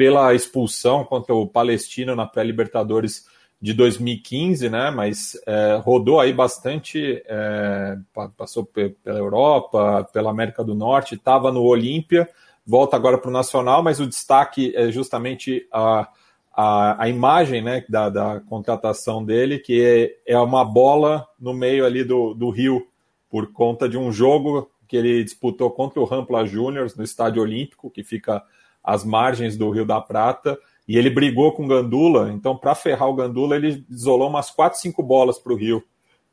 pela 0.00 0.32
expulsão 0.32 1.04
contra 1.04 1.34
o 1.34 1.46
Palestino 1.46 2.16
na 2.16 2.24
pré-Libertadores 2.24 3.26
de 3.60 3.74
2015, 3.74 4.70
né? 4.70 4.90
Mas 4.90 5.38
é, 5.46 5.78
rodou 5.84 6.18
aí 6.18 6.32
bastante, 6.32 7.22
é, 7.26 7.98
passou 8.34 8.64
pela 8.64 9.18
Europa, 9.18 10.08
pela 10.10 10.30
América 10.30 10.64
do 10.64 10.74
Norte, 10.74 11.16
estava 11.16 11.52
no 11.52 11.62
Olímpia, 11.62 12.26
volta 12.66 12.96
agora 12.96 13.18
para 13.18 13.28
o 13.28 13.30
Nacional, 13.30 13.82
mas 13.82 14.00
o 14.00 14.06
destaque 14.06 14.72
é 14.74 14.90
justamente 14.90 15.68
a, 15.70 16.08
a, 16.50 17.02
a 17.04 17.06
imagem 17.10 17.60
né, 17.60 17.84
da, 17.86 18.08
da 18.08 18.40
contratação 18.40 19.22
dele, 19.22 19.58
que 19.58 19.84
é, 20.26 20.32
é 20.32 20.38
uma 20.38 20.64
bola 20.64 21.28
no 21.38 21.52
meio 21.52 21.84
ali 21.84 22.04
do, 22.04 22.32
do 22.32 22.48
Rio, 22.48 22.86
por 23.28 23.52
conta 23.52 23.86
de 23.86 23.98
um 23.98 24.10
jogo 24.10 24.70
que 24.88 24.96
ele 24.96 25.22
disputou 25.22 25.70
contra 25.70 26.00
o 26.00 26.06
Rampla 26.06 26.46
Juniors 26.46 26.96
no 26.96 27.04
Estádio 27.04 27.42
Olímpico, 27.42 27.90
que 27.90 28.02
fica 28.02 28.42
às 28.82 29.04
margens 29.04 29.56
do 29.56 29.70
Rio 29.70 29.84
da 29.84 30.00
Prata, 30.00 30.58
e 30.88 30.96
ele 30.96 31.10
brigou 31.10 31.52
com 31.52 31.64
o 31.64 31.68
Gandula, 31.68 32.32
então 32.32 32.56
para 32.56 32.74
ferrar 32.74 33.08
o 33.08 33.14
Gandula 33.14 33.54
ele 33.56 33.84
isolou 33.88 34.28
umas 34.28 34.50
4, 34.50 34.78
5 34.78 35.02
bolas 35.02 35.38
para 35.38 35.52
o 35.52 35.56
Rio. 35.56 35.82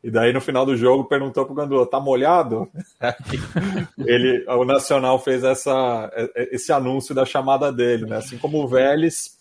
E 0.04 0.12
daí 0.12 0.32
no 0.32 0.39
final 0.39 0.66
do 0.66 0.76
jogo 0.76 1.06
perguntou 1.06 1.43
para 1.43 1.52
o 1.52 1.56
Gandula, 1.56 1.89
tá 1.89 2.00
molhado? 2.00 2.70
ele, 4.00 4.45
o 4.48 4.64
Nacional 4.64 5.20
fez 5.20 5.43
essa, 5.43 6.10
esse 6.36 6.72
anúncio 6.72 7.14
da 7.14 7.26
chamada 7.26 7.72
dele, 7.72 8.06
né? 8.06 8.18
Assim 8.18 8.38
como 8.38 8.64
o 8.64 8.68
Vélez, 8.68 9.38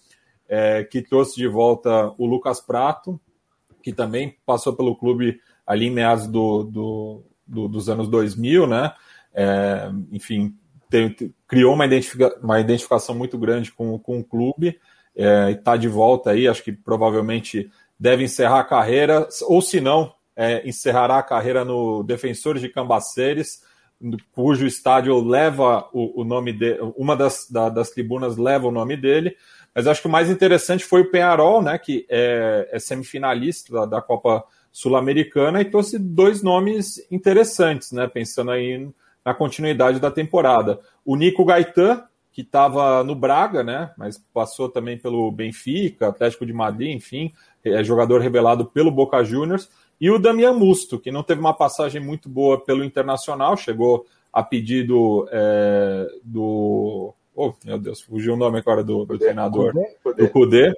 é, 0.49 0.83
que 0.85 1.03
trouxe 1.03 1.37
de 1.37 1.47
volta 1.47 2.13
o 2.19 2.27
Lucas 2.27 2.61
Prato, 2.61 3.21
que 3.83 3.93
também 3.93 4.37
passou 4.45 4.75
pelo 4.75 4.97
clube 4.97 5.41
ali 5.67 5.87
em 5.87 5.91
meados 5.91 6.27
do, 6.27 6.65
do, 6.65 7.25
do 7.47 7.69
dos 7.69 7.89
anos 7.89 8.09
2000, 8.09 8.67
né? 8.67 8.93
É, 9.35 9.91
enfim, 10.11 10.55
tem, 10.91 11.15
criou 11.47 11.75
uma, 11.75 11.87
identifica, 11.87 12.39
uma 12.43 12.61
identificação 12.61 13.15
muito 13.15 13.39
grande 13.39 13.73
com, 13.73 13.99
com 13.99 14.19
o 14.19 14.25
clube 14.25 14.79
é, 15.15 15.51
e 15.51 15.53
está 15.53 15.77
de 15.77 15.89
volta 15.89 16.31
aí. 16.31 16.47
Acho 16.47 16.63
que 16.63 16.73
provavelmente 16.73 17.71
deve 17.99 18.25
encerrar 18.25 18.61
a 18.61 18.65
carreira, 18.65 19.27
ou 19.43 19.63
se 19.63 19.81
não, 19.81 20.13
é, 20.37 20.67
encerrará 20.69 21.19
a 21.19 21.23
carreira 21.23 21.65
no 21.65 22.03
Defensores 22.03 22.61
de 22.61 22.69
Cambaceres, 22.69 23.63
cujo 24.33 24.67
estádio 24.67 25.19
leva 25.25 25.89
o, 25.93 26.21
o 26.21 26.25
nome 26.25 26.53
de 26.53 26.79
uma 26.97 27.17
das, 27.17 27.49
da, 27.51 27.71
das 27.71 27.91
tribunas 27.91 28.37
leva 28.37 28.69
o 28.69 28.73
nome 28.73 28.97
dele. 28.97 29.35
Mas 29.75 29.87
acho 29.87 30.03
que 30.03 30.09
o 30.09 30.11
mais 30.11 30.31
interessante 30.31 30.85
foi 30.85 31.03
o 31.03 31.11
Penharol, 31.11 31.63
né, 31.63 31.79
que 31.79 32.07
é, 32.09 32.69
é 32.73 32.79
semifinalista 32.79 33.73
da, 33.73 33.87
da 33.87 34.03
Copa 34.03 34.45
Sul-Americana 34.73 35.61
e 35.61 35.71
trouxe 35.71 35.99
dois 35.99 36.43
nomes 36.43 37.07
interessantes, 37.11 37.93
né, 37.93 38.07
pensando 38.07 38.51
aí 38.51 38.91
na 39.27 39.35
continuidade 39.35 39.99
da 39.99 40.09
temporada. 40.09 40.79
O 41.05 41.17
Nico 41.17 41.45
Gaetan, 41.45 42.05
que 42.31 42.43
estava 42.43 43.03
no 43.03 43.17
Braga, 43.17 43.65
né, 43.65 43.91
mas 43.99 44.25
passou 44.33 44.69
também 44.69 44.97
pelo 44.97 45.33
Benfica, 45.33 46.07
Atlético 46.07 46.47
de 46.47 46.53
Madrid, 46.53 46.95
enfim, 46.95 47.33
é 47.65 47.83
jogador 47.83 48.21
revelado 48.21 48.67
pelo 48.67 48.89
Boca 48.89 49.25
Juniors, 49.25 49.69
e 50.01 50.09
o 50.13 50.19
Damian 50.19 50.53
Musto, 50.53 51.01
que 51.01 51.11
não 51.11 51.25
teve 51.25 51.41
uma 51.41 51.53
passagem 51.53 52.01
muito 52.01 52.29
boa 52.29 52.61
pelo 52.61 52.85
Internacional, 52.85 53.57
chegou 53.57 54.07
a 54.33 54.45
pedido 54.45 55.27
é, 55.33 56.07
do. 56.23 57.13
Oh, 57.35 57.53
meu 57.65 57.79
Deus, 57.79 58.03
fugiu 58.03 58.35
o 58.35 58.37
nome 58.37 58.59
agora 58.59 58.85
do, 58.85 59.05
do 59.05 59.19
treinador, 59.19 59.73
do 60.17 60.29
Cudê, 60.29 60.73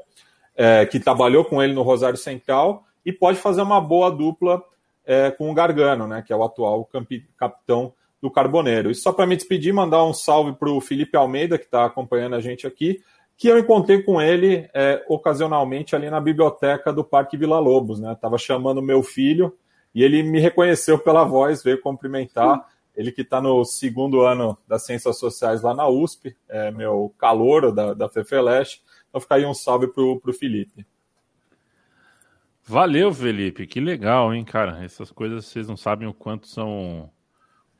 é, 0.56 0.86
que 0.86 0.98
trabalhou 0.98 1.44
com 1.44 1.62
ele 1.62 1.74
no 1.74 1.82
Rosário 1.82 2.16
Central 2.16 2.84
e 3.04 3.12
pode 3.12 3.38
fazer 3.38 3.60
uma 3.60 3.80
boa 3.80 4.10
dupla 4.10 4.62
é, 5.04 5.30
com 5.30 5.50
o 5.50 5.54
Gargano, 5.54 6.06
né, 6.06 6.22
que 6.22 6.32
é 6.32 6.36
o 6.36 6.42
atual 6.42 6.88
capitão 7.36 7.92
do 8.20 8.30
Carboneiro. 8.30 8.90
E 8.90 8.94
só 8.94 9.12
para 9.12 9.26
me 9.26 9.36
despedir, 9.36 9.72
mandar 9.72 10.04
um 10.04 10.12
salve 10.12 10.52
para 10.52 10.70
o 10.70 10.80
Felipe 10.80 11.16
Almeida, 11.16 11.58
que 11.58 11.64
está 11.64 11.84
acompanhando 11.84 12.34
a 12.34 12.40
gente 12.40 12.66
aqui, 12.66 13.00
que 13.36 13.48
eu 13.48 13.58
encontrei 13.58 14.02
com 14.02 14.20
ele 14.20 14.68
é, 14.74 15.04
ocasionalmente 15.08 15.94
ali 15.94 16.10
na 16.10 16.20
biblioteca 16.20 16.92
do 16.92 17.04
Parque 17.04 17.36
Vila 17.36 17.60
Lobos. 17.60 18.00
Né? 18.00 18.12
Estava 18.12 18.36
chamando 18.36 18.82
meu 18.82 19.02
filho 19.02 19.56
e 19.94 20.02
ele 20.02 20.22
me 20.22 20.40
reconheceu 20.40 20.98
pela 20.98 21.24
voz, 21.24 21.62
veio 21.62 21.80
cumprimentar. 21.80 22.66
Ele 22.96 23.12
que 23.12 23.22
está 23.22 23.40
no 23.40 23.64
segundo 23.64 24.22
ano 24.22 24.58
das 24.66 24.84
Ciências 24.84 25.20
Sociais 25.20 25.62
lá 25.62 25.72
na 25.72 25.88
USP, 25.88 26.36
é 26.48 26.72
meu 26.72 27.14
calouro 27.16 27.70
da, 27.70 27.94
da 27.94 28.08
FEFELESH. 28.08 28.80
Então 29.08 29.20
fica 29.20 29.36
aí 29.36 29.46
um 29.46 29.54
salve 29.54 29.86
para 29.86 30.02
o 30.02 30.32
Felipe. 30.32 30.84
Valeu, 32.64 33.14
Felipe. 33.14 33.66
Que 33.66 33.80
legal, 33.80 34.34
hein, 34.34 34.44
cara? 34.44 34.84
Essas 34.84 35.12
coisas 35.12 35.46
vocês 35.46 35.68
não 35.68 35.76
sabem 35.76 36.08
o 36.08 36.12
quanto 36.12 36.48
são 36.48 37.08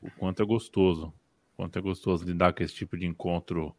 o 0.01 0.09
quanto 0.11 0.41
é 0.41 0.45
gostoso, 0.45 1.07
o 1.53 1.57
quanto 1.57 1.77
é 1.77 1.81
gostoso 1.81 2.25
lidar 2.25 2.53
com 2.53 2.63
esse 2.63 2.73
tipo 2.73 2.97
de 2.97 3.05
encontro 3.05 3.75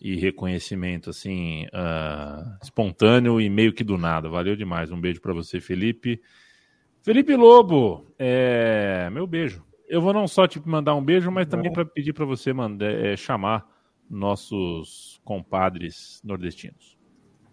e 0.00 0.16
reconhecimento 0.16 1.10
assim 1.10 1.64
uh, 1.66 2.58
espontâneo 2.60 3.40
e 3.40 3.48
meio 3.48 3.72
que 3.72 3.84
do 3.84 3.96
nada. 3.96 4.28
Valeu 4.28 4.56
demais. 4.56 4.90
Um 4.90 5.00
beijo 5.00 5.20
para 5.20 5.32
você, 5.32 5.60
Felipe. 5.60 6.20
Felipe 7.02 7.36
Lobo, 7.36 8.06
é... 8.18 9.08
meu 9.10 9.26
beijo. 9.26 9.64
Eu 9.88 10.00
vou 10.00 10.12
não 10.12 10.26
só 10.26 10.46
te 10.46 10.60
mandar 10.66 10.94
um 10.94 11.04
beijo, 11.04 11.30
mas 11.30 11.46
também 11.46 11.72
para 11.72 11.84
pedir 11.84 12.12
para 12.12 12.24
você 12.24 12.52
mandar, 12.52 12.90
é, 12.90 13.16
chamar 13.16 13.64
nossos 14.08 15.20
compadres 15.24 16.20
nordestinos. 16.24 16.98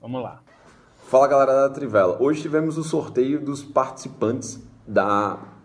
Vamos 0.01 0.23
lá. 0.23 0.41
Fala 1.09 1.27
galera 1.27 1.53
da 1.67 1.69
Trivela. 1.69 2.21
Hoje 2.21 2.41
tivemos 2.41 2.77
o 2.77 2.83
sorteio 2.83 3.43
dos 3.43 3.63
participantes 3.63 4.65
da 4.87 5.58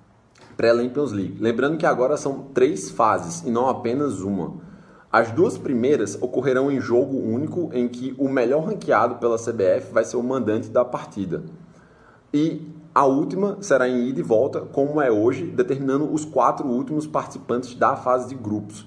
pré-Champions 0.57 1.13
League. 1.13 1.37
Lembrando 1.41 1.77
que 1.77 1.87
agora 1.87 2.17
são 2.17 2.49
três 2.55 2.91
fases 2.91 3.43
e 3.43 3.51
não 3.51 3.69
apenas 3.69 4.21
uma. 4.21 4.55
As 5.11 5.31
duas 5.31 5.57
primeiras 5.57 6.19
ocorrerão 6.21 6.73
em 6.73 6.81
jogo 6.81 7.17
único, 7.17 7.71
em 7.73 7.87
que 7.87 8.15
o 8.19 8.29
melhor 8.29 8.65
ranqueado 8.65 9.17
pela 9.17 9.39
CBF 9.39 9.93
vai 9.93 10.05
ser 10.05 10.17
o 10.17 10.23
mandante 10.23 10.69
da 10.69 10.85
partida. 10.85 11.45
E 12.33 12.69
a 12.93 13.05
última 13.05 13.59
será 13.61 13.89
em 13.89 14.09
ida 14.09 14.21
e 14.21 14.23
volta, 14.23 14.61
como 14.61 15.01
é 15.01 15.11
hoje, 15.11 15.47
determinando 15.47 16.13
os 16.13 16.25
quatro 16.25 16.67
últimos 16.67 17.07
participantes 17.07 17.75
da 17.75 17.97
fase 17.97 18.29
de 18.29 18.35
grupos. 18.35 18.87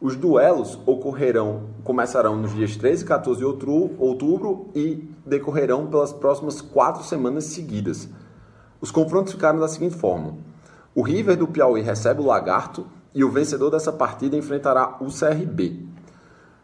Os 0.00 0.16
duelos 0.16 0.78
ocorrerão, 0.86 1.64
começarão 1.84 2.36
nos 2.36 2.54
dias 2.54 2.76
13 2.76 3.04
e 3.04 3.06
14 3.06 3.38
de 3.40 3.44
outubro 3.44 4.68
e 4.74 5.08
decorrerão 5.26 5.88
pelas 5.88 6.12
próximas 6.12 6.60
quatro 6.60 7.04
semanas 7.04 7.44
seguidas. 7.44 8.08
Os 8.80 8.90
confrontos 8.90 9.34
ficaram 9.34 9.60
da 9.60 9.68
seguinte 9.68 9.94
forma: 9.94 10.38
o 10.94 11.02
River 11.02 11.36
do 11.36 11.46
Piauí 11.46 11.82
recebe 11.82 12.20
o 12.20 12.26
Lagarto 12.26 12.86
e 13.14 13.22
o 13.24 13.30
vencedor 13.30 13.70
dessa 13.70 13.92
partida 13.92 14.36
enfrentará 14.36 14.96
o 15.00 15.06
CRB. 15.06 15.86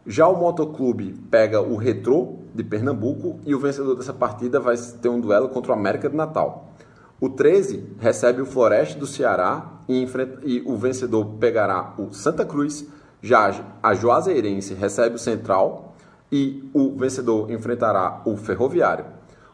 Já 0.05 0.27
o 0.27 0.37
Motoclube 0.37 1.13
pega 1.29 1.61
o 1.61 1.75
Retrô 1.75 2.39
de 2.53 2.63
Pernambuco 2.63 3.39
e 3.45 3.53
o 3.53 3.59
vencedor 3.59 3.95
dessa 3.95 4.13
partida 4.13 4.59
vai 4.59 4.75
ter 4.77 5.09
um 5.09 5.19
duelo 5.19 5.49
contra 5.49 5.71
o 5.71 5.75
América 5.75 6.09
de 6.09 6.15
Natal. 6.15 6.71
O 7.19 7.29
13 7.29 7.95
recebe 7.99 8.41
o 8.41 8.45
Floresta 8.45 8.99
do 8.99 9.07
Ceará 9.07 9.81
e, 9.87 10.01
enfrenta, 10.01 10.39
e 10.43 10.61
o 10.65 10.77
vencedor 10.77 11.25
pegará 11.39 11.93
o 11.97 12.13
Santa 12.13 12.45
Cruz 12.45 12.85
Já 13.21 13.51
a 13.81 13.93
Juazeirense 13.95 14.73
recebe 14.73 15.15
o 15.15 15.19
Central 15.19 15.95
e 16.31 16.69
o 16.73 16.95
vencedor 16.95 17.49
enfrentará 17.51 18.21
o 18.25 18.37
Ferroviário. 18.37 19.05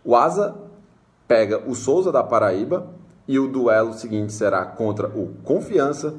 O 0.03 0.15
Asa 0.15 0.55
pega 1.27 1.63
o 1.65 1.73
Souza 1.73 2.11
da 2.11 2.21
Paraíba 2.21 2.87
e 3.27 3.39
o 3.39 3.47
duelo 3.47 3.93
seguinte 3.93 4.33
será 4.33 4.65
contra 4.65 5.07
o 5.07 5.33
Confiança. 5.43 6.15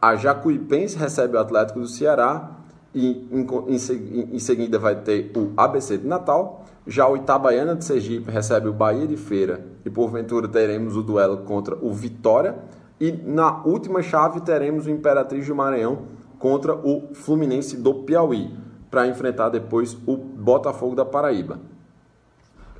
A 0.00 0.16
Jacuipense 0.16 0.96
recebe 0.96 1.36
o 1.36 1.40
Atlético 1.40 1.80
do 1.80 1.86
Ceará 1.86 2.50
e 2.94 3.28
em, 3.30 3.46
em, 3.68 4.34
em, 4.34 4.38
seguida 4.38 4.78
vai 4.78 4.96
ter 4.96 5.30
o 5.36 5.52
ABC 5.56 5.98
de 5.98 6.06
Natal. 6.06 6.64
Já 6.86 7.06
o 7.06 7.16
Itabaiana 7.16 7.76
de 7.76 7.84
Sergipe 7.84 8.30
recebe 8.30 8.68
o 8.68 8.72
Bahia 8.72 9.06
de 9.06 9.16
Feira 9.16 9.64
e 9.84 9.90
porventura 9.90 10.48
teremos 10.48 10.96
o 10.96 11.02
duelo 11.02 11.38
contra 11.38 11.76
o 11.76 11.92
Vitória. 11.92 12.56
E 12.98 13.12
na 13.12 13.62
última 13.64 14.02
chave 14.02 14.40
teremos 14.40 14.86
o 14.86 14.90
Imperatriz 14.90 15.46
do 15.46 15.54
Maranhão 15.54 16.06
contra 16.38 16.74
o 16.74 17.14
Fluminense 17.14 17.76
do 17.76 17.94
Piauí, 17.94 18.54
para 18.90 19.06
enfrentar 19.06 19.50
depois 19.50 19.96
o 20.06 20.16
Botafogo 20.16 20.96
da 20.96 21.04
Paraíba. 21.04 21.60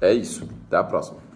É 0.00 0.12
isso. 0.12 0.48
Até 0.66 0.78
a 0.78 0.84
próxima. 0.84 1.29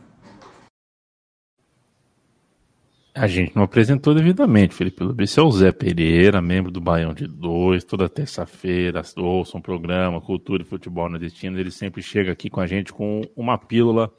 A 3.15 3.29
gente 3.29 3.55
não 3.55 3.63
apresentou 3.63 4.13
devidamente, 4.13 4.75
Felipe 4.75 5.05
Luiz. 5.05 5.17
Esse 5.21 5.39
é 5.39 5.43
o 5.43 5.51
Zé 5.53 5.71
Pereira, 5.71 6.43
membro 6.43 6.73
do 6.73 6.81
Baião 6.81 7.15
de 7.15 7.29
Dois. 7.29 7.85
Toda 7.85 8.09
terça-feira 8.09 9.03
ouça 9.17 9.57
um 9.57 9.61
programa 9.61 10.21
Cultura 10.21 10.65
e 10.65 10.67
Futebol 10.67 11.09
no 11.09 11.17
Destino. 11.17 11.57
Ele 11.57 11.71
sempre 11.71 12.03
chega 12.03 12.33
aqui 12.33 12.51
com 12.51 12.61
a 12.61 12.67
gente 12.67 12.93
com 12.93 13.23
uma 13.37 13.57
pílula 13.57 14.13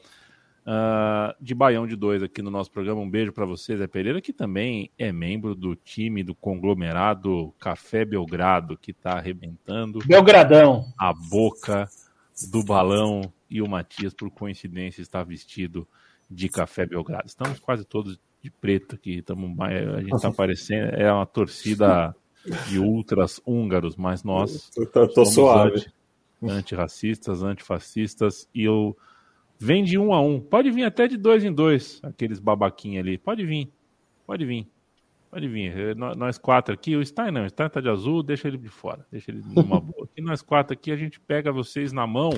uh, 0.65 1.35
de 1.43 1.53
Baião 1.53 1.85
de 1.85 1.97
Dois 1.97 2.23
aqui 2.23 2.41
no 2.41 2.49
nosso 2.49 2.71
programa. 2.71 3.01
Um 3.01 3.09
beijo 3.09 3.33
para 3.33 3.45
você, 3.45 3.75
Zé 3.75 3.85
Pereira, 3.85 4.21
que 4.21 4.31
também 4.31 4.89
é 4.97 5.11
membro 5.11 5.53
do 5.53 5.75
time 5.75 6.23
do 6.23 6.33
conglomerado 6.33 7.53
Café 7.59 8.05
Belgrado, 8.05 8.77
que 8.77 8.91
está 8.91 9.17
arrebentando 9.17 9.99
Belgradão. 10.05 10.85
a 10.97 11.13
boca 11.13 11.89
do 12.49 12.63
balão. 12.63 13.21
E 13.49 13.61
o 13.61 13.67
Matias, 13.67 14.13
por 14.13 14.31
coincidência, 14.31 15.01
está 15.01 15.21
vestido 15.21 15.85
de 16.31 16.47
Café 16.47 16.85
Belgrado. 16.85 17.27
Estamos 17.27 17.59
quase 17.59 17.83
todos 17.83 18.17
de 18.45 18.51
preto 18.51 18.95
aqui. 18.95 19.21
Tamo, 19.21 19.55
a 19.61 19.99
gente 19.99 20.13
está 20.13 20.29
aparecendo, 20.29 20.89
é 20.93 21.11
uma 21.11 21.25
torcida 21.25 22.15
de 22.69 22.79
ultras 22.79 23.41
húngaros, 23.45 23.95
mas 23.95 24.23
nós 24.23 24.69
tô, 24.69 24.85
tô, 24.85 25.07
tô 25.07 25.25
suave. 25.25 25.79
Anti, 26.43 26.53
antirracistas, 26.53 27.41
antifascistas, 27.41 28.47
e 28.53 28.63
eu 28.63 28.95
vem 29.59 29.83
de 29.83 29.97
um 29.97 30.13
a 30.13 30.21
um. 30.21 30.39
Pode 30.39 30.69
vir 30.69 30.83
até 30.83 31.07
de 31.07 31.17
dois 31.17 31.43
em 31.43 31.51
dois, 31.51 31.99
aqueles 32.03 32.39
babaquinhos 32.39 32.99
ali. 32.99 33.17
Pode 33.17 33.43
vir, 33.45 33.71
pode 34.27 34.45
vir. 34.45 34.67
Pode 35.31 35.47
vir. 35.47 35.77
É, 35.77 35.95
nós 35.95 36.37
quatro 36.37 36.73
aqui, 36.73 36.95
o 36.95 37.05
Stein 37.05 37.31
não, 37.31 37.45
o 37.45 37.49
Stein 37.49 37.69
tá 37.69 37.81
de 37.81 37.89
azul, 37.89 38.23
deixa 38.23 38.47
ele 38.47 38.57
de 38.57 38.69
fora, 38.69 39.05
deixa 39.11 39.31
ele 39.31 39.41
numa 39.43 39.79
boa. 39.81 40.07
E 40.15 40.21
nós 40.21 40.41
quatro 40.41 40.71
aqui, 40.71 40.93
a 40.93 40.95
gente 40.95 41.19
pega 41.19 41.51
vocês 41.51 41.91
na 41.91 42.07
mão 42.07 42.29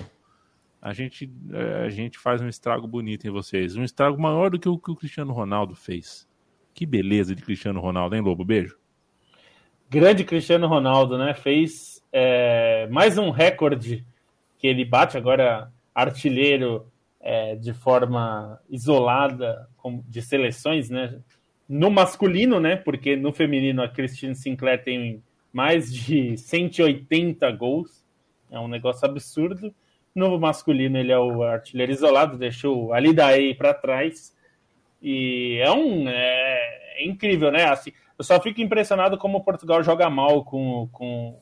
a 0.82 0.94
gente, 0.94 1.30
é, 1.52 1.86
a 1.86 1.90
gente 1.90 2.18
faz 2.18 2.42
um 2.42 2.48
estrago 2.48 2.88
bonito 2.88 3.28
em 3.28 3.32
vocês. 3.32 3.76
Um 3.76 3.84
estrago 3.84 4.20
maior 4.22 4.50
do 4.50 4.60
que 4.60 4.70
o 4.70 4.78
que 4.78 4.92
o 4.92 4.96
Cristiano 4.96 5.34
Ronaldo 5.34 5.76
fez. 5.76 6.28
Que 6.74 6.86
beleza 6.86 7.36
de 7.36 7.42
Cristiano 7.42 7.80
Ronaldo, 7.80 8.16
hein, 8.16 8.22
Lobo? 8.22 8.46
Beijo. 8.46 8.78
Grande 9.90 10.24
Cristiano 10.24 10.68
Ronaldo, 10.68 11.18
né? 11.18 11.34
Fez 11.34 12.04
é, 12.12 12.88
mais 12.88 13.18
um 13.18 13.30
recorde 13.30 14.06
que 14.58 14.68
ele 14.68 14.84
bate 14.84 15.18
agora, 15.18 15.72
artilheiro 15.94 16.86
é, 17.20 17.56
de 17.56 17.74
forma 17.74 18.60
isolada 18.70 19.68
de 20.08 20.22
seleções, 20.22 20.90
né? 20.90 21.20
No 21.68 21.90
masculino, 21.90 22.60
né? 22.60 22.76
Porque 22.76 23.16
no 23.16 23.34
feminino 23.34 23.82
a 23.82 23.90
Christine 23.90 24.36
Sinclair 24.36 24.84
tem 24.84 25.24
mais 25.52 25.92
de 25.92 26.38
180 26.38 27.50
gols. 27.52 28.06
É 28.52 28.60
um 28.60 28.68
negócio 28.68 29.08
absurdo. 29.08 29.74
No 30.18 30.40
masculino, 30.40 30.98
ele 30.98 31.12
é 31.12 31.20
o 31.20 31.44
artilheiro 31.44 31.92
isolado, 31.92 32.40
deixou 32.40 32.92
ali 32.92 33.14
daí 33.14 33.54
para 33.54 33.72
trás. 33.72 34.36
E 35.00 35.60
é 35.62 35.70
um. 35.70 36.10
É, 36.10 36.96
é, 36.98 37.06
incrível, 37.06 37.52
né? 37.52 37.66
Assim, 37.66 37.92
eu 38.18 38.24
só 38.24 38.42
fico 38.42 38.60
impressionado 38.60 39.16
como 39.16 39.44
Portugal 39.44 39.84
joga 39.84 40.10
mal 40.10 40.44
com, 40.44 40.90
com 40.92 41.40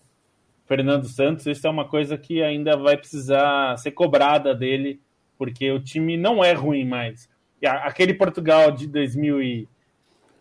Fernando 0.65 1.07
Santos. 1.07 1.45
Isso 1.45 1.65
é 1.65 1.69
uma 1.69 1.87
coisa 1.87 2.17
que 2.17 2.43
ainda 2.43 2.75
vai 2.75 2.97
precisar 2.97 3.77
ser 3.77 3.91
cobrada 3.91 4.53
dele, 4.53 4.99
porque 5.37 5.71
o 5.71 5.79
time 5.79 6.17
não 6.17 6.43
é 6.43 6.51
ruim 6.51 6.83
mais. 6.83 7.29
Aquele 7.63 8.13
Portugal 8.13 8.73
de 8.73 8.87
2000 8.87 9.41
e 9.41 9.69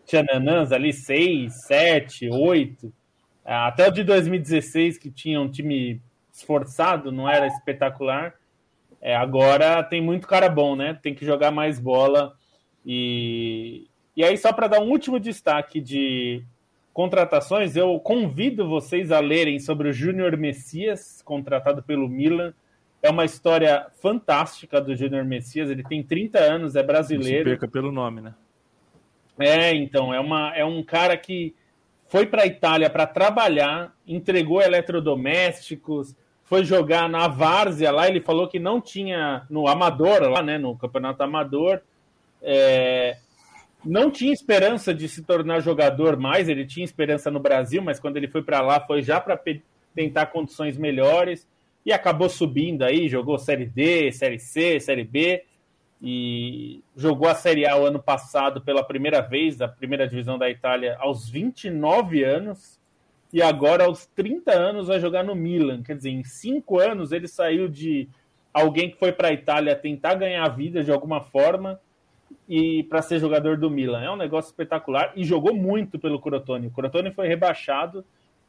Tchananãs 0.05 0.73
ali, 0.73 0.91
6, 0.91 1.53
7, 1.67 2.29
8, 2.29 2.91
até 3.45 3.87
o 3.87 3.91
de 3.91 4.03
2016, 4.03 4.97
que 4.97 5.09
tinha 5.09 5.39
um 5.39 5.49
time 5.49 6.01
esforçado, 6.35 7.11
não 7.11 7.29
era 7.29 7.47
espetacular. 7.47 8.35
É, 9.01 9.15
agora 9.15 9.81
tem 9.83 10.01
muito 10.01 10.27
cara 10.27 10.49
bom, 10.49 10.75
né? 10.75 10.99
Tem 11.01 11.15
que 11.15 11.25
jogar 11.25 11.49
mais 11.49 11.79
bola. 11.79 12.35
E, 12.85 13.87
e 14.15 14.23
aí, 14.23 14.37
só 14.37 14.51
para 14.51 14.67
dar 14.67 14.81
um 14.81 14.89
último 14.89 15.17
destaque 15.19 15.79
de 15.79 16.43
contratações, 16.93 17.75
eu 17.75 17.97
convido 17.99 18.67
vocês 18.67 19.11
a 19.11 19.19
lerem 19.19 19.59
sobre 19.59 19.89
o 19.89 19.93
Júnior 19.93 20.35
Messias, 20.35 21.21
contratado 21.23 21.81
pelo 21.81 22.09
Milan. 22.09 22.53
É 23.01 23.09
uma 23.09 23.23
história 23.23 23.87
fantástica 24.01 24.81
do 24.81 24.95
Júnior 24.95 25.23
Messias. 25.23 25.69
Ele 25.69 25.83
tem 25.83 26.03
30 26.03 26.39
anos, 26.39 26.75
é 26.75 26.83
brasileiro. 26.83 27.49
Não 27.49 27.55
se 27.55 27.59
perca 27.59 27.67
pelo 27.67 27.91
nome, 27.91 28.21
né? 28.21 28.33
É, 29.39 29.73
então, 29.73 30.13
é, 30.13 30.19
uma, 30.19 30.53
é 30.55 30.65
um 30.65 30.83
cara 30.83 31.15
que 31.15 31.53
foi 32.07 32.25
para 32.25 32.43
a 32.43 32.47
Itália 32.47 32.89
para 32.89 33.05
trabalhar, 33.05 33.93
entregou 34.07 34.61
eletrodomésticos, 34.61 36.15
foi 36.45 36.63
jogar 36.63 37.09
na 37.09 37.27
Várzea 37.27 37.91
lá, 37.91 38.07
ele 38.07 38.21
falou 38.21 38.47
que 38.47 38.59
não 38.59 38.79
tinha 38.79 39.45
no 39.49 39.67
Amador, 39.67 40.21
lá, 40.29 40.41
né, 40.41 40.57
no 40.57 40.77
Campeonato 40.77 41.21
Amador, 41.23 41.81
é, 42.41 43.17
não 43.83 44.11
tinha 44.11 44.31
esperança 44.31 44.93
de 44.93 45.09
se 45.09 45.23
tornar 45.23 45.59
jogador 45.59 46.17
mais, 46.17 46.47
ele 46.47 46.65
tinha 46.65 46.83
esperança 46.83 47.31
no 47.31 47.39
Brasil, 47.39 47.81
mas 47.81 47.99
quando 47.99 48.17
ele 48.17 48.27
foi 48.27 48.43
para 48.43 48.61
lá 48.61 48.79
foi 48.79 49.01
já 49.01 49.19
para 49.19 49.39
tentar 49.95 50.27
condições 50.27 50.77
melhores 50.77 51.47
e 51.83 51.91
acabou 51.91 52.29
subindo 52.29 52.83
aí, 52.83 53.09
jogou 53.09 53.39
Série 53.39 53.65
D, 53.65 54.11
Série 54.11 54.39
C, 54.39 54.79
Série 54.79 55.03
B 55.03 55.43
e 56.01 56.83
jogou 56.95 57.27
a 57.27 57.35
Série 57.35 57.65
A 57.65 57.75
o 57.77 57.85
ano 57.85 57.99
passado 57.99 58.61
pela 58.61 58.83
primeira 58.83 59.21
vez, 59.21 59.61
a 59.61 59.67
primeira 59.67 60.07
divisão 60.07 60.37
da 60.37 60.49
Itália, 60.49 60.95
aos 60.99 61.27
29 61.27 62.23
anos 62.23 62.74
e 63.35 63.41
agora, 63.41 63.83
aos 63.83 64.05
30 64.05 64.49
anos, 64.53 64.87
vai 64.87 64.97
jogar 64.97 65.21
no 65.21 65.35
Milan. 65.35 65.83
Quer 65.83 65.97
dizer, 65.97 66.09
em 66.09 66.23
cinco 66.23 66.79
anos 66.79 67.11
ele 67.11 67.27
saiu 67.27 67.67
de 67.67 68.07
alguém 68.53 68.89
que 68.89 68.97
foi 68.97 69.11
para 69.11 69.27
a 69.27 69.33
Itália 69.33 69.75
tentar 69.75 70.15
ganhar 70.15 70.47
vida 70.47 70.81
de 70.81 70.89
alguma 70.89 71.19
forma 71.19 71.77
e 72.47 72.83
para 72.83 73.01
ser 73.01 73.19
jogador 73.19 73.57
do 73.57 73.69
Milan. 73.69 74.01
É 74.01 74.09
um 74.09 74.15
negócio 74.15 74.47
espetacular 74.47 75.11
e 75.17 75.25
jogou 75.25 75.53
muito 75.53 75.99
pelo 75.99 76.17
Crotone. 76.17 76.67
O 76.67 76.71
Crotone 76.71 77.11
foi 77.11 77.27
rebaixado, 77.27 78.05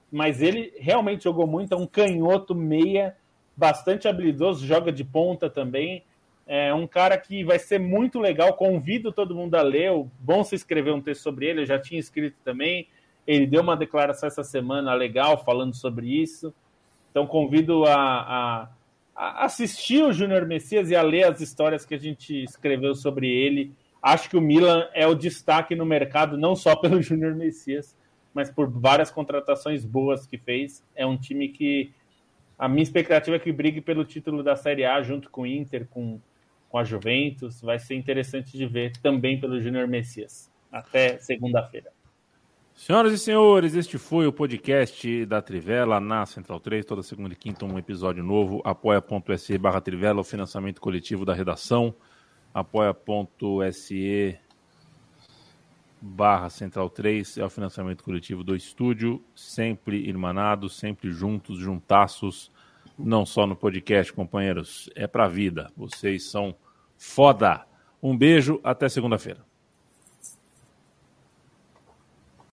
mas 0.08 0.40
ele 0.40 0.72
realmente 0.78 1.24
jogou 1.24 1.48
muito. 1.48 1.74
É 1.74 1.76
um 1.76 1.84
canhoto 1.88 2.54
meia, 2.54 3.16
bastante 3.56 4.06
habilidoso, 4.06 4.64
joga 4.64 4.92
de 4.92 5.02
ponta 5.02 5.50
também. 5.50 6.04
É 6.46 6.72
um 6.72 6.86
cara 6.86 7.18
que 7.18 7.42
vai 7.42 7.58
ser 7.58 7.80
muito 7.80 8.20
legal. 8.20 8.52
Convido 8.54 9.10
todo 9.10 9.34
mundo 9.34 9.56
a 9.56 9.62
ler. 9.62 9.90
Bom 10.20 10.44
se 10.44 10.54
escrever 10.54 10.92
um 10.92 11.00
texto 11.00 11.22
sobre 11.22 11.46
ele. 11.46 11.62
Eu 11.62 11.66
já 11.66 11.76
tinha 11.76 11.98
escrito 11.98 12.36
também. 12.44 12.86
Ele 13.26 13.46
deu 13.46 13.62
uma 13.62 13.76
declaração 13.76 14.26
essa 14.26 14.44
semana 14.44 14.94
legal 14.94 15.42
falando 15.44 15.74
sobre 15.74 16.06
isso. 16.06 16.54
Então 17.10 17.26
convido 17.26 17.84
a, 17.84 17.94
a, 17.94 18.68
a 19.14 19.44
assistir 19.44 20.02
o 20.04 20.12
Júnior 20.12 20.46
Messias 20.46 20.90
e 20.90 20.96
a 20.96 21.02
ler 21.02 21.24
as 21.24 21.40
histórias 21.40 21.84
que 21.84 21.94
a 21.94 21.98
gente 21.98 22.44
escreveu 22.44 22.94
sobre 22.94 23.28
ele. 23.28 23.72
Acho 24.02 24.30
que 24.30 24.36
o 24.36 24.40
Milan 24.40 24.86
é 24.94 25.06
o 25.06 25.14
destaque 25.14 25.74
no 25.74 25.84
mercado, 25.86 26.36
não 26.36 26.54
só 26.54 26.76
pelo 26.80 27.02
Júnior 27.02 27.34
Messias, 27.34 27.96
mas 28.32 28.50
por 28.50 28.68
várias 28.68 29.10
contratações 29.10 29.84
boas 29.84 30.26
que 30.26 30.38
fez. 30.38 30.84
É 30.94 31.04
um 31.06 31.16
time 31.16 31.48
que 31.48 31.90
a 32.58 32.68
minha 32.68 32.82
expectativa 32.82 33.36
é 33.36 33.40
que 33.40 33.50
brigue 33.50 33.80
pelo 33.80 34.04
título 34.04 34.42
da 34.42 34.54
Série 34.54 34.84
A 34.84 35.02
junto 35.02 35.30
com 35.30 35.42
o 35.42 35.46
Inter, 35.46 35.86
com, 35.88 36.20
com 36.68 36.78
a 36.78 36.84
Juventus. 36.84 37.60
Vai 37.60 37.78
ser 37.78 37.94
interessante 37.94 38.56
de 38.56 38.66
ver 38.66 38.92
também 38.98 39.40
pelo 39.40 39.60
Júnior 39.60 39.88
Messias. 39.88 40.50
Até 40.70 41.18
segunda-feira. 41.18 41.95
Senhoras 42.76 43.14
e 43.14 43.18
senhores, 43.18 43.74
este 43.74 43.96
foi 43.96 44.26
o 44.26 44.32
podcast 44.32 45.24
da 45.24 45.40
Trivela 45.40 45.98
na 45.98 46.26
Central 46.26 46.60
3, 46.60 46.84
toda 46.84 47.02
segunda 47.02 47.32
e 47.32 47.36
quinta 47.36 47.64
um 47.64 47.78
episódio 47.78 48.22
novo, 48.22 48.60
apoia.se 48.62 49.56
barra 49.56 49.80
Trivela, 49.80 50.20
o 50.20 50.24
financiamento 50.24 50.78
coletivo 50.78 51.24
da 51.24 51.32
redação, 51.32 51.94
apoia.se 52.52 54.38
barra 56.02 56.50
Central 56.50 56.90
3 56.90 57.38
é 57.38 57.44
o 57.46 57.50
financiamento 57.50 58.04
coletivo 58.04 58.44
do 58.44 58.54
estúdio, 58.54 59.24
sempre 59.34 59.96
irmanados, 60.06 60.76
sempre 60.76 61.10
juntos, 61.10 61.58
juntaços, 61.58 62.52
não 62.96 63.24
só 63.24 63.46
no 63.46 63.56
podcast, 63.56 64.12
companheiros, 64.12 64.90
é 64.94 65.06
pra 65.06 65.26
vida, 65.26 65.72
vocês 65.74 66.30
são 66.30 66.54
foda. 66.98 67.66
Um 68.02 68.14
beijo, 68.16 68.60
até 68.62 68.86
segunda-feira. 68.86 69.55